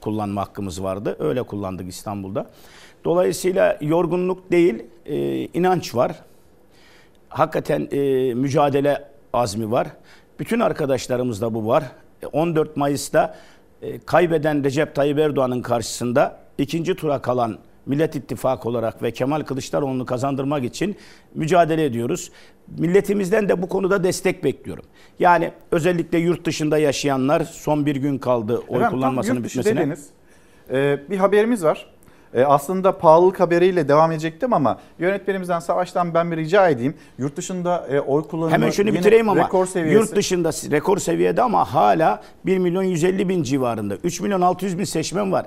kullanma 0.02 0.42
hakkımız 0.42 0.84
vardı. 0.84 1.16
Öyle 1.20 1.44
kullandık 1.44 1.90
İstanbul'da. 1.90 2.50
Dolayısıyla 3.08 3.78
yorgunluk 3.82 4.52
değil, 4.52 4.84
e, 5.06 5.16
inanç 5.46 5.96
var. 5.96 6.16
Hakikaten 7.30 7.88
e, 7.92 8.34
mücadele 8.34 9.04
azmi 9.34 9.72
var. 9.72 9.88
Bütün 10.40 10.60
arkadaşlarımızda 10.60 11.54
bu 11.54 11.68
var. 11.68 11.84
E, 12.24 12.26
14 12.26 12.78
Mayıs'ta 12.78 13.36
e, 13.82 14.00
kaybeden 14.00 14.64
Recep 14.64 14.96
Tayyip 14.96 15.20
Erdoğan'ın 15.20 15.62
karşısında 15.62 16.40
ikinci 16.58 16.96
tura 16.96 17.22
kalan 17.22 17.58
Millet 17.86 18.16
İttifakı 18.16 18.70
olarak 18.70 19.04
ve 19.04 19.12
Kemal 19.12 19.42
Kılıçdaroğlu'nu 19.42 20.06
kazandırmak 20.06 20.64
için 20.64 20.96
mücadele 21.36 21.86
ediyoruz. 21.86 22.32
Milletimizden 22.78 23.50
de 23.50 23.62
bu 23.62 23.70
konuda 23.70 24.04
destek 24.04 24.44
bekliyorum. 24.44 24.86
Yani 25.20 25.52
özellikle 25.72 26.18
yurt 26.18 26.46
dışında 26.46 26.78
yaşayanlar 26.78 27.44
son 27.44 27.86
bir 27.86 27.96
gün 27.96 28.18
kaldı 28.18 28.58
oy 28.68 28.78
Efendim, 28.78 28.90
kullanmasının 28.90 29.44
bitmesine. 29.44 29.80
dediniz. 29.80 30.10
Ee, 30.72 31.00
bir 31.10 31.18
haberimiz 31.18 31.64
var. 31.64 31.97
Ee, 32.34 32.44
aslında 32.44 32.98
pahalılık 32.98 33.40
haberiyle 33.40 33.88
devam 33.88 34.12
edecektim 34.12 34.54
ama 34.54 34.80
yönetmenimizden 35.00 35.60
Savaş'tan 35.60 36.14
ben 36.14 36.32
bir 36.32 36.38
rica 36.38 36.70
edeyim. 36.70 36.94
Yurt 37.18 37.38
dışında 37.38 37.88
e, 37.92 38.00
oy 38.00 38.28
kullanımı 38.28 38.54
Hemen 38.54 38.70
şunu 38.70 38.94
bitireyim 38.94 39.30
ama 39.30 39.44
rekor 39.46 39.66
seviyesi. 39.66 39.96
yurt 39.96 40.16
dışında 40.16 40.50
rekor 40.72 40.98
seviyede 40.98 41.42
ama 41.42 41.74
hala 41.74 42.22
1 42.46 42.58
milyon 42.58 42.84
150 42.84 43.30
bin 43.30 43.44
civarında. 43.44 43.96
3 44.04 44.22
milyon 44.22 44.42
600 44.42 44.80
bin 44.80 44.84
seçmen 44.84 45.32
var. 45.32 45.46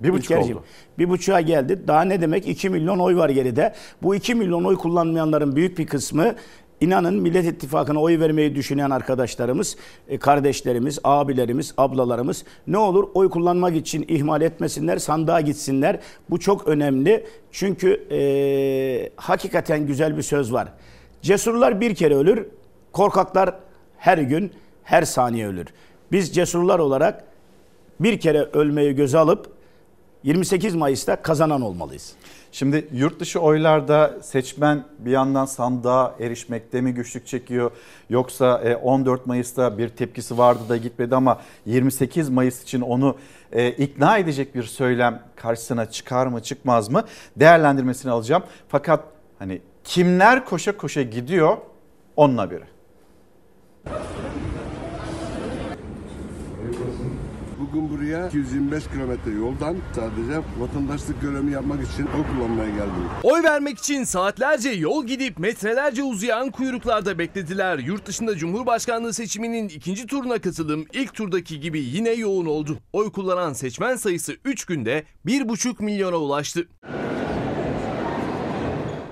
Bir 0.00 0.12
buçuk 0.12 0.24
İlkerciğim. 0.30 0.56
oldu. 0.56 0.64
Bir 0.98 1.08
buçuğa 1.08 1.40
geldi. 1.40 1.82
Daha 1.88 2.02
ne 2.02 2.20
demek? 2.20 2.48
2 2.48 2.70
milyon 2.70 2.98
oy 2.98 3.16
var 3.16 3.28
geride. 3.28 3.74
Bu 4.02 4.14
2 4.14 4.34
milyon 4.34 4.64
oy 4.64 4.76
kullanmayanların 4.76 5.56
büyük 5.56 5.78
bir 5.78 5.86
kısmı 5.86 6.34
inanın 6.80 7.14
Millet 7.14 7.44
İttifakı'na 7.44 8.00
oy 8.00 8.20
vermeyi 8.20 8.54
düşünen 8.54 8.90
arkadaşlarımız, 8.90 9.76
e, 10.08 10.18
kardeşlerimiz, 10.18 10.98
abilerimiz, 11.04 11.74
ablalarımız 11.76 12.44
ne 12.66 12.78
olur 12.78 13.08
oy 13.14 13.30
kullanmak 13.30 13.76
için 13.76 14.04
ihmal 14.08 14.42
etmesinler, 14.42 14.98
sandığa 14.98 15.40
gitsinler. 15.40 16.00
Bu 16.30 16.40
çok 16.40 16.68
önemli. 16.68 17.26
Çünkü 17.52 18.06
e, 18.10 19.10
hakikaten 19.16 19.86
güzel 19.86 20.16
bir 20.16 20.22
söz 20.22 20.52
var. 20.52 20.68
Cesurlar 21.22 21.80
bir 21.80 21.94
kere 21.94 22.14
ölür, 22.14 22.46
korkaklar 22.92 23.54
her 23.98 24.18
gün, 24.18 24.52
her 24.82 25.02
saniye 25.02 25.46
ölür. 25.46 25.66
Biz 26.12 26.34
cesurlar 26.34 26.78
olarak 26.78 27.24
bir 28.00 28.20
kere 28.20 28.42
ölmeyi 28.42 28.94
göze 28.94 29.18
alıp 29.18 29.52
28 30.24 30.74
Mayıs'ta 30.74 31.22
kazanan 31.22 31.62
olmalıyız. 31.62 32.12
Şimdi 32.52 32.88
yurt 32.92 33.20
dışı 33.20 33.40
oylarda 33.40 34.18
seçmen 34.22 34.84
bir 34.98 35.10
yandan 35.10 35.44
sandığa 35.44 36.14
erişmekte 36.20 36.80
mi 36.80 36.94
güçlük 36.94 37.26
çekiyor 37.26 37.70
yoksa 38.10 38.60
e, 38.64 38.76
14 38.76 39.26
Mayıs'ta 39.26 39.78
bir 39.78 39.88
tepkisi 39.88 40.38
vardı 40.38 40.60
da 40.68 40.76
gitmedi 40.76 41.16
ama 41.16 41.40
28 41.66 42.28
Mayıs 42.28 42.62
için 42.62 42.80
onu 42.80 43.16
e, 43.52 43.70
ikna 43.70 44.18
edecek 44.18 44.54
bir 44.54 44.62
söylem 44.62 45.22
karşısına 45.36 45.90
çıkar 45.90 46.26
mı 46.26 46.42
çıkmaz 46.42 46.88
mı 46.88 47.04
değerlendirmesini 47.36 48.12
alacağım. 48.12 48.42
Fakat 48.68 49.04
hani 49.38 49.60
kimler 49.84 50.44
koşa 50.44 50.76
koşa 50.76 51.02
gidiyor 51.02 51.56
onunla 52.16 52.50
biri. 52.50 52.64
Bugün 57.72 57.90
buraya 57.90 58.26
225 58.26 58.84
kilometre 58.88 59.30
yoldan 59.30 59.76
sadece 59.94 60.40
vatandaşlık 60.58 61.20
görevimi 61.20 61.52
yapmak 61.52 61.92
için 61.92 62.06
oy 62.06 62.24
kullanmaya 62.34 62.70
geldim. 62.70 63.08
Oy 63.22 63.42
vermek 63.42 63.78
için 63.78 64.04
saatlerce 64.04 64.70
yol 64.70 65.06
gidip 65.06 65.38
metrelerce 65.38 66.02
uzayan 66.02 66.50
kuyruklarda 66.50 67.18
beklediler. 67.18 67.78
Yurt 67.78 68.06
dışında 68.06 68.36
Cumhurbaşkanlığı 68.36 69.14
seçiminin 69.14 69.68
ikinci 69.68 70.06
turuna 70.06 70.38
katılım 70.38 70.86
ilk 70.92 71.14
turdaki 71.14 71.60
gibi 71.60 71.80
yine 71.80 72.10
yoğun 72.10 72.46
oldu. 72.46 72.78
Oy 72.92 73.12
kullanan 73.12 73.52
seçmen 73.52 73.96
sayısı 73.96 74.36
3 74.44 74.64
günde 74.64 75.04
1,5 75.26 75.84
milyona 75.84 76.16
ulaştı. 76.16 76.68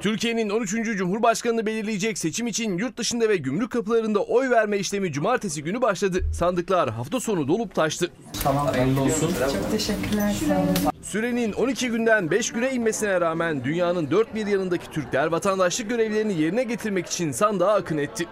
Türkiye'nin 0.00 0.50
13. 0.50 0.70
Cumhurbaşkanını 0.96 1.66
belirleyecek 1.66 2.18
seçim 2.18 2.46
için 2.46 2.78
yurt 2.78 2.96
dışında 2.96 3.28
ve 3.28 3.36
gümrük 3.36 3.70
kapılarında 3.70 4.22
oy 4.22 4.50
verme 4.50 4.78
işlemi 4.78 5.12
cumartesi 5.12 5.62
günü 5.64 5.82
başladı. 5.82 6.24
Sandıklar 6.32 6.90
hafta 6.90 7.20
sonu 7.20 7.48
dolup 7.48 7.74
taştı. 7.74 8.10
Tamam 8.42 8.66
hayırlı 8.66 9.00
olsun. 9.00 9.34
Çok 9.52 9.70
teşekkürler. 9.70 10.34
Sürenin 11.02 11.52
12 11.52 11.88
günden 11.88 12.30
5 12.30 12.52
güne 12.52 12.70
inmesine 12.70 13.20
rağmen 13.20 13.64
dünyanın 13.64 14.10
dört 14.10 14.34
bir 14.34 14.46
yanındaki 14.46 14.90
Türkler 14.90 15.26
vatandaşlık 15.26 15.90
görevlerini 15.90 16.40
yerine 16.40 16.64
getirmek 16.64 17.06
için 17.06 17.32
sandığa 17.32 17.74
akın 17.74 17.98
etti. 17.98 18.26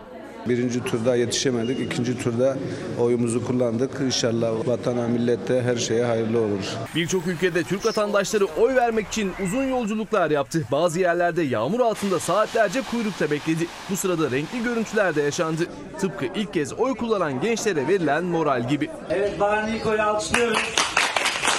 Birinci 0.49 0.85
turda 0.85 1.17
yetişemedik. 1.17 1.81
ikinci 1.81 2.19
turda 2.19 2.57
oyumuzu 3.01 3.47
kullandık. 3.47 4.01
İnşallah 4.01 4.51
vatana, 4.67 5.09
millete 5.09 5.63
her 5.63 5.77
şeye 5.77 6.05
hayırlı 6.05 6.39
olur. 6.39 6.65
Birçok 6.95 7.27
ülkede 7.27 7.63
Türk 7.63 7.87
vatandaşları 7.87 8.45
oy 8.45 8.75
vermek 8.75 9.09
için 9.09 9.33
uzun 9.45 9.65
yolculuklar 9.65 10.31
yaptı. 10.31 10.65
Bazı 10.73 11.01
yerlerde 11.01 11.43
yağmur 11.43 11.81
altında 11.81 12.21
saatlerce 12.21 12.83
kuyrukta 12.91 13.31
bekledi. 13.31 13.67
Bu 13.91 13.97
sırada 13.97 14.31
renkli 14.31 14.63
görüntüler 14.65 15.15
de 15.15 15.23
yaşandı. 15.23 15.63
Tıpkı 16.01 16.25
ilk 16.35 16.55
kez 16.55 16.73
oy 16.73 16.95
kullanan 16.95 17.41
gençlere 17.41 17.89
verilen 17.89 18.25
moral 18.25 18.69
gibi. 18.69 18.91
Evet 19.11 19.41
Bahar 19.41 19.73
Niko'yu 19.73 20.03
alkışlıyoruz. 20.03 20.59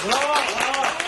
Bravo. 0.08 1.07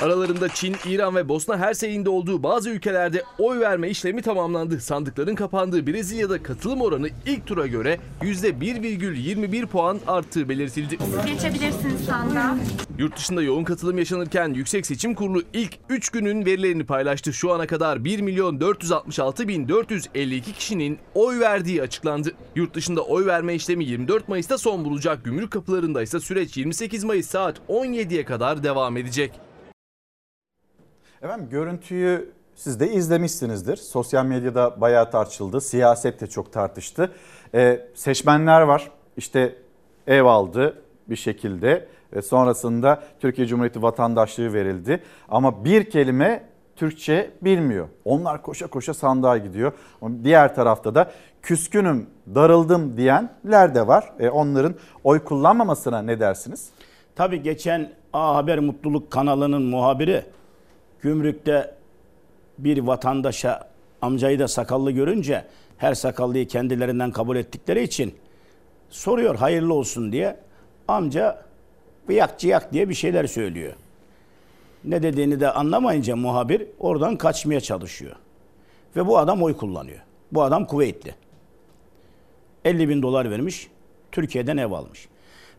Aralarında 0.00 0.48
Çin, 0.48 0.76
İran 0.86 1.16
ve 1.16 1.28
Bosna 1.28 1.58
Hersey'in 1.58 2.04
de 2.04 2.10
olduğu 2.10 2.42
bazı 2.42 2.70
ülkelerde 2.70 3.22
oy 3.38 3.60
verme 3.60 3.90
işlemi 3.90 4.22
tamamlandı. 4.22 4.80
Sandıkların 4.80 5.34
kapandığı 5.34 5.86
Brezilya'da 5.86 6.42
katılım 6.42 6.80
oranı 6.80 7.08
ilk 7.26 7.46
tura 7.46 7.66
göre 7.66 7.98
%1,21 8.22 9.66
puan 9.66 10.00
arttığı 10.06 10.48
belirtildi. 10.48 10.98
Geçebilirsiniz 11.26 12.00
sandığa. 12.06 12.56
Yurt 12.98 13.16
dışında 13.16 13.42
yoğun 13.42 13.64
katılım 13.64 13.98
yaşanırken 13.98 14.54
Yüksek 14.54 14.86
Seçim 14.86 15.14
Kurulu 15.14 15.42
ilk 15.52 15.78
3 15.88 16.10
günün 16.10 16.46
verilerini 16.46 16.86
paylaştı. 16.86 17.32
Şu 17.32 17.52
ana 17.52 17.66
kadar 17.66 18.04
1 18.04 18.20
milyon 18.20 18.60
466 18.60 19.48
bin 19.48 19.68
452 19.68 20.52
kişinin 20.52 20.98
oy 21.14 21.40
verdiği 21.40 21.82
açıklandı. 21.82 22.32
Yurt 22.56 22.74
dışında 22.74 23.02
oy 23.02 23.26
verme 23.26 23.54
işlemi 23.54 23.84
24 23.84 24.28
Mayıs'ta 24.28 24.58
son 24.58 24.84
bulacak. 24.84 25.24
Gümrük 25.24 25.50
kapılarında 25.50 26.02
ise 26.02 26.20
süreç 26.20 26.56
28 26.56 27.04
Mayıs 27.04 27.26
saat 27.26 27.56
17'ye 27.68 28.24
kadar 28.24 28.62
devam 28.62 28.96
edecek. 28.96 29.45
Efendim 31.26 31.48
görüntüyü 31.50 32.32
siz 32.54 32.80
de 32.80 32.92
izlemişsinizdir. 32.92 33.76
Sosyal 33.76 34.24
medyada 34.24 34.80
bayağı 34.80 35.10
tartışıldı. 35.10 35.60
Siyaset 35.60 36.20
de 36.20 36.26
çok 36.26 36.52
tartıştı. 36.52 37.12
Ee, 37.54 37.86
seçmenler 37.94 38.60
var. 38.60 38.90
İşte 39.16 39.54
ev 40.06 40.24
aldı 40.24 40.82
bir 41.08 41.16
şekilde. 41.16 41.88
Ve 42.12 42.22
sonrasında 42.22 43.02
Türkiye 43.20 43.46
Cumhuriyeti 43.46 43.82
vatandaşlığı 43.82 44.52
verildi. 44.52 45.02
Ama 45.28 45.64
bir 45.64 45.90
kelime 45.90 46.44
Türkçe 46.76 47.30
bilmiyor. 47.42 47.88
Onlar 48.04 48.42
koşa 48.42 48.66
koşa 48.66 48.94
sandığa 48.94 49.38
gidiyor. 49.38 49.72
Diğer 50.24 50.54
tarafta 50.54 50.94
da 50.94 51.10
küskünüm, 51.42 52.06
darıldım 52.34 52.96
diyenler 52.96 53.74
de 53.74 53.86
var. 53.86 54.12
E, 54.18 54.28
onların 54.28 54.74
oy 55.04 55.24
kullanmamasına 55.24 56.02
ne 56.02 56.20
dersiniz? 56.20 56.68
Tabii 57.16 57.42
geçen 57.42 57.92
A 58.12 58.36
Haber 58.36 58.58
Mutluluk 58.58 59.10
kanalının 59.10 59.62
muhabiri 59.62 60.24
gümrükte 61.00 61.74
bir 62.58 62.78
vatandaşa 62.78 63.68
amcayı 64.02 64.38
da 64.38 64.48
sakallı 64.48 64.90
görünce 64.90 65.44
her 65.78 65.94
sakallıyı 65.94 66.48
kendilerinden 66.48 67.10
kabul 67.10 67.36
ettikleri 67.36 67.82
için 67.82 68.14
soruyor 68.90 69.36
hayırlı 69.36 69.74
olsun 69.74 70.12
diye. 70.12 70.36
Amca 70.88 71.44
bıyak 72.08 72.38
ciyak 72.38 72.72
diye 72.72 72.88
bir 72.88 72.94
şeyler 72.94 73.26
söylüyor. 73.26 73.72
Ne 74.84 75.02
dediğini 75.02 75.40
de 75.40 75.50
anlamayınca 75.50 76.16
muhabir 76.16 76.66
oradan 76.78 77.16
kaçmaya 77.16 77.60
çalışıyor. 77.60 78.16
Ve 78.96 79.06
bu 79.06 79.18
adam 79.18 79.42
oy 79.42 79.56
kullanıyor. 79.56 79.98
Bu 80.32 80.42
adam 80.42 80.66
Kuveytli. 80.66 81.14
50 82.64 82.88
bin 82.88 83.02
dolar 83.02 83.30
vermiş. 83.30 83.68
Türkiye'den 84.12 84.56
ev 84.56 84.72
almış. 84.72 85.08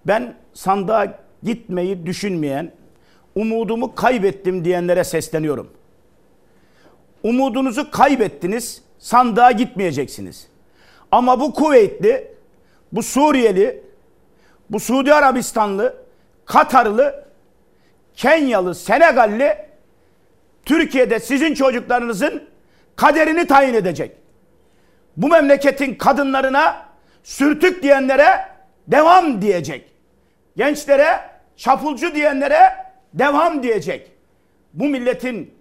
Ben 0.08 0.36
sandığa 0.54 1.20
gitmeyi 1.44 2.06
düşünmeyen 2.06 2.72
umudumu 3.38 3.96
kaybettim 3.96 4.66
diyenlere 4.66 5.04
sesleniyorum. 5.04 5.70
Umudunuzu 7.24 7.92
kaybettiniz, 7.92 8.82
sandığa 9.00 9.52
gitmeyeceksiniz. 9.52 10.48
Ama 11.12 11.40
bu 11.40 11.54
Kuveytli, 11.54 12.34
bu 12.92 13.04
Suriyeli, 13.04 13.84
bu 14.70 14.80
Suudi 14.80 15.14
Arabistanlı, 15.14 15.98
Katarlı, 16.46 17.26
Kenyalı, 18.16 18.76
Senegalli 18.76 19.58
Türkiye'de 20.66 21.20
sizin 21.20 21.54
çocuklarınızın 21.54 22.44
kaderini 22.96 23.48
tayin 23.48 23.74
edecek. 23.74 24.12
Bu 25.18 25.28
memleketin 25.28 25.96
kadınlarına 25.96 26.86
sürtük 27.24 27.84
diyenlere 27.84 28.46
devam 28.88 29.42
diyecek. 29.42 29.92
Gençlere 30.56 31.20
çapulcu 31.58 32.16
diyenlere 32.16 32.87
devam 33.14 33.64
diyecek. 33.64 34.12
Bu 34.74 34.84
milletin 34.84 35.54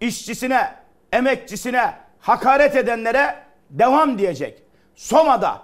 işçisine, 0.00 0.74
emekçisine 1.12 1.94
hakaret 2.20 2.76
edenlere 2.76 3.34
devam 3.70 4.18
diyecek. 4.18 4.62
Soma'da 4.94 5.62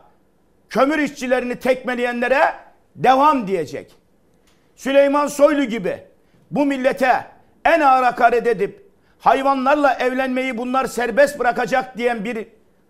kömür 0.69 0.99
işçilerini 0.99 1.57
tekmeleyenlere 1.57 2.55
devam 2.97 3.47
diyecek. 3.47 3.95
Süleyman 4.77 5.27
Soylu 5.27 5.65
gibi 5.65 6.05
bu 6.51 6.67
millete 6.67 7.27
en 7.65 7.81
ağır 7.81 8.03
hakaret 8.03 8.47
edip 8.47 8.91
hayvanlarla 9.19 9.95
evlenmeyi 9.95 10.59
bunlar 10.59 10.87
serbest 10.87 11.39
bırakacak 11.39 11.99
diyen 11.99 12.25
bir 12.25 12.47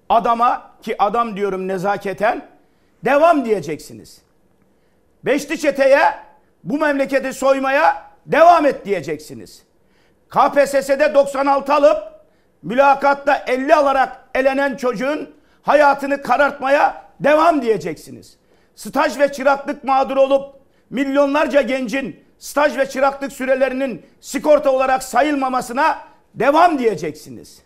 adama 0.08 0.70
ki 0.82 1.02
adam 1.02 1.36
diyorum 1.36 1.68
nezaketen 1.68 2.48
devam 3.04 3.44
diyeceksiniz. 3.44 4.22
Beşli 5.24 5.58
çeteye 5.58 6.14
bu 6.64 6.78
memleketi 6.78 7.32
soymaya 7.32 8.09
devam 8.32 8.66
et 8.66 8.84
diyeceksiniz. 8.84 9.62
KPSS'de 10.28 11.14
96 11.14 11.74
alıp 11.74 12.02
mülakatta 12.62 13.44
50 13.46 13.74
alarak 13.74 14.24
elenen 14.34 14.76
çocuğun 14.76 15.30
hayatını 15.62 16.22
karartmaya 16.22 17.04
devam 17.20 17.62
diyeceksiniz. 17.62 18.36
Staj 18.74 19.18
ve 19.18 19.32
çıraklık 19.32 19.84
mağduru 19.84 20.20
olup 20.20 20.54
milyonlarca 20.90 21.62
gencin 21.62 22.20
staj 22.38 22.76
ve 22.76 22.88
çıraklık 22.88 23.32
sürelerinin 23.32 24.06
sigorta 24.20 24.70
olarak 24.70 25.02
sayılmamasına 25.02 25.98
devam 26.34 26.78
diyeceksiniz. 26.78 27.62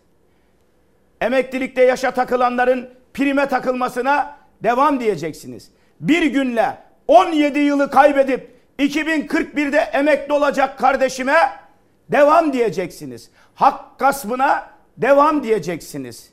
Emeklilikte 1.20 1.84
yaşa 1.84 2.10
takılanların 2.10 2.90
prime 3.14 3.48
takılmasına 3.48 4.36
devam 4.62 5.00
diyeceksiniz. 5.00 5.70
Bir 6.00 6.22
günle 6.22 6.78
17 7.08 7.58
yılı 7.58 7.90
kaybedip 7.90 8.54
2041'de 8.78 9.78
emekli 9.78 10.32
olacak 10.32 10.78
kardeşime 10.78 11.36
devam 12.08 12.52
diyeceksiniz. 12.52 13.30
Hak 13.54 13.98
gaspına 13.98 14.66
devam 14.96 15.42
diyeceksiniz. 15.42 16.30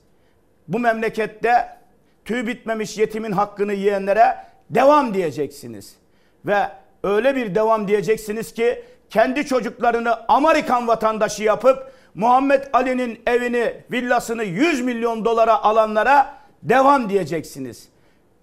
Bu 0.67 0.79
memlekette 0.79 1.69
tüy 2.25 2.47
bitmemiş 2.47 2.97
yetimin 2.97 3.31
hakkını 3.31 3.73
yiyenlere 3.73 4.37
devam 4.69 5.13
diyeceksiniz. 5.13 5.95
Ve 6.45 6.67
öyle 7.03 7.35
bir 7.35 7.55
devam 7.55 7.87
diyeceksiniz 7.87 8.53
ki 8.53 8.83
kendi 9.09 9.45
çocuklarını 9.45 10.15
Amerikan 10.27 10.87
vatandaşı 10.87 11.43
yapıp 11.43 11.91
Muhammed 12.15 12.63
Ali'nin 12.73 13.21
evini, 13.27 13.73
villasını 13.91 14.43
100 14.43 14.81
milyon 14.81 15.25
dolara 15.25 15.63
alanlara 15.63 16.33
devam 16.63 17.09
diyeceksiniz. 17.09 17.89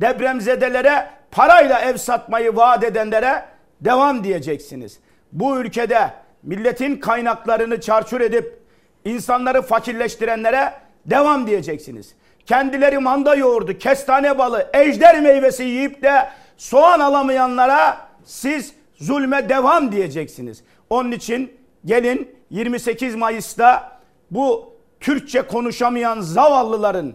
Depremzedelere 0.00 1.10
parayla 1.30 1.80
ev 1.80 1.96
satmayı 1.96 2.56
vaat 2.56 2.84
edenlere 2.84 3.44
devam 3.80 4.24
diyeceksiniz. 4.24 4.98
Bu 5.32 5.58
ülkede 5.58 6.10
milletin 6.42 6.96
kaynaklarını 6.96 7.80
çarçur 7.80 8.20
edip 8.20 8.62
insanları 9.04 9.62
fakirleştirenlere 9.62 10.72
devam 11.06 11.46
diyeceksiniz. 11.46 12.14
Kendileri 12.46 12.98
manda 12.98 13.34
yoğurdu, 13.34 13.78
kestane 13.78 14.38
balı, 14.38 14.70
ejder 14.74 15.20
meyvesi 15.20 15.62
yiyip 15.62 16.02
de 16.02 16.28
soğan 16.56 17.00
alamayanlara 17.00 17.98
siz 18.24 18.72
zulme 18.96 19.48
devam 19.48 19.92
diyeceksiniz. 19.92 20.62
Onun 20.90 21.12
için 21.12 21.52
gelin 21.84 22.36
28 22.50 23.14
Mayıs'ta 23.14 23.98
bu 24.30 24.74
Türkçe 25.00 25.42
konuşamayan 25.42 26.20
zavallıların 26.20 27.14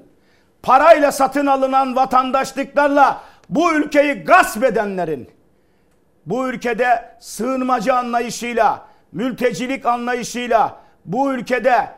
parayla 0.64 1.12
satın 1.12 1.46
alınan 1.46 1.96
vatandaşlıklarla 1.96 3.22
bu 3.50 3.74
ülkeyi 3.74 4.14
gasp 4.14 4.64
edenlerin 4.64 5.30
bu 6.26 6.48
ülkede 6.48 7.16
sığınmacı 7.20 7.94
anlayışıyla, 7.94 8.88
mültecilik 9.12 9.86
anlayışıyla 9.86 10.78
bu 11.06 11.34
ülkede 11.34 11.90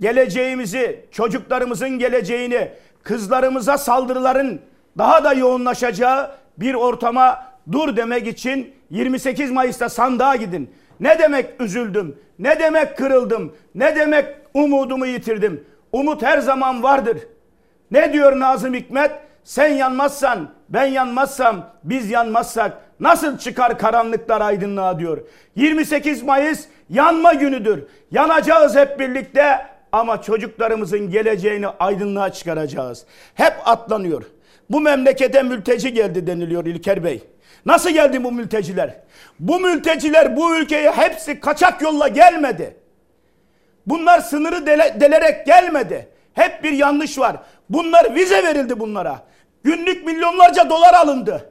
geleceğimizi, 0.00 1.04
çocuklarımızın 1.10 1.90
geleceğini, 1.90 2.72
kızlarımıza 3.02 3.78
saldırıların 3.78 4.60
daha 4.98 5.24
da 5.24 5.32
yoğunlaşacağı 5.32 6.30
bir 6.58 6.74
ortama 6.74 7.46
dur 7.72 7.96
demek 7.96 8.26
için 8.26 8.74
28 8.90 9.50
Mayıs'ta 9.50 9.88
sandığa 9.88 10.36
gidin. 10.36 10.70
Ne 11.00 11.18
demek 11.18 11.60
üzüldüm? 11.60 12.18
Ne 12.38 12.60
demek 12.60 12.98
kırıldım? 12.98 13.56
Ne 13.74 13.96
demek 13.96 14.26
umudumu 14.54 15.06
yitirdim? 15.06 15.64
Umut 15.92 16.22
her 16.22 16.38
zaman 16.38 16.82
vardır. 16.82 17.18
Ne 17.90 18.12
diyor 18.12 18.40
Nazım 18.40 18.74
Hikmet? 18.74 19.10
Sen 19.44 19.68
yanmazsan, 19.68 20.50
ben 20.68 20.84
yanmazsam, 20.84 21.66
biz 21.84 22.10
yanmazsak 22.10 22.78
nasıl 23.00 23.38
çıkar 23.38 23.78
karanlıklar 23.78 24.40
aydınlığa 24.40 24.98
diyor. 24.98 25.18
28 25.56 26.22
Mayıs 26.22 26.64
yanma 26.90 27.34
günüdür. 27.34 27.84
Yanacağız 28.10 28.76
hep 28.76 29.00
birlikte 29.00 29.66
ama 29.92 30.22
çocuklarımızın 30.22 31.10
geleceğini 31.10 31.66
aydınlığa 31.68 32.32
çıkaracağız. 32.32 33.04
Hep 33.34 33.54
atlanıyor. 33.64 34.22
Bu 34.70 34.80
memlekete 34.80 35.42
mülteci 35.42 35.92
geldi 35.92 36.26
deniliyor 36.26 36.66
İlker 36.66 37.04
Bey. 37.04 37.22
Nasıl 37.66 37.90
geldi 37.90 38.24
bu 38.24 38.32
mülteciler? 38.32 38.96
Bu 39.40 39.60
mülteciler 39.60 40.36
bu 40.36 40.56
ülkeye 40.56 40.90
hepsi 40.90 41.40
kaçak 41.40 41.82
yolla 41.82 42.08
gelmedi. 42.08 42.76
Bunlar 43.86 44.20
sınırı 44.20 44.66
dele, 44.66 44.96
delerek 45.00 45.46
gelmedi. 45.46 46.08
Hep 46.34 46.64
bir 46.64 46.72
yanlış 46.72 47.18
var. 47.18 47.36
Bunlar 47.70 48.14
vize 48.14 48.42
verildi 48.42 48.80
bunlara. 48.80 49.22
Günlük 49.64 50.06
milyonlarca 50.06 50.70
dolar 50.70 50.94
alındı. 50.94 51.50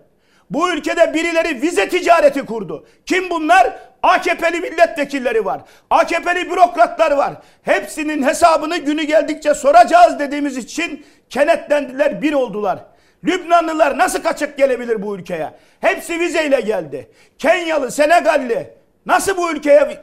Bu 0.49 0.71
ülkede 0.73 1.13
birileri 1.13 1.61
vize 1.61 1.89
ticareti 1.89 2.45
kurdu. 2.45 2.87
Kim 3.05 3.29
bunlar? 3.29 3.79
AKP'li 4.03 4.59
milletvekilleri 4.59 5.45
var. 5.45 5.61
AKP'li 5.89 6.51
bürokratlar 6.51 7.11
var. 7.11 7.33
Hepsinin 7.61 8.23
hesabını 8.23 8.77
günü 8.77 9.03
geldikçe 9.03 9.53
soracağız 9.53 10.19
dediğimiz 10.19 10.57
için 10.57 11.05
kenetlendiler, 11.29 12.21
bir 12.21 12.33
oldular. 12.33 12.79
Lübnanlılar 13.23 13.97
nasıl 13.97 14.23
kaçık 14.23 14.57
gelebilir 14.57 15.01
bu 15.01 15.15
ülkeye? 15.15 15.51
Hepsi 15.79 16.19
vizeyle 16.19 16.61
geldi. 16.61 17.11
Kenyalı, 17.37 17.91
Senegalli 17.91 18.73
nasıl 19.05 19.37
bu 19.37 19.51
ülkeye 19.51 19.97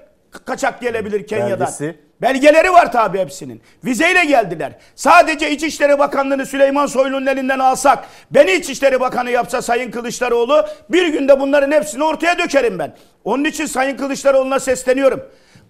kaçak 0.47 0.81
gelebilir 0.81 1.27
Kenya'dan? 1.27 1.60
Belgesi. 1.60 2.06
Belgeleri 2.22 2.72
var 2.72 2.93
tabi 2.93 3.18
hepsinin. 3.18 3.62
Vizeyle 3.84 4.24
geldiler. 4.24 4.72
Sadece 4.94 5.51
İçişleri 5.51 5.98
Bakanlığı'nı 5.98 6.47
Süleyman 6.47 6.86
Soylu'nun 6.86 7.26
elinden 7.26 7.59
alsak, 7.59 8.05
beni 8.30 8.52
İçişleri 8.52 9.01
Bakanı 9.01 9.30
yapsa 9.30 9.62
Sayın 9.62 9.90
Kılıçdaroğlu, 9.90 10.66
bir 10.88 11.09
günde 11.09 11.40
bunların 11.40 11.72
hepsini 11.72 12.05
ortaya 12.05 12.38
dökerim 12.38 12.78
ben. 12.78 12.97
Onun 13.24 13.44
için 13.44 13.66
Sayın 13.66 13.97
Kılıçdaroğlu'na 13.97 14.60
sesleniyorum. 14.60 15.22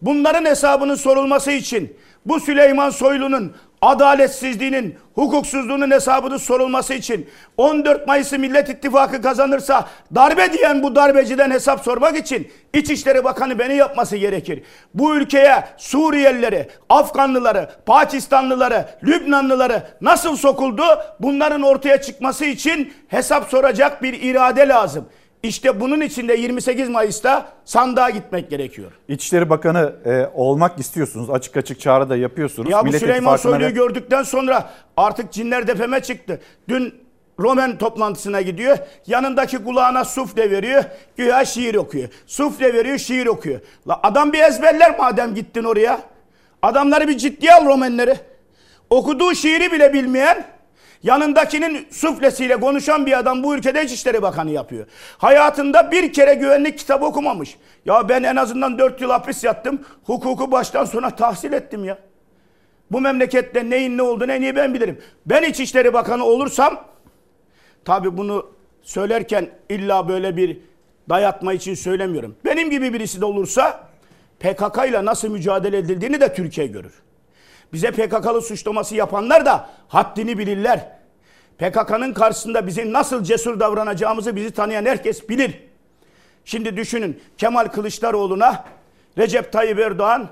Bunların 0.03 0.45
hesabının 0.45 0.95
sorulması 0.95 1.53
için 1.53 1.97
bu 2.27 2.41
Süleyman 2.41 2.91
Soylu'nun 2.91 3.57
adaletsizliğinin, 3.83 4.95
hukuksuzluğunun 5.15 5.91
hesabının 5.91 6.37
sorulması 6.37 6.95
için 6.95 7.29
14 7.57 8.07
Mayıs'ı 8.07 8.39
Millet 8.39 8.69
İttifakı 8.69 9.23
kazanırsa 9.23 9.89
darbe 10.15 10.53
diyen 10.53 10.83
bu 10.83 10.95
darbeciden 10.95 11.51
hesap 11.51 11.81
sormak 11.85 12.17
için 12.17 12.49
İçişleri 12.75 13.25
Bakanı 13.25 13.59
beni 13.59 13.77
yapması 13.77 14.17
gerekir. 14.17 14.63
Bu 14.95 15.17
ülkeye 15.17 15.65
Suriyelileri, 15.77 16.69
Afganlıları, 16.89 17.71
Pakistanlıları, 17.87 18.89
Lübnanlıları 19.05 19.83
nasıl 20.01 20.37
sokuldu? 20.37 20.83
Bunların 21.21 21.63
ortaya 21.63 22.01
çıkması 22.01 22.45
için 22.45 22.93
hesap 23.09 23.51
soracak 23.51 24.03
bir 24.03 24.23
irade 24.23 24.69
lazım. 24.69 25.09
İşte 25.43 25.81
bunun 25.81 26.01
için 26.01 26.29
de 26.29 26.35
28 26.35 26.89
Mayıs'ta 26.89 27.53
sandığa 27.65 28.11
gitmek 28.11 28.51
gerekiyor. 28.51 28.93
İçişleri 29.09 29.51
Bakanı 29.51 29.95
e, 30.05 30.27
olmak 30.35 30.79
istiyorsunuz. 30.79 31.31
Açık 31.31 31.57
açık 31.57 31.81
çağrı 31.81 32.11
da 32.11 32.17
yapıyorsunuz. 32.17 32.71
Ya 32.71 32.81
bu 32.81 32.85
Millet 32.85 33.01
Süleyman 33.01 33.37
Soylu'yu 33.37 33.75
gördükten 33.75 34.23
sonra 34.23 34.71
artık 34.97 35.33
cinler 35.33 35.67
tepeme 35.67 36.01
çıktı. 36.01 36.41
Dün 36.69 36.95
Romen 37.41 37.79
toplantısına 37.79 38.41
gidiyor. 38.41 38.79
Yanındaki 39.07 39.65
kulağına 39.65 40.05
sufle 40.05 40.51
veriyor. 40.51 40.85
Güya 41.17 41.45
şiir 41.45 41.75
okuyor. 41.75 42.09
Sufle 42.27 42.75
veriyor 42.75 42.99
şiir 42.99 43.27
okuyor. 43.27 43.61
La 43.89 44.01
adam 44.03 44.33
bir 44.33 44.41
ezberler 44.41 44.99
madem 44.99 45.35
gittin 45.35 45.65
oraya. 45.65 46.01
Adamları 46.63 47.09
bir 47.09 47.19
ciddiye 47.19 47.55
al 47.55 47.67
Romenleri. 47.67 48.17
Okuduğu 48.91 49.35
şiiri 49.35 49.73
bile 49.73 49.93
bilmeyen 49.93 50.45
Yanındakinin 51.03 51.87
suflesiyle 51.91 52.61
konuşan 52.61 53.07
bir 53.07 53.19
adam 53.19 53.43
bu 53.43 53.57
ülkede 53.57 53.85
İçişleri 53.85 54.23
Bakanı 54.23 54.51
yapıyor. 54.51 54.87
Hayatında 55.19 55.91
bir 55.93 56.13
kere 56.13 56.35
güvenlik 56.35 56.79
kitabı 56.79 57.05
okumamış. 57.05 57.57
Ya 57.85 58.09
ben 58.09 58.23
en 58.23 58.37
azından 58.37 58.79
4 58.79 59.01
yıl 59.01 59.11
hapis 59.11 59.45
yattım. 59.45 59.81
Hukuku 60.05 60.53
baştan 60.53 60.85
sona 60.85 61.11
tahsil 61.11 61.53
ettim 61.53 61.85
ya. 61.85 61.99
Bu 62.91 63.01
memlekette 63.01 63.71
neyin 63.71 63.99
ne 63.99 64.03
olduğunu 64.03 64.33
en 64.33 64.43
iyi 64.43 64.57
ben 64.57 64.75
bilirim. 64.75 65.01
Ben 65.27 65.43
İçişleri 65.43 65.93
Bakanı 65.93 66.25
olursam 66.25 66.85
tabi 67.85 68.17
bunu 68.17 68.51
söylerken 68.83 69.51
illa 69.69 70.09
böyle 70.09 70.37
bir 70.37 70.61
dayatma 71.09 71.53
için 71.53 71.75
söylemiyorum. 71.75 72.37
Benim 72.45 72.71
gibi 72.71 72.93
birisi 72.93 73.21
de 73.21 73.25
olursa 73.25 73.89
PKK 74.41 74.89
ile 74.89 75.05
nasıl 75.05 75.29
mücadele 75.29 75.79
edildiğini 75.79 76.21
de 76.21 76.35
Türkiye 76.35 76.67
görür. 76.67 76.93
Bize 77.73 77.91
PKK'lı 77.91 78.43
suçlaması 78.43 78.95
yapanlar 78.95 79.47
da 79.47 79.71
haddini 79.89 80.39
bilirler. 80.39 80.89
PKK'nın 81.59 82.13
karşısında 82.13 82.67
bizim 82.67 82.93
nasıl 82.93 83.25
cesur 83.25 83.61
davranacağımızı 83.61 84.37
bizi 84.37 84.51
tanıyan 84.51 84.85
herkes 84.87 85.29
bilir. 85.29 85.63
Şimdi 86.45 86.77
düşünün 86.77 87.21
Kemal 87.39 87.67
Kılıçdaroğlu'na 87.67 88.65
Recep 89.19 89.53
Tayyip 89.53 89.79
Erdoğan 89.79 90.29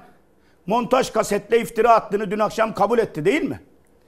montaj 0.67 1.11
kasetle 1.11 1.61
iftira 1.61 1.95
attığını 1.95 2.31
dün 2.31 2.39
akşam 2.39 2.75
kabul 2.75 2.99
etti 2.99 3.25
değil 3.25 3.43
mi? 3.43 3.61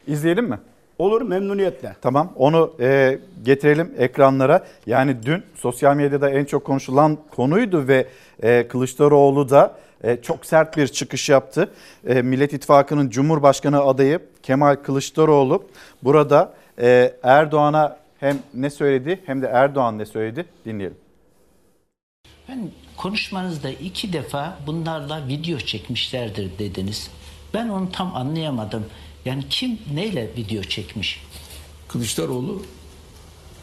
İzleyelim 0.06 0.44
mi? 0.44 0.58
Olur 0.98 1.22
memnuniyetle. 1.22 1.96
Tamam 2.02 2.32
onu 2.36 2.74
e, 2.80 3.18
getirelim 3.44 3.94
ekranlara. 3.98 4.66
Yani 4.86 5.16
dün 5.22 5.42
sosyal 5.54 5.96
medyada 5.96 6.30
en 6.30 6.44
çok 6.44 6.64
konuşulan 6.64 7.18
konuydu 7.36 7.88
ve 7.88 8.06
e, 8.42 8.68
Kılıçdaroğlu 8.68 9.48
da 9.48 9.74
çok 10.22 10.46
sert 10.46 10.76
bir 10.76 10.88
çıkış 10.88 11.28
yaptı. 11.28 11.70
E, 12.06 12.22
Millet 12.22 12.52
İttifakı'nın 12.52 13.10
Cumhurbaşkanı 13.10 13.80
adayı 13.80 14.20
Kemal 14.42 14.74
Kılıçdaroğlu 14.74 15.64
burada 16.02 16.54
e, 16.80 17.14
Erdoğan'a 17.22 17.96
hem 18.20 18.38
ne 18.54 18.70
söyledi 18.70 19.20
hem 19.26 19.42
de 19.42 19.46
Erdoğan 19.46 19.98
ne 19.98 20.06
söyledi 20.06 20.46
dinleyelim. 20.64 20.96
Ben 22.48 22.70
konuşmanızda 22.96 23.70
iki 23.70 24.12
defa 24.12 24.58
bunlarla 24.66 25.28
video 25.28 25.58
çekmişlerdir 25.58 26.58
dediniz. 26.58 27.10
Ben 27.54 27.68
onu 27.68 27.92
tam 27.92 28.16
anlayamadım. 28.16 28.86
Yani 29.24 29.44
kim 29.50 29.78
neyle 29.94 30.30
video 30.36 30.62
çekmiş? 30.62 31.22
Kılıçdaroğlu 31.88 32.62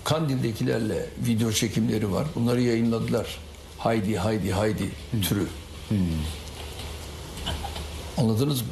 Kandil'dekilerle 0.03 1.06
video 1.28 1.52
çekimleri 1.52 2.11
var. 2.11 2.28
Bunları 2.36 2.61
yayınladılar. 2.61 3.38
Haydi 3.78 4.15
haydi 4.15 4.52
haydi 4.52 4.91
türü. 5.30 5.48
Anladınız 8.18 8.61
mı? 8.61 8.68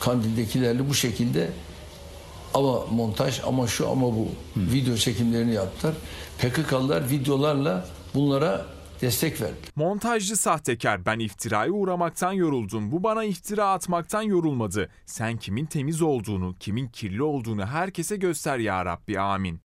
Kandil'dekilerle 0.00 0.88
bu 0.88 0.94
şekilde 0.94 1.50
ama 2.54 2.86
montaj 2.86 3.40
ama 3.46 3.66
şu 3.66 3.90
ama 3.90 4.06
bu 4.06 4.28
video 4.56 4.96
çekimlerini 4.96 5.54
yaptılar. 5.54 5.94
PKK'lılar 6.38 7.10
videolarla 7.10 7.86
bunlara 8.14 8.66
destek 9.00 9.40
verdi. 9.40 9.54
Montajcı 9.76 10.36
sahtekar 10.36 11.06
ben 11.06 11.18
iftiraya 11.18 11.70
uğramaktan 11.72 12.32
yoruldum. 12.32 12.92
Bu 12.92 13.02
bana 13.02 13.24
iftira 13.24 13.70
atmaktan 13.70 14.22
yorulmadı. 14.22 14.90
Sen 15.06 15.36
kimin 15.36 15.66
temiz 15.66 16.02
olduğunu, 16.02 16.54
kimin 16.60 16.88
kirli 16.88 17.22
olduğunu 17.22 17.66
herkese 17.66 18.16
göster 18.16 18.58
ya 18.58 18.84
Rabbi 18.84 19.20
amin. 19.20 19.60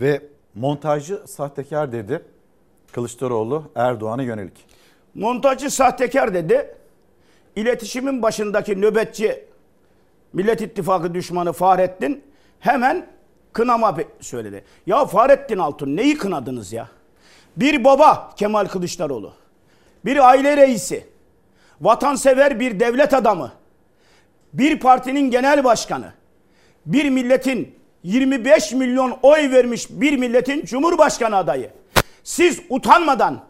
Ve 0.00 0.22
montajcı 0.54 1.22
sahtekar 1.26 1.92
dedi 1.92 2.22
Kılıçdaroğlu 2.92 3.70
Erdoğan'a 3.74 4.22
yönelik. 4.22 4.71
Montajcı 5.14 5.70
sahtekar 5.70 6.34
dedi. 6.34 6.74
İletişimin 7.56 8.22
başındaki 8.22 8.80
nöbetçi 8.80 9.44
Millet 10.32 10.60
İttifakı 10.60 11.14
düşmanı 11.14 11.52
Fahrettin 11.52 12.24
hemen 12.60 13.06
kınama 13.52 13.96
söyledi. 14.20 14.64
Ya 14.86 15.06
Fahrettin 15.06 15.58
Altun 15.58 15.96
neyi 15.96 16.18
kınadınız 16.18 16.72
ya? 16.72 16.88
Bir 17.56 17.84
baba 17.84 18.32
Kemal 18.36 18.66
Kılıçdaroğlu. 18.66 19.32
Bir 20.04 20.28
aile 20.28 20.56
reisi. 20.56 21.06
Vatansever 21.80 22.60
bir 22.60 22.80
devlet 22.80 23.14
adamı. 23.14 23.52
Bir 24.52 24.80
partinin 24.80 25.30
genel 25.30 25.64
başkanı. 25.64 26.12
Bir 26.86 27.10
milletin 27.10 27.74
25 28.02 28.72
milyon 28.72 29.18
oy 29.22 29.50
vermiş 29.50 29.86
bir 29.90 30.16
milletin 30.16 30.64
cumhurbaşkanı 30.64 31.36
adayı. 31.36 31.70
Siz 32.24 32.60
utanmadan 32.68 33.44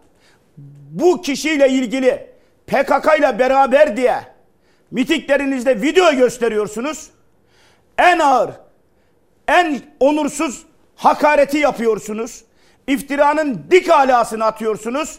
bu 0.92 1.22
kişiyle 1.22 1.68
ilgili 1.68 2.30
PKK 2.66 3.18
ile 3.18 3.38
beraber 3.38 3.96
diye 3.96 4.14
mitiklerinizde 4.90 5.82
video 5.82 6.12
gösteriyorsunuz. 6.12 7.10
En 7.98 8.18
ağır, 8.18 8.50
en 9.48 9.80
onursuz 10.00 10.66
hakareti 10.96 11.58
yapıyorsunuz. 11.58 12.44
İftiranın 12.86 13.66
dik 13.70 13.90
alasını 13.90 14.44
atıyorsunuz. 14.44 15.18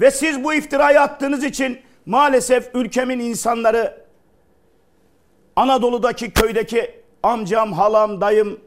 Ve 0.00 0.10
siz 0.10 0.44
bu 0.44 0.54
iftirayı 0.54 1.00
attığınız 1.00 1.44
için 1.44 1.80
maalesef 2.06 2.74
ülkemin 2.74 3.18
insanları 3.18 4.04
Anadolu'daki 5.56 6.30
köydeki 6.30 7.00
amcam, 7.22 7.72
halam, 7.72 8.20
dayım 8.20 8.60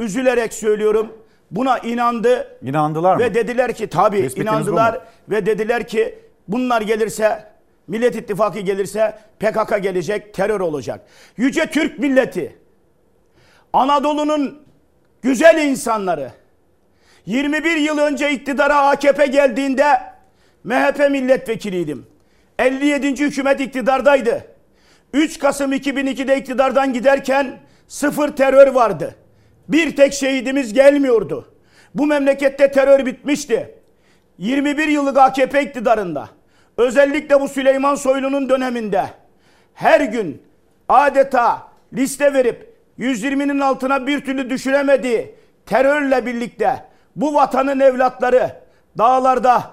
üzülerek 0.00 0.54
söylüyorum. 0.54 1.25
Buna 1.50 1.78
inandı. 1.78 2.58
İnandılar 2.62 3.16
mı? 3.16 3.22
Ve 3.22 3.34
dediler 3.34 3.72
ki 3.72 3.86
tabii 3.86 4.20
Tespitiniz 4.22 4.52
inandılar 4.52 5.00
ve 5.28 5.46
dediler 5.46 5.88
ki 5.88 6.18
bunlar 6.48 6.80
gelirse 6.80 7.44
Millet 7.88 8.16
İttifakı 8.16 8.58
gelirse 8.58 9.18
PKK 9.40 9.82
gelecek, 9.82 10.34
terör 10.34 10.60
olacak. 10.60 11.00
Yüce 11.36 11.66
Türk 11.66 11.98
milleti, 11.98 12.58
Anadolu'nun 13.72 14.62
güzel 15.22 15.58
insanları, 15.68 16.30
21 17.26 17.76
yıl 17.76 17.98
önce 17.98 18.30
iktidara 18.30 18.88
AKP 18.88 19.26
geldiğinde 19.26 19.84
MHP 20.64 21.10
milletvekiliydim. 21.10 22.06
57. 22.58 23.24
hükümet 23.24 23.60
iktidardaydı. 23.60 24.46
3 25.12 25.38
Kasım 25.38 25.72
2002'de 25.72 26.38
iktidardan 26.38 26.92
giderken 26.92 27.60
sıfır 27.88 28.28
terör 28.28 28.66
vardı. 28.66 29.14
Bir 29.68 29.96
tek 29.96 30.12
şehidimiz 30.12 30.72
gelmiyordu. 30.72 31.52
Bu 31.94 32.06
memlekette 32.06 32.72
terör 32.72 33.06
bitmişti. 33.06 33.74
21 34.38 34.88
yıllık 34.88 35.18
AKP 35.18 35.62
iktidarında 35.62 36.28
özellikle 36.76 37.40
bu 37.40 37.48
Süleyman 37.48 37.94
Soylu'nun 37.94 38.48
döneminde 38.48 39.04
her 39.74 40.00
gün 40.00 40.42
adeta 40.88 41.68
liste 41.92 42.32
verip 42.32 42.76
120'nin 42.98 43.60
altına 43.60 44.06
bir 44.06 44.24
türlü 44.24 44.50
düşüremediği 44.50 45.34
terörle 45.66 46.26
birlikte 46.26 46.84
bu 47.16 47.34
vatanın 47.34 47.80
evlatları 47.80 48.56
dağlarda, 48.98 49.70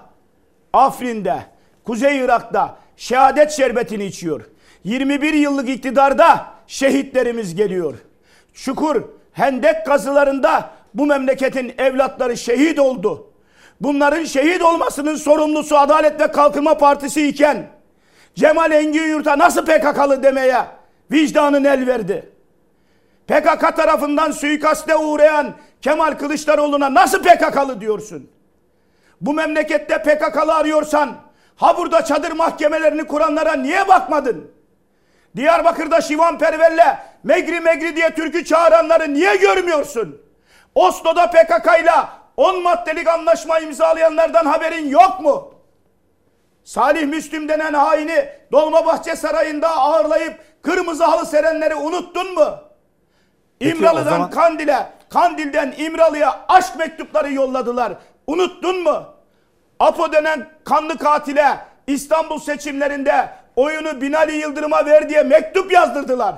Afrin'de, 0.72 1.36
Kuzey 1.84 2.18
Irak'ta 2.18 2.76
şehadet 2.96 3.50
şerbetini 3.50 4.04
içiyor. 4.04 4.40
21 4.84 5.32
yıllık 5.34 5.68
iktidarda 5.68 6.46
şehitlerimiz 6.66 7.54
geliyor. 7.54 7.94
Şukur 8.54 9.02
hendek 9.34 9.86
kazılarında 9.86 10.70
bu 10.94 11.06
memleketin 11.06 11.74
evlatları 11.78 12.36
şehit 12.36 12.78
oldu. 12.78 13.30
Bunların 13.80 14.24
şehit 14.24 14.62
olmasının 14.62 15.16
sorumlusu 15.16 15.78
Adalet 15.78 16.20
ve 16.20 16.32
Kalkınma 16.32 16.78
Partisi 16.78 17.28
iken 17.28 17.66
Cemal 18.34 18.72
Engin 18.72 19.08
Yurt'a 19.08 19.38
nasıl 19.38 19.64
PKK'lı 19.64 20.22
demeye 20.22 20.66
vicdanın 21.12 21.64
el 21.64 21.86
verdi? 21.86 22.32
PKK 23.26 23.76
tarafından 23.76 24.30
suikaste 24.30 24.96
uğrayan 24.96 25.54
Kemal 25.82 26.12
Kılıçdaroğlu'na 26.12 26.94
nasıl 26.94 27.22
PKK'lı 27.22 27.80
diyorsun? 27.80 28.30
Bu 29.20 29.34
memlekette 29.34 30.02
PKK'lı 30.02 30.54
arıyorsan 30.54 31.16
ha 31.56 31.78
burada 31.78 32.04
çadır 32.04 32.32
mahkemelerini 32.32 33.06
kuranlara 33.06 33.52
niye 33.52 33.88
bakmadın? 33.88 34.50
Diyarbakır'da 35.36 36.00
Şivan 36.00 36.38
Perver'le 36.38 36.98
Megri 37.24 37.60
Megri 37.60 37.96
diye 37.96 38.10
türkü 38.14 38.44
çağıranları 38.44 39.14
niye 39.14 39.36
görmüyorsun? 39.36 40.22
Oslo'da 40.74 41.30
PKK 41.30 41.80
ile 41.82 41.90
10 42.36 42.62
maddelik 42.62 43.08
anlaşma 43.08 43.58
imzalayanlardan 43.58 44.46
haberin 44.46 44.88
yok 44.88 45.20
mu? 45.20 45.54
Salih 46.64 47.06
Müslüm 47.06 47.48
denen 47.48 47.74
haini 47.74 48.28
Dolmabahçe 48.52 49.16
Sarayı'nda 49.16 49.68
ağırlayıp 49.68 50.62
kırmızı 50.62 51.04
halı 51.04 51.26
serenleri 51.26 51.74
unuttun 51.74 52.34
mu? 52.34 52.48
Peki, 53.58 53.76
İmralı'dan 53.76 54.10
zaman- 54.10 54.30
Kandil'e, 54.30 54.86
Kandil'den 55.10 55.74
İmralı'ya 55.78 56.40
aşk 56.48 56.76
mektupları 56.76 57.32
yolladılar. 57.32 57.92
Unuttun 58.26 58.82
mu? 58.82 59.04
Apo 59.80 60.12
denen 60.12 60.48
kanlı 60.64 60.98
katile 60.98 61.58
İstanbul 61.86 62.38
seçimlerinde 62.38 63.28
oyunu 63.56 64.00
Binali 64.00 64.32
Yıldırım'a 64.36 64.86
ver 64.86 65.08
diye 65.08 65.22
mektup 65.22 65.72
yazdırdılar. 65.72 66.34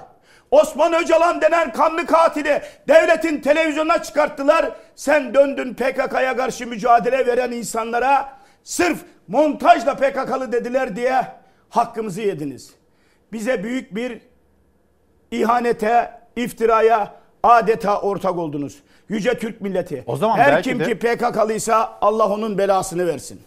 Osman 0.50 0.92
Öcalan 0.94 1.40
denen 1.40 1.72
kanlı 1.72 2.06
katili 2.06 2.62
devletin 2.88 3.40
televizyonuna 3.40 4.02
çıkarttılar. 4.02 4.70
Sen 4.94 5.34
döndün 5.34 5.74
PKK'ya 5.74 6.36
karşı 6.36 6.66
mücadele 6.66 7.26
veren 7.26 7.52
insanlara 7.52 8.32
sırf 8.64 8.98
montajla 9.28 9.94
PKK'lı 9.96 10.52
dediler 10.52 10.96
diye 10.96 11.22
hakkımızı 11.68 12.20
yediniz. 12.20 12.70
Bize 13.32 13.64
büyük 13.64 13.94
bir 13.94 14.20
ihanete, 15.30 16.10
iftiraya, 16.36 17.14
adeta 17.42 18.00
ortak 18.00 18.38
oldunuz. 18.38 18.82
Yüce 19.08 19.38
Türk 19.38 19.60
milleti. 19.60 20.04
O 20.06 20.16
zaman 20.16 20.36
Her 20.38 20.62
kim 20.62 20.80
de- 20.80 20.84
ki 20.84 20.98
PKK'lıysa 20.98 21.98
Allah 22.00 22.28
onun 22.28 22.58
belasını 22.58 23.06
versin. 23.06 23.40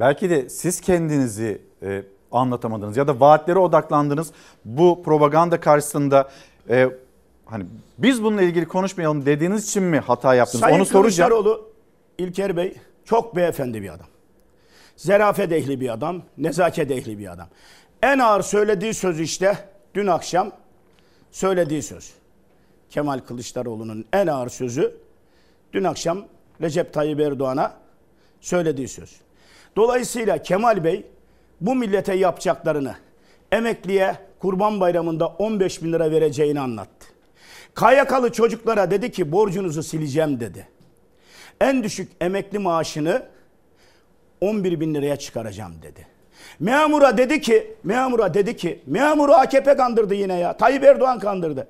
Belki 0.00 0.30
de 0.30 0.48
siz 0.48 0.80
kendinizi 0.80 1.62
e, 1.82 2.02
anlatamadınız 2.32 2.96
ya 2.96 3.08
da 3.08 3.20
vaatlere 3.20 3.58
odaklandınız. 3.58 4.32
Bu 4.64 5.02
propaganda 5.02 5.60
karşısında 5.60 6.30
e, 6.70 6.88
hani 7.46 7.66
biz 7.98 8.22
bununla 8.22 8.42
ilgili 8.42 8.68
konuşmayalım 8.68 9.26
dediğiniz 9.26 9.68
için 9.68 9.82
mi 9.82 9.98
hata 9.98 10.34
yaptınız? 10.34 10.60
Sayın 10.60 10.76
Onu 10.76 10.86
soracağım. 10.86 11.30
Kılıçdaroğlu, 11.30 11.70
İlker 12.18 12.56
Bey 12.56 12.76
çok 13.04 13.36
beyefendi 13.36 13.82
bir 13.82 13.88
adam. 13.88 14.06
Zerafet 14.96 15.52
ehli 15.52 15.80
bir 15.80 15.92
adam, 15.92 16.22
nezaket 16.38 16.90
ehli 16.90 17.18
bir 17.18 17.32
adam. 17.32 17.46
En 18.02 18.18
ağır 18.18 18.42
söylediği 18.42 18.94
söz 18.94 19.20
işte 19.20 19.58
dün 19.94 20.06
akşam 20.06 20.52
söylediği 21.30 21.82
söz. 21.82 22.12
Kemal 22.90 23.18
Kılıçdaroğlu'nun 23.18 24.04
en 24.12 24.26
ağır 24.26 24.48
sözü 24.48 24.96
dün 25.72 25.84
akşam 25.84 26.24
Recep 26.60 26.92
Tayyip 26.92 27.20
Erdoğan'a 27.20 27.72
söylediği 28.40 28.88
söz. 28.88 29.20
Dolayısıyla 29.76 30.42
Kemal 30.42 30.84
Bey 30.84 31.06
bu 31.60 31.74
millete 31.74 32.14
yapacaklarını 32.14 32.94
emekliye 33.52 34.16
Kurban 34.38 34.80
Bayramı'nda 34.80 35.26
15 35.26 35.82
bin 35.82 35.92
lira 35.92 36.10
vereceğini 36.10 36.60
anlattı. 36.60 37.06
KYK'lı 37.74 38.32
çocuklara 38.32 38.90
dedi 38.90 39.12
ki 39.12 39.32
borcunuzu 39.32 39.82
sileceğim 39.82 40.40
dedi. 40.40 40.68
En 41.60 41.82
düşük 41.82 42.12
emekli 42.20 42.58
maaşını 42.58 43.22
11 44.40 44.80
bin 44.80 44.94
liraya 44.94 45.16
çıkaracağım 45.16 45.72
dedi. 45.82 46.06
Memura 46.60 47.18
dedi 47.18 47.40
ki, 47.40 47.74
memura 47.84 48.34
dedi 48.34 48.56
ki, 48.56 48.82
memuru 48.86 49.32
AKP 49.32 49.76
kandırdı 49.76 50.14
yine 50.14 50.38
ya. 50.38 50.56
Tayyip 50.56 50.84
Erdoğan 50.84 51.18
kandırdı. 51.18 51.68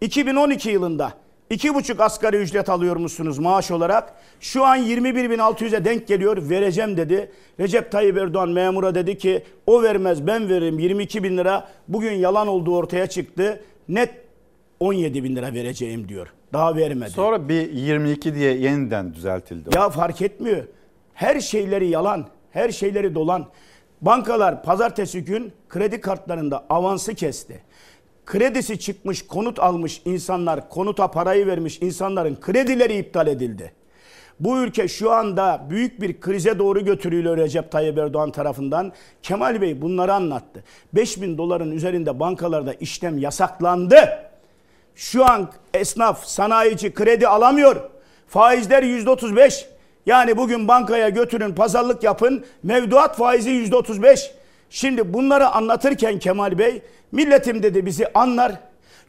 2012 0.00 0.70
yılında 0.70 1.12
2,5 1.50 2.02
asgari 2.02 2.36
ücret 2.36 2.68
alıyor 2.68 2.96
musunuz 2.96 3.38
maaş 3.38 3.70
olarak? 3.70 4.14
Şu 4.40 4.64
an 4.64 4.78
21.600'e 4.78 5.84
denk 5.84 6.06
geliyor 6.06 6.50
vereceğim 6.50 6.96
dedi. 6.96 7.32
Recep 7.60 7.92
Tayyip 7.92 8.18
Erdoğan 8.18 8.48
memura 8.48 8.94
dedi 8.94 9.18
ki 9.18 9.44
o 9.66 9.82
vermez 9.82 10.26
ben 10.26 10.48
veririm 10.48 10.78
22 10.78 11.22
bin 11.22 11.38
lira. 11.38 11.68
Bugün 11.88 12.12
yalan 12.12 12.48
olduğu 12.48 12.76
ortaya 12.76 13.06
çıktı. 13.06 13.60
Net 13.88 14.10
17 14.80 15.24
bin 15.24 15.36
lira 15.36 15.54
vereceğim 15.54 16.08
diyor. 16.08 16.26
Daha 16.52 16.76
vermedi. 16.76 17.10
Sonra 17.10 17.48
bir 17.48 17.72
22 17.72 18.34
diye 18.34 18.54
yeniden 18.54 19.14
düzeltildi. 19.14 19.70
Ya 19.74 19.90
fark 19.90 20.22
etmiyor. 20.22 20.64
Her 21.14 21.40
şeyleri 21.40 21.88
yalan, 21.88 22.26
her 22.50 22.70
şeyleri 22.70 23.14
dolan. 23.14 23.46
Bankalar 24.00 24.62
pazartesi 24.62 25.24
gün 25.24 25.52
kredi 25.68 26.00
kartlarında 26.00 26.66
avansı 26.70 27.14
kesti. 27.14 27.62
Kredisi 28.30 28.78
çıkmış, 28.78 29.26
konut 29.26 29.58
almış 29.58 30.02
insanlar, 30.04 30.68
konuta 30.68 31.10
parayı 31.10 31.46
vermiş 31.46 31.78
insanların 31.82 32.36
kredileri 32.40 32.98
iptal 32.98 33.26
edildi. 33.26 33.72
Bu 34.40 34.58
ülke 34.58 34.88
şu 34.88 35.12
anda 35.12 35.66
büyük 35.70 36.00
bir 36.00 36.20
krize 36.20 36.58
doğru 36.58 36.84
götürülüyor 36.84 37.36
Recep 37.36 37.72
Tayyip 37.72 37.98
Erdoğan 37.98 38.30
tarafından. 38.30 38.92
Kemal 39.22 39.60
Bey 39.60 39.82
bunları 39.82 40.14
anlattı. 40.14 40.64
5000 40.92 41.38
doların 41.38 41.70
üzerinde 41.70 42.20
bankalarda 42.20 42.72
işlem 42.72 43.18
yasaklandı. 43.18 43.96
Şu 44.94 45.24
an 45.30 45.50
esnaf, 45.74 46.24
sanayici 46.24 46.94
kredi 46.94 47.28
alamıyor. 47.28 47.90
Faizler 48.28 48.82
%35. 48.82 49.64
Yani 50.06 50.36
bugün 50.36 50.68
bankaya 50.68 51.08
götürün, 51.08 51.54
pazarlık 51.54 52.02
yapın. 52.02 52.44
Mevduat 52.62 53.16
faizi 53.16 53.50
%35. 53.50 54.39
Şimdi 54.70 55.14
bunları 55.14 55.48
anlatırken 55.48 56.18
Kemal 56.18 56.58
Bey, 56.58 56.82
milletim 57.12 57.62
dedi 57.62 57.86
bizi 57.86 58.06
anlar. 58.14 58.52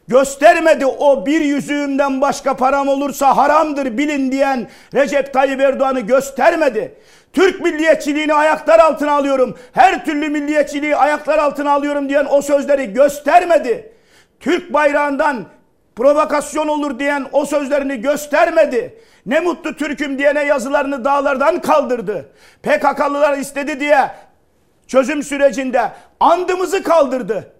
Göstermedi 0.08 0.86
o 0.86 1.26
bir 1.26 1.40
yüzüğümden 1.40 2.20
başka 2.20 2.56
param 2.56 2.88
olursa 2.88 3.36
haramdır 3.36 3.98
bilin 3.98 4.32
diyen 4.32 4.68
Recep 4.94 5.32
Tayyip 5.32 5.60
Erdoğan'ı 5.60 6.00
göstermedi. 6.00 6.94
Türk 7.32 7.60
milliyetçiliğini 7.60 8.34
ayaklar 8.34 8.78
altına 8.78 9.12
alıyorum. 9.12 9.58
Her 9.72 10.04
türlü 10.04 10.28
milliyetçiliği 10.28 10.96
ayaklar 10.96 11.38
altına 11.38 11.72
alıyorum 11.72 12.08
diyen 12.08 12.26
o 12.30 12.42
sözleri 12.42 12.92
göstermedi. 12.92 13.92
Türk 14.40 14.72
bayrağından 14.72 15.46
provokasyon 15.96 16.68
olur 16.68 16.98
diyen 16.98 17.26
o 17.32 17.46
sözlerini 17.46 18.00
göstermedi. 18.00 18.98
Ne 19.26 19.40
mutlu 19.40 19.76
Türk'üm 19.76 20.18
diyene 20.18 20.44
yazılarını 20.44 21.04
dağlardan 21.04 21.60
kaldırdı. 21.60 22.32
PKK'lılar 22.62 23.38
istedi 23.38 23.80
diye 23.80 24.10
çözüm 24.92 25.22
sürecinde 25.22 25.92
andımızı 26.20 26.82
kaldırdı. 26.82 27.52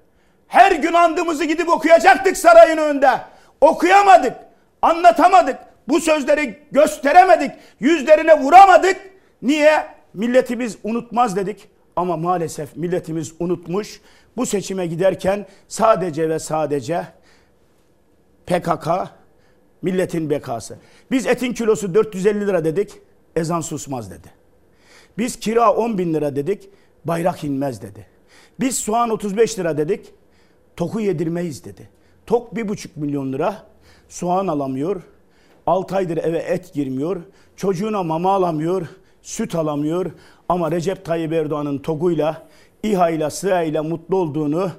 Her 0.49 0.73
gün 0.73 0.93
andımızı 0.93 1.45
gidip 1.45 1.69
okuyacaktık 1.69 2.37
sarayın 2.37 2.77
önünde. 2.77 3.11
Okuyamadık, 3.61 4.37
anlatamadık. 4.83 5.59
Bu 5.89 6.01
sözleri 6.01 6.59
gösteremedik, 6.73 7.51
yüzlerine 7.81 8.41
vuramadık. 8.41 8.97
Niye? 9.43 9.87
Milletimiz 10.15 10.79
unutmaz 10.85 11.37
dedik. 11.37 11.69
Ama 11.97 12.17
maalesef 12.17 12.77
milletimiz 12.77 13.33
unutmuş. 13.39 14.01
Bu 14.37 14.47
seçime 14.47 14.87
giderken 14.87 15.47
sadece 15.69 16.29
ve 16.29 16.39
sadece 16.39 17.07
PKK 18.47 18.89
milletin 19.83 20.31
bekası. 20.31 20.79
Biz 21.11 21.27
etin 21.27 21.53
kilosu 21.55 21.95
450 21.95 22.47
lira 22.47 22.65
dedik, 22.65 22.91
ezan 23.37 23.61
susmaz 23.61 24.11
dedi. 24.11 24.29
Biz 25.19 25.41
kira 25.41 25.73
10 25.73 25.99
bin 25.99 26.15
lira 26.15 26.37
dedik, 26.37 26.69
bayrak 27.05 27.45
inmez 27.45 27.83
dedi. 27.83 28.07
Biz 28.61 28.79
soğan 28.79 29.11
35 29.11 29.59
lira 29.59 29.79
dedik, 29.79 30.15
toku 30.77 31.01
yedirmeyiz 31.01 31.65
dedi. 31.65 31.89
Tok 32.27 32.53
1,5 32.53 32.89
milyon 32.97 33.33
lira, 33.33 33.57
soğan 34.09 34.47
alamıyor, 34.47 35.03
6 35.67 35.97
aydır 35.97 36.17
eve 36.17 36.39
et 36.39 36.75
girmiyor, 36.75 37.23
çocuğuna 37.57 38.03
mama 38.03 38.33
alamıyor, 38.33 38.87
süt 39.23 39.55
alamıyor. 39.55 40.11
Ama 40.49 40.71
Recep 40.71 41.05
Tayyip 41.05 41.33
Erdoğan'ın 41.33 41.79
TOG'uyla, 41.79 42.43
İHA'yla, 42.83 43.31
SİHA'yla 43.31 43.83
mutlu 43.83 44.17
olduğunu 44.17 44.71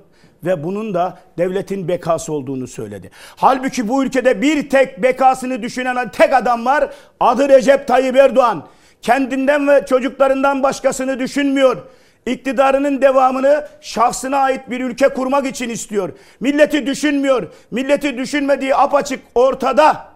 ve 0.44 0.64
bunun 0.64 0.94
da 0.94 1.20
devletin 1.38 1.88
bekası 1.88 2.34
olduğunu 2.34 2.68
söyledi. 2.68 3.10
Halbuki 3.36 3.88
bu 3.88 4.04
ülkede 4.04 4.42
bir 4.42 4.70
tek 4.70 5.04
bekasını 5.04 5.62
düşünen 5.62 6.12
tek 6.12 6.34
adam 6.34 6.66
var. 6.66 6.94
Adı 7.20 7.50
Recep 7.50 7.88
Tayyip 7.88 8.16
Erdoğan. 8.16 8.68
Kendinden 9.02 9.68
ve 9.68 9.86
çocuklarından 9.86 10.64
başkasını 10.64 11.20
düşünmüyor. 11.20 11.78
İktidarının 12.26 13.02
devamını 13.02 13.68
şahsına 13.82 14.38
ait 14.38 14.70
bir 14.70 14.82
ülke 14.82 15.10
kurmak 15.10 15.46
için 15.48 15.70
istiyor. 15.70 16.10
Milleti 16.40 16.86
düşünmüyor. 16.86 17.48
Milleti 17.72 18.18
düşünmediği 18.18 18.76
apaçık 18.76 19.20
ortada. 19.36 20.08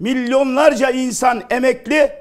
Milyonlarca 0.00 0.90
insan 0.90 1.42
emekli 1.50 2.12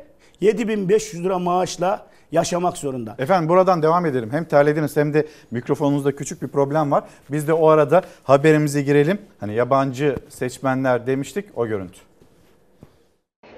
7500 0.42 1.24
lira 1.24 1.40
maaşla 1.40 2.06
yaşamak 2.32 2.78
zorunda. 2.78 3.16
Efendim 3.20 3.50
buradan 3.50 3.82
devam 3.82 4.06
edelim. 4.06 4.30
Hem 4.32 4.46
terlediniz 4.46 4.98
hem 4.98 5.14
de 5.14 5.28
mikrofonunuzda 5.52 6.16
küçük 6.16 6.42
bir 6.42 6.48
problem 6.48 6.92
var. 6.92 7.04
Biz 7.32 7.48
de 7.48 7.54
o 7.54 7.68
arada 7.68 8.02
haberimize 8.24 8.82
girelim. 8.82 9.18
Hani 9.40 9.54
yabancı 9.54 10.16
seçmenler 10.30 11.08
demiştik 11.08 11.46
o 11.56 11.68
görüntü. 11.68 12.00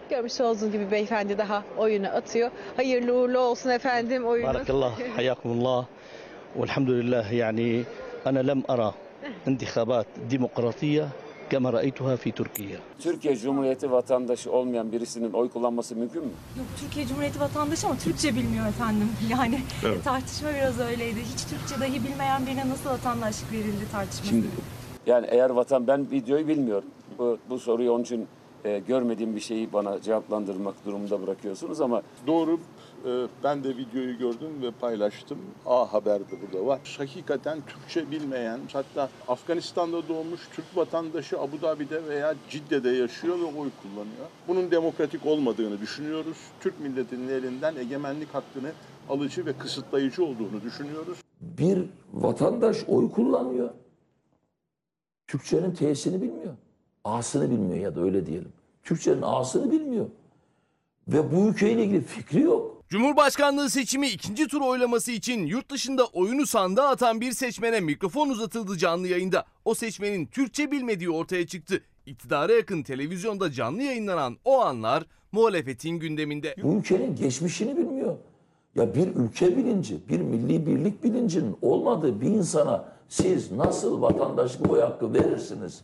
Görmüş 0.09 0.41
olduğunuz 0.41 0.71
gibi 0.71 0.91
beyefendi 0.91 1.37
daha 1.37 1.63
oyunu 1.77 2.07
atıyor. 2.07 2.51
Hayırlı 2.75 3.13
uğurlu 3.13 3.39
olsun 3.39 3.69
efendim 3.69 4.25
oyunu. 4.25 4.47
Barakallah, 4.47 4.99
hayakumullah. 5.15 5.85
Velhamdülillah 6.55 7.31
yani 7.31 7.83
ana 8.25 8.39
lem 8.39 8.63
ara 8.67 8.93
intihabat 9.47 10.07
demokratiye 10.31 11.05
kema 11.49 11.73
ra'aytuha 11.73 12.17
fi 12.17 12.31
Türkiye. 12.31 12.77
Türkiye 12.99 13.35
Cumhuriyeti 13.35 13.91
vatandaşı 13.91 14.51
olmayan 14.51 14.91
birisinin 14.91 15.33
oy 15.33 15.49
kullanması 15.49 15.95
mümkün 15.95 16.23
mü? 16.23 16.31
Yok 16.57 16.65
Türkiye 16.81 17.07
Cumhuriyeti 17.07 17.39
vatandaşı 17.39 17.87
ama 17.87 17.97
Türkçe 17.97 18.35
bilmiyor 18.35 18.67
efendim. 18.67 19.09
Yani 19.29 19.59
evet. 19.85 20.03
tartışma 20.03 20.49
biraz 20.53 20.79
öyleydi. 20.79 21.19
Hiç 21.33 21.45
Türkçe 21.45 21.79
dahi 21.79 22.03
bilmeyen 22.03 22.45
birine 22.47 22.69
nasıl 22.69 22.89
vatandaşlık 22.89 23.51
verildi 23.51 23.91
tartışması. 23.91 24.29
Şimdi 24.29 24.47
yani 25.07 25.27
eğer 25.29 25.49
vatan 25.49 25.87
ben 25.87 26.11
videoyu 26.11 26.47
bilmiyorum. 26.47 26.89
Bu, 27.19 27.37
bu 27.49 27.59
soruyu 27.59 27.91
onun 27.91 28.03
için 28.03 28.27
e, 28.65 28.79
görmediğim 28.79 29.35
bir 29.35 29.41
şeyi 29.41 29.73
bana 29.73 30.01
cevaplandırmak 30.01 30.85
durumunda 30.85 31.21
bırakıyorsunuz 31.21 31.81
ama 31.81 32.01
Doğru. 32.27 32.59
Ee, 33.05 33.27
Ben 33.43 33.63
de 33.63 33.77
videoyu 33.77 34.17
gördüm 34.17 34.61
ve 34.61 34.71
paylaştım. 34.71 35.37
A 35.65 35.93
Haber'de 35.93 36.41
burada 36.41 36.65
var. 36.65 36.79
Hakikaten 36.97 37.59
Türkçe 37.67 38.11
bilmeyen, 38.11 38.59
hatta 38.73 39.09
Afganistan'da 39.27 40.07
doğmuş 40.07 40.41
Türk 40.53 40.65
vatandaşı 40.75 41.39
Abu 41.39 41.61
Dhabi'de 41.61 42.05
veya 42.05 42.35
Cidde'de 42.49 42.89
yaşıyor 42.89 43.39
ve 43.39 43.43
oy 43.43 43.69
kullanıyor. 43.81 44.27
Bunun 44.47 44.71
demokratik 44.71 45.25
olmadığını 45.25 45.81
düşünüyoruz. 45.81 46.37
Türk 46.59 46.79
milletinin 46.79 47.27
elinden 47.27 47.75
egemenlik 47.75 48.33
hakkını 48.33 48.71
alıcı 49.09 49.45
ve 49.45 49.53
kısıtlayıcı 49.53 50.25
olduğunu 50.25 50.61
düşünüyoruz. 50.63 51.17
Bir 51.41 51.85
vatandaş 52.13 52.77
oy 52.87 53.11
kullanıyor. 53.11 53.69
Türkçenin 55.27 55.71
T'sini 55.73 56.21
bilmiyor. 56.21 56.53
A'sını 57.07 57.51
bilmiyor 57.51 57.83
ya 57.83 57.95
da 57.95 58.01
öyle 58.01 58.25
diyelim. 58.25 58.51
Türkçenin 58.83 59.21
A'sını 59.21 59.71
bilmiyor. 59.71 60.05
Ve 61.07 61.31
bu 61.31 61.49
ülkeyle 61.49 61.83
ilgili 61.83 62.01
fikri 62.01 62.41
yok. 62.41 62.83
Cumhurbaşkanlığı 62.89 63.69
seçimi 63.69 64.07
ikinci 64.07 64.47
tur 64.47 64.61
oylaması 64.61 65.11
için 65.11 65.45
yurt 65.45 65.71
dışında 65.71 66.05
oyunu 66.05 66.45
sandığa 66.45 66.89
atan 66.89 67.21
bir 67.21 67.31
seçmene 67.31 67.79
mikrofon 67.79 68.29
uzatıldı 68.29 68.77
canlı 68.77 69.07
yayında. 69.07 69.45
O 69.65 69.73
seçmenin 69.73 70.25
Türkçe 70.25 70.71
bilmediği 70.71 71.09
ortaya 71.09 71.47
çıktı. 71.47 71.81
İktidara 72.05 72.53
yakın 72.53 72.83
televizyonda 72.83 73.51
canlı 73.51 73.81
yayınlanan 73.81 74.37
o 74.45 74.61
anlar 74.61 75.03
muhalefetin 75.31 75.99
gündeminde. 75.99 76.55
Bu 76.63 76.73
ülkenin 76.73 77.15
geçmişini 77.15 77.77
bilmiyor. 77.77 78.15
Ya 78.75 78.95
bir 78.95 79.07
ülke 79.07 79.57
bilinci, 79.57 80.09
bir 80.09 80.19
milli 80.19 80.65
birlik 80.65 81.03
bilincinin 81.03 81.55
olmadığı 81.61 82.21
bir 82.21 82.27
insana 82.27 82.85
siz 83.09 83.51
nasıl 83.51 84.01
vatandaşlık 84.01 84.71
oy 84.71 84.81
hakkı 84.81 85.13
verirsiniz? 85.13 85.81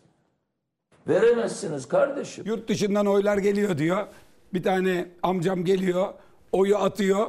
Veremezsiniz 1.07 1.87
kardeşim. 1.87 2.45
Yurt 2.47 2.69
dışından 2.69 3.05
oylar 3.05 3.37
geliyor 3.37 3.77
diyor. 3.77 4.07
Bir 4.53 4.63
tane 4.63 5.07
amcam 5.23 5.65
geliyor, 5.65 6.13
oyu 6.51 6.77
atıyor. 6.77 7.27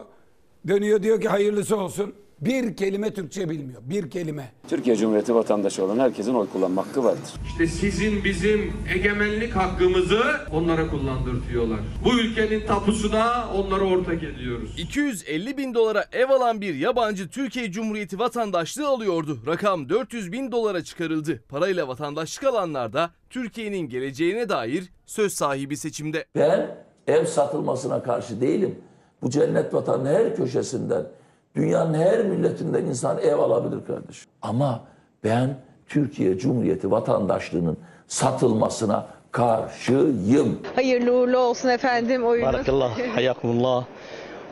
Dönüyor 0.69 1.03
diyor 1.03 1.21
ki 1.21 1.29
hayırlısı 1.29 1.77
olsun. 1.77 2.15
Bir 2.45 2.77
kelime 2.77 3.15
Türkçe 3.15 3.51
bilmiyor. 3.51 3.83
Bir 3.85 4.11
kelime. 4.11 4.53
Türkiye 4.69 4.97
Cumhuriyeti 4.97 5.35
vatandaşı 5.35 5.85
olan 5.85 5.99
herkesin 5.99 6.35
oy 6.35 6.49
kullanma 6.53 6.87
hakkı 6.87 7.05
vardır. 7.05 7.33
İşte 7.47 7.67
sizin 7.67 8.25
bizim 8.25 8.73
egemenlik 8.95 9.57
hakkımızı 9.57 10.23
onlara 10.53 10.91
kullandırtıyorlar. 10.91 11.81
Bu 12.05 12.21
ülkenin 12.21 12.67
tapusuna 12.67 13.49
onları 13.55 13.85
ortak 13.85 14.23
ediyoruz. 14.23 14.75
250 14.79 15.57
bin 15.57 15.75
dolara 15.75 16.05
ev 16.13 16.31
alan 16.31 16.61
bir 16.61 16.75
yabancı 16.75 17.29
Türkiye 17.29 17.73
Cumhuriyeti 17.73 18.19
vatandaşlığı 18.19 18.89
alıyordu. 18.89 19.39
Rakam 19.47 19.89
400 19.89 20.33
bin 20.33 20.53
dolara 20.53 20.85
çıkarıldı. 20.85 21.43
Parayla 21.49 21.89
vatandaşlık 21.89 22.45
alanlar 22.45 22.93
da 22.93 23.11
Türkiye'nin 23.31 23.89
geleceğine 23.89 24.49
dair 24.49 24.85
söz 25.07 25.33
sahibi 25.33 25.77
seçimde. 25.77 26.25
Ben 26.37 26.77
ev 27.07 27.25
satılmasına 27.25 28.03
karşı 28.03 28.41
değilim. 28.41 28.75
Bu 29.23 29.31
cennet 29.31 29.75
vatanın 29.75 30.07
her 30.07 30.37
köşesinden, 30.37 31.07
dünyanın 31.56 31.94
her 31.94 32.26
milletinden 32.26 32.86
insan 32.86 33.18
ev 33.20 33.36
alabilir 33.36 33.86
kardeşim. 33.88 34.30
Ama 34.42 34.84
ben 35.24 35.56
Türkiye 35.88 36.38
Cumhuriyeti 36.38 36.92
vatandaşlığının 36.92 37.78
satılmasına 38.08 39.06
karşıyım. 39.32 40.60
Hayırlı 40.76 41.12
uğurlu 41.14 41.38
olsun 41.38 41.70
efendim 41.70 42.26
oyunuz. 42.26 42.54
Barakallah, 42.54 42.98
hayakumullah. 43.16 43.86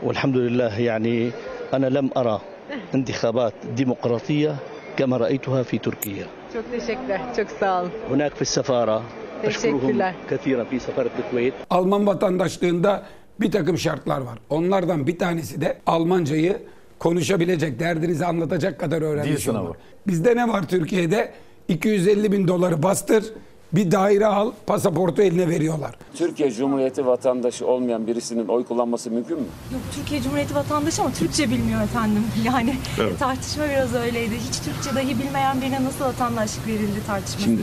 Velhamdülillah 0.03 0.79
yani 0.79 1.31
أنا 1.77 1.87
لم 1.97 2.07
أرى 2.19 2.37
انتخابات 2.97 3.53
ديمقراطية 3.79 4.51
كما 4.97 5.15
رأيتها 5.23 5.61
في 5.69 5.77
تركيا 5.87 6.25
Çok 6.53 6.71
teşekkürler. 6.71 7.21
Çok 7.35 7.49
sağ 7.59 7.81
olun. 7.81 7.91
هناك 8.11 8.31
في 8.31 8.41
السفارة 8.41 9.01
أشكرهم 9.43 9.79
Teşekkürler. 9.79 10.13
كثيرا 10.31 10.63
في 10.71 10.79
سفارة 10.79 11.09
الكويت 11.21 11.53
Alman 11.69 12.07
vatandaşlığında 12.07 13.03
bir 13.39 13.51
takım 13.51 13.77
şartlar 13.77 14.21
var. 14.21 14.37
Onlardan 14.49 15.07
bir 15.07 15.19
tanesi 15.19 15.61
de 15.61 15.77
Almancayı 15.85 16.57
konuşabilecek, 17.02 17.78
derdinizi 17.80 18.26
anlatacak 18.26 18.80
kadar 18.80 19.00
Dil 19.00 19.06
öğrenmiş 19.06 19.42
sınavı. 19.44 19.62
olmak. 19.64 19.76
Bizde 20.06 20.36
ne 20.36 20.48
var 20.48 20.68
Türkiye'de? 20.68 21.32
250 21.68 22.32
bin 22.32 22.48
doları 22.48 22.82
bastır, 22.82 23.24
bir 23.72 23.90
daire 23.90 24.26
al, 24.26 24.52
pasaportu 24.66 25.22
eline 25.22 25.48
veriyorlar. 25.48 25.94
Türkiye 26.14 26.50
Cumhuriyeti 26.50 27.06
vatandaşı 27.06 27.66
olmayan 27.66 28.06
birisinin 28.06 28.48
oy 28.48 28.64
kullanması 28.64 29.10
mümkün 29.10 29.36
mü? 29.38 29.44
Yok 29.72 29.80
Türkiye 29.94 30.22
Cumhuriyeti 30.22 30.54
vatandaşı 30.54 31.02
ama 31.02 31.12
Türkçe 31.12 31.50
bilmiyor 31.50 31.82
efendim. 31.82 32.24
Yani 32.44 32.74
Evet. 33.00 33.18
tartışma 33.18 33.64
biraz 33.68 33.94
öyleydi. 33.94 34.34
Hiç 34.48 34.60
Türkçe 34.60 34.94
dahi 34.94 35.18
bilmeyen 35.18 35.60
birine 35.60 35.84
nasıl 35.84 36.04
vatandaşlık 36.04 36.66
verildi 36.66 37.06
tartışması. 37.06 37.44
Şimdi 37.44 37.62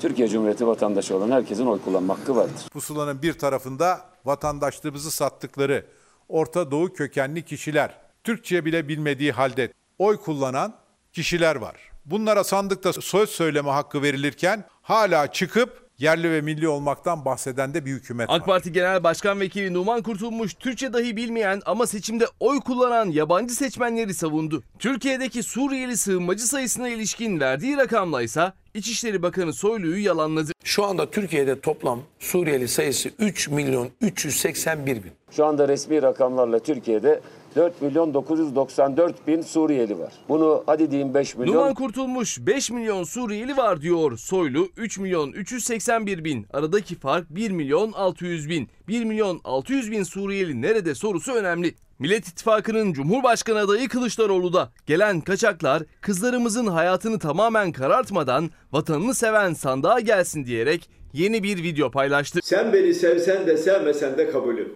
Türkiye 0.00 0.28
Cumhuriyeti 0.28 0.66
vatandaşı 0.66 1.16
olan 1.16 1.30
herkesin 1.30 1.66
oy 1.66 1.78
kullanma 1.84 2.18
hakkı 2.18 2.36
vardır. 2.36 2.68
Pusulanın 2.72 3.22
bir 3.22 3.32
tarafında 3.32 4.00
vatandaşlığımızı 4.24 5.10
sattıkları 5.10 5.84
Orta 6.28 6.70
Doğu 6.70 6.92
kökenli 6.92 7.42
kişiler, 7.44 7.90
Türkçe 8.24 8.64
bile 8.64 8.88
bilmediği 8.88 9.32
halde 9.32 9.72
oy 9.98 10.16
kullanan 10.16 10.74
kişiler 11.12 11.56
var. 11.56 11.76
Bunlara 12.04 12.44
sandıkta 12.44 12.92
söz 12.92 13.30
söyleme 13.30 13.70
hakkı 13.70 14.02
verilirken 14.02 14.64
hala 14.82 15.32
çıkıp 15.32 15.82
yerli 15.98 16.30
ve 16.30 16.40
milli 16.40 16.68
olmaktan 16.68 17.24
bahseden 17.24 17.74
de 17.74 17.84
bir 17.86 17.90
hükümet 17.90 18.28
var. 18.28 18.36
AK 18.36 18.46
Parti 18.46 18.72
Genel 18.72 19.04
Başkan 19.04 19.40
Vekili 19.40 19.74
Numan 19.74 20.02
Kurtulmuş 20.02 20.54
Türkçe 20.54 20.92
dahi 20.92 21.16
bilmeyen 21.16 21.62
ama 21.66 21.86
seçimde 21.86 22.26
oy 22.40 22.60
kullanan 22.60 23.10
yabancı 23.10 23.54
seçmenleri 23.54 24.14
savundu. 24.14 24.62
Türkiye'deki 24.78 25.42
Suriyeli 25.42 25.96
sığınmacı 25.96 26.46
sayısına 26.46 26.88
ilişkin 26.88 27.40
verdiği 27.40 27.76
rakamla 27.76 28.22
ise 28.22 28.52
İçişleri 28.74 29.22
Bakanı 29.22 29.52
Soylu'yu 29.52 30.04
yalanladı. 30.04 30.52
Şu 30.64 30.84
anda 30.84 31.10
Türkiye'de 31.10 31.60
toplam 31.60 32.00
Suriyeli 32.18 32.68
sayısı 32.68 33.10
3 33.18 33.48
milyon 33.48 33.88
381 34.00 34.96
bin. 34.96 35.12
Şu 35.30 35.44
anda 35.44 35.68
resmi 35.68 36.02
rakamlarla 36.02 36.58
Türkiye'de 36.58 37.20
4 37.56 37.82
milyon 37.82 38.14
994 38.14 39.26
bin 39.26 39.42
Suriyeli 39.42 39.98
var. 39.98 40.12
Bunu 40.28 40.62
hadi 40.66 40.90
diyeyim 40.90 41.14
5 41.14 41.36
milyon. 41.36 41.54
Numan 41.54 41.74
Kurtulmuş 41.74 42.38
5 42.40 42.70
milyon 42.70 43.04
Suriyeli 43.04 43.56
var 43.56 43.80
diyor. 43.80 44.16
Soylu 44.16 44.68
3 44.76 44.98
milyon 44.98 45.32
381 45.32 46.24
bin. 46.24 46.46
Aradaki 46.52 46.94
fark 46.94 47.30
1 47.30 47.50
milyon 47.50 47.92
600 47.92 48.48
bin. 48.48 48.68
1 48.88 49.04
milyon 49.04 49.40
600 49.44 49.90
bin 49.90 50.02
Suriyeli 50.02 50.62
nerede 50.62 50.94
sorusu 50.94 51.32
önemli. 51.32 51.74
Millet 51.98 52.28
İttifakı'nın 52.28 52.92
Cumhurbaşkanı 52.92 53.58
adayı 53.58 53.88
Kılıçdaroğlu 53.88 54.52
da 54.52 54.72
gelen 54.86 55.20
kaçaklar 55.20 55.82
kızlarımızın 56.00 56.66
hayatını 56.66 57.18
tamamen 57.18 57.72
karartmadan 57.72 58.50
vatanını 58.72 59.14
seven 59.14 59.52
sandığa 59.52 60.00
gelsin 60.00 60.46
diyerek 60.46 60.90
yeni 61.12 61.42
bir 61.42 61.62
video 61.62 61.90
paylaştı. 61.90 62.40
Sen 62.42 62.72
beni 62.72 62.94
sevsen 62.94 63.46
de 63.46 63.56
sevmesen 63.56 64.18
de 64.18 64.30
kabulüm. 64.30 64.72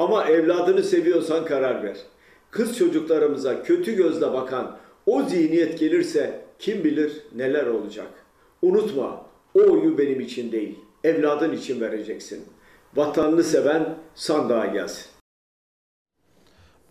Ama 0.00 0.24
evladını 0.24 0.82
seviyorsan 0.82 1.44
karar 1.44 1.82
ver. 1.82 1.96
Kız 2.50 2.78
çocuklarımıza 2.78 3.62
kötü 3.62 3.96
gözle 3.96 4.32
bakan 4.32 4.78
o 5.06 5.22
zihniyet 5.22 5.78
gelirse 5.78 6.44
kim 6.58 6.84
bilir 6.84 7.22
neler 7.34 7.66
olacak. 7.66 8.08
Unutma 8.62 9.26
o 9.54 9.60
oyu 9.60 9.98
benim 9.98 10.20
için 10.20 10.52
değil, 10.52 10.78
evladın 11.04 11.52
için 11.52 11.80
vereceksin. 11.80 12.44
Vatanını 12.94 13.42
seven 13.42 13.94
sandığa 14.14 14.66
gelsin. 14.66 15.06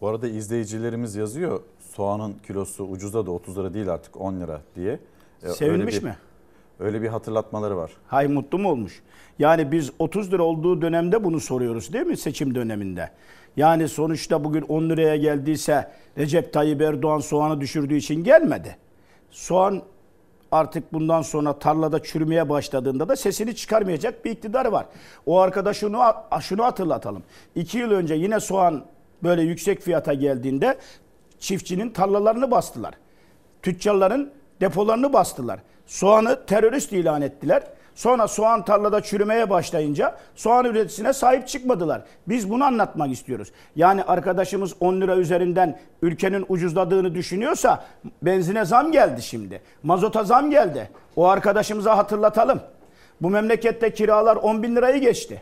Bu 0.01 0.07
arada 0.07 0.27
izleyicilerimiz 0.27 1.15
yazıyor 1.15 1.61
soğanın 1.79 2.33
kilosu 2.47 2.83
ucuza 2.83 3.25
da 3.25 3.31
30 3.31 3.57
lira 3.57 3.73
değil 3.73 3.93
artık 3.93 4.21
10 4.21 4.39
lira 4.39 4.61
diye. 4.75 4.99
Ee, 5.43 5.49
Sevinmiş 5.49 5.95
öyle 5.95 6.05
bir, 6.05 6.09
mi? 6.09 6.17
Öyle 6.79 7.01
bir 7.01 7.07
hatırlatmaları 7.07 7.77
var. 7.77 7.91
Hay 8.07 8.27
mutlu 8.27 8.59
mu 8.59 8.69
olmuş? 8.69 9.01
Yani 9.39 9.71
biz 9.71 9.91
30 9.99 10.33
lira 10.33 10.43
olduğu 10.43 10.81
dönemde 10.81 11.23
bunu 11.23 11.39
soruyoruz 11.39 11.93
değil 11.93 12.05
mi 12.05 12.17
seçim 12.17 12.55
döneminde? 12.55 13.09
Yani 13.57 13.87
sonuçta 13.87 14.43
bugün 14.43 14.61
10 14.61 14.89
liraya 14.89 15.15
geldiyse 15.15 15.91
Recep 16.17 16.53
Tayyip 16.53 16.81
Erdoğan 16.81 17.19
soğanı 17.19 17.61
düşürdüğü 17.61 17.95
için 17.95 18.23
gelmedi. 18.23 18.77
Soğan 19.31 19.81
artık 20.51 20.93
bundan 20.93 21.21
sonra 21.21 21.59
tarlada 21.59 22.03
çürümeye 22.03 22.49
başladığında 22.49 23.09
da 23.09 23.15
sesini 23.15 23.55
çıkarmayacak 23.55 24.25
bir 24.25 24.31
iktidarı 24.31 24.71
var. 24.71 24.85
O 25.25 25.39
arkadaş 25.39 25.77
şunu, 25.77 26.01
şunu 26.41 26.63
hatırlatalım. 26.63 27.23
2 27.55 27.77
yıl 27.77 27.91
önce 27.91 28.13
yine 28.13 28.39
soğan 28.39 28.85
böyle 29.23 29.41
yüksek 29.41 29.81
fiyata 29.81 30.13
geldiğinde 30.13 30.77
çiftçinin 31.39 31.89
tarlalarını 31.89 32.51
bastılar. 32.51 32.93
Tüccarların 33.61 34.31
depolarını 34.61 35.13
bastılar. 35.13 35.59
Soğanı 35.89 36.45
terörist 36.45 36.93
ilan 36.93 37.21
ettiler. 37.21 37.63
Sonra 37.95 38.27
soğan 38.27 38.65
tarlada 38.65 39.01
çürümeye 39.01 39.49
başlayınca 39.49 40.17
soğan 40.35 40.65
üreticisine 40.65 41.13
sahip 41.13 41.47
çıkmadılar. 41.47 42.01
Biz 42.27 42.49
bunu 42.49 42.63
anlatmak 42.63 43.11
istiyoruz. 43.11 43.51
Yani 43.75 44.03
arkadaşımız 44.03 44.73
10 44.79 45.01
lira 45.01 45.15
üzerinden 45.15 45.79
ülkenin 46.01 46.45
ucuzladığını 46.49 47.15
düşünüyorsa 47.15 47.85
benzine 48.21 48.65
zam 48.65 48.91
geldi 48.91 49.21
şimdi. 49.21 49.61
Mazota 49.83 50.23
zam 50.23 50.49
geldi. 50.49 50.89
O 51.15 51.27
arkadaşımıza 51.27 51.97
hatırlatalım. 51.97 52.61
Bu 53.21 53.29
memlekette 53.29 53.93
kiralar 53.93 54.35
10 54.35 54.63
bin 54.63 54.75
lirayı 54.75 55.01
geçti. 55.01 55.41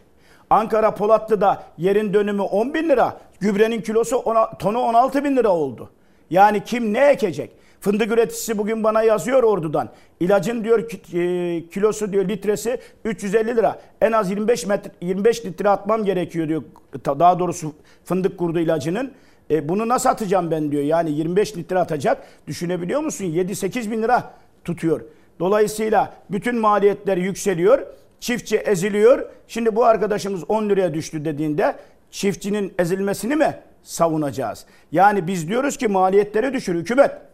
Ankara 0.50 0.96
Polatlı'da 0.96 1.64
yerin 1.78 2.14
dönümü 2.14 2.42
10 2.42 2.74
bin 2.74 2.90
lira, 2.90 3.18
gübrenin 3.40 3.82
kilosu 3.82 4.18
ona, 4.18 4.58
tonu 4.58 4.80
16 4.80 5.24
bin 5.24 5.36
lira 5.36 5.50
oldu. 5.50 5.90
Yani 6.30 6.64
kim 6.64 6.94
ne 6.94 7.06
ekecek? 7.06 7.52
Fındık 7.82 8.12
üreticisi 8.12 8.58
bugün 8.58 8.84
bana 8.84 9.04
yazıyor 9.04 9.44
ordudan. 9.44 9.90
İlacın 10.20 10.64
diyor 10.64 10.80
e, 10.80 11.70
kilosu 11.70 12.14
diyor 12.14 12.30
litresi 12.30 12.80
350 13.06 13.56
lira. 13.56 13.80
En 14.02 14.12
az 14.12 14.30
25 14.30 14.66
metre 14.66 14.92
25 15.02 15.46
litre 15.46 15.70
atmam 15.70 16.06
gerekiyor 16.06 16.48
diyor. 16.48 16.64
Daha 17.06 17.40
doğrusu 17.40 17.74
fındık 18.06 18.38
kurdu 18.38 18.60
ilacının. 18.60 19.12
E, 19.52 19.70
bunu 19.70 19.88
nasıl 19.88 20.10
atacağım 20.10 20.52
ben 20.52 20.72
diyor. 20.72 20.84
Yani 20.84 21.12
25 21.12 21.58
litre 21.58 21.80
atacak. 21.80 22.24
Düşünebiliyor 22.48 23.02
musun? 23.02 23.26
7-8 23.26 23.92
bin 23.92 24.04
lira 24.04 24.34
tutuyor. 24.66 25.02
Dolayısıyla 25.40 26.14
bütün 26.30 26.58
maliyetler 26.58 27.18
yükseliyor. 27.18 27.80
Çiftçi 28.20 28.58
eziliyor. 28.58 29.26
Şimdi 29.48 29.76
bu 29.76 29.86
arkadaşımız 29.86 30.44
10 30.50 30.70
liraya 30.70 30.94
düştü 30.94 31.26
dediğinde 31.26 31.76
çiftçinin 32.12 32.74
ezilmesini 32.80 33.36
mi 33.36 33.60
savunacağız? 33.84 34.66
Yani 34.92 35.28
biz 35.28 35.48
diyoruz 35.48 35.78
ki 35.78 35.88
maliyetleri 35.88 36.54
düşür 36.54 36.76
hükümet. 36.76 37.27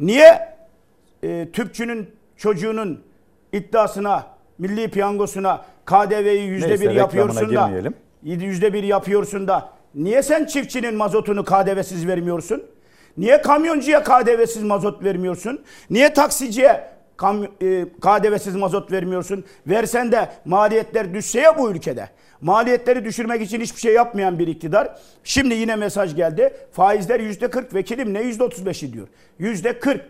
Niye 0.00 0.48
e, 1.22 1.48
tüpçünün 1.52 2.10
çocuğunun 2.36 3.02
iddiasına, 3.52 4.26
milli 4.58 4.90
piyangosuna 4.90 5.64
KDV'yi 5.86 6.42
yüzde 6.48 6.80
bir 6.80 6.90
yapıyorsun 6.90 7.54
da 7.54 7.70
yüzde 8.22 8.72
bir 8.72 8.82
yapıyorsun 8.82 9.48
da 9.48 9.70
niye 9.94 10.22
sen 10.22 10.44
çiftçinin 10.44 10.94
mazotunu 10.94 11.44
KDV'siz 11.44 12.06
vermiyorsun? 12.06 12.62
Niye 13.16 13.42
kamyoncuya 13.42 14.02
KDV'siz 14.02 14.62
mazot 14.62 15.04
vermiyorsun? 15.04 15.62
Niye 15.90 16.12
taksiciye 16.12 16.90
kam, 17.16 17.44
e, 17.44 17.48
KDV'siz 18.00 18.56
mazot 18.56 18.92
vermiyorsun. 18.92 19.44
Versen 19.66 20.12
de 20.12 20.28
maliyetler 20.44 21.14
düşse 21.14 21.40
ya 21.40 21.58
bu 21.58 21.70
ülkede. 21.70 22.08
Maliyetleri 22.40 23.04
düşürmek 23.04 23.42
için 23.42 23.60
hiçbir 23.60 23.80
şey 23.80 23.94
yapmayan 23.94 24.38
bir 24.38 24.48
iktidar. 24.48 24.98
Şimdi 25.24 25.54
yine 25.54 25.76
mesaj 25.76 26.16
geldi. 26.16 26.54
Faizler 26.72 27.20
yüzde 27.20 27.50
40 27.50 27.74
vekilim 27.74 28.14
ne 28.14 28.22
yüzde 28.22 28.44
35'i 28.44 28.92
diyor. 28.92 29.08
Yüzde 29.38 29.78
40. 29.78 30.02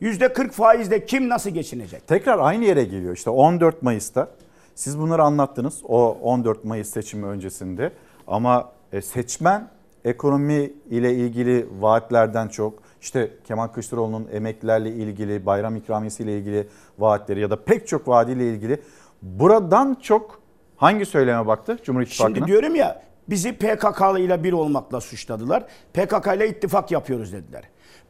Yüzde 0.00 0.32
40 0.32 0.52
faizde 0.52 1.06
kim 1.06 1.28
nasıl 1.28 1.50
geçinecek? 1.50 2.06
Tekrar 2.06 2.38
aynı 2.38 2.64
yere 2.64 2.84
geliyor. 2.84 3.16
İşte 3.16 3.30
14 3.30 3.82
Mayıs'ta 3.82 4.28
siz 4.74 4.98
bunları 4.98 5.22
anlattınız 5.22 5.80
o 5.88 6.18
14 6.22 6.64
Mayıs 6.64 6.90
seçimi 6.90 7.26
öncesinde 7.26 7.92
ama 8.26 8.72
e, 8.92 9.02
seçmen 9.02 9.68
ekonomi 10.04 10.72
ile 10.90 11.14
ilgili 11.14 11.66
vaatlerden 11.80 12.48
çok 12.48 12.78
işte 13.00 13.30
Kemal 13.44 13.66
Kılıçdaroğlu'nun 13.66 14.28
emeklilerle 14.32 14.90
ilgili 14.90 15.46
bayram 15.46 15.76
ikramiyesi 15.76 16.22
ile 16.22 16.38
ilgili 16.38 16.68
vaatleri 16.98 17.40
ya 17.40 17.50
da 17.50 17.64
pek 17.64 17.88
çok 17.88 18.08
vaadiyle 18.08 18.52
ilgili 18.52 18.82
buradan 19.22 19.96
çok 20.02 20.39
hangi 20.80 21.06
söyleme 21.06 21.46
baktı 21.46 21.78
Cumhur 21.84 22.02
İttifakı'na? 22.02 22.36
Şimdi 22.36 22.46
diyorum 22.46 22.74
ya 22.74 23.02
bizi 23.28 23.52
PKK 23.52 24.00
ile 24.18 24.44
bir 24.44 24.52
olmakla 24.52 25.00
suçladılar. 25.00 25.64
PKK 25.92 26.26
ile 26.36 26.48
ittifak 26.48 26.90
yapıyoruz 26.90 27.32
dediler. 27.32 27.62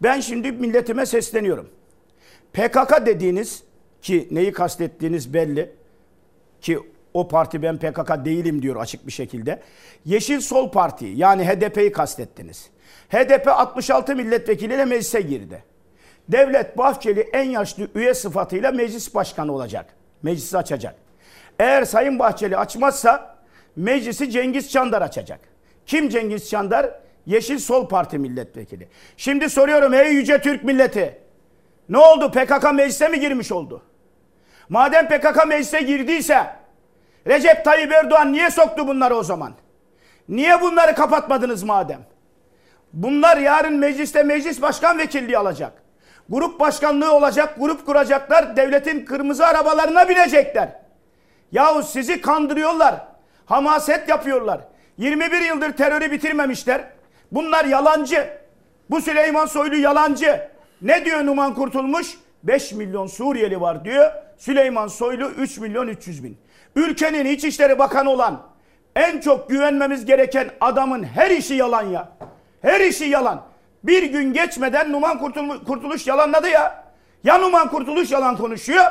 Ben 0.02 0.20
şimdi 0.20 0.52
milletime 0.52 1.06
sesleniyorum. 1.06 1.68
PKK 2.52 3.06
dediğiniz 3.06 3.62
ki 4.02 4.28
neyi 4.30 4.52
kastettiğiniz 4.52 5.34
belli 5.34 5.72
ki 6.60 6.78
o 7.14 7.28
parti 7.28 7.62
ben 7.62 7.78
PKK 7.78 8.24
değilim 8.24 8.62
diyor 8.62 8.76
açık 8.76 9.06
bir 9.06 9.12
şekilde. 9.12 9.60
Yeşil 10.04 10.40
Sol 10.40 10.70
Parti 10.70 11.06
yani 11.06 11.44
HDP'yi 11.44 11.92
kastettiniz. 11.92 12.70
HDP 13.08 13.48
66 13.48 14.16
milletvekiliyle 14.16 14.84
meclise 14.84 15.20
girdi. 15.20 15.64
Devlet 16.28 16.78
Bahçeli 16.78 17.20
en 17.20 17.50
yaşlı 17.50 17.88
üye 17.94 18.14
sıfatıyla 18.14 18.72
meclis 18.72 19.14
başkanı 19.14 19.52
olacak. 19.52 19.86
Meclisi 20.22 20.58
açacak. 20.58 21.09
Eğer 21.60 21.84
Sayın 21.84 22.18
Bahçeli 22.18 22.56
açmazsa 22.56 23.36
meclisi 23.76 24.30
Cengiz 24.30 24.70
Çandar 24.70 25.02
açacak. 25.02 25.40
Kim 25.86 26.08
Cengiz 26.08 26.50
Çandar? 26.50 26.90
Yeşil 27.26 27.58
Sol 27.58 27.88
Parti 27.88 28.18
milletvekili. 28.18 28.88
Şimdi 29.16 29.50
soruyorum 29.50 29.94
ey 29.94 30.12
yüce 30.12 30.40
Türk 30.40 30.64
milleti. 30.64 31.18
Ne 31.88 31.98
oldu? 31.98 32.30
PKK 32.30 32.72
meclise 32.74 33.08
mi 33.08 33.20
girmiş 33.20 33.52
oldu? 33.52 33.82
Madem 34.68 35.08
PKK 35.08 35.46
meclise 35.48 35.80
girdiyse 35.80 36.46
Recep 37.26 37.64
Tayyip 37.64 37.92
Erdoğan 37.92 38.32
niye 38.32 38.50
soktu 38.50 38.88
bunları 38.88 39.14
o 39.14 39.22
zaman? 39.22 39.52
Niye 40.28 40.60
bunları 40.60 40.94
kapatmadınız 40.94 41.62
madem? 41.62 42.00
Bunlar 42.92 43.36
yarın 43.36 43.74
mecliste 43.78 44.22
meclis 44.22 44.62
başkan 44.62 44.98
vekilliği 44.98 45.38
alacak. 45.38 45.72
Grup 46.28 46.60
başkanlığı 46.60 47.12
olacak, 47.12 47.54
grup 47.58 47.86
kuracaklar, 47.86 48.56
devletin 48.56 49.04
kırmızı 49.04 49.46
arabalarına 49.46 50.08
binecekler. 50.08 50.89
Yahu 51.52 51.82
sizi 51.82 52.20
kandırıyorlar. 52.20 52.94
Hamaset 53.46 54.08
yapıyorlar. 54.08 54.60
21 54.98 55.40
yıldır 55.40 55.72
terörü 55.72 56.10
bitirmemişler. 56.10 56.84
Bunlar 57.32 57.64
yalancı. 57.64 58.28
Bu 58.90 59.00
Süleyman 59.00 59.46
Soylu 59.46 59.76
yalancı. 59.76 60.48
Ne 60.82 61.04
diyor 61.04 61.26
Numan 61.26 61.54
Kurtulmuş? 61.54 62.18
5 62.42 62.72
milyon 62.72 63.06
Suriyeli 63.06 63.60
var 63.60 63.84
diyor. 63.84 64.10
Süleyman 64.38 64.86
Soylu 64.86 65.28
3 65.28 65.58
milyon 65.58 65.88
300 65.88 66.24
bin. 66.24 66.38
Ülkenin 66.76 67.24
İçişleri 67.24 67.78
Bakanı 67.78 68.10
olan 68.10 68.42
en 68.96 69.20
çok 69.20 69.50
güvenmemiz 69.50 70.04
gereken 70.04 70.50
adamın 70.60 71.04
her 71.04 71.30
işi 71.30 71.54
yalan 71.54 71.82
ya. 71.82 72.08
Her 72.62 72.80
işi 72.80 73.04
yalan. 73.04 73.42
Bir 73.84 74.02
gün 74.02 74.32
geçmeden 74.32 74.92
Numan 74.92 75.18
Kurtuluş, 75.66 76.06
yalanladı 76.06 76.48
ya. 76.48 76.84
Ya 77.24 77.38
Numan 77.38 77.68
Kurtuluş 77.68 78.10
yalan 78.10 78.36
konuşuyor 78.36 78.84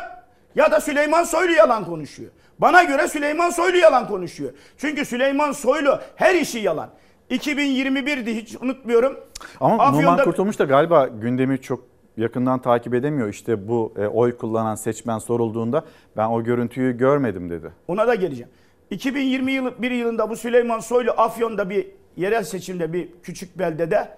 ya 0.55 0.71
da 0.71 0.81
Süleyman 0.81 1.23
Soylu 1.23 1.51
yalan 1.51 1.85
konuşuyor. 1.85 2.31
Bana 2.59 2.83
göre 2.83 3.07
Süleyman 3.07 3.49
Soylu 3.49 3.77
yalan 3.77 4.07
konuşuyor. 4.07 4.51
Çünkü 4.77 5.05
Süleyman 5.05 5.51
Soylu 5.51 5.99
her 6.15 6.35
işi 6.35 6.59
yalan. 6.59 6.89
2021'di 7.31 8.35
hiç 8.35 8.55
unutmuyorum. 8.61 9.19
Ama 9.59 9.83
Afyon'da- 9.83 10.11
Numan 10.11 10.23
Kurtulmuş 10.23 10.59
da 10.59 10.63
galiba 10.63 11.07
gündemi 11.07 11.61
çok 11.61 11.83
yakından 12.17 12.61
takip 12.61 12.93
edemiyor. 12.93 13.29
İşte 13.29 13.67
bu 13.67 13.93
e, 13.97 14.07
oy 14.07 14.37
kullanan 14.37 14.75
seçmen 14.75 15.19
sorulduğunda 15.19 15.85
ben 16.17 16.27
o 16.27 16.43
görüntüyü 16.43 16.97
görmedim 16.97 17.49
dedi. 17.49 17.71
Ona 17.87 18.07
da 18.07 18.15
geleceğim. 18.15 18.49
2020 18.89 19.51
yılı, 19.51 19.81
bir 19.81 19.91
yılında 19.91 20.29
bu 20.29 20.35
Süleyman 20.35 20.79
Soylu 20.79 21.11
Afyon'da 21.11 21.69
bir 21.69 21.87
yerel 22.17 22.43
seçimde 22.43 22.93
bir 22.93 23.09
küçük 23.23 23.59
beldede 23.59 24.09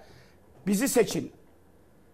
bizi 0.68 0.88
seçin. 0.88 1.32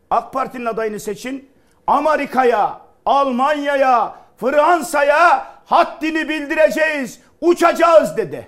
AK 0.09 0.33
Parti'nin 0.33 0.65
adayını 0.65 0.99
seçin. 0.99 1.49
Amerika'ya, 1.87 2.81
Almanya'ya, 3.05 4.15
Fransa'ya 4.37 5.45
haddini 5.67 6.29
bildireceğiz, 6.29 7.19
uçacağız 7.41 8.17
dedi. 8.17 8.47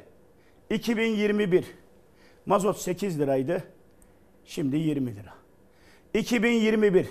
2021 0.70 1.66
mazot 2.46 2.78
8 2.78 3.20
liraydı. 3.20 3.64
Şimdi 4.46 4.78
20 4.78 5.16
lira. 5.16 5.34
2021 6.14 7.08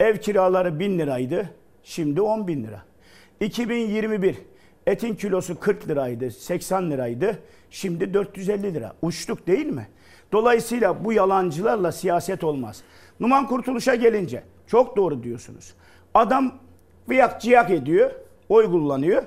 ev 0.00 0.16
kiraları 0.16 0.78
1000 0.80 0.98
liraydı. 0.98 1.50
Şimdi 1.82 2.20
10 2.20 2.48
bin 2.48 2.64
lira. 2.64 2.82
2021 3.40 4.36
etin 4.86 5.14
kilosu 5.14 5.60
40 5.60 5.88
liraydı, 5.88 6.30
80 6.30 6.90
liraydı. 6.90 7.38
Şimdi 7.70 8.14
450 8.14 8.74
lira. 8.74 8.92
Uçtuk 9.02 9.46
değil 9.46 9.66
mi? 9.66 9.88
Dolayısıyla 10.32 11.04
bu 11.04 11.12
yalancılarla 11.12 11.92
siyaset 11.92 12.44
olmaz. 12.44 12.82
Numan 13.20 13.46
Kurtuluş'a 13.46 13.94
gelince 13.94 14.42
çok 14.66 14.96
doğru 14.96 15.22
diyorsunuz. 15.22 15.74
Adam 16.14 16.54
viyak 17.08 17.40
ciyak 17.40 17.70
ediyor, 17.70 18.10
oy 18.48 18.66
kullanıyor. 18.66 19.22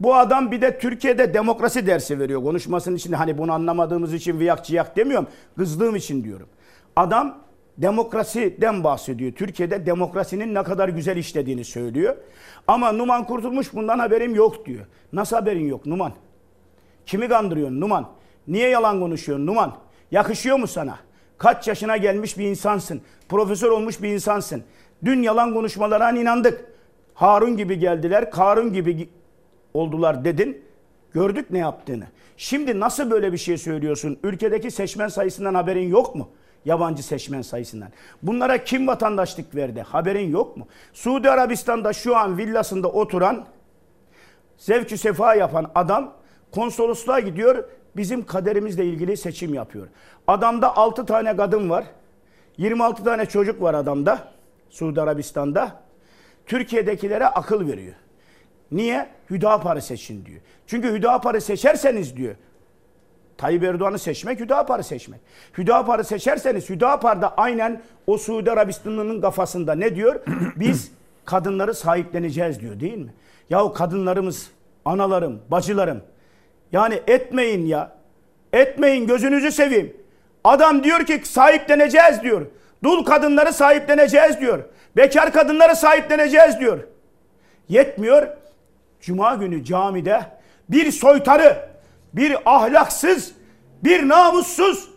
Bu 0.00 0.14
adam 0.14 0.50
bir 0.50 0.60
de 0.60 0.78
Türkiye'de 0.78 1.34
demokrasi 1.34 1.86
dersi 1.86 2.18
veriyor. 2.18 2.42
Konuşmasının 2.42 2.96
içinde 2.96 3.16
hani 3.16 3.38
bunu 3.38 3.52
anlamadığımız 3.52 4.14
için 4.14 4.40
viyak 4.40 4.64
ciyak 4.64 4.96
demiyorum. 4.96 5.26
Kızdığım 5.56 5.96
için 5.96 6.24
diyorum. 6.24 6.48
Adam 6.96 7.38
demokrasiden 7.78 8.84
bahsediyor. 8.84 9.32
Türkiye'de 9.32 9.86
demokrasinin 9.86 10.54
ne 10.54 10.62
kadar 10.62 10.88
güzel 10.88 11.16
işlediğini 11.16 11.64
söylüyor. 11.64 12.16
Ama 12.66 12.92
Numan 12.92 13.26
Kurtulmuş 13.26 13.74
bundan 13.74 13.98
haberim 13.98 14.34
yok 14.34 14.66
diyor. 14.66 14.86
Nasıl 15.12 15.36
haberin 15.36 15.68
yok 15.68 15.86
Numan? 15.86 16.12
Kimi 17.06 17.28
kandırıyorsun 17.28 17.80
Numan? 17.80 18.08
Niye 18.48 18.68
yalan 18.68 19.00
konuşuyorsun 19.00 19.46
Numan? 19.46 19.76
Yakışıyor 20.10 20.56
mu 20.58 20.66
sana? 20.66 20.98
Kaç 21.38 21.68
yaşına 21.68 21.96
gelmiş 21.96 22.38
bir 22.38 22.44
insansın. 22.44 23.00
Profesör 23.28 23.70
olmuş 23.70 24.02
bir 24.02 24.08
insansın. 24.08 24.62
Dün 25.04 25.22
yalan 25.22 25.54
konuşmalarına 25.54 26.20
inandık. 26.20 26.64
Harun 27.14 27.56
gibi 27.56 27.78
geldiler, 27.78 28.30
Karun 28.30 28.72
gibi 28.72 28.90
gi- 28.90 29.08
oldular 29.74 30.24
dedin. 30.24 30.62
Gördük 31.12 31.50
ne 31.50 31.58
yaptığını. 31.58 32.04
Şimdi 32.36 32.80
nasıl 32.80 33.10
böyle 33.10 33.32
bir 33.32 33.38
şey 33.38 33.58
söylüyorsun? 33.58 34.18
Ülkedeki 34.22 34.70
seçmen 34.70 35.08
sayısından 35.08 35.54
haberin 35.54 35.88
yok 35.88 36.14
mu? 36.14 36.28
Yabancı 36.64 37.02
seçmen 37.02 37.42
sayısından. 37.42 37.88
Bunlara 38.22 38.64
kim 38.64 38.86
vatandaşlık 38.86 39.54
verdi? 39.54 39.82
Haberin 39.82 40.30
yok 40.30 40.56
mu? 40.56 40.66
Suudi 40.92 41.30
Arabistan'da 41.30 41.92
şu 41.92 42.16
an 42.16 42.38
villasında 42.38 42.88
oturan 42.88 43.46
zevkü 44.56 44.98
sefa 44.98 45.34
yapan 45.34 45.70
adam 45.74 46.12
konsolosluğa 46.54 47.20
gidiyor. 47.20 47.64
Bizim 47.96 48.26
kaderimizle 48.26 48.84
ilgili 48.84 49.16
seçim 49.16 49.54
yapıyor. 49.54 49.88
Adamda 50.26 50.76
6 50.76 51.06
tane 51.06 51.36
kadın 51.36 51.70
var. 51.70 51.84
26 52.56 53.04
tane 53.04 53.26
çocuk 53.26 53.62
var 53.62 53.74
adamda. 53.74 54.32
Suudi 54.70 55.00
Arabistan'da. 55.00 55.80
Türkiye'dekilere 56.46 57.26
akıl 57.26 57.68
veriyor. 57.68 57.94
Niye? 58.70 59.17
Hüdapar'ı 59.30 59.82
seçin 59.82 60.24
diyor. 60.24 60.40
Çünkü 60.66 60.92
Hüdapar'ı 60.92 61.40
seçerseniz 61.40 62.16
diyor. 62.16 62.34
Tayyip 63.38 63.64
Erdoğan'ı 63.64 63.98
seçmek 63.98 64.40
Hüdapar'ı 64.40 64.84
seçmek. 64.84 65.20
Hüdapar'ı 65.58 66.04
seçerseniz 66.04 66.70
Hüdapar 66.70 67.22
da 67.22 67.34
aynen 67.36 67.82
o 68.06 68.18
Suudi 68.18 68.50
Arabistan'ın 68.50 69.20
kafasında 69.20 69.74
ne 69.74 69.94
diyor? 69.94 70.20
Biz 70.56 70.92
kadınları 71.24 71.74
sahipleneceğiz 71.74 72.60
diyor 72.60 72.80
değil 72.80 72.98
mi? 72.98 73.14
Yahu 73.50 73.72
kadınlarımız, 73.72 74.50
analarım, 74.84 75.40
bacılarım. 75.48 76.02
Yani 76.72 77.00
etmeyin 77.06 77.66
ya. 77.66 77.92
Etmeyin 78.52 79.06
gözünüzü 79.06 79.52
seveyim. 79.52 79.96
Adam 80.44 80.84
diyor 80.84 81.06
ki 81.06 81.20
sahipleneceğiz 81.24 82.22
diyor. 82.22 82.46
Dul 82.84 83.04
kadınları 83.04 83.52
sahipleneceğiz 83.52 84.40
diyor. 84.40 84.64
Bekar 84.96 85.32
kadınları 85.32 85.76
sahipleneceğiz 85.76 86.60
diyor. 86.60 86.78
Yetmiyor. 87.68 88.28
Cuma 89.00 89.34
günü 89.34 89.64
camide 89.64 90.22
bir 90.68 90.92
soytarı, 90.92 91.68
bir 92.12 92.36
ahlaksız, 92.44 93.32
bir 93.84 94.08
namussuz, 94.08 94.88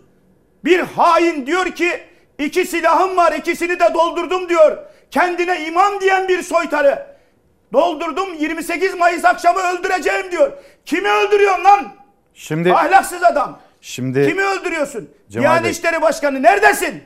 bir 0.65 0.79
hain 0.79 1.45
diyor 1.45 1.65
ki 1.65 1.99
iki 2.39 2.65
silahım 2.65 3.17
var 3.17 3.31
ikisini 3.33 3.79
de 3.79 3.93
doldurdum 3.93 4.49
diyor. 4.49 4.77
Kendine 5.11 5.65
imam 5.67 6.01
diyen 6.01 6.27
bir 6.27 6.41
soytarı. 6.41 7.07
Doldurdum 7.73 8.33
28 8.33 8.93
Mayıs 8.95 9.25
akşamı 9.25 9.59
öldüreceğim 9.59 10.31
diyor. 10.31 10.51
Kimi 10.85 11.09
öldürüyorsun 11.09 11.63
lan? 11.63 11.93
Şimdi 12.33 12.73
Ahlaksız 12.73 13.23
adam. 13.23 13.59
şimdi 13.81 14.27
Kimi 14.27 14.41
öldürüyorsun? 14.41 15.09
Cemal 15.29 15.43
Diyanet 15.43 15.63
Bey. 15.63 15.71
İşleri 15.71 16.01
Başkanı 16.01 16.43
neredesin? 16.43 17.03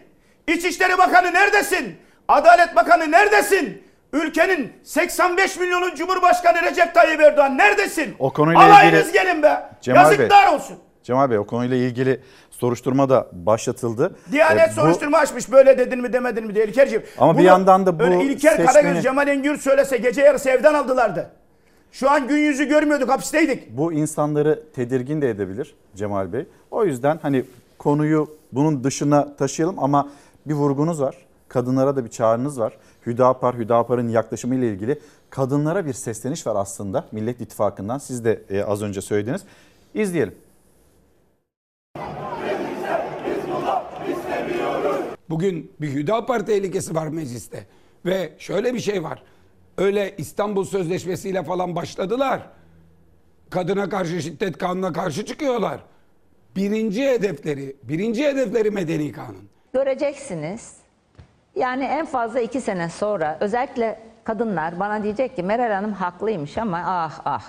İçişleri 0.47 0.97
Bakanı 0.97 1.34
neredesin? 1.34 1.97
Adalet 2.27 2.76
Bakanı 2.76 3.11
neredesin? 3.11 3.84
Ülkenin 4.25 4.71
85 4.83 5.59
milyonun 5.59 5.95
Cumhurbaşkanı 5.95 6.61
Recep 6.61 6.93
Tayyip 6.93 7.21
Erdoğan 7.21 7.57
neredesin? 7.57 8.15
O 8.19 8.33
konuyla 8.33 8.61
Alayınız 8.65 8.99
ilgili- 9.09 9.13
gelin 9.23 9.43
be. 9.43 9.69
Cemal 9.81 10.03
Bey. 10.03 10.11
Yazıklar 10.17 10.53
olsun. 10.53 10.77
Cemal 11.03 11.29
Bey 11.29 11.37
o 11.37 11.45
konuyla 11.45 11.77
ilgili 11.77 12.21
soruşturma 12.51 13.09
da 13.09 13.27
başlatıldı. 13.31 14.15
Diyanet 14.31 14.67
E, 14.67 14.71
bu- 14.71 14.73
soruşturma 14.75 15.17
açmış 15.17 15.51
böyle 15.51 15.77
dedin 15.77 16.01
mi 16.01 16.13
demedin 16.13 16.47
mi 16.47 16.55
diye 16.55 16.65
İlker'ciğim. 16.67 17.03
Ama 17.17 17.33
bir 17.33 17.37
Bunu 17.39 17.45
yandan 17.47 17.85
da 17.85 17.99
bu 17.99 18.03
öyle 18.03 18.23
İlker 18.23 18.51
seçmeni- 18.51 18.65
Karagöz, 18.73 19.03
Cemal 19.03 19.27
Engür 19.27 19.57
söylese 19.57 19.97
gece 19.97 20.21
yarısı 20.21 20.49
evden 20.49 20.73
aldılardı. 20.73 21.29
Şu 21.91 22.11
an 22.11 22.27
gün 22.27 22.37
yüzü 22.37 22.65
görmüyorduk 22.65 23.09
hapisteydik. 23.09 23.77
Bu 23.77 23.93
insanları 23.93 24.63
tedirgin 24.75 25.21
de 25.21 25.29
edebilir 25.29 25.75
Cemal 25.95 26.33
Bey. 26.33 26.45
O 26.71 26.85
yüzden 26.85 27.19
hani 27.21 27.43
konuyu 27.77 28.37
bunun 28.51 28.83
dışına 28.83 29.35
taşıyalım 29.35 29.79
ama 29.79 30.09
bir 30.45 30.53
vurgunuz 30.53 31.01
var. 31.01 31.15
Kadınlara 31.56 31.95
da 31.95 32.06
bir 32.06 32.10
çağrınız 32.10 32.60
var. 32.60 32.77
Hüdapar, 33.06 33.57
Hüdapar'ın 33.57 34.10
yaklaşımı 34.10 34.56
ile 34.56 34.69
ilgili 34.69 34.99
kadınlara 35.30 35.86
bir 35.86 35.94
sesleniş 35.94 36.48
var 36.48 36.56
aslında 36.56 37.06
Millet 37.11 37.41
İttifakı'ndan. 37.41 37.98
Siz 37.98 38.26
de 38.26 38.41
e, 38.49 38.64
az 38.64 38.82
önce 38.82 39.02
söylediniz. 39.02 39.44
İzleyelim. 39.94 40.36
Bugün 45.30 45.72
bir 45.82 45.94
Hüdapar 45.94 46.45
tehlikesi 46.45 46.95
var 46.95 47.07
mecliste. 47.07 47.65
Ve 48.06 48.34
şöyle 48.38 48.73
bir 48.73 48.80
şey 48.80 49.03
var. 49.03 49.23
Öyle 49.77 50.15
İstanbul 50.18 50.64
Sözleşmesi 50.64 51.30
ile 51.30 51.44
falan 51.44 51.76
başladılar. 51.76 52.49
Kadına 53.49 53.90
karşı 53.90 54.22
şiddet 54.22 54.57
kanuna 54.57 54.94
karşı 54.94 55.26
çıkıyorlar. 55.26 55.84
Birinci 56.56 57.07
hedefleri, 57.07 57.76
birinci 57.84 58.23
hedefleri 58.23 58.72
medeni 58.72 59.11
kanun. 59.11 59.49
Göreceksiniz. 59.73 60.85
Yani 61.56 61.84
en 61.84 62.06
fazla 62.06 62.40
iki 62.40 62.61
sene 62.61 62.90
sonra 62.90 63.38
özellikle 63.40 63.99
kadınlar 64.23 64.80
bana 64.80 65.03
diyecek 65.03 65.36
ki 65.36 65.44
Meral 65.44 65.72
Hanım 65.73 65.94
haklıymış 65.94 66.57
ama 66.57 66.82
ah 66.86 67.19
ah. 67.26 67.44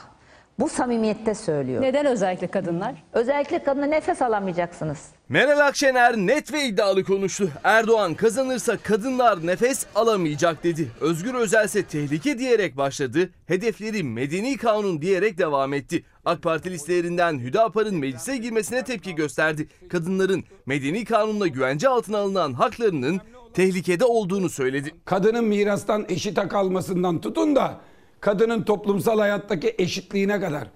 Bu 0.59 0.69
samimiyette 0.69 1.35
söylüyor. 1.35 1.83
Neden 1.83 2.07
özellikle 2.07 2.47
kadınlar? 2.47 2.95
Özellikle 3.13 3.63
kadına 3.63 3.87
nefes 3.87 4.23
alamayacaksınız. 4.23 4.99
Meral 5.29 5.67
Akşener 5.67 6.17
net 6.17 6.53
ve 6.53 6.65
iddialı 6.65 7.05
konuştu. 7.05 7.51
Erdoğan 7.65 8.15
kazanırsa 8.15 8.77
kadınlar 8.77 9.47
nefes 9.47 9.87
alamayacak 9.95 10.65
dedi. 10.65 10.89
Özgür 11.01 11.35
Özel 11.35 11.65
ise 11.65 11.85
tehlike 11.85 12.39
diyerek 12.39 12.77
başladı. 12.77 13.31
Hedefleri 13.47 14.03
medeni 14.03 14.57
kanun 14.57 15.03
diyerek 15.03 15.39
devam 15.39 15.73
etti. 15.73 16.05
AK 16.25 16.43
Parti 16.43 16.71
listelerinden 16.71 17.39
Hüdapar'ın 17.39 17.97
meclise 17.97 18.37
girmesine 18.37 18.85
tepki 18.85 19.15
gösterdi. 19.15 19.69
Kadınların 19.91 20.45
medeni 20.67 21.05
kanunla 21.05 21.47
güvence 21.47 21.89
altına 21.89 22.19
alınan 22.19 22.53
haklarının 22.53 23.21
tehlikede 23.57 24.05
olduğunu 24.05 24.49
söyledi. 24.49 24.91
Kadının 25.05 25.45
mirastan 25.45 26.07
eşit 26.09 26.39
hak 26.39 26.55
almasından 26.55 27.21
tutun 27.21 27.57
da 27.57 27.81
kadının 28.21 28.63
toplumsal 28.63 29.19
hayattaki 29.19 29.75
eşitliğine 29.79 30.41
kadar 30.41 30.69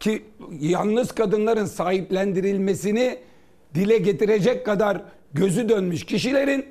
ki 0.00 0.22
yalnız 0.60 1.12
kadınların 1.12 1.64
sahiplendirilmesini 1.64 3.18
dile 3.74 3.98
getirecek 3.98 4.66
kadar 4.66 5.02
gözü 5.32 5.68
dönmüş 5.68 6.04
kişilerin 6.04 6.66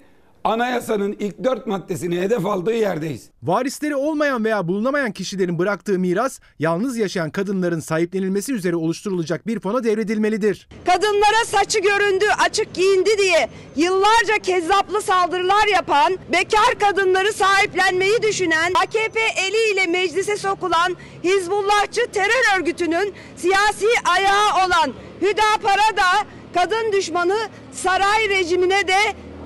anayasanın 0.48 1.16
ilk 1.20 1.44
dört 1.44 1.68
maddesini 1.68 2.22
hedef 2.22 2.46
aldığı 2.46 2.74
yerdeyiz. 2.74 3.30
Varisleri 3.44 3.96
olmayan 3.96 4.46
veya 4.46 4.68
bulunamayan 4.68 5.12
kişilerin 5.12 5.60
bıraktığı 5.60 6.00
miras 6.00 6.40
yalnız 6.60 6.98
yaşayan 6.98 7.30
kadınların 7.30 7.80
sahiplenilmesi 7.80 8.54
üzere 8.54 8.76
oluşturulacak 8.76 9.48
bir 9.48 9.60
fona 9.60 9.84
devredilmelidir. 9.84 10.70
Kadınlara 10.86 11.46
saçı 11.46 11.80
göründü, 11.80 12.26
açık 12.46 12.74
giyindi 12.74 13.18
diye 13.18 13.50
yıllarca 13.76 14.38
kezzaplı 14.44 15.02
saldırılar 15.02 15.68
yapan, 15.74 16.18
bekar 16.34 16.80
kadınları 16.80 17.34
sahiplenmeyi 17.34 18.22
düşünen, 18.22 18.74
AKP 18.84 19.20
eliyle 19.48 19.88
meclise 19.88 20.38
sokulan 20.38 20.98
Hizbullahçı 21.24 22.02
terör 22.12 22.60
örgütünün 22.60 23.14
siyasi 23.36 23.88
ayağı 24.16 24.66
olan 24.66 24.94
Hüdapar'a 25.22 25.98
da 25.98 26.28
kadın 26.54 26.92
düşmanı 26.92 27.38
saray 27.72 28.30
rejimine 28.30 28.88
de 28.88 28.98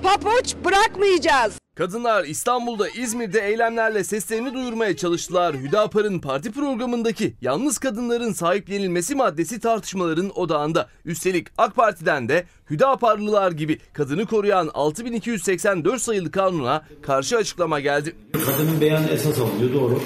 papuç 0.02 0.54
bırakmayacağız. 0.64 1.62
Kadınlar 1.74 2.24
İstanbul'da, 2.24 2.88
İzmir'de 2.88 3.40
eylemlerle 3.40 4.04
seslerini 4.04 4.54
duyurmaya 4.54 4.96
çalıştılar. 4.96 5.56
Hüdapar'ın 5.56 6.18
parti 6.18 6.52
programındaki 6.52 7.34
yalnız 7.40 7.78
kadınların 7.78 8.32
sahiplenilmesi 8.32 9.14
maddesi 9.14 9.60
tartışmaların 9.60 10.38
odağında. 10.38 10.88
Üstelik 11.04 11.48
AK 11.58 11.76
Parti'den 11.76 12.28
de 12.28 12.44
Hüdaparlılar 12.70 13.52
gibi 13.52 13.78
kadını 13.92 14.26
koruyan 14.26 14.70
6284 14.74 16.02
sayılı 16.02 16.30
kanuna 16.30 16.84
karşı 17.02 17.36
açıklama 17.36 17.80
geldi. 17.80 18.16
Kadının 18.46 18.80
beyanı 18.80 19.08
esas 19.08 19.38
alınıyor 19.38 19.74
doğru. 19.74 20.00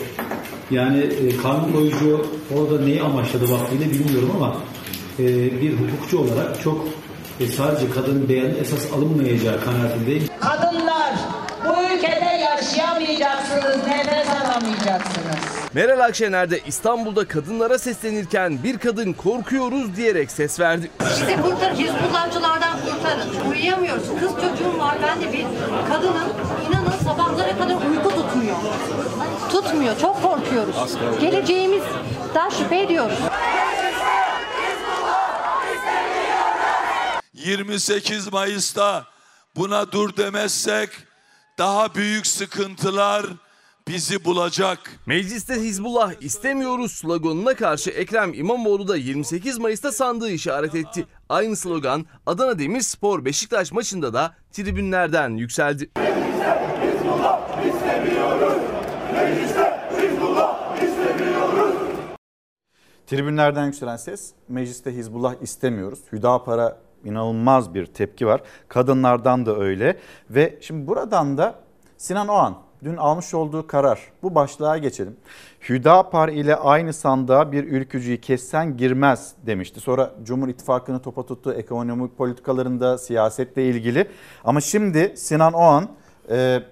Yani 0.71 0.99
e, 0.99 1.37
kanun 1.37 1.73
koyucu 1.73 2.27
orada 2.57 2.85
neyi 2.85 3.03
amaçladı 3.03 3.51
vaktiyle 3.53 3.91
bilmiyorum 3.91 4.31
ama 4.37 4.57
e, 5.19 5.25
bir 5.61 5.73
hukukçu 5.73 6.19
olarak 6.19 6.63
çok 6.63 6.89
e, 7.41 7.47
sadece 7.47 7.91
kadının 7.91 8.29
beyanı 8.29 8.55
esas 8.59 8.93
alınmayacağı 8.93 9.61
kanaatindeyim. 9.65 10.29
Kadınlar 10.41 11.13
bu 11.69 11.95
ülkede 11.95 12.25
yaşayamayacaksınız, 12.25 13.77
nefes 13.87 14.29
alamayacaksınız. 14.29 15.37
Meral 15.75 16.01
Akşener 16.01 16.51
de 16.51 16.61
İstanbul'da 16.67 17.29
kadınlara 17.29 17.79
seslenirken 17.79 18.59
bir 18.65 18.79
kadın 18.79 19.13
korkuyoruz 19.13 19.97
diyerek 19.97 20.31
ses 20.31 20.61
verdi. 20.61 20.91
Bizi 21.01 21.43
kurtar, 21.43 21.75
Hizbullahçılardan 21.75 22.77
kurtarın. 22.87 23.51
Uyuyamıyoruz. 23.51 24.03
Kız 24.21 24.31
çocuğum 24.31 24.79
var. 24.79 24.95
Ben 25.07 25.21
de 25.21 25.33
bir 25.33 25.45
kadının 25.89 26.29
inanın 26.71 26.99
sabahlara 27.05 27.59
kadar 27.59 27.91
uyku 27.91 28.09
tutmuyor. 28.09 28.57
Tutmuyor. 29.53 29.99
Çok 30.01 30.23
korkuyoruz. 30.23 30.77
Geleceğimizden 31.21 32.49
şüphe 32.59 32.81
ediyoruz. 32.81 33.19
28 37.47 38.33
Mayıs'ta 38.33 39.07
buna 39.57 39.93
dur 39.93 40.17
demezsek 40.17 40.91
daha 41.59 41.95
büyük 41.95 42.27
sıkıntılar 42.27 43.27
bizi 43.89 44.25
bulacak. 44.25 44.79
Mecliste 45.07 45.55
Hizbullah 45.55 46.13
istemiyoruz 46.21 46.93
sloganına 46.93 47.55
karşı 47.55 47.91
Ekrem 47.91 48.35
İmamoğlu 48.35 48.89
da 48.89 48.97
28 48.97 49.59
Mayıs'ta 49.59 49.93
sandığı 49.93 50.31
işaret 50.31 50.75
etti. 50.75 51.07
Aynı 51.29 51.57
slogan 51.57 52.07
Adana 52.27 52.59
Demirspor 52.59 53.25
Beşiktaş 53.25 53.73
maçında 53.73 54.15
da 54.15 54.35
tribünlerden 54.53 55.31
yükseldi. 55.31 55.91
Tribünlerden 63.07 63.67
yükselen 63.67 63.97
ses 63.97 64.33
mecliste 64.49 64.93
Hizbullah 64.93 65.35
istemiyoruz. 65.43 66.01
Hüdapar'a 66.13 66.86
inanılmaz 67.05 67.75
bir 67.75 67.87
tepki 67.87 68.27
var. 68.27 68.41
Kadınlardan 68.69 69.47
da 69.47 69.57
öyle 69.57 69.97
ve 70.31 70.59
şimdi 70.61 70.87
buradan 70.87 71.39
da 71.39 71.55
Sinan 71.97 72.29
Oğan 72.29 72.55
dün 72.85 72.97
almış 72.97 73.35
olduğu 73.35 73.67
karar 73.67 74.01
bu 74.23 74.35
başlığa 74.35 74.79
geçelim. 74.79 75.17
Hüdapar 75.69 76.29
ile 76.29 76.57
aynı 76.57 76.93
sandığa 76.93 77.53
bir 77.53 77.65
ülkücüyü 77.65 78.21
kessen 78.21 78.77
girmez 78.77 79.33
demişti. 79.47 79.81
Sonra 79.81 80.11
Cumhur 80.25 80.49
İttifakı'nı 80.49 81.03
topa 81.03 81.27
tuttu 81.27 81.53
ekonomik 81.53 82.19
politikalarında 82.19 82.99
siyasetle 82.99 83.69
ilgili. 83.69 84.09
Ama 84.45 84.61
şimdi 84.61 85.13
Sinan 85.17 85.53
Oğan 85.53 85.89
e, 86.31 86.63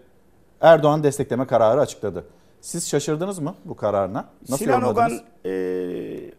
Erdoğan 0.61 1.03
destekleme 1.03 1.47
kararı 1.47 1.81
açıkladı. 1.81 2.25
Siz 2.61 2.89
şaşırdınız 2.89 3.39
mı 3.39 3.55
bu 3.65 3.77
kararına? 3.77 4.25
Nasıl 4.49 4.65
Sinan 4.65 4.81
yorumladınız? 4.81 5.21
e, 5.47 5.51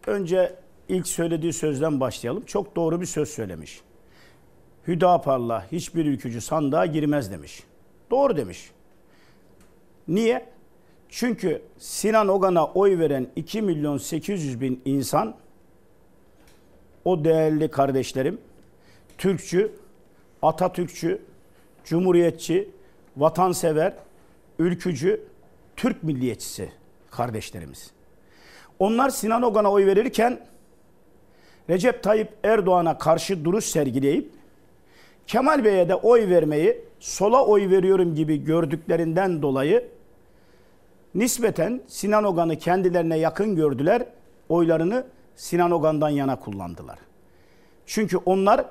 önce 0.08 0.56
ilk 0.90 1.08
söylediği 1.08 1.54
sözden 1.54 2.00
başlayalım. 2.00 2.46
Çok 2.46 2.76
doğru 2.76 3.02
bir 3.02 3.06
söz 3.06 3.30
söylemiş. 3.30 3.82
Hüdapar'la 4.88 5.72
hiçbir 5.72 6.06
ülkücü 6.06 6.42
sandığa 6.42 6.86
girmez 6.86 7.32
demiş. 7.32 7.64
Doğru 8.12 8.38
demiş. 8.38 8.72
Niye? 10.08 10.46
Çünkü 11.10 11.62
Sinan 11.78 12.28
Ogan'a 12.28 12.66
oy 12.66 13.00
veren 13.00 13.28
2 13.36 13.62
milyon 13.62 13.98
800 13.98 14.62
bin 14.62 14.82
insan 14.86 15.36
o 17.06 17.26
değerli 17.26 17.72
kardeşlerim 17.72 18.42
Türkçü, 19.18 19.72
Atatürkçü, 20.42 21.22
Cumhuriyetçi, 21.84 22.70
vatansever, 23.18 23.94
ülkücü, 24.60 25.24
Türk 25.76 26.04
milliyetçisi 26.04 26.72
kardeşlerimiz. 27.12 27.92
Onlar 28.80 29.10
Sinan 29.10 29.42
Ogan'a 29.42 29.72
oy 29.72 29.86
verirken 29.86 30.40
Recep 31.70 32.04
Tayyip 32.04 32.30
Erdoğan'a 32.44 32.98
karşı 32.98 33.46
duruş 33.46 33.66
sergileyip 33.66 34.32
Kemal 35.28 35.64
Bey'e 35.64 35.90
de 35.90 35.96
oy 35.96 36.30
vermeyi 36.30 36.82
sola 37.00 37.46
oy 37.46 37.70
veriyorum 37.70 38.16
gibi 38.16 38.44
gördüklerinden 38.44 39.42
dolayı 39.42 39.88
nispeten 41.16 41.82
Sinan 41.88 42.24
Ogan'ı 42.24 42.58
kendilerine 42.58 43.18
yakın 43.18 43.56
gördüler. 43.56 44.06
Oylarını 44.50 45.06
Sinan 45.36 45.72
Ogan'dan 45.72 46.10
yana 46.10 46.40
kullandılar. 46.40 47.00
Çünkü 47.86 48.18
onlar 48.18 48.66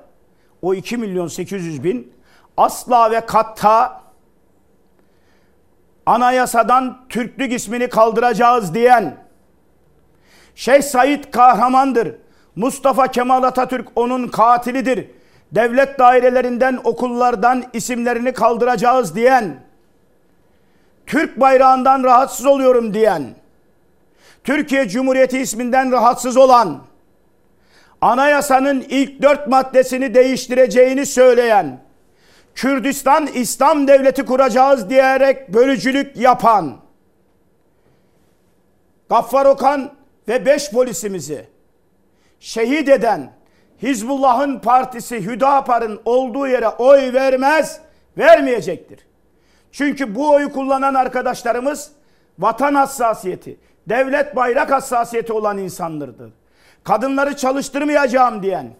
o 0.62 0.74
2 0.74 0.96
milyon 0.96 1.26
800 1.26 1.84
bin 1.84 2.12
asla 2.56 3.10
ve 3.10 3.26
katta 3.26 4.02
anayasadan 6.06 7.06
Türklük 7.08 7.52
ismini 7.52 7.88
kaldıracağız 7.88 8.74
diyen, 8.74 9.16
Şeyh 10.54 10.82
Said 10.82 11.24
kahramandır, 11.24 12.14
Mustafa 12.56 13.06
Kemal 13.06 13.42
Atatürk 13.42 13.88
onun 13.96 14.28
katilidir, 14.28 15.10
devlet 15.52 15.98
dairelerinden, 15.98 16.80
okullardan 16.84 17.64
isimlerini 17.72 18.32
kaldıracağız 18.32 19.14
diyen, 19.14 19.56
Türk 21.06 21.40
bayrağından 21.40 22.02
rahatsız 22.04 22.46
oluyorum 22.46 22.94
diyen, 22.94 23.34
Türkiye 24.44 24.88
Cumhuriyeti 24.88 25.38
isminden 25.38 25.92
rahatsız 25.92 26.36
olan, 26.36 26.82
anayasanın 28.00 28.80
ilk 28.80 29.22
dört 29.22 29.48
maddesini 29.48 30.14
değiştireceğini 30.14 31.06
söyleyen, 31.06 31.80
Kürdistan 32.54 33.26
İslam 33.26 33.88
Devleti 33.88 34.24
kuracağız 34.24 34.90
diyerek 34.90 35.54
bölücülük 35.54 36.16
yapan, 36.16 36.76
Gaffar 39.08 39.46
Okan 39.46 39.90
ve 40.28 40.46
beş 40.46 40.70
polisimizi 40.70 41.53
şehit 42.44 42.88
eden 42.88 43.32
Hizbullah'ın 43.82 44.58
partisi 44.58 45.26
Hüdapar'ın 45.26 46.00
olduğu 46.04 46.46
yere 46.46 46.68
oy 46.68 47.12
vermez, 47.12 47.80
vermeyecektir. 48.18 49.06
Çünkü 49.72 50.14
bu 50.14 50.30
oyu 50.30 50.52
kullanan 50.52 50.94
arkadaşlarımız 50.94 51.92
vatan 52.38 52.74
hassasiyeti, 52.74 53.56
devlet 53.88 54.36
bayrak 54.36 54.72
hassasiyeti 54.72 55.32
olan 55.32 55.58
insanlardır. 55.58 56.32
Kadınları 56.84 57.36
çalıştırmayacağım 57.36 58.42
diyen, 58.42 58.70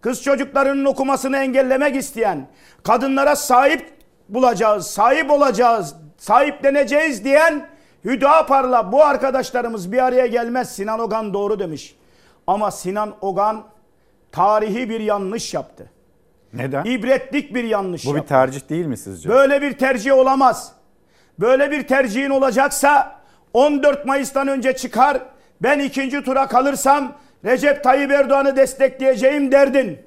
kız 0.00 0.22
çocuklarının 0.22 0.84
okumasını 0.84 1.36
engellemek 1.36 1.96
isteyen, 1.96 2.48
kadınlara 2.82 3.36
sahip 3.36 3.92
bulacağız, 4.28 4.86
sahip 4.86 5.30
olacağız, 5.30 5.94
sahipleneceğiz 6.18 7.24
diyen 7.24 7.68
Hüdapar'la 8.04 8.92
bu 8.92 9.04
arkadaşlarımız 9.04 9.92
bir 9.92 10.04
araya 10.04 10.26
gelmez. 10.26 10.76
Sinan 10.76 11.00
Ogan 11.00 11.34
doğru 11.34 11.58
demiş. 11.58 11.99
Ama 12.50 12.70
Sinan 12.70 13.14
Ogan 13.20 13.64
tarihi 14.32 14.90
bir 14.90 15.00
yanlış 15.00 15.54
yaptı. 15.54 15.90
Neden? 16.52 16.84
İbretlik 16.84 17.54
bir 17.54 17.64
yanlış 17.64 18.06
Bu 18.06 18.10
bir 18.10 18.16
yaptı. 18.16 18.28
tercih 18.28 18.68
değil 18.68 18.86
mi 18.86 18.96
sizce? 18.96 19.28
Böyle 19.28 19.62
bir 19.62 19.78
tercih 19.78 20.12
olamaz. 20.12 20.72
Böyle 21.38 21.70
bir 21.70 21.86
tercihin 21.86 22.30
olacaksa 22.30 23.20
14 23.54 24.06
Mayıs'tan 24.06 24.48
önce 24.48 24.76
çıkar. 24.76 25.18
Ben 25.62 25.78
ikinci 25.78 26.24
tura 26.24 26.46
kalırsam 26.48 27.12
Recep 27.44 27.84
Tayyip 27.84 28.10
Erdoğan'ı 28.10 28.56
destekleyeceğim 28.56 29.52
derdin. 29.52 29.98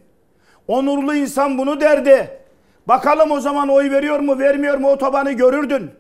Onurlu 0.68 1.15
insan 1.15 1.57
bunu 1.57 1.82
derdi. 1.82 2.40
Bakalım 2.88 3.32
o 3.32 3.40
zaman 3.40 3.70
oy 3.70 3.91
veriyor 3.91 4.20
mu 4.20 4.40
vermiyor 4.40 4.78
mu 4.78 4.90
otobanı 4.91 5.32
görürdün. 5.32 5.91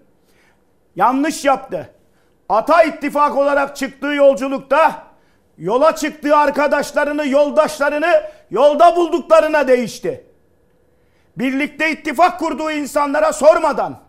Yanlış 0.95 1.45
yaptı. 1.45 1.89
Ata 2.49 2.83
ittifak 2.83 3.37
olarak 3.37 3.75
çıktığı 3.75 4.13
yolculukta 4.13 5.12
yola 5.57 5.95
çıktığı 5.95 6.35
arkadaşlarını, 6.35 7.27
yoldaşlarını 7.27 8.23
yolda 8.51 8.95
bulduklarına 8.95 9.67
değişti. 9.67 10.25
Birlikte 11.37 11.91
ittifak 11.91 12.39
kurduğu 12.39 12.71
insanlara 12.71 13.33
sormadan, 13.33 13.99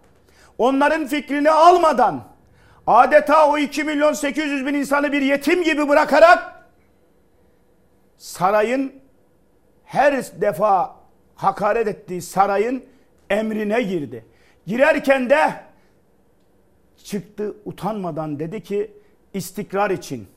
onların 0.58 1.06
fikrini 1.06 1.50
almadan, 1.50 2.24
adeta 2.86 3.48
o 3.50 3.58
2 3.58 3.84
milyon 3.84 4.12
800 4.12 4.66
bin 4.66 4.74
insanı 4.74 5.12
bir 5.12 5.22
yetim 5.22 5.62
gibi 5.62 5.88
bırakarak 5.88 6.64
sarayın 8.18 8.92
her 9.84 10.40
defa 10.40 10.96
hakaret 11.34 11.88
ettiği 11.88 12.22
sarayın 12.22 12.84
emrine 13.30 13.82
girdi. 13.82 14.24
Girerken 14.66 15.30
de 15.30 15.50
çıktı 17.04 17.56
utanmadan 17.64 18.38
dedi 18.38 18.62
ki 18.62 18.92
istikrar 19.34 19.90
için, 19.90 20.28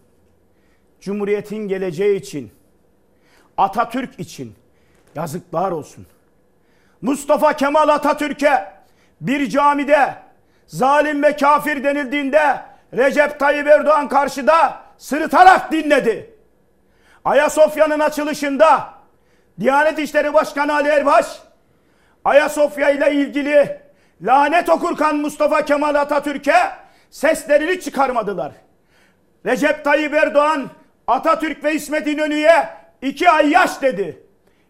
Cumhuriyetin 1.02 1.68
geleceği 1.68 2.20
için, 2.20 2.52
Atatürk 3.58 4.20
için 4.20 4.56
yazıklar 5.16 5.72
olsun. 5.72 6.06
Mustafa 7.02 7.54
Kemal 7.54 7.88
Atatürk'e 7.90 8.74
bir 9.22 9.50
camide 9.50 10.16
zalim 10.68 11.24
ve 11.24 11.36
kafir 11.36 11.84
denildiğinde 11.84 12.62
Recep 12.94 13.40
Tayyip 13.40 13.68
Erdoğan 13.68 14.08
karşıda 14.08 14.82
sırıtarak 14.98 15.72
dinledi. 15.72 16.34
Ayasofya'nın 17.26 18.00
açılışında 18.00 18.94
Diyanet 19.60 20.00
İşleri 20.00 20.34
Başkanı 20.34 20.74
Ali 20.74 20.88
Erbaş 20.88 21.26
Ayasofya 22.26 22.90
ile 22.90 23.12
ilgili 23.12 23.82
lanet 24.22 24.70
okurken 24.70 25.16
Mustafa 25.16 25.66
Kemal 25.66 25.96
Atatürk'e 25.96 26.72
seslerini 27.10 27.82
çıkarmadılar. 27.82 28.52
Recep 29.46 29.84
Tayyip 29.84 30.14
Erdoğan 30.14 30.70
Atatürk 31.08 31.64
ve 31.64 31.74
İsmet 31.74 32.08
İnönü'ye 32.08 32.70
iki 33.02 33.30
ay 33.30 33.50
yaş 33.50 33.82
dedi. 33.82 34.24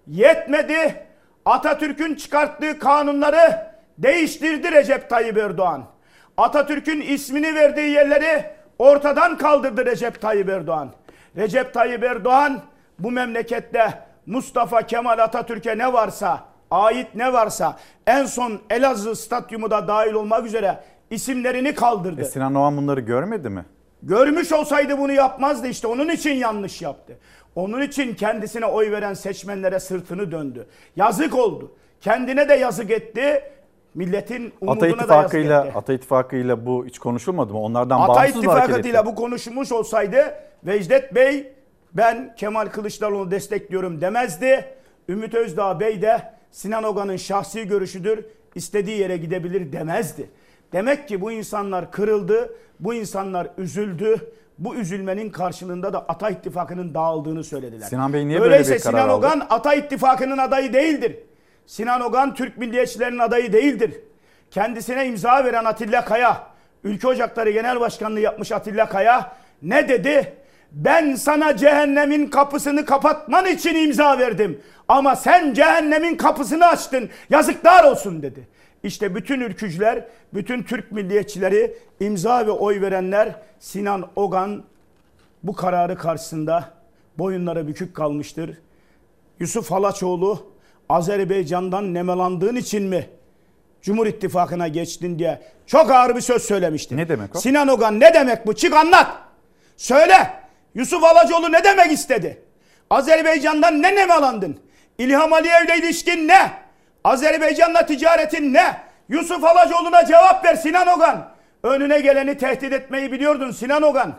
Yetmedi. 0.07 1.07
Atatürk'ün 1.45 2.15
çıkarttığı 2.15 2.79
kanunları 2.79 3.71
değiştirdi 3.97 4.71
Recep 4.71 5.09
Tayyip 5.09 5.37
Erdoğan. 5.37 5.85
Atatürk'ün 6.37 7.01
ismini 7.01 7.55
verdiği 7.55 7.89
yerleri 7.89 8.45
ortadan 8.79 9.37
kaldırdı 9.37 9.85
Recep 9.85 10.21
Tayyip 10.21 10.49
Erdoğan. 10.49 10.93
Recep 11.37 11.73
Tayyip 11.73 12.03
Erdoğan 12.03 12.61
bu 12.99 13.11
memlekette 13.11 13.93
Mustafa 14.25 14.81
Kemal 14.81 15.19
Atatürk'e 15.19 15.77
ne 15.77 15.93
varsa, 15.93 16.43
ait 16.71 17.15
ne 17.15 17.33
varsa 17.33 17.77
en 18.07 18.25
son 18.25 18.61
Elazığ 18.69 19.15
stadyumu 19.15 19.71
da 19.71 19.87
dahil 19.87 20.13
olmak 20.13 20.45
üzere 20.45 20.83
isimlerini 21.09 21.75
kaldırdı. 21.75 22.21
E 22.21 22.25
Sinan 22.25 22.55
Oğan 22.55 22.77
bunları 22.77 22.99
görmedi 22.99 23.49
mi? 23.49 23.65
Görmüş 24.03 24.51
olsaydı 24.51 24.97
bunu 24.97 25.11
yapmazdı 25.11 25.67
işte. 25.67 25.87
Onun 25.87 26.09
için 26.09 26.31
yanlış 26.31 26.81
yaptı. 26.81 27.17
Onun 27.55 27.81
için 27.81 28.15
kendisine 28.15 28.65
oy 28.65 28.91
veren 28.91 29.13
seçmenlere 29.13 29.79
sırtını 29.79 30.31
döndü. 30.31 30.67
Yazık 30.95 31.35
oldu. 31.35 31.71
Kendine 32.01 32.49
de 32.49 32.53
yazık 32.53 32.91
etti. 32.91 33.43
Milletin 33.95 34.45
Ata 34.47 34.55
umuduna 34.61 34.81
da 34.81 34.85
yazık 34.87 35.01
İttifakı'yla 35.01 35.65
etti. 35.65 35.77
Ata 35.77 35.93
İttifakı'yla 35.93 36.65
bu 36.65 36.85
hiç 36.85 36.99
konuşulmadı 36.99 37.53
mı? 37.53 37.59
Onlardan 37.59 37.99
Ata 38.01 38.07
bağımsız 38.07 38.23
hareket 38.25 38.45
etti? 38.45 38.59
İttifakı'yla 38.59 39.05
bu 39.05 39.15
konuşulmuş 39.15 39.71
olsaydı 39.71 40.35
Vecdet 40.63 41.15
Bey 41.15 41.53
ben 41.93 42.35
Kemal 42.37 42.65
Kılıçdaroğlu'nu 42.65 43.31
destekliyorum 43.31 44.01
demezdi. 44.01 44.65
Ümit 45.09 45.33
Özdağ 45.33 45.79
Bey 45.79 46.01
de 46.01 46.33
Sinan 46.51 46.83
Ogan'ın 46.83 47.17
şahsi 47.17 47.67
görüşüdür. 47.67 48.25
istediği 48.55 48.99
yere 48.99 49.17
gidebilir 49.17 49.71
demezdi. 49.71 50.29
Demek 50.73 51.07
ki 51.07 51.21
bu 51.21 51.31
insanlar 51.31 51.91
kırıldı, 51.91 52.53
bu 52.79 52.93
insanlar 52.93 53.47
üzüldü. 53.57 54.31
Bu 54.59 54.75
üzülmenin 54.75 55.29
karşılığında 55.29 55.93
da 55.93 56.05
Ata 56.07 56.29
İttifakı'nın 56.29 56.93
dağıldığını 56.93 57.43
söylediler. 57.43 57.87
Sinan 57.87 58.13
Bey 58.13 58.27
niye 58.27 58.41
böyle 58.41 58.53
Öyleyse 58.53 58.75
bir 58.75 58.79
karar 58.79 58.93
Sinan 58.93 59.09
aldı? 59.09 59.27
Ogan 59.27 59.47
Ata 59.49 59.73
İttifakı'nın 59.73 60.37
adayı 60.37 60.73
değildir. 60.73 61.15
Sinan 61.65 62.01
Ogan 62.01 62.33
Türk 62.33 62.57
milliyetçilerinin 62.57 63.19
adayı 63.19 63.53
değildir. 63.53 63.93
Kendisine 64.51 65.07
imza 65.07 65.45
veren 65.45 65.65
Atilla 65.65 66.05
Kaya, 66.05 66.43
Ülke 66.83 67.07
Ocakları 67.07 67.51
Genel 67.51 67.79
Başkanlığı 67.79 68.19
yapmış 68.19 68.51
Atilla 68.51 68.89
Kaya 68.89 69.35
ne 69.61 69.89
dedi? 69.89 70.33
Ben 70.71 71.15
sana 71.15 71.57
cehennemin 71.57 72.27
kapısını 72.27 72.85
kapatman 72.85 73.45
için 73.45 73.75
imza 73.75 74.19
verdim. 74.19 74.61
Ama 74.87 75.15
sen 75.15 75.53
cehennemin 75.53 76.15
kapısını 76.17 76.65
açtın. 76.65 77.09
Yazıklar 77.29 77.83
olsun 77.83 78.21
dedi. 78.21 78.47
İşte 78.87 79.15
bütün 79.15 79.41
ülkücüler, 79.41 80.05
bütün 80.33 80.63
Türk 80.63 80.91
milliyetçileri, 80.91 81.77
imza 81.99 82.47
ve 82.47 82.51
oy 82.51 82.81
verenler 82.81 83.35
Sinan 83.59 84.09
Ogan 84.15 84.63
bu 85.43 85.55
kararı 85.55 85.97
karşısında 85.97 86.73
boyunlara 87.17 87.67
bükük 87.67 87.95
kalmıştır. 87.95 88.57
Yusuf 89.39 89.71
Halaçoğlu 89.71 90.51
Azerbaycan'dan 90.89 91.93
nemalandığın 91.93 92.55
için 92.55 92.83
mi 92.83 93.09
Cumhur 93.81 94.07
İttifakı'na 94.07 94.67
geçtin 94.67 95.19
diye 95.19 95.41
çok 95.65 95.91
ağır 95.91 96.15
bir 96.15 96.21
söz 96.21 96.41
söylemişti. 96.41 96.97
Ne 96.97 97.09
demek 97.09 97.35
o? 97.35 97.39
Sinan 97.39 97.67
Ogan 97.67 97.99
ne 97.99 98.13
demek 98.13 98.47
bu? 98.47 98.53
Çık 98.53 98.73
anlat. 98.73 99.07
Söyle. 99.77 100.33
Yusuf 100.75 101.03
Halaçoğlu 101.03 101.51
ne 101.51 101.63
demek 101.63 101.91
istedi? 101.91 102.43
Azerbaycan'dan 102.89 103.81
ne 103.81 103.95
nemalandın? 103.95 104.59
İlham 104.97 105.33
Aliyev'le 105.33 105.77
ilişkin 105.79 106.27
ne? 106.27 106.66
Azerbaycan'la 107.03 107.85
ticaretin 107.85 108.53
ne? 108.53 108.77
Yusuf 109.09 109.43
Halaçoğlu'na 109.43 110.05
cevap 110.05 110.45
ver 110.45 110.55
Sinan 110.55 110.87
Ogan. 110.87 111.29
Önüne 111.63 111.99
geleni 112.01 112.37
tehdit 112.37 112.73
etmeyi 112.73 113.11
biliyordun 113.11 113.51
Sinan 113.51 113.81
Ogan. 113.81 114.13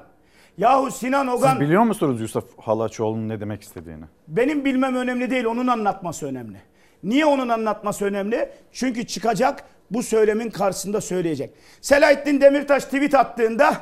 Yahu 0.58 0.90
Sinan 0.90 1.28
Ogan 1.28 1.50
Siz 1.50 1.60
biliyor 1.60 1.82
musunuz 1.82 2.20
Yusuf 2.20 2.44
Halaçoğlu'nun 2.58 3.28
ne 3.28 3.40
demek 3.40 3.62
istediğini? 3.62 4.04
benim 4.28 4.64
bilmem 4.64 4.96
önemli 4.96 5.30
değil, 5.30 5.44
onun 5.44 5.66
anlatması 5.66 6.26
önemli. 6.26 6.58
Niye 7.02 7.26
onun 7.26 7.48
anlatması 7.48 8.04
önemli? 8.04 8.48
Çünkü 8.72 9.06
çıkacak 9.06 9.64
bu 9.90 10.02
söylemin 10.02 10.50
karşısında 10.50 11.00
söyleyecek. 11.00 11.54
Selahattin 11.80 12.40
Demirtaş 12.40 12.84
tweet 12.84 13.14
attığında 13.14 13.74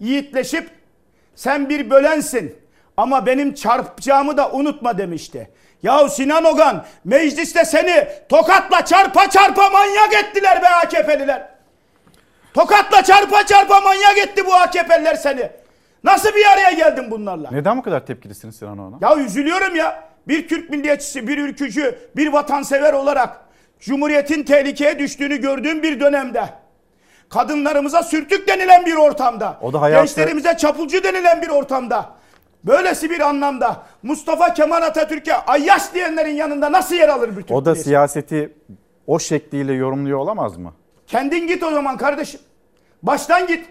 yiğitleşip 0.00 0.70
sen 1.34 1.68
bir 1.68 1.90
bölensin 1.90 2.56
ama 2.96 3.26
benim 3.26 3.54
çarpacağımı 3.54 4.36
da 4.36 4.50
unutma 4.52 4.98
demişti. 4.98 5.50
Yahu 5.82 6.08
Sinan 6.10 6.44
Ogan 6.44 6.84
mecliste 7.04 7.64
seni 7.64 8.08
tokatla 8.28 8.84
çarpa 8.84 9.30
çarpa 9.30 9.70
manyak 9.70 10.14
ettiler 10.14 10.62
be 10.62 10.68
AKP'liler. 10.68 11.48
Tokatla 12.54 13.02
çarpa 13.04 13.46
çarpa 13.46 13.80
manyak 13.80 14.18
etti 14.18 14.46
bu 14.46 14.54
AKP'liler 14.54 15.14
seni. 15.14 15.50
Nasıl 16.04 16.28
bir 16.34 16.44
araya 16.52 16.70
geldin 16.70 17.10
bunlarla? 17.10 17.48
Neden 17.52 17.78
bu 17.78 17.82
kadar 17.82 18.06
tepkilisiniz 18.06 18.56
Sinan 18.56 18.78
Oğan'a? 18.78 18.96
Ya 19.00 19.16
üzülüyorum 19.16 19.76
ya. 19.76 20.08
Bir 20.28 20.48
Türk 20.48 20.70
milliyetçisi, 20.70 21.28
bir 21.28 21.38
ülkücü, 21.38 21.98
bir 22.16 22.32
vatansever 22.32 22.92
olarak 22.92 23.40
Cumhuriyetin 23.80 24.42
tehlikeye 24.42 24.98
düştüğünü 24.98 25.36
gördüğüm 25.36 25.82
bir 25.82 26.00
dönemde 26.00 26.44
kadınlarımıza 27.28 28.02
sürtük 28.02 28.48
denilen 28.48 28.86
bir 28.86 28.94
ortamda, 28.94 29.58
O 29.62 29.72
da 29.72 29.80
hayatı- 29.80 30.06
gençlerimize 30.06 30.56
çapulcu 30.56 31.04
denilen 31.04 31.42
bir 31.42 31.48
ortamda, 31.48 32.10
böylesi 32.64 33.10
bir 33.10 33.20
anlamda 33.20 33.82
Mustafa 34.02 34.54
Kemal 34.54 34.82
Atatürk'e 34.82 35.34
ayyaş 35.34 35.94
diyenlerin 35.94 36.34
yanında 36.34 36.72
nasıl 36.72 36.94
yer 36.94 37.08
alır 37.08 37.28
bir 37.36 37.42
Türk 37.42 37.50
O 37.50 37.54
da 37.64 37.70
milliyetçisi? 37.70 37.88
siyaseti 37.88 38.54
o 39.06 39.18
şekliyle 39.18 39.72
yorumluyor 39.72 40.18
olamaz 40.18 40.56
mı? 40.56 40.74
Kendin 41.06 41.46
git 41.46 41.62
o 41.62 41.70
zaman 41.70 41.96
kardeşim. 41.96 42.40
Baştan 43.02 43.46
git. 43.46 43.66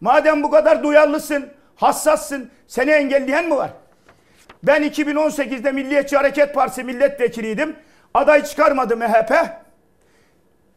Madem 0.00 0.42
bu 0.42 0.50
kadar 0.50 0.82
duyarlısın, 0.82 1.46
hassassın, 1.76 2.50
seni 2.66 2.90
engelleyen 2.90 3.44
mi 3.48 3.56
var? 3.56 3.70
Ben 4.62 4.82
2018'de 4.82 5.72
Milliyetçi 5.72 6.16
Hareket 6.16 6.54
Partisi 6.54 6.84
milletvekiliydim. 6.84 7.76
Aday 8.14 8.44
çıkarmadı 8.44 8.96
MHP. 8.96 9.32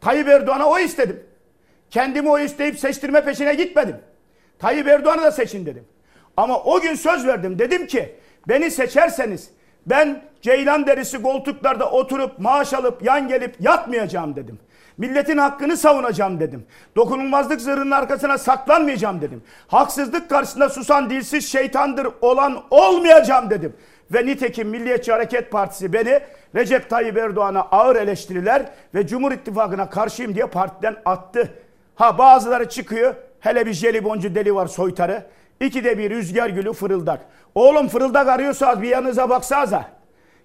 Tayyip 0.00 0.28
Erdoğan'a 0.28 0.66
oy 0.66 0.84
istedim. 0.84 1.22
Kendimi 1.90 2.30
oy 2.30 2.44
isteyip 2.44 2.78
seçtirme 2.78 3.24
peşine 3.24 3.54
gitmedim. 3.54 3.96
Tayyip 4.58 4.88
Erdoğan'ı 4.88 5.22
da 5.22 5.30
seçin 5.32 5.66
dedim. 5.66 5.84
Ama 6.36 6.62
o 6.62 6.80
gün 6.80 6.94
söz 6.94 7.26
verdim. 7.26 7.58
Dedim 7.58 7.86
ki 7.86 8.14
beni 8.48 8.70
seçerseniz 8.70 9.50
ben 9.86 10.22
ceylan 10.42 10.86
derisi 10.86 11.22
koltuklarda 11.22 11.90
oturup 11.90 12.38
maaş 12.38 12.74
alıp 12.74 13.02
yan 13.02 13.28
gelip 13.28 13.56
yatmayacağım 13.60 14.36
dedim. 14.36 14.58
Milletin 14.98 15.38
hakkını 15.38 15.76
savunacağım 15.76 16.40
dedim. 16.40 16.66
Dokunulmazlık 16.96 17.60
zırhının 17.60 17.90
arkasına 17.90 18.38
saklanmayacağım 18.38 19.20
dedim. 19.20 19.42
Haksızlık 19.68 20.30
karşısında 20.30 20.68
susan 20.68 21.10
dilsiz 21.10 21.52
şeytandır 21.52 22.08
olan 22.20 22.62
olmayacağım 22.70 23.50
dedim. 23.50 23.76
Ve 24.14 24.26
nitekim 24.26 24.68
Milliyetçi 24.68 25.12
Hareket 25.12 25.50
Partisi 25.50 25.92
beni 25.92 26.20
Recep 26.54 26.90
Tayyip 26.90 27.18
Erdoğan'a 27.18 27.60
ağır 27.60 27.96
eleştiriler 27.96 28.62
ve 28.94 29.06
Cumhur 29.06 29.32
İttifakı'na 29.32 29.90
karşıyım 29.90 30.34
diye 30.34 30.46
partiden 30.46 30.96
attı. 31.04 31.54
Ha 31.94 32.18
bazıları 32.18 32.68
çıkıyor. 32.68 33.14
Hele 33.40 33.66
bir 33.66 33.72
jeliboncu 33.72 34.34
deli 34.34 34.54
var 34.54 34.66
soytarı. 34.66 35.26
İkide 35.62 35.98
bir 35.98 36.10
rüzgar 36.10 36.48
gülü 36.48 36.72
fırıldak. 36.72 37.20
Oğlum 37.54 37.88
fırıldak 37.88 38.28
arıyorsanız 38.28 38.82
bir 38.82 38.88
yanınıza 38.88 39.30
baksanıza. 39.30 39.84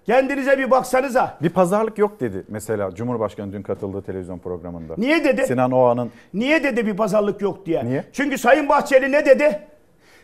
Kendinize 0.06 0.58
bir 0.58 0.70
baksanıza. 0.70 1.38
Bir 1.42 1.50
pazarlık 1.50 1.98
yok 1.98 2.20
dedi 2.20 2.44
mesela 2.48 2.94
Cumhurbaşkanı 2.94 3.52
dün 3.52 3.62
katıldığı 3.62 4.02
televizyon 4.02 4.38
programında. 4.38 4.94
Niye 4.98 5.24
dedi? 5.24 5.46
Sinan 5.46 5.70
Oğan'ın 5.70 6.10
Niye 6.34 6.64
dedi 6.64 6.86
bir 6.86 6.96
pazarlık 6.96 7.42
yok 7.42 7.66
diye? 7.66 7.84
Niye? 7.84 8.04
Çünkü 8.12 8.38
Sayın 8.38 8.68
Bahçeli 8.68 9.12
ne 9.12 9.26
dedi? 9.26 9.60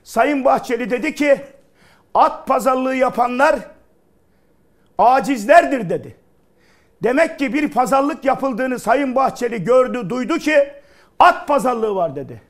Sayın 0.02 0.44
Bahçeli 0.44 0.90
dedi 0.90 1.14
ki 1.14 1.40
at 2.14 2.46
pazarlığı 2.46 2.96
yapanlar 2.96 3.58
acizlerdir 4.98 5.90
dedi. 5.90 6.16
Demek 7.02 7.38
ki 7.38 7.54
bir 7.54 7.70
pazarlık 7.70 8.24
yapıldığını 8.24 8.78
Sayın 8.78 9.14
Bahçeli 9.14 9.64
gördü, 9.64 10.10
duydu 10.10 10.38
ki 10.38 10.68
at 11.18 11.48
pazarlığı 11.48 11.94
var 11.94 12.16
dedi. 12.16 12.42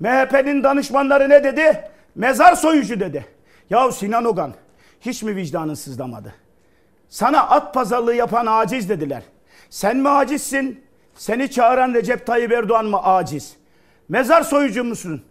MHP'nin 0.00 0.64
danışmanları 0.64 1.28
ne 1.28 1.44
dedi? 1.44 1.91
Mezar 2.14 2.54
soyucu 2.56 3.00
dedi. 3.00 3.26
Ya 3.70 3.92
Sinan 3.92 4.24
Ogan 4.24 4.54
hiç 5.00 5.22
mi 5.22 5.36
vicdanın 5.36 5.74
sızlamadı? 5.74 6.34
Sana 7.08 7.48
at 7.48 7.74
pazarlığı 7.74 8.14
yapan 8.14 8.46
aciz 8.46 8.88
dediler. 8.88 9.22
Sen 9.70 9.96
mi 9.96 10.08
acizsin? 10.08 10.84
Seni 11.14 11.50
çağıran 11.50 11.94
Recep 11.94 12.26
Tayyip 12.26 12.52
Erdoğan 12.52 12.86
mı 12.86 13.02
aciz? 13.02 13.56
Mezar 14.08 14.42
soyucu 14.42 14.84
musun? 14.84 15.24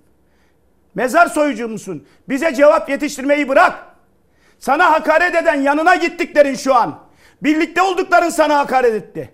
Mezar 0.95 1.27
soyucu 1.27 1.67
musun? 1.67 2.07
Bize 2.29 2.53
cevap 2.53 2.89
yetiştirmeyi 2.89 3.49
bırak. 3.49 3.85
Sana 4.59 4.91
hakaret 4.91 5.35
eden 5.35 5.61
yanına 5.61 5.95
gittiklerin 5.95 6.55
şu 6.55 6.75
an. 6.75 6.99
Birlikte 7.43 7.81
oldukların 7.81 8.29
sana 8.29 8.57
hakaret 8.57 8.93
etti. 8.93 9.33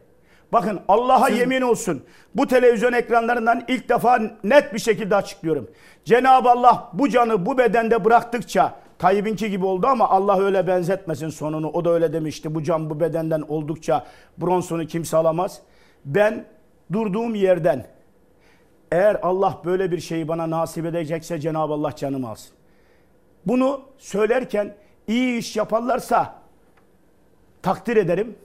Bakın 0.51 0.79
Allah'a 0.87 1.29
yemin 1.29 1.61
olsun. 1.61 2.03
Bu 2.35 2.47
televizyon 2.47 2.93
ekranlarından 2.93 3.63
ilk 3.67 3.89
defa 3.89 4.19
net 4.43 4.73
bir 4.73 4.79
şekilde 4.79 5.15
açıklıyorum. 5.15 5.69
Cenab-ı 6.05 6.49
Allah 6.49 6.89
bu 6.93 7.09
canı 7.09 7.45
bu 7.45 7.57
bedende 7.57 8.05
bıraktıkça 8.05 8.75
Tayyip'inki 8.99 9.49
gibi 9.49 9.65
oldu 9.65 9.87
ama 9.87 10.09
Allah 10.09 10.41
öyle 10.41 10.67
benzetmesin 10.67 11.29
sonunu. 11.29 11.69
O 11.69 11.85
da 11.85 11.89
öyle 11.89 12.13
demişti. 12.13 12.55
Bu 12.55 12.63
can 12.63 12.89
bu 12.89 12.99
bedenden 12.99 13.41
oldukça 13.41 14.05
bronsunu 14.37 14.87
kimse 14.87 15.17
alamaz. 15.17 15.61
Ben 16.05 16.45
durduğum 16.93 17.35
yerden 17.35 17.87
eğer 18.91 19.19
Allah 19.21 19.61
böyle 19.65 19.91
bir 19.91 19.99
şeyi 19.99 20.27
bana 20.27 20.49
nasip 20.49 20.85
edecekse 20.85 21.39
Cenab-ı 21.39 21.73
Allah 21.73 21.95
canımı 21.95 22.29
alsın. 22.29 22.55
Bunu 23.45 23.81
söylerken 23.97 24.75
iyi 25.07 25.37
iş 25.37 25.55
yaparlarsa 25.55 26.35
takdir 27.61 27.97
ederim. 27.97 28.35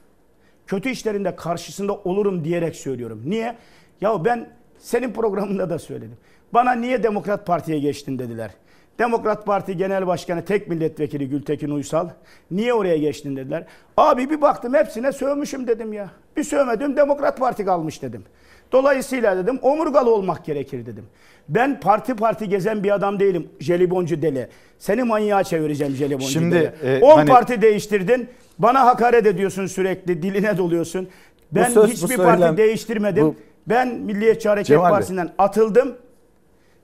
Kötü 0.67 0.91
işlerinde 0.91 1.37
karşısında 1.37 1.95
olurum 1.95 2.45
diyerek 2.45 2.77
söylüyorum. 2.77 3.23
Niye? 3.27 3.57
Ya 4.01 4.25
ben 4.25 4.49
senin 4.79 5.13
programında 5.13 5.71
da 5.71 5.79
söyledim. 5.79 6.17
Bana 6.55 6.73
niye 6.73 7.03
Demokrat 7.03 7.47
Parti'ye 7.47 7.79
geçtin 7.79 8.19
dediler. 8.19 8.51
Demokrat 8.99 9.47
Parti 9.47 9.77
Genel 9.77 10.07
Başkanı 10.07 10.45
tek 10.45 10.69
milletvekili 10.69 11.29
Gültekin 11.29 11.71
Uysal. 11.71 12.09
Niye 12.51 12.75
oraya 12.75 12.97
geçtin 12.97 13.37
dediler. 13.37 13.65
Abi 13.97 14.31
bir 14.31 14.41
baktım 14.41 14.75
hepsine 14.75 15.13
sövmüşüm 15.13 15.67
dedim 15.67 15.93
ya. 15.93 16.11
Bir 16.37 16.45
sövmedim 16.45 16.97
Demokrat 16.97 17.39
Parti 17.39 17.65
kalmış 17.65 18.03
dedim. 18.03 18.25
Dolayısıyla 18.73 19.37
dedim 19.37 19.59
omurgalı 19.63 20.15
olmak 20.15 20.45
gerekir 20.45 20.87
dedim. 20.87 21.05
Ben 21.49 21.81
parti 21.81 22.17
parti 22.17 22.49
gezen 22.49 22.85
bir 22.85 22.95
adam 22.95 23.21
değilim. 23.21 23.49
Jeliboncu 23.61 24.23
deli. 24.23 24.49
Seni 24.79 25.03
manyağa 25.03 25.45
çevireceğim 25.45 25.95
jeliboncu 25.95 26.27
Şimdi, 26.29 26.55
deli. 26.83 26.97
e, 26.97 27.01
10 27.01 27.17
hani- 27.17 27.31
parti 27.31 27.63
değiştirdin. 27.63 28.29
Bana 28.59 28.87
hakaret 28.87 29.27
ediyorsun 29.27 29.66
sürekli. 29.66 30.23
Diline 30.23 30.59
doluyorsun. 30.59 31.09
Ben 31.53 31.69
söz, 31.70 31.91
hiçbir 31.91 32.16
söylem- 32.16 32.39
parti 32.41 32.57
değiştirmedim. 32.57 33.24
bu- 33.27 33.35
Ben 33.66 33.89
Milliyetçi 33.95 34.49
Hareket 34.49 34.66
Cemal 34.66 34.85
Bey. 34.85 34.91
Partisi'nden 34.91 35.33
atıldım. 35.39 35.97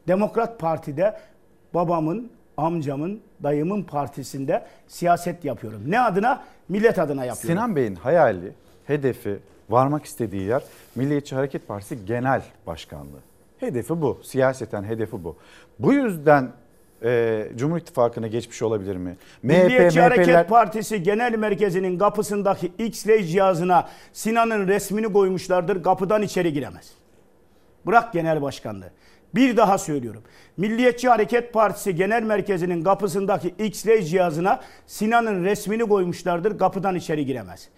Demokrat 0.08 0.60
Parti'de 0.60 1.16
babamın, 1.74 2.30
amcamın, 2.56 3.20
dayımın 3.42 3.82
partisinde 3.82 4.64
siyaset 4.88 5.44
yapıyorum. 5.44 5.82
Ne 5.86 6.00
adına? 6.00 6.42
Millet 6.68 6.98
adına 6.98 7.24
yapıyorum. 7.24 7.50
Sinan 7.58 7.76
Bey'in 7.76 7.94
hayali, 7.94 8.52
hedefi, 8.86 9.38
varmak 9.70 10.04
istediği 10.04 10.42
yer 10.42 10.62
Milliyetçi 10.94 11.34
Hareket 11.34 11.68
Partisi 11.68 12.04
Genel 12.06 12.42
Başkanlığı. 12.66 13.20
Hedefi 13.58 14.00
bu. 14.00 14.20
Siyaseten 14.22 14.82
hedefi 14.84 15.24
bu. 15.24 15.36
Bu 15.78 15.92
yüzden 15.92 16.48
e, 17.04 17.44
Cumhur 17.56 17.78
İttifakı'na 17.78 18.26
geçmiş 18.26 18.62
olabilir 18.62 18.96
mi? 18.96 19.16
Milliyetçi 19.42 19.98
MHP'ler 19.98 20.10
Hareket 20.10 20.48
Partisi 20.48 21.02
Genel 21.02 21.38
Merkezi'nin 21.38 21.98
kapısındaki 21.98 22.72
X-ray 22.78 23.24
cihazına 23.24 23.88
Sinan'ın 24.12 24.68
resmini 24.68 25.12
koymuşlardır. 25.12 25.82
Kapıdan 25.82 26.22
içeri 26.22 26.52
giremez. 26.52 26.92
Bırak 27.86 28.12
genel 28.12 28.42
başkanlığı. 28.42 28.90
Bir 29.34 29.56
daha 29.56 29.78
söylüyorum. 29.78 30.22
Milliyetçi 30.56 31.08
Hareket 31.08 31.52
Partisi 31.52 31.94
Genel 31.94 32.22
Merkezi'nin 32.22 32.84
kapısındaki 32.84 33.48
X-ray 33.48 34.02
cihazına 34.02 34.60
Sinan'ın 34.86 35.44
resmini 35.44 35.82
koymuşlardır. 35.82 36.58
Kapıdan 36.58 36.94
içeri 36.94 37.26
giremez. 37.26 37.68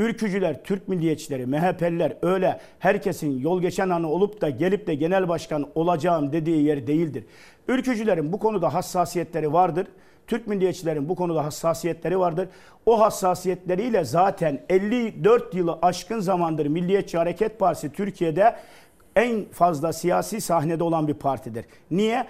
Ülkücüler, 0.00 0.64
Türk 0.64 0.88
milliyetçileri, 0.88 1.46
MHP'liler 1.46 2.16
öyle 2.22 2.60
herkesin 2.78 3.40
yol 3.40 3.60
geçen 3.60 3.88
anı 3.88 4.08
olup 4.08 4.40
da 4.40 4.50
gelip 4.50 4.86
de 4.86 4.94
genel 4.94 5.28
başkan 5.28 5.66
olacağım 5.74 6.32
dediği 6.32 6.64
yer 6.64 6.86
değildir. 6.86 7.24
Ülkücülerin 7.68 8.32
bu 8.32 8.38
konuda 8.38 8.74
hassasiyetleri 8.74 9.52
vardır. 9.52 9.86
Türk 10.26 10.46
milliyetçilerin 10.46 11.08
bu 11.08 11.14
konuda 11.14 11.44
hassasiyetleri 11.44 12.18
vardır. 12.18 12.48
O 12.86 13.00
hassasiyetleriyle 13.00 14.04
zaten 14.04 14.60
54 14.68 15.54
yılı 15.54 15.78
aşkın 15.82 16.20
zamandır 16.20 16.66
Milliyetçi 16.66 17.18
Hareket 17.18 17.58
Partisi 17.58 17.92
Türkiye'de 17.92 18.56
en 19.16 19.44
fazla 19.44 19.92
siyasi 19.92 20.40
sahnede 20.40 20.84
olan 20.84 21.08
bir 21.08 21.14
partidir. 21.14 21.64
Niye? 21.90 22.26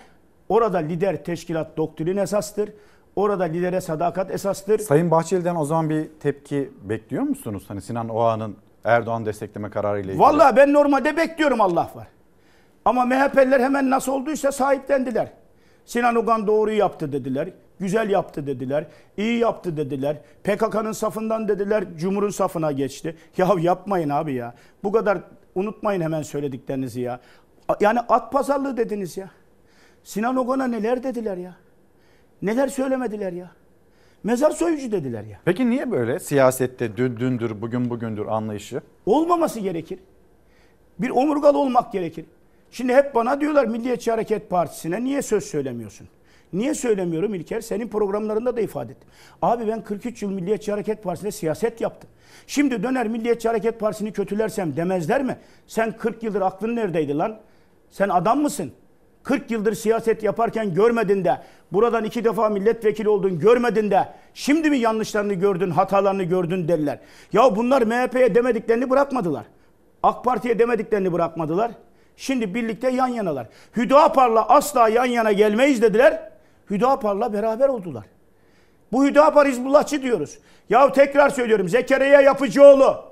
Orada 0.49 0.79
lider 0.79 1.25
teşkilat 1.25 1.77
doktrin 1.77 2.17
esastır. 2.17 2.71
Orada 3.16 3.45
lidere 3.45 3.81
sadakat 3.81 4.31
esastır. 4.31 4.78
Sayın 4.78 5.11
Bahçeli'den 5.11 5.57
o 5.57 5.65
zaman 5.65 5.91
bir 5.91 6.09
tepki 6.20 6.70
bekliyor 6.82 7.23
musunuz? 7.23 7.65
Hani 7.69 7.82
Sinan 7.82 8.09
Oğan'ın 8.09 8.57
Erdoğan 8.85 9.27
destekleme 9.27 9.70
kararıyla 9.70 10.12
ilgili. 10.12 10.23
Vallahi 10.23 10.57
ben 10.57 10.73
normalde 10.73 11.16
bekliyorum 11.16 11.61
Allah 11.61 11.91
var. 11.95 12.07
Ama 12.85 13.05
MHP'liler 13.05 13.61
hemen 13.61 13.91
nasıl 13.91 14.12
olduysa 14.12 14.53
sahiplendiler. 14.53 15.32
Sinan 15.85 16.16
Ogan 16.16 16.47
doğru 16.47 16.73
yaptı 16.73 17.12
dediler. 17.12 17.49
Güzel 17.81 18.11
yaptı 18.11 18.47
dediler. 18.47 18.87
iyi 19.16 19.39
yaptı 19.39 19.77
dediler. 19.77 20.16
PKK'nın 20.45 20.93
safından 20.93 21.49
dediler. 21.49 21.85
Cumhur'un 21.97 22.31
safına 22.31 22.73
geçti. 22.73 23.16
Ya 23.37 23.49
yapmayın 23.61 24.09
abi 24.09 24.35
ya. 24.35 24.55
Bu 24.85 24.93
kadar 24.93 25.19
unutmayın 25.55 26.01
hemen 26.01 26.23
söylediklerinizi 26.23 27.01
ya. 27.01 27.20
Yani 27.81 28.01
at 28.01 28.32
pazarlığı 28.32 28.77
dediniz 28.77 29.16
ya. 29.16 29.31
Sinan 30.03 30.37
Ogan'a 30.37 30.66
neler 30.66 31.03
dediler 31.03 31.37
ya. 31.37 31.55
Neler 32.43 32.69
söylemediler 32.69 33.33
ya. 33.33 33.51
Mezar 34.25 34.51
soyucu 34.51 34.93
dediler 34.93 35.25
ya. 35.25 35.41
Peki 35.45 35.71
niye 35.71 35.91
böyle 35.91 36.19
siyasette 36.19 36.97
dün 36.97 37.17
dündür, 37.17 37.62
bugün 37.62 37.91
bugündür 37.91 38.27
anlayışı? 38.27 38.81
Olmaması 39.07 39.61
gerekir. 39.61 39.99
Bir 40.99 41.11
omurgalı 41.11 41.59
olmak 41.59 41.93
gerekir. 41.93 42.25
Şimdi 42.71 42.95
hep 42.95 43.15
bana 43.15 43.41
diyorlar 43.41 43.67
Milliyetçi 43.67 44.11
Hareket 44.11 44.51
Partisi'ne 44.51 45.05
niye 45.05 45.23
söz 45.23 45.45
söylemiyorsun? 45.45 46.09
Niye 46.53 46.75
söylemiyorum 46.75 47.35
İlker? 47.35 47.61
Senin 47.61 47.89
programlarında 47.89 48.57
da 48.57 48.61
ifade 48.61 48.93
ettim. 48.93 49.09
Abi 49.43 49.67
ben 49.69 49.85
43 49.85 50.23
yıl 50.23 50.31
Milliyetçi 50.31 50.71
Hareket 50.73 51.03
Partisi'ne 51.03 51.31
siyaset 51.31 51.81
yaptım. 51.81 52.11
Şimdi 52.47 52.83
döner 52.83 53.09
Milliyetçi 53.09 53.49
Hareket 53.49 53.81
Partisi'ni 53.81 54.12
kötülersem 54.12 54.77
demezler 54.77 55.23
mi? 55.23 55.37
Sen 55.67 55.97
40 55.97 56.23
yıldır 56.23 56.41
aklın 56.41 56.77
neredeydi 56.77 57.19
lan? 57.19 57.39
Sen 57.91 58.09
adam 58.09 58.41
mısın? 58.43 58.73
40 59.23 59.51
yıldır 59.51 59.75
siyaset 59.75 60.23
yaparken 60.23 60.75
görmedin 60.75 61.25
de, 61.25 61.41
buradan 61.73 62.05
iki 62.05 62.25
defa 62.25 62.49
milletvekili 62.49 63.09
oldun 63.09 63.39
görmedin 63.39 63.91
de, 63.91 64.09
şimdi 64.35 64.71
mi 64.71 64.79
yanlışlarını 64.79 65.35
gördün, 65.35 65.71
hatalarını 65.71 66.23
gördün 66.23 66.69
derler. 66.69 66.99
Ya 67.33 67.57
bunlar 67.57 67.83
MHP'ye 67.83 68.35
demediklerini 68.35 68.91
bırakmadılar. 68.91 69.45
AK 70.03 70.25
Parti'ye 70.25 70.59
demediklerini 70.59 71.13
bırakmadılar. 71.13 71.71
Şimdi 72.17 72.55
birlikte 72.55 72.91
yan 72.91 73.09
yanalar. 73.09 73.47
Hüdapar'la 73.77 74.49
asla 74.49 74.89
yan 74.89 75.05
yana 75.05 75.33
gelmeyiz 75.33 75.83
dediler. 75.83 76.31
Hüdapar'la 76.71 77.33
beraber 77.33 77.69
oldular. 77.69 78.05
Bu 78.93 79.05
Hüdapar 79.05 79.49
Hizbullahçı 79.49 80.03
diyoruz. 80.03 80.39
Ya 80.69 80.93
tekrar 80.93 81.31
söylüyorum 81.31 81.69
Zekeriya 81.69 82.21
Yapıcıoğlu 82.21 83.05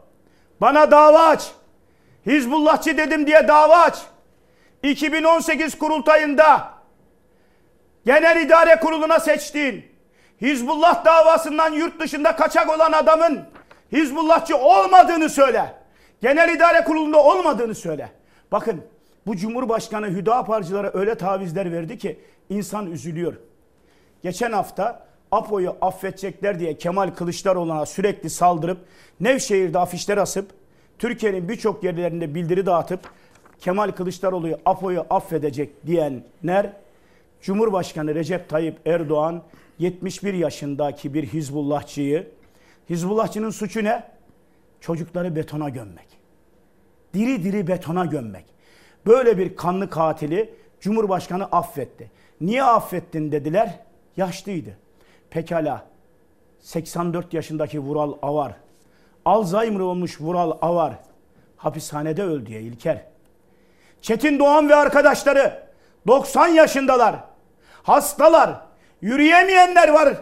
bana 0.60 0.90
dava 0.90 1.18
aç. 1.18 1.52
Hizbullahçı 2.26 2.96
dedim 2.96 3.26
diye 3.26 3.48
dava 3.48 3.76
aç. 3.76 3.98
2018 4.82 5.78
kurultayında 5.78 6.70
Genel 8.06 8.46
İdare 8.46 8.80
Kurulu'na 8.80 9.20
seçtiğin 9.20 9.84
Hizbullah 10.40 11.04
davasından 11.04 11.72
yurt 11.72 12.00
dışında 12.00 12.36
kaçak 12.36 12.70
olan 12.76 12.92
adamın 12.92 13.40
Hizbullahçı 13.92 14.56
olmadığını 14.56 15.28
söyle. 15.28 15.74
Genel 16.22 16.56
İdare 16.56 16.84
Kurulu'nda 16.84 17.22
olmadığını 17.22 17.74
söyle. 17.74 18.10
Bakın 18.52 18.84
bu 19.26 19.36
Cumhurbaşkanı 19.36 20.06
Hüdaparcılara 20.06 20.90
öyle 20.94 21.14
tavizler 21.14 21.72
verdi 21.72 21.98
ki 21.98 22.20
insan 22.50 22.90
üzülüyor. 22.90 23.34
Geçen 24.22 24.52
hafta 24.52 25.06
APO'yu 25.30 25.76
affedecekler 25.80 26.60
diye 26.60 26.78
Kemal 26.78 27.10
Kılıçdaroğlu'na 27.10 27.86
sürekli 27.86 28.30
saldırıp 28.30 28.78
Nevşehir'de 29.20 29.78
afişler 29.78 30.18
asıp 30.18 30.50
Türkiye'nin 30.98 31.48
birçok 31.48 31.84
yerlerinde 31.84 32.34
bildiri 32.34 32.66
dağıtıp 32.66 33.00
Kemal 33.60 33.90
Kılıçdaroğlu'yu 33.90 34.58
APO'yu 34.64 35.04
affedecek 35.10 35.86
diyenler 35.86 36.72
Cumhurbaşkanı 37.42 38.14
Recep 38.14 38.48
Tayyip 38.48 38.86
Erdoğan 38.86 39.42
71 39.78 40.34
yaşındaki 40.34 41.14
bir 41.14 41.26
Hizbullahçıyı 41.26 42.28
Hizbullahçının 42.90 43.50
suçu 43.50 43.84
ne? 43.84 44.04
Çocukları 44.80 45.36
betona 45.36 45.68
gömmek. 45.68 46.06
Diri 47.14 47.44
diri 47.44 47.68
betona 47.68 48.04
gömmek. 48.04 48.44
Böyle 49.06 49.38
bir 49.38 49.56
kanlı 49.56 49.90
katili 49.90 50.54
Cumhurbaşkanı 50.80 51.44
affetti. 51.44 52.10
Niye 52.40 52.64
affettin 52.64 53.32
dediler? 53.32 53.80
Yaşlıydı. 54.16 54.76
Pekala 55.30 55.86
84 56.60 57.34
yaşındaki 57.34 57.80
Vural 57.80 58.14
Avar, 58.22 58.56
Alzheimer 59.24 59.80
olmuş 59.80 60.20
Vural 60.20 60.58
Avar 60.62 60.98
hapishanede 61.56 62.22
öldü 62.22 62.46
diye 62.46 62.62
İlker. 62.62 63.04
Çetin 64.02 64.38
Doğan 64.38 64.68
ve 64.68 64.74
arkadaşları 64.74 65.62
90 66.06 66.48
yaşındalar. 66.48 67.16
Hastalar, 67.82 68.50
yürüyemeyenler 69.00 69.88
var. 69.88 70.14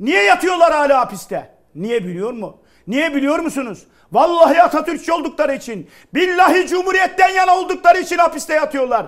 Niye 0.00 0.22
yatıyorlar 0.22 0.72
hala 0.72 1.00
hapiste? 1.00 1.50
Niye 1.74 2.04
biliyor 2.04 2.32
mu? 2.32 2.58
Niye 2.86 3.14
biliyor 3.14 3.38
musunuz? 3.38 3.86
Vallahi 4.12 4.62
Atatürkçü 4.62 5.12
oldukları 5.12 5.54
için, 5.54 5.90
billahi 6.14 6.66
Cumhuriyet'ten 6.66 7.28
yana 7.28 7.58
oldukları 7.58 7.98
için 7.98 8.18
hapiste 8.18 8.54
yatıyorlar. 8.54 9.06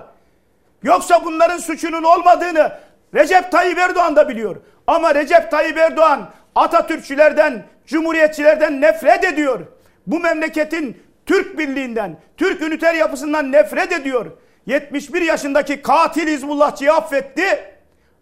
Yoksa 0.83 1.25
bunların 1.25 1.57
suçunun 1.57 2.03
olmadığını 2.03 2.71
Recep 3.15 3.51
Tayyip 3.51 3.77
Erdoğan 3.77 4.15
da 4.15 4.29
biliyor. 4.29 4.55
Ama 4.87 5.15
Recep 5.15 5.51
Tayyip 5.51 5.77
Erdoğan 5.77 6.29
Atatürkçülerden, 6.55 7.65
Cumhuriyetçilerden 7.87 8.81
nefret 8.81 9.23
ediyor. 9.23 9.59
Bu 10.07 10.19
memleketin 10.19 11.03
Türk 11.29 11.59
birliğinden, 11.59 12.17
Türk 12.37 12.61
üniter 12.61 12.93
yapısından 12.93 13.51
nefret 13.51 13.91
ediyor. 13.91 14.25
71 14.65 15.21
yaşındaki 15.21 15.81
katil 15.81 16.27
Hizbullahçıyı 16.27 16.93
affetti 16.93 17.43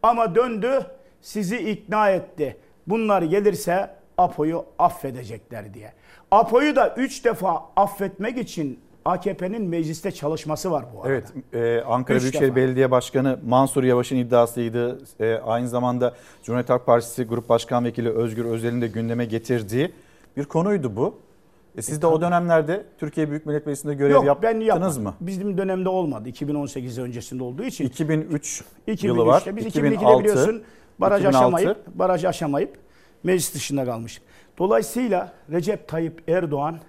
ama 0.03 0.35
döndü 0.35 0.85
sizi 1.21 1.57
ikna 1.57 2.09
etti. 2.09 2.57
Bunlar 2.87 3.21
gelirse 3.21 3.89
APO'yu 4.17 4.65
affedecekler 4.79 5.73
diye. 5.73 5.93
APO'yu 6.31 6.75
da 6.75 6.95
3 6.97 7.25
defa 7.25 7.65
affetmek 7.75 8.37
için 8.37 8.79
AKP'nin 9.05 9.61
mecliste 9.61 10.11
çalışması 10.11 10.71
var 10.71 10.85
bu 10.95 11.03
arada. 11.03 11.13
Evet, 11.13 11.33
e, 11.53 11.83
Ankara 11.87 12.17
Üç 12.17 12.23
Büyükşehir 12.23 12.45
defa. 12.45 12.55
Belediye 12.55 12.91
Başkanı 12.91 13.39
Mansur 13.45 13.83
Yavaş'ın 13.83 14.15
iddiasıydı. 14.15 14.99
E, 15.19 15.35
aynı 15.35 15.67
zamanda 15.67 16.13
Cumhuriyet 16.43 16.69
Halk 16.69 16.85
Partisi 16.85 17.23
Grup 17.23 17.49
Başkan 17.49 17.85
Vekili 17.85 18.09
Özgür 18.09 18.45
Özel'in 18.45 18.81
de 18.81 18.87
gündeme 18.87 19.25
getirdiği 19.25 19.91
bir 20.37 20.45
konuydu 20.45 20.95
bu. 20.95 21.26
E, 21.77 21.81
siz 21.81 22.01
de 22.01 22.07
o 22.07 22.21
dönemlerde 22.21 22.85
Türkiye 22.97 23.29
Büyük 23.29 23.45
Millet 23.45 23.65
Meclisi'nde 23.65 23.93
görev 23.93 24.13
Yok 24.13 24.25
yaptınız 24.25 24.53
ben 24.55 24.61
yapmadım. 24.61 25.03
mı? 25.03 25.13
Bizim 25.21 25.57
dönemde 25.57 25.89
olmadı. 25.89 26.29
2018 26.29 26.97
öncesinde 26.99 27.43
olduğu 27.43 27.63
için. 27.63 27.85
2003 27.85 28.63
2003'te 28.87 29.07
yılı 29.07 29.25
var. 29.25 29.43
Biz 29.55 29.65
2006, 29.65 30.05
2002'de 30.05 30.19
biliyorsun 30.19 30.63
baraj 30.99 31.21
2006. 31.21 31.37
aşamayıp 31.37 31.87
baraj 31.87 32.25
aşamayıp 32.25 32.77
meclis 33.23 33.53
dışında 33.53 33.85
kalmış. 33.85 34.21
Dolayısıyla 34.57 35.33
Recep 35.51 35.87
Tayyip 35.87 36.29
Erdoğan 36.29 36.79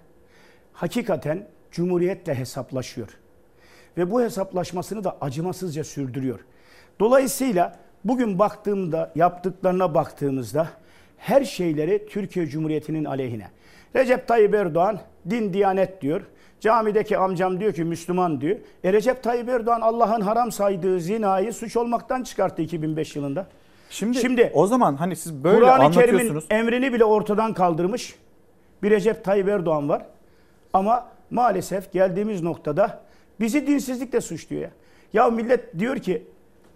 hakikaten 0.73 1.47
Cumhuriyet'le 1.70 2.28
hesaplaşıyor. 2.28 3.09
Ve 3.97 4.10
bu 4.10 4.23
hesaplaşmasını 4.23 5.05
da 5.05 5.16
acımasızca 5.20 5.85
sürdürüyor. 5.85 6.40
Dolayısıyla 7.01 7.77
bugün 8.05 8.39
baktığımda 8.39 9.12
yaptıklarına 9.15 9.94
baktığımızda 9.94 10.69
her 11.16 11.44
şeyleri 11.44 12.06
Türkiye 12.06 12.47
Cumhuriyeti'nin 12.47 13.05
aleyhine. 13.05 13.51
Recep 13.97 14.28
Tayyip 14.28 14.55
Erdoğan 14.55 14.98
din 15.31 15.52
diyanet 15.52 16.02
diyor. 16.02 16.23
Camideki 16.60 17.19
amcam 17.19 17.60
diyor 17.60 17.73
ki 17.73 17.85
Müslüman 17.85 18.40
diyor. 18.40 18.56
E 18.85 18.93
Recep 18.93 19.23
Tayyip 19.23 19.48
Erdoğan 19.48 19.81
Allah'ın 19.81 20.20
haram 20.20 20.52
saydığı 20.52 21.01
zinayı 21.01 21.52
suç 21.52 21.77
olmaktan 21.77 22.23
çıkarttı 22.23 22.62
2005 22.62 23.16
yılında. 23.16 23.47
Şimdi, 23.90 24.19
Şimdi 24.19 24.51
o 24.55 24.66
zaman 24.66 24.97
hani 24.97 25.16
siz 25.16 25.44
böyle 25.44 25.60
Kur'an-ı 25.60 25.90
Kerim'in 25.90 26.09
anlatıyorsunuz. 26.09 26.44
emrini 26.51 26.93
bile 26.93 27.05
ortadan 27.05 27.55
kaldırmış 27.55 28.15
bir 28.82 28.90
Recep 28.90 29.24
Tayyip 29.24 29.48
Erdoğan 29.48 29.89
var. 29.89 30.02
Ama 30.73 31.06
maalesef 31.31 31.93
geldiğimiz 31.93 32.43
noktada 32.43 33.01
bizi 33.40 33.66
dinsizlikle 33.66 34.20
suçluyor 34.20 34.62
ya. 34.62 34.70
Ya 35.12 35.31
millet 35.31 35.78
diyor 35.78 35.97
ki 35.97 36.23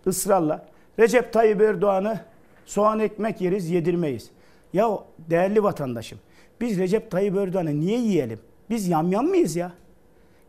ısrarla 0.06 0.66
Recep 0.98 1.32
Tayyip 1.32 1.60
Erdoğan'ı 1.60 2.20
soğan 2.66 3.00
ekmek 3.00 3.40
yeriz 3.40 3.70
yedirmeyiz. 3.70 4.30
Ya 4.72 4.98
değerli 5.18 5.62
vatandaşım 5.62 6.18
biz 6.62 6.78
Recep 6.78 7.10
Tayyip 7.10 7.36
Erdoğan'ı 7.36 7.80
niye 7.80 7.98
yiyelim? 7.98 8.40
Biz 8.70 8.88
yamyam 8.88 9.26
mıyız 9.26 9.56
ya? 9.56 9.72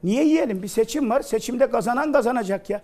Niye 0.03 0.23
yiyelim? 0.23 0.64
Bir 0.64 0.68
seçim 0.68 1.10
var. 1.10 1.22
Seçimde 1.22 1.72
kazanan 1.72 2.14
kazanacak 2.14 2.69
ya. 2.69 2.81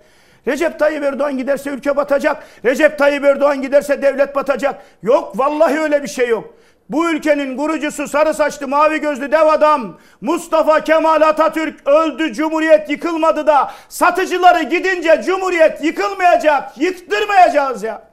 Recep 0.47 0.80
Tayyip 0.80 1.03
Erdoğan 1.03 1.38
giderse 1.38 1.69
ülke 1.69 1.97
batacak. 1.97 2.43
Recep 2.65 2.97
Tayyip 2.97 3.23
Erdoğan 3.26 3.61
giderse 3.61 4.01
devlet 4.01 4.35
batacak. 4.35 4.81
Yok 5.03 5.39
vallahi 5.39 5.80
öyle 5.80 6.03
bir 6.03 6.07
şey 6.07 6.27
yok. 6.30 6.53
Bu 6.89 7.10
ülkenin 7.11 7.57
kurucusu 7.57 8.07
sarı 8.07 8.34
saçlı 8.34 8.68
mavi 8.68 9.01
gözlü 9.01 9.31
dev 9.31 9.47
adam 9.47 9.97
Mustafa 10.22 10.84
Kemal 10.84 11.22
Atatürk 11.22 11.88
öldü 11.88 12.34
Cumhuriyet 12.34 12.89
yıkılmadı 12.89 13.47
da 13.47 13.72
satıcıları 13.89 14.64
gidince 14.64 15.22
Cumhuriyet 15.26 15.84
yıkılmayacak. 15.84 16.77
Yıktırmayacağız 16.77 17.84
ya. 17.84 18.10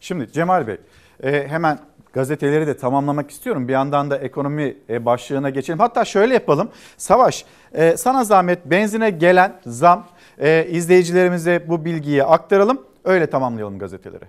Şimdi 0.00 0.32
Cemal 0.32 0.66
Bey 0.66 0.76
e, 1.22 1.48
hemen 1.48 1.78
gazeteleri 2.14 2.66
de 2.66 2.76
tamamlamak 2.76 3.30
istiyorum. 3.30 3.68
Bir 3.68 3.72
yandan 3.72 4.10
da 4.10 4.18
ekonomi 4.18 4.76
e, 4.88 5.04
başlığına 5.04 5.50
geçelim. 5.50 5.78
Hatta 5.78 6.04
şöyle 6.04 6.34
yapalım. 6.34 6.68
Savaş 6.96 7.44
e, 7.72 7.96
sana 7.96 8.24
zahmet 8.24 8.66
benzine 8.66 9.10
gelen 9.10 9.60
zam 9.66 10.06
e, 10.38 10.66
izleyicilerimize 10.70 11.64
bu 11.68 11.84
bilgiyi 11.84 12.24
aktaralım. 12.24 12.82
Öyle 13.04 13.26
tamamlayalım 13.26 13.78
gazeteleri. 13.78 14.24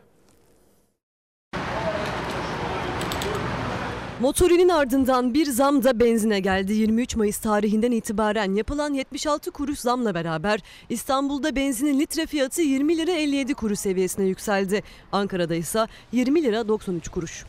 Motorinin 4.19 4.69
ardından 4.69 5.33
bir 5.33 5.45
zam 5.45 5.83
da 5.83 5.99
benzine 5.99 6.39
geldi. 6.39 6.73
23 6.73 7.15
Mayıs 7.15 7.37
tarihinden 7.37 7.91
itibaren 7.91 8.55
yapılan 8.55 8.93
76 8.93 9.51
kuruş 9.51 9.79
zamla 9.79 10.15
beraber 10.15 10.59
İstanbul'da 10.89 11.55
benzinin 11.55 11.99
litre 11.99 12.25
fiyatı 12.25 12.61
20 12.61 12.97
lira 12.97 13.11
57 13.11 13.53
kuruş 13.53 13.79
seviyesine 13.79 14.25
yükseldi. 14.25 14.83
Ankara'da 15.11 15.55
ise 15.55 15.87
20 16.11 16.43
lira 16.43 16.67
93 16.67 17.09
kuruş. 17.09 17.45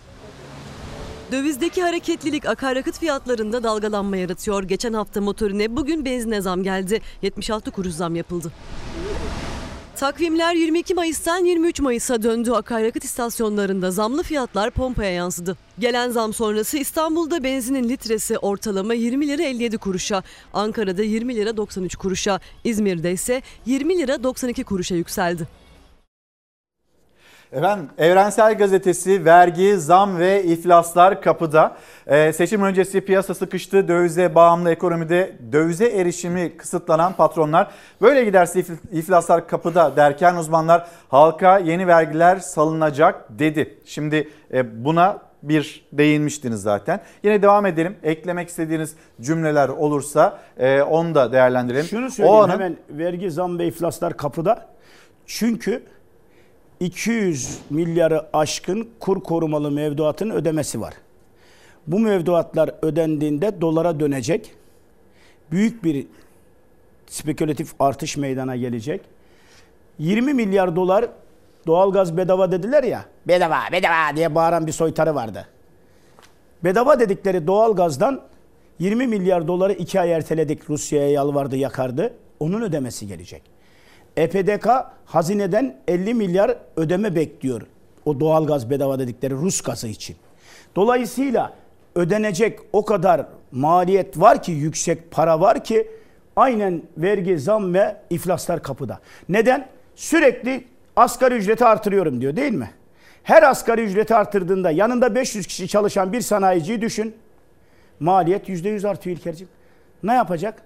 Dövizdeki 1.33 1.83
hareketlilik 1.83 2.47
akaryakıt 2.47 2.99
fiyatlarında 2.99 3.63
dalgalanma 3.63 4.17
yaratıyor. 4.17 4.63
Geçen 4.63 4.93
hafta 4.93 5.21
motorine 5.21 5.77
bugün 5.77 6.05
benzine 6.05 6.41
zam 6.41 6.63
geldi. 6.63 7.01
76 7.23 7.71
kuruş 7.71 7.93
zam 7.93 8.17
yapıldı. 8.17 8.53
Takvimler 9.97 10.55
22 10.55 10.95
Mayıs'tan 10.95 11.45
23 11.45 11.81
Mayıs'a 11.81 12.23
döndü. 12.23 12.51
Akaryakıt 12.51 13.05
istasyonlarında 13.05 13.91
zamlı 13.91 14.23
fiyatlar 14.23 14.71
pompaya 14.71 15.11
yansıdı. 15.11 15.57
Gelen 15.79 16.11
zam 16.11 16.35
sonrası 16.35 16.79
İstanbul'da 16.79 17.45
benzinin 17.45 17.89
litresi 17.89 18.39
ortalama 18.39 18.95
20 18.95 19.29
lira 19.29 19.43
57 19.43 19.79
kuruşa, 19.79 20.23
Ankara'da 20.53 21.03
20 21.03 21.37
lira 21.37 21.57
93 21.57 21.97
kuruşa, 21.97 22.41
İzmir'de 22.65 23.13
ise 23.13 23.43
20 23.67 23.99
lira 23.99 24.23
92 24.23 24.65
kuruşa 24.65 24.95
yükseldi. 24.95 25.49
Efendim 27.53 27.87
Evrensel 27.99 28.55
Gazetesi 28.59 29.25
vergi, 29.25 29.79
zam 29.79 30.19
ve 30.19 30.45
iflaslar 30.45 31.23
kapıda. 31.23 31.77
Ee, 32.07 32.33
seçim 32.33 32.63
öncesi 32.63 33.01
piyasa 33.01 33.35
sıkıştı. 33.35 33.89
Dövize 33.89 34.35
bağımlı 34.35 34.71
ekonomide 34.71 35.37
dövize 35.53 35.87
erişimi 35.87 36.57
kısıtlanan 36.57 37.13
patronlar 37.13 37.71
böyle 38.03 38.25
giderse 38.25 38.61
if- 38.61 38.93
iflaslar 38.93 39.49
kapıda 39.49 39.97
derken 39.97 40.35
uzmanlar 40.35 40.87
halka 41.09 41.59
yeni 41.59 41.87
vergiler 41.87 42.37
salınacak 42.37 43.25
dedi. 43.39 43.79
Şimdi 43.85 44.29
e, 44.53 44.85
buna 44.85 45.19
bir 45.43 45.87
değinmiştiniz 45.93 46.63
zaten. 46.63 47.01
Yine 47.23 47.43
devam 47.43 47.67
edelim. 47.67 47.97
Eklemek 48.03 48.49
istediğiniz 48.49 48.95
cümleler 49.21 49.69
olursa 49.69 50.39
e, 50.59 50.83
onu 50.83 51.15
da 51.15 51.33
değerlendirelim. 51.33 51.85
Şunu 51.87 52.11
söyleyeyim 52.11 52.41
anın- 52.41 52.53
hemen 52.53 52.77
vergi 52.91 53.31
zam 53.31 53.59
ve 53.59 53.67
iflaslar 53.67 54.17
kapıda. 54.17 54.67
Çünkü 55.27 55.83
200 56.81 57.59
milyarı 57.71 58.27
aşkın 58.33 58.89
kur 59.01 59.23
korumalı 59.23 59.71
mevduatın 59.71 60.31
ödemesi 60.31 60.81
var. 60.81 60.95
Bu 61.87 61.99
mevduatlar 61.99 62.71
ödendiğinde 62.83 63.61
dolara 63.61 64.01
dönecek. 64.01 64.55
Büyük 65.51 65.85
bir 65.85 66.07
spekülatif 67.07 67.73
artış 67.79 68.17
meydana 68.17 68.57
gelecek. 68.57 69.01
20 69.99 70.35
milyar 70.35 70.77
dolar 70.77 71.07
doğalgaz 71.67 72.17
bedava 72.17 72.53
dediler 72.53 72.83
ya. 72.85 73.05
Bedava, 73.29 73.59
bedava 73.73 74.17
diye 74.17 74.35
bağıran 74.35 74.67
bir 74.67 74.73
soytarı 74.73 75.15
vardı. 75.15 75.49
Bedava 76.65 77.01
dedikleri 77.01 77.47
doğalgazdan 77.47 78.23
20 78.79 79.07
milyar 79.07 79.49
doları 79.49 79.73
iki 79.73 80.01
ay 80.01 80.13
erteledik. 80.13 80.71
Rusya'ya 80.71 81.11
yalvardı, 81.11 81.57
yakardı. 81.57 82.15
Onun 82.41 82.63
ödemesi 82.63 83.07
gelecek. 83.07 83.56
EPDK 84.17 84.69
hazineden 85.05 85.77
50 85.89 86.15
milyar 86.15 86.57
ödeme 86.77 87.15
bekliyor. 87.15 87.63
O 88.05 88.21
doğalgaz 88.21 88.71
bedava 88.71 88.99
dedikleri 88.99 89.35
Rus 89.35 89.61
gazı 89.61 89.89
için. 89.89 90.17
Dolayısıyla 90.77 91.53
ödenecek 91.95 92.59
o 92.73 92.85
kadar 92.85 93.27
maliyet 93.53 94.21
var 94.21 94.43
ki, 94.43 94.53
yüksek 94.53 95.11
para 95.11 95.41
var 95.41 95.65
ki 95.65 95.89
aynen 96.37 96.83
vergi, 96.99 97.39
zam 97.39 97.75
ve 97.75 97.97
iflaslar 98.11 98.63
kapıda. 98.63 99.01
Neden? 99.29 99.69
Sürekli 99.97 100.65
asgari 100.97 101.35
ücreti 101.35 101.65
artırıyorum 101.65 102.21
diyor 102.21 102.37
değil 102.37 102.53
mi? 102.53 102.71
Her 103.23 103.43
asgari 103.43 103.83
ücreti 103.85 104.15
artırdığında 104.15 104.71
yanında 104.71 105.15
500 105.15 105.47
kişi 105.47 105.69
çalışan 105.69 106.13
bir 106.13 106.21
sanayiciyi 106.21 106.81
düşün. 106.81 107.15
Maliyet 108.01 108.49
%100 108.49 108.89
artıyor 108.89 109.17
İlker'cim. 109.17 109.49
Ne 110.03 110.13
yapacak? 110.13 110.63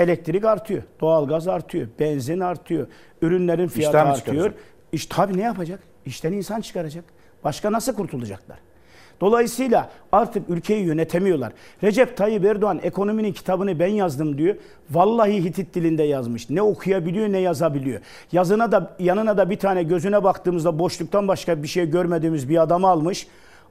Elektrik 0.00 0.44
artıyor, 0.44 0.82
doğalgaz 1.00 1.48
artıyor, 1.48 1.88
benzin 1.98 2.40
artıyor, 2.40 2.86
ürünlerin 3.22 3.68
fiyatı 3.68 3.96
İşten 3.96 4.06
artıyor. 4.06 4.36
çıkaracak? 4.36 4.60
İş 4.92 5.06
tabii 5.06 5.38
ne 5.38 5.42
yapacak? 5.42 5.80
İşten 6.06 6.32
insan 6.32 6.60
çıkaracak. 6.60 7.04
Başka 7.44 7.72
nasıl 7.72 7.94
kurtulacaklar? 7.94 8.58
Dolayısıyla 9.20 9.90
artık 10.12 10.50
ülkeyi 10.50 10.84
yönetemiyorlar. 10.84 11.52
Recep 11.82 12.16
Tayyip 12.16 12.44
Erdoğan 12.44 12.80
ekonominin 12.82 13.32
kitabını 13.32 13.78
ben 13.78 13.86
yazdım 13.86 14.38
diyor. 14.38 14.56
Vallahi 14.90 15.44
Hitit 15.44 15.74
dilinde 15.74 16.02
yazmış. 16.02 16.50
Ne 16.50 16.62
okuyabiliyor 16.62 17.28
ne 17.28 17.38
yazabiliyor. 17.38 18.00
Yazına 18.32 18.72
da 18.72 18.96
yanına 18.98 19.36
da 19.36 19.50
bir 19.50 19.58
tane 19.58 19.82
gözüne 19.82 20.24
baktığımızda 20.24 20.78
boşluktan 20.78 21.28
başka 21.28 21.62
bir 21.62 21.68
şey 21.68 21.90
görmediğimiz 21.90 22.48
bir 22.48 22.62
adamı 22.62 22.88
almış. 22.88 23.26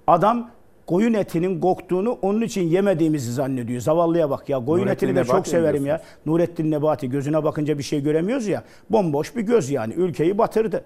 Adam 0.07 0.51
koyun 0.89 1.13
etinin 1.13 1.59
koktuğunu 1.59 2.17
onun 2.21 2.41
için 2.41 2.61
yemediğimizi 2.61 3.33
zannediyor. 3.33 3.81
Zavallıya 3.81 4.29
bak 4.29 4.49
ya. 4.49 4.65
Koyun 4.65 4.85
Nurettin 4.85 5.07
etini 5.07 5.15
de 5.15 5.19
Nebati 5.19 5.31
çok 5.31 5.47
severim 5.47 5.85
ya. 5.85 6.01
Nurettin 6.25 6.71
Nebati 6.71 7.09
gözüne 7.09 7.43
bakınca 7.43 7.77
bir 7.77 7.83
şey 7.83 8.03
göremiyoruz 8.03 8.47
ya. 8.47 8.63
Bomboş 8.89 9.35
bir 9.35 9.41
göz 9.41 9.69
yani. 9.69 9.93
Ülkeyi 9.93 10.37
batırdı. 10.37 10.83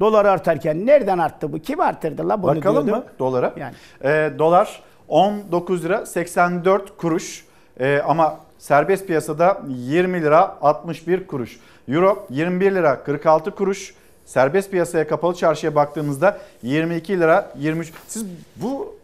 Dolar 0.00 0.24
artarken 0.24 0.86
nereden 0.86 1.18
arttı 1.18 1.52
bu? 1.52 1.58
Kim 1.58 1.80
arttırdı 1.80 2.28
la 2.28 2.42
bunu 2.42 2.56
Bakalım 2.56 2.86
diyordum. 2.86 3.04
mı 3.04 3.10
dolara? 3.18 3.54
Yani. 3.56 3.74
Ee, 4.04 4.32
dolar 4.38 4.82
19 5.08 5.84
lira 5.84 6.06
84 6.06 6.96
kuruş 6.96 7.46
Ee, 7.80 8.00
ama 8.06 8.36
serbest 8.58 9.06
piyasada 9.06 9.62
20 9.68 10.22
lira 10.22 10.56
61 10.62 11.26
kuruş. 11.26 11.60
Euro 11.88 12.26
21 12.30 12.74
lira 12.74 13.04
46 13.04 13.50
kuruş. 13.50 13.94
Serbest 14.26 14.70
piyasaya 14.70 15.08
kapalı 15.08 15.34
çarşıya 15.34 15.74
baktığımızda 15.74 16.38
22 16.62 17.20
lira 17.20 17.52
23. 17.58 17.92
Siz 18.08 18.26
bu 18.56 18.96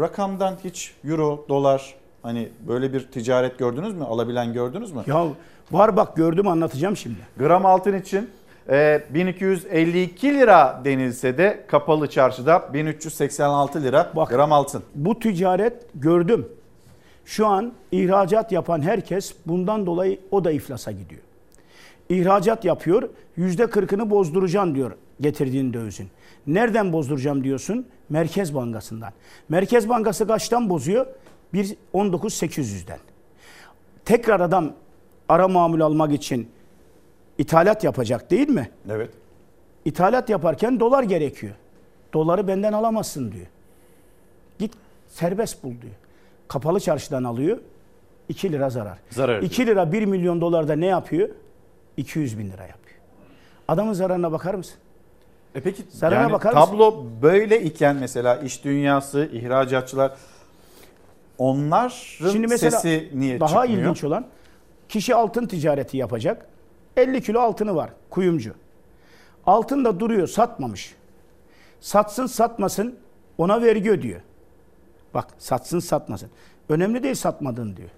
rakamdan 0.00 0.54
hiç 0.64 0.94
euro, 1.04 1.44
dolar 1.48 1.94
hani 2.22 2.48
böyle 2.68 2.92
bir 2.92 3.06
ticaret 3.06 3.58
gördünüz 3.58 3.94
mü? 3.94 4.04
Alabilen 4.04 4.52
gördünüz 4.52 4.92
mü? 4.92 5.02
Ya 5.06 5.26
var 5.70 5.96
bak 5.96 6.16
gördüm 6.16 6.48
anlatacağım 6.48 6.96
şimdi. 6.96 7.18
Gram 7.38 7.66
altın 7.66 7.94
için 7.98 8.30
e, 8.68 9.02
1252 9.10 10.34
lira 10.34 10.80
denilse 10.84 11.38
de 11.38 11.64
kapalı 11.68 12.10
çarşıda 12.10 12.74
1386 12.74 13.82
lira 13.82 14.12
gram 14.28 14.52
altın. 14.52 14.82
Bu 14.94 15.18
ticaret 15.18 15.86
gördüm. 15.94 16.48
Şu 17.24 17.46
an 17.46 17.72
ihracat 17.92 18.52
yapan 18.52 18.82
herkes 18.82 19.34
bundan 19.46 19.86
dolayı 19.86 20.20
o 20.30 20.44
da 20.44 20.50
iflasa 20.50 20.92
gidiyor. 20.92 21.22
İhracat 22.08 22.64
yapıyor, 22.64 23.08
yüzde 23.36 23.70
kırkını 23.70 24.10
bozduracağım 24.10 24.74
diyor 24.74 24.92
getirdiğin 25.20 25.72
dövizin. 25.72 26.08
Nereden 26.46 26.92
bozduracağım 26.92 27.44
diyorsun? 27.44 27.86
Merkez 28.08 28.54
Bankası'ndan. 28.54 29.12
Merkez 29.48 29.88
Bankası 29.88 30.26
kaçtan 30.26 30.70
bozuyor? 30.70 31.06
1.19.800'den. 31.54 32.98
Tekrar 34.04 34.40
adam 34.40 34.72
ara 35.28 35.48
mamul 35.48 35.80
almak 35.80 36.12
için 36.12 36.48
ithalat 37.38 37.84
yapacak 37.84 38.30
değil 38.30 38.48
mi? 38.48 38.70
Evet. 38.90 39.10
İthalat 39.84 40.30
yaparken 40.30 40.80
dolar 40.80 41.02
gerekiyor. 41.02 41.54
Doları 42.12 42.48
benden 42.48 42.72
alamazsın 42.72 43.32
diyor. 43.32 43.46
Git 44.58 44.72
serbest 45.06 45.64
bul 45.64 45.70
diyor. 45.70 45.94
Kapalı 46.48 46.80
çarşıdan 46.80 47.24
alıyor. 47.24 47.58
2 48.28 48.52
lira 48.52 48.70
zarar. 48.70 48.98
Zarar 49.10 49.42
2 49.42 49.66
lira 49.66 49.92
1 49.92 50.04
milyon 50.04 50.40
dolarda 50.40 50.76
ne 50.76 50.86
yapıyor? 50.86 51.28
200 51.98 52.38
bin 52.38 52.50
lira 52.50 52.62
yapıyor. 52.62 52.98
Adamın 53.68 53.92
zararına 53.92 54.32
bakar 54.32 54.54
mısın? 54.54 54.76
E 55.54 55.60
peki 55.60 55.82
Zarara 55.88 56.20
yani 56.20 56.32
bakar 56.32 56.52
mısın? 56.52 56.66
tablo 56.66 57.04
böyle 57.22 57.62
iken 57.62 57.96
mesela 57.96 58.36
iş 58.36 58.64
dünyası, 58.64 59.28
ihracatçılar 59.32 60.12
onların 61.38 61.88
Şimdi 62.32 62.46
mesela 62.46 62.70
sesi 62.70 63.10
niye 63.14 63.40
daha 63.40 63.48
çıkmıyor? 63.48 63.82
ilginç 63.82 64.04
olan 64.04 64.26
kişi 64.88 65.14
altın 65.14 65.46
ticareti 65.46 65.96
yapacak. 65.96 66.46
50 66.96 67.22
kilo 67.22 67.40
altını 67.40 67.76
var 67.76 67.90
kuyumcu. 68.10 68.54
Altın 69.46 69.84
da 69.84 70.00
duruyor 70.00 70.26
satmamış. 70.26 70.94
Satsın 71.80 72.26
satmasın 72.26 72.98
ona 73.38 73.62
vergi 73.62 73.90
ödüyor. 73.90 74.20
Bak 75.14 75.26
satsın 75.38 75.78
satmasın. 75.78 76.30
Önemli 76.68 77.02
değil 77.02 77.14
satmadın 77.14 77.76
diyor. 77.76 77.88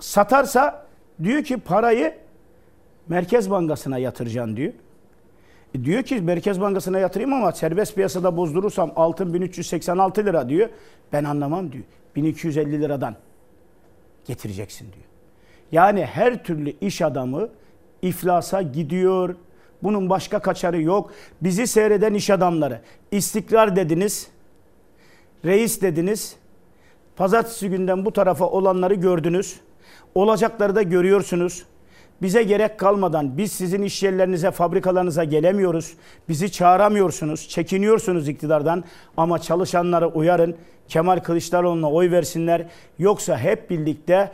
Satarsa 0.00 0.86
diyor 1.22 1.44
ki 1.44 1.56
parayı 1.56 2.18
Merkez 3.08 3.50
Bankası'na 3.50 3.98
yatıracaksın 3.98 4.56
diyor. 4.56 4.72
E 5.74 5.84
diyor 5.84 6.02
ki 6.02 6.20
Merkez 6.20 6.60
Bankası'na 6.60 6.98
yatırayım 6.98 7.32
ama 7.32 7.52
serbest 7.52 7.94
piyasada 7.94 8.36
bozdurursam 8.36 8.92
altın 8.96 9.34
1386 9.34 10.24
lira 10.24 10.48
diyor. 10.48 10.68
Ben 11.12 11.24
anlamam 11.24 11.72
diyor. 11.72 11.84
1250 12.16 12.80
liradan 12.80 13.16
getireceksin 14.26 14.84
diyor. 14.84 15.04
Yani 15.72 16.06
her 16.06 16.44
türlü 16.44 16.74
iş 16.80 17.02
adamı 17.02 17.48
iflasa 18.02 18.62
gidiyor. 18.62 19.34
Bunun 19.82 20.10
başka 20.10 20.38
kaçarı 20.38 20.82
yok. 20.82 21.12
Bizi 21.40 21.66
seyreden 21.66 22.14
iş 22.14 22.30
adamları 22.30 22.80
istikrar 23.10 23.76
dediniz. 23.76 24.28
Reis 25.44 25.82
dediniz. 25.82 26.36
Pazartesi 27.16 27.70
günden 27.70 28.04
bu 28.04 28.12
tarafa 28.12 28.46
olanları 28.46 28.94
gördünüz. 28.94 29.60
Olacakları 30.14 30.74
da 30.74 30.82
görüyorsunuz. 30.82 31.64
Bize 32.22 32.42
gerek 32.42 32.78
kalmadan 32.78 33.38
biz 33.38 33.52
sizin 33.52 33.82
iş 33.82 34.02
yerlerinize, 34.02 34.50
fabrikalarınıza 34.50 35.24
gelemiyoruz. 35.24 35.94
Bizi 36.28 36.52
çağıramıyorsunuz, 36.52 37.48
çekiniyorsunuz 37.48 38.28
iktidardan. 38.28 38.84
Ama 39.16 39.38
çalışanları 39.38 40.08
uyarın. 40.08 40.56
Kemal 40.88 41.18
Kılıçdaroğlu'na 41.18 41.90
oy 41.90 42.10
versinler. 42.10 42.66
Yoksa 42.98 43.38
hep 43.38 43.70
birlikte 43.70 44.32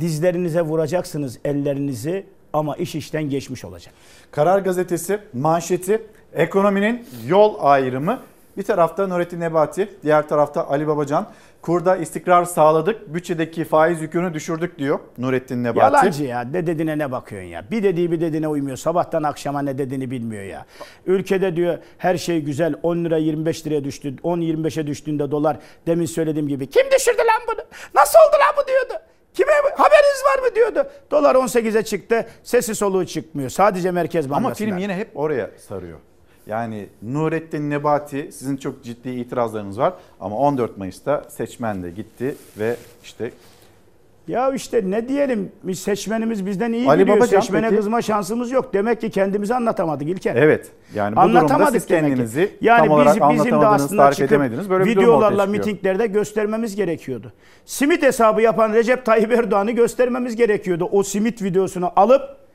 dizlerinize 0.00 0.62
vuracaksınız 0.62 1.38
ellerinizi 1.44 2.26
ama 2.52 2.76
iş 2.76 2.94
işten 2.94 3.30
geçmiş 3.30 3.64
olacak. 3.64 3.94
Karar 4.30 4.58
Gazetesi 4.58 5.18
manşeti 5.32 6.02
ekonominin 6.32 7.06
yol 7.26 7.54
ayrımı 7.58 8.20
Bir 8.58 8.62
tarafta 8.62 9.06
Nurettin 9.06 9.40
Nebati, 9.40 9.88
diğer 10.02 10.28
tarafta 10.28 10.68
Ali 10.68 10.88
Babacan. 10.88 11.26
Kurda 11.62 11.96
istikrar 11.96 12.44
sağladık, 12.44 13.14
bütçedeki 13.14 13.64
faiz 13.64 14.02
yükünü 14.02 14.34
düşürdük 14.34 14.78
diyor 14.78 14.98
Nurettin 15.18 15.64
Nebati. 15.64 15.96
Yalancı 15.96 16.24
ya. 16.24 16.40
Ne 16.40 16.66
dediğine 16.66 16.98
ne 16.98 17.12
bakıyorsun 17.12 17.48
ya? 17.48 17.70
Bir 17.70 17.82
dediği 17.82 18.12
bir 18.12 18.20
dediğine 18.20 18.48
uymuyor. 18.48 18.76
Sabahtan 18.76 19.22
akşama 19.22 19.62
ne 19.62 19.78
dediğini 19.78 20.10
bilmiyor 20.10 20.42
ya. 20.42 20.66
Ülkede 21.06 21.56
diyor 21.56 21.78
her 21.98 22.16
şey 22.16 22.40
güzel. 22.40 22.74
10 22.82 23.04
lira 23.04 23.16
25 23.16 23.66
liraya 23.66 23.84
düştü. 23.84 24.16
10-25'e 24.16 24.86
düştüğünde 24.86 25.30
dolar. 25.30 25.56
Demin 25.86 26.06
söylediğim 26.06 26.48
gibi. 26.48 26.70
Kim 26.70 26.86
düşürdü 26.96 27.18
lan 27.18 27.42
bunu? 27.48 27.64
Nasıl 27.94 28.18
oldu 28.18 28.36
lan 28.40 28.64
bu 28.64 28.68
diyordu. 28.68 29.04
Kime 29.34 29.52
haberiniz 29.76 30.22
var 30.24 30.48
mı 30.48 30.54
diyordu. 30.54 30.90
Dolar 31.10 31.34
18'e 31.34 31.82
çıktı. 31.84 32.26
Sesi 32.42 32.74
soluğu 32.74 33.06
çıkmıyor. 33.06 33.50
Sadece 33.50 33.90
Merkez 33.90 34.30
Bankası'nda. 34.30 34.46
Ama 34.46 34.54
film 34.54 34.78
yine 34.78 34.96
hep 34.96 35.10
oraya 35.14 35.50
sarıyor. 35.68 35.98
Yani 36.48 36.86
Nurettin 37.02 37.70
Nebati 37.70 38.32
sizin 38.32 38.56
çok 38.56 38.84
ciddi 38.84 39.08
itirazlarınız 39.10 39.78
var 39.78 39.94
ama 40.20 40.36
14 40.36 40.78
Mayıs'ta 40.78 41.24
seçmen 41.28 41.82
de 41.82 41.90
gitti 41.90 42.34
ve 42.58 42.76
işte 43.02 43.30
Ya 44.28 44.52
işte 44.52 44.82
ne 44.86 45.08
diyelim 45.08 45.52
biz 45.62 45.78
seçmenimiz 45.78 46.46
bizden 46.46 46.72
iyi 46.72 46.88
Ali 46.88 47.02
biliyor. 47.02 47.16
Babacan 47.16 47.40
Seçmene 47.40 47.66
peki? 47.66 47.76
kızma 47.76 48.02
şansımız 48.02 48.50
yok. 48.50 48.74
Demek 48.74 49.00
ki 49.00 49.10
kendimizi 49.10 49.54
anlatamadık 49.54 50.08
İlker. 50.08 50.36
Evet. 50.36 50.70
Yani 50.94 51.16
bu 51.16 51.20
durumda 51.20 51.38
Anlatamadık 51.38 51.80
siz 51.80 51.90
demek 51.90 52.04
ki. 52.04 52.08
kendinizi 52.08 52.50
yani 52.60 52.78
tam 52.78 52.90
olarak 52.90 53.30
biz, 53.30 53.38
bizim 53.38 53.60
de 53.60 53.66
aslında 53.66 54.02
tarif 54.02 54.16
çıkıp 54.16 54.32
edemediniz. 54.32 54.70
Böyle 54.70 54.84
videolarla 54.84 55.46
mitinglerde 55.46 56.06
göstermemiz 56.06 56.76
gerekiyordu. 56.76 57.32
Simit 57.66 58.02
hesabı 58.02 58.42
yapan 58.42 58.72
Recep 58.72 59.04
Tayyip 59.04 59.32
Erdoğan'ı 59.32 59.70
göstermemiz 59.70 60.36
gerekiyordu. 60.36 60.88
O 60.92 61.02
simit 61.02 61.42
videosunu 61.42 61.90
alıp 61.96 62.47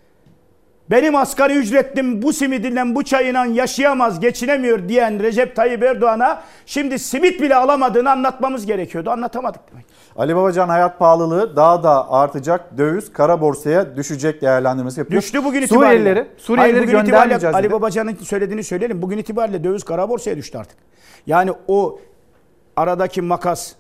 benim 0.92 1.16
asgari 1.16 1.54
ücretlim 1.54 2.22
bu 2.22 2.34
simidinden 2.34 2.96
bu 2.96 3.04
çayından 3.04 3.46
yaşayamaz, 3.46 4.20
geçinemiyor 4.20 4.90
diyen 4.90 5.20
Recep 5.20 5.56
Tayyip 5.56 5.84
Erdoğan'a 5.84 6.42
şimdi 6.66 7.00
simit 7.00 7.42
bile 7.42 7.56
alamadığını 7.56 8.12
anlatmamız 8.12 8.66
gerekiyordu. 8.66 9.10
Anlatamadık 9.10 9.62
demek. 9.72 9.86
Ali 10.16 10.36
Babacan 10.36 10.70
hayat 10.70 11.00
pahalılığı 11.00 11.56
daha 11.56 11.84
da 11.84 12.12
artacak. 12.12 12.78
Döviz 12.78 13.14
kara 13.14 13.42
borsaya 13.42 13.96
düşecek 13.96 14.42
değerlendirmesi 14.42 15.00
yapıyor. 15.00 15.22
Düştü 15.22 15.44
bugün 15.44 15.62
itibariyle. 15.62 16.00
Suriyelileri, 16.00 16.28
Suriyelileri 16.38 16.78
Hayır, 16.78 16.88
bugün 16.88 17.04
itibariyle 17.04 17.48
Ali. 17.48 17.72
Babacan'ın 17.72 18.16
söylediğini 18.16 18.64
söyleyelim. 18.64 19.02
Bugün 19.02 19.18
itibariyle 19.18 19.64
döviz 19.64 19.84
kara 19.84 20.10
borsaya 20.10 20.38
düştü 20.38 20.58
artık. 20.58 20.78
Yani 21.28 21.52
o 21.68 22.00
aradaki 22.76 23.22
makas 23.22 23.74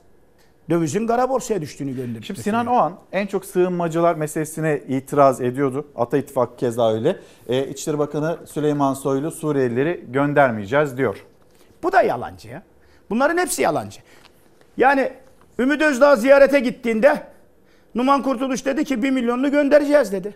dövizin 0.69 1.07
kara 1.07 1.29
borsaya 1.29 1.61
düştüğünü 1.61 1.95
gördük. 1.95 2.25
Şimdi 2.25 2.43
Sinan 2.43 2.65
Oğan 2.67 2.93
en 3.11 3.27
çok 3.27 3.45
sığınmacılar 3.45 4.15
meselesine 4.15 4.81
itiraz 4.87 5.41
ediyordu. 5.41 5.87
Ata 5.95 6.17
İttifak 6.17 6.59
keza 6.59 6.93
öyle. 6.93 7.19
E, 7.49 7.67
İçişleri 7.67 7.99
Bakanı 7.99 8.37
Süleyman 8.45 8.93
Soylu 8.93 9.31
Suriyelileri 9.31 10.05
göndermeyeceğiz 10.09 10.97
diyor. 10.97 11.25
Bu 11.83 11.91
da 11.91 12.01
yalancı 12.01 12.47
ya. 12.47 12.63
Bunların 13.09 13.37
hepsi 13.37 13.61
yalancı. 13.61 13.99
Yani 14.77 15.11
Ümit 15.59 15.81
Özdağ 15.81 16.15
ziyarete 16.15 16.59
gittiğinde 16.59 17.23
Numan 17.95 18.23
Kurtuluş 18.23 18.65
dedi 18.65 18.85
ki 18.85 19.03
1 19.03 19.11
milyonunu 19.11 19.51
göndereceğiz 19.51 20.11
dedi. 20.11 20.35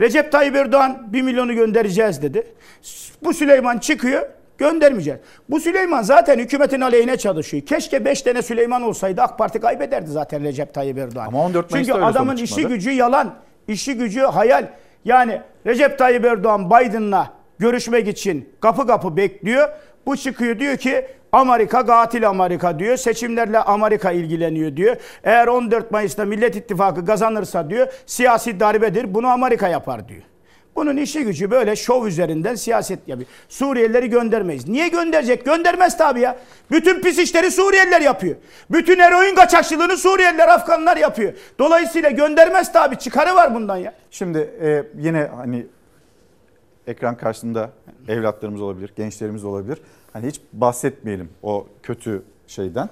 Recep 0.00 0.32
Tayyip 0.32 0.56
Erdoğan 0.56 1.12
1 1.12 1.22
milyonu 1.22 1.54
göndereceğiz 1.54 2.22
dedi. 2.22 2.46
Bu 3.24 3.34
Süleyman 3.34 3.78
çıkıyor 3.78 4.28
göndermeyeceğiz. 4.58 5.20
Bu 5.50 5.60
Süleyman 5.60 6.02
zaten 6.02 6.38
hükümetin 6.38 6.80
aleyhine 6.80 7.16
çalışıyor. 7.16 7.66
Keşke 7.66 8.04
5 8.04 8.22
tane 8.22 8.42
Süleyman 8.42 8.82
olsaydı 8.82 9.22
AK 9.22 9.38
Parti 9.38 9.60
kaybederdi 9.60 10.10
zaten 10.10 10.44
Recep 10.44 10.74
Tayyip 10.74 10.98
Erdoğan. 10.98 11.26
Ama 11.26 11.44
14 11.44 11.70
Mayıs'ta 11.70 11.92
Çünkü 11.94 12.06
adamın 12.06 12.36
işi 12.36 12.46
çıkmadı. 12.54 12.74
gücü 12.74 12.90
yalan, 12.90 13.34
işi 13.68 13.94
gücü 13.94 14.20
hayal. 14.20 14.66
Yani 15.04 15.40
Recep 15.66 15.98
Tayyip 15.98 16.24
Erdoğan 16.24 16.70
Biden'la 16.70 17.32
görüşmek 17.58 18.08
için 18.08 18.48
kapı 18.60 18.86
kapı 18.86 19.16
bekliyor. 19.16 19.68
Bu 20.06 20.16
çıkıyor 20.16 20.58
diyor 20.58 20.76
ki 20.76 21.06
Amerika 21.32 21.86
katil 21.86 22.28
Amerika 22.28 22.78
diyor. 22.78 22.96
Seçimlerle 22.96 23.58
Amerika 23.58 24.10
ilgileniyor 24.10 24.76
diyor. 24.76 24.96
Eğer 25.24 25.46
14 25.46 25.90
Mayıs'ta 25.90 26.24
Millet 26.24 26.56
İttifakı 26.56 27.06
kazanırsa 27.06 27.70
diyor 27.70 27.86
siyasi 28.06 28.60
darbedir. 28.60 29.14
Bunu 29.14 29.26
Amerika 29.26 29.68
yapar 29.68 30.08
diyor. 30.08 30.22
Bunun 30.78 30.96
işi 30.96 31.24
gücü 31.24 31.50
böyle 31.50 31.76
şov 31.76 32.06
üzerinden 32.06 32.54
siyaset 32.54 33.08
yapıyor. 33.08 33.28
Suriyelileri 33.48 34.10
göndermeyiz. 34.10 34.68
Niye 34.68 34.88
gönderecek? 34.88 35.44
Göndermez 35.44 35.98
tabii 35.98 36.20
ya. 36.20 36.38
Bütün 36.70 37.00
pis 37.00 37.18
işleri 37.18 37.50
Suriyeliler 37.50 38.00
yapıyor. 38.00 38.36
Bütün 38.70 38.98
eroin 38.98 39.34
kaçakçılığını 39.34 39.96
Suriyeliler, 39.96 40.48
Afganlar 40.48 40.96
yapıyor. 40.96 41.32
Dolayısıyla 41.58 42.10
göndermez 42.10 42.72
tabii. 42.72 42.98
Çıkarı 42.98 43.34
var 43.34 43.54
bundan 43.54 43.76
ya. 43.76 43.94
Şimdi 44.10 44.38
e, 44.38 44.84
yine 44.98 45.28
hani 45.36 45.66
ekran 46.86 47.16
karşısında 47.16 47.70
evlatlarımız 48.08 48.60
olabilir, 48.60 48.92
gençlerimiz 48.96 49.44
olabilir. 49.44 49.78
Hani 50.12 50.26
hiç 50.26 50.40
bahsetmeyelim 50.52 51.28
o 51.42 51.66
kötü 51.82 52.22
şeyden, 52.46 52.88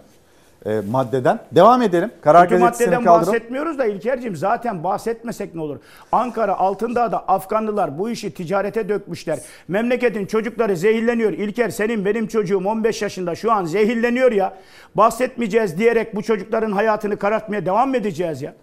e, 0.67 0.81
maddeden. 0.91 1.39
Devam 1.53 1.83
edelim. 1.83 2.11
Karar 2.21 2.49
Kötü 2.49 2.61
maddeden 2.61 3.05
kaldıralım. 3.05 3.27
bahsetmiyoruz 3.27 3.79
da 3.79 3.87
İlker'cim 3.87 4.37
zaten 4.37 4.85
bahsetmesek 4.85 5.55
ne 5.55 5.61
olur? 5.61 5.77
Ankara 6.13 6.59
Altındağ'da 6.59 7.19
Afganlılar 7.29 7.99
bu 7.99 8.11
işi 8.11 8.31
ticarete 8.35 8.89
dökmüşler. 8.89 9.39
Memleketin 9.69 10.27
çocukları 10.27 10.77
zehirleniyor. 10.77 11.33
İlker 11.33 11.69
senin 11.69 12.05
benim 12.05 12.27
çocuğum 12.27 12.63
15 12.67 13.03
yaşında 13.03 13.35
şu 13.35 13.53
an 13.53 13.65
zehirleniyor 13.65 14.33
ya. 14.33 14.57
Bahsetmeyeceğiz 14.95 15.79
diyerek 15.79 16.15
bu 16.17 16.23
çocukların 16.23 16.73
hayatını 16.73 17.17
karartmaya 17.17 17.67
devam 17.67 17.91
mı 17.91 17.97
edeceğiz 17.97 18.43
ya? 18.43 18.55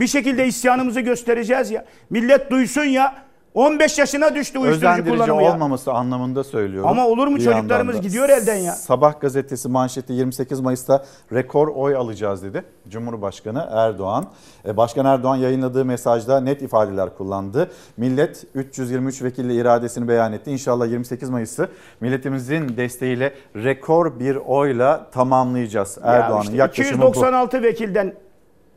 Bir 0.00 0.06
şekilde 0.06 0.46
isyanımızı 0.46 1.00
göstereceğiz 1.00 1.70
ya. 1.70 1.84
Millet 2.10 2.50
duysun 2.50 2.84
ya. 2.84 3.29
15 3.54 3.98
yaşına 3.98 4.34
düştü 4.34 4.58
uyuşturucu 4.58 4.86
Özendirici 4.88 5.16
kullanımı 5.16 5.42
ya. 5.42 5.52
olmaması 5.52 5.92
anlamında 5.92 6.44
söylüyorum. 6.44 6.90
Ama 6.90 7.06
olur 7.06 7.26
mu 7.28 7.36
Bir 7.36 7.44
çocuklarımız 7.44 7.70
yandan 7.70 7.94
da. 7.94 7.98
gidiyor 7.98 8.28
elden 8.28 8.56
ya. 8.56 8.72
Sabah 8.72 9.20
gazetesi 9.20 9.68
manşeti 9.68 10.12
28 10.12 10.60
Mayıs'ta 10.60 11.04
rekor 11.32 11.68
oy 11.68 11.96
alacağız 11.96 12.42
dedi. 12.42 12.64
Cumhurbaşkanı 12.88 13.68
Erdoğan. 13.70 14.26
E, 14.66 14.76
Başkan 14.76 15.06
Erdoğan 15.06 15.36
yayınladığı 15.36 15.84
mesajda 15.84 16.40
net 16.40 16.62
ifadeler 16.62 17.16
kullandı. 17.16 17.70
Millet 17.96 18.44
323 18.54 19.22
vekille 19.22 19.54
iradesini 19.54 20.08
beyan 20.08 20.32
etti. 20.32 20.50
İnşallah 20.50 20.86
28 20.90 21.30
Mayıs'ı 21.30 21.68
milletimizin 22.00 22.76
desteğiyle 22.76 23.34
rekor 23.56 24.20
bir 24.20 24.36
oyla 24.36 25.10
tamamlayacağız. 25.10 25.98
Ya 26.04 26.12
Erdoğan'ın 26.12 26.42
işte 26.42 26.56
yaklaşımı 26.56 27.02
bu. 27.02 27.08
296 27.08 27.62
vekilden 27.62 28.14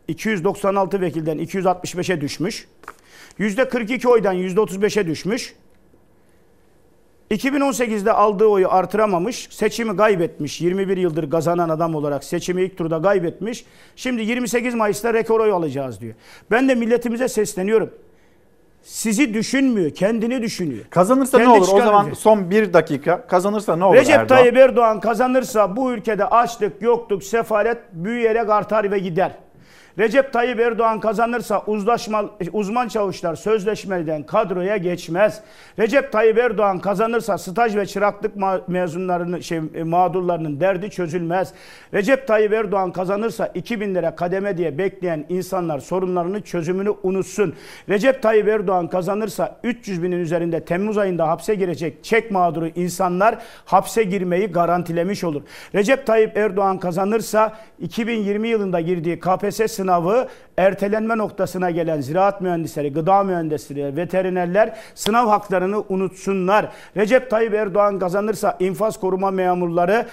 296 0.08 1.02
vekilden 1.02 1.38
265'e 1.40 2.22
düşmüş. 2.22 2.68
%42 3.40 4.08
oydan 4.08 4.36
%35'e 4.36 5.08
düşmüş. 5.08 5.56
2018'de 7.32 8.12
aldığı 8.12 8.46
oyu 8.46 8.72
artıramamış, 8.72 9.48
seçimi 9.52 9.98
kaybetmiş. 9.98 10.62
21 10.62 10.98
yıldır 10.98 11.30
kazanan 11.30 11.70
adam 11.70 11.96
olarak 11.96 12.24
seçimi 12.24 12.62
ilk 12.62 12.78
turda 12.78 13.02
kaybetmiş. 13.02 13.66
Şimdi 13.96 14.22
28 14.22 14.76
Mayıs'ta 14.76 15.14
rekor 15.14 15.40
oy 15.40 15.52
alacağız 15.52 16.02
diyor. 16.02 16.14
Ben 16.52 16.70
de 16.70 16.76
milletimize 16.76 17.28
sesleniyorum. 17.28 17.90
Sizi 18.84 19.34
düşünmüyor, 19.34 19.92
kendini 19.92 20.42
düşünüyor. 20.42 20.86
Kazanırsa 20.90 21.38
Kendi 21.38 21.50
ne 21.50 21.54
olur? 21.54 21.68
O 21.74 21.82
zaman 21.82 22.14
son 22.14 22.50
bir 22.50 22.74
dakika 22.74 23.28
kazanırsa 23.28 23.76
ne 23.76 23.86
olur 23.86 23.96
Recep 23.96 24.16
Erdoğan? 24.16 24.28
Tayyip 24.28 24.58
Erdoğan 24.58 25.00
kazanırsa 25.00 25.76
bu 25.76 25.92
ülkede 25.94 26.26
açlık, 26.26 26.82
yokluk, 26.82 27.24
sefalet 27.24 27.78
büyüyerek 27.94 28.50
artar 28.50 28.92
ve 28.92 29.00
gider. 29.00 29.32
Recep 30.00 30.34
Tayyip 30.34 30.60
Erdoğan 30.60 31.00
kazanırsa 31.00 31.64
uzlaşma, 31.68 32.26
uzman 32.54 32.88
çavuşlar 32.88 33.36
sözleşmeden 33.36 34.24
kadroya 34.24 34.78
geçmez. 34.78 35.42
Recep 35.80 36.12
Tayyip 36.12 36.38
Erdoğan 36.38 36.80
kazanırsa 36.80 37.38
staj 37.38 37.76
ve 37.76 37.86
çıraklık 37.86 38.34
mezunlarının 38.68 39.40
şey, 39.40 39.62
e, 39.76 39.84
mağdurlarının 39.84 40.60
derdi 40.60 40.90
çözülmez. 40.90 41.54
Recep 41.94 42.28
Tayyip 42.28 42.54
Erdoğan 42.54 42.92
kazanırsa 42.92 43.52
2000 43.54 43.96
lira 43.96 44.16
kademe 44.16 44.58
diye 44.58 44.78
bekleyen 44.78 45.26
insanlar 45.30 45.80
sorunlarını 45.80 46.42
çözümünü 46.42 46.94
unutsun. 47.04 47.56
Recep 47.90 48.22
Tayyip 48.22 48.48
Erdoğan 48.48 48.88
kazanırsa 48.88 49.60
300 49.64 50.04
binin 50.04 50.20
üzerinde 50.20 50.66
Temmuz 50.66 50.98
ayında 50.98 51.28
hapse 51.28 51.56
girecek 51.56 52.04
çek 52.04 52.32
mağduru 52.32 52.68
insanlar 52.68 53.38
hapse 53.66 54.04
girmeyi 54.04 54.48
garantilemiş 54.48 55.24
olur. 55.24 55.42
Recep 55.76 56.08
Tayyip 56.08 56.38
Erdoğan 56.38 56.80
kazanırsa 56.80 57.58
2020 57.80 58.48
yılında 58.48 58.80
girdiği 58.80 59.20
KPSS 59.20 59.83
sınavı 59.84 60.28
ertelenme 60.58 61.18
noktasına 61.18 61.72
gelen 61.72 62.02
ziraat 62.02 62.42
mühendisleri, 62.42 62.94
gıda 62.94 63.24
mühendisleri, 63.24 63.96
veterinerler 63.98 64.76
sınav 64.96 65.28
haklarını 65.28 65.84
unutsunlar. 65.90 66.70
Recep 66.98 67.30
Tayyip 67.30 67.54
Erdoğan 67.54 68.00
kazanırsa 68.00 68.58
infaz 68.60 69.00
koruma 69.00 69.32
memurları 69.32 70.06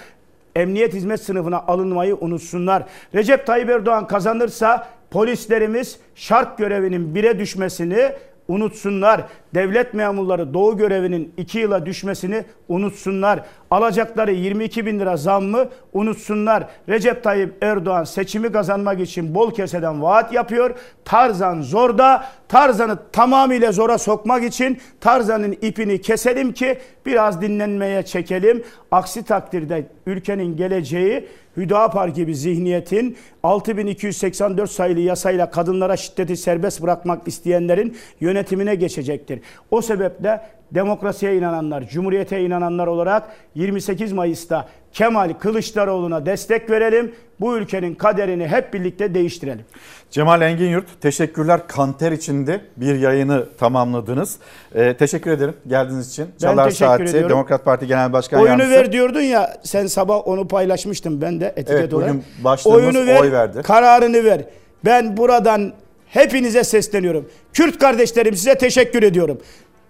emniyet 0.55 0.93
hizmet 0.93 1.23
sınıfına 1.23 1.59
alınmayı 1.59 2.15
unutsunlar. 2.15 2.83
Recep 3.15 3.47
Tayyip 3.47 3.69
Erdoğan 3.69 4.07
kazanırsa 4.07 4.87
polislerimiz 5.11 5.99
şart 6.15 6.57
görevinin 6.57 7.15
bire 7.15 7.39
düşmesini 7.39 8.11
unutsunlar. 8.51 9.23
devlet 9.53 9.93
memurları 9.93 10.53
doğu 10.53 10.77
görevinin 10.77 11.33
2 11.37 11.59
yıla 11.59 11.85
düşmesini 11.85 12.45
unutsunlar. 12.67 13.39
Alacakları 13.71 14.31
22 14.31 14.85
bin 14.85 14.99
lira 14.99 15.17
zammı 15.17 15.69
unutsunlar. 15.93 16.67
Recep 16.89 17.23
Tayyip 17.23 17.63
Erdoğan 17.63 18.03
seçimi 18.03 18.51
kazanmak 18.51 18.99
için 18.99 19.35
bol 19.35 19.51
keseden 19.53 20.01
vaat 20.01 20.33
yapıyor. 20.33 20.75
Tarzan 21.05 21.61
zorda. 21.61 22.25
Tarzan'ı 22.47 22.97
tamamıyla 23.11 23.71
zora 23.71 23.97
sokmak 23.97 24.43
için 24.43 24.77
Tarzan'ın 25.01 25.51
ipini 25.61 26.01
keselim 26.01 26.53
ki 26.53 26.77
biraz 27.05 27.41
dinlenmeye 27.41 28.03
çekelim. 28.03 28.63
Aksi 28.91 29.23
takdirde 29.23 29.85
ülkenin 30.05 30.57
geleceği 30.57 31.27
Hüdapar 31.57 32.07
gibi 32.07 32.35
zihniyetin 32.35 33.17
6284 33.43 34.71
sayılı 34.71 34.99
yasayla 34.99 35.51
kadınlara 35.51 35.97
şiddeti 35.97 36.37
serbest 36.37 36.81
bırakmak 36.81 37.27
isteyenlerin 37.27 37.97
yönetimine 38.19 38.75
geçecektir. 38.75 39.39
O 39.71 39.81
sebeple 39.81 40.41
demokrasiye 40.71 41.37
inananlar, 41.37 41.87
cumhuriyete 41.87 42.41
inananlar 42.41 42.87
olarak 42.87 43.29
28 43.55 44.11
Mayıs'ta 44.11 44.67
Kemal 44.93 45.33
Kılıçdaroğlu'na 45.33 46.25
destek 46.25 46.69
verelim. 46.69 47.15
Bu 47.39 47.57
ülkenin 47.57 47.95
kaderini 47.95 48.47
hep 48.47 48.73
birlikte 48.73 49.13
değiştirelim. 49.13 49.65
Cemal 50.11 50.41
Engin 50.41 50.69
Yurt 50.69 51.01
teşekkürler. 51.01 51.67
Kanter 51.67 52.11
içinde 52.11 52.61
bir 52.77 52.95
yayını 52.95 53.45
tamamladınız. 53.59 54.37
Ee, 54.75 54.93
teşekkür 54.97 55.31
ederim 55.31 55.53
geldiğiniz 55.67 56.09
için. 56.09 56.25
Çalar 56.41 56.65
teşekkür 56.65 56.85
Saati 56.85 57.03
ediyorum. 57.03 57.29
Demokrat 57.29 57.65
Parti 57.65 57.87
Genel 57.87 58.13
Başkan 58.13 58.39
Oyunu 58.39 58.49
Yardımcısı. 58.49 58.79
ver 58.81 58.91
diyordun 58.91 59.21
ya 59.21 59.57
sen 59.63 59.87
sabah 59.87 60.27
onu 60.27 60.47
paylaşmıştım 60.47 61.21
ben 61.21 61.41
de 61.41 61.45
etiket 61.55 61.79
Evet, 61.79 61.91
bugün 61.91 62.23
başlığımız 62.43 62.79
Oyunu 62.79 63.07
ver, 63.07 63.21
oy 63.21 63.31
verdi. 63.31 63.61
kararını 63.61 64.23
ver. 64.23 64.41
Ben 64.85 65.17
buradan 65.17 65.73
hepinize 66.07 66.63
sesleniyorum. 66.63 67.29
Kürt 67.53 67.79
kardeşlerim 67.79 68.35
size 68.35 68.55
teşekkür 68.55 69.03
ediyorum. 69.03 69.41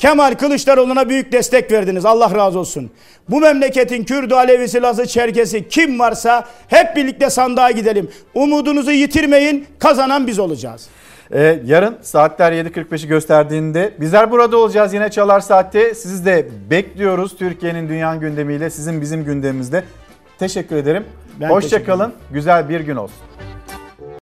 Kemal 0.01 0.35
Kılıçdaroğlu'na 0.35 1.09
büyük 1.09 1.31
destek 1.31 1.71
verdiniz. 1.71 2.05
Allah 2.05 2.35
razı 2.35 2.59
olsun. 2.59 2.91
Bu 3.29 3.39
memleketin 3.39 4.03
Kürdü, 4.03 4.33
Alevisi, 4.33 4.81
Lazı, 4.81 5.05
Çerkesi 5.05 5.67
kim 5.67 5.99
varsa 5.99 6.47
hep 6.67 6.95
birlikte 6.95 7.29
sandığa 7.29 7.71
gidelim. 7.71 8.09
Umudunuzu 8.33 8.91
yitirmeyin. 8.91 9.65
Kazanan 9.79 10.27
biz 10.27 10.39
olacağız. 10.39 10.87
Ee, 11.33 11.59
yarın 11.65 11.97
saatler 12.01 12.51
7.45'i 12.51 13.07
gösterdiğinde 13.07 13.93
bizler 13.99 14.31
burada 14.31 14.57
olacağız 14.57 14.93
yine 14.93 15.11
Çalar 15.11 15.39
Saat'te. 15.39 15.93
Sizi 15.95 16.25
de 16.25 16.47
bekliyoruz 16.69 17.37
Türkiye'nin 17.37 17.89
dünya 17.89 18.15
gündemiyle 18.15 18.69
sizin 18.69 19.01
bizim 19.01 19.25
gündemimizde. 19.25 19.83
Teşekkür 20.39 20.75
ederim. 20.75 21.05
Ben 21.39 21.49
Hoşça 21.49 21.69
teşekkür 21.69 21.85
kalın. 21.85 22.13
Güzel 22.31 22.69
bir 22.69 22.79
gün 22.79 22.95
olsun. 22.95 23.17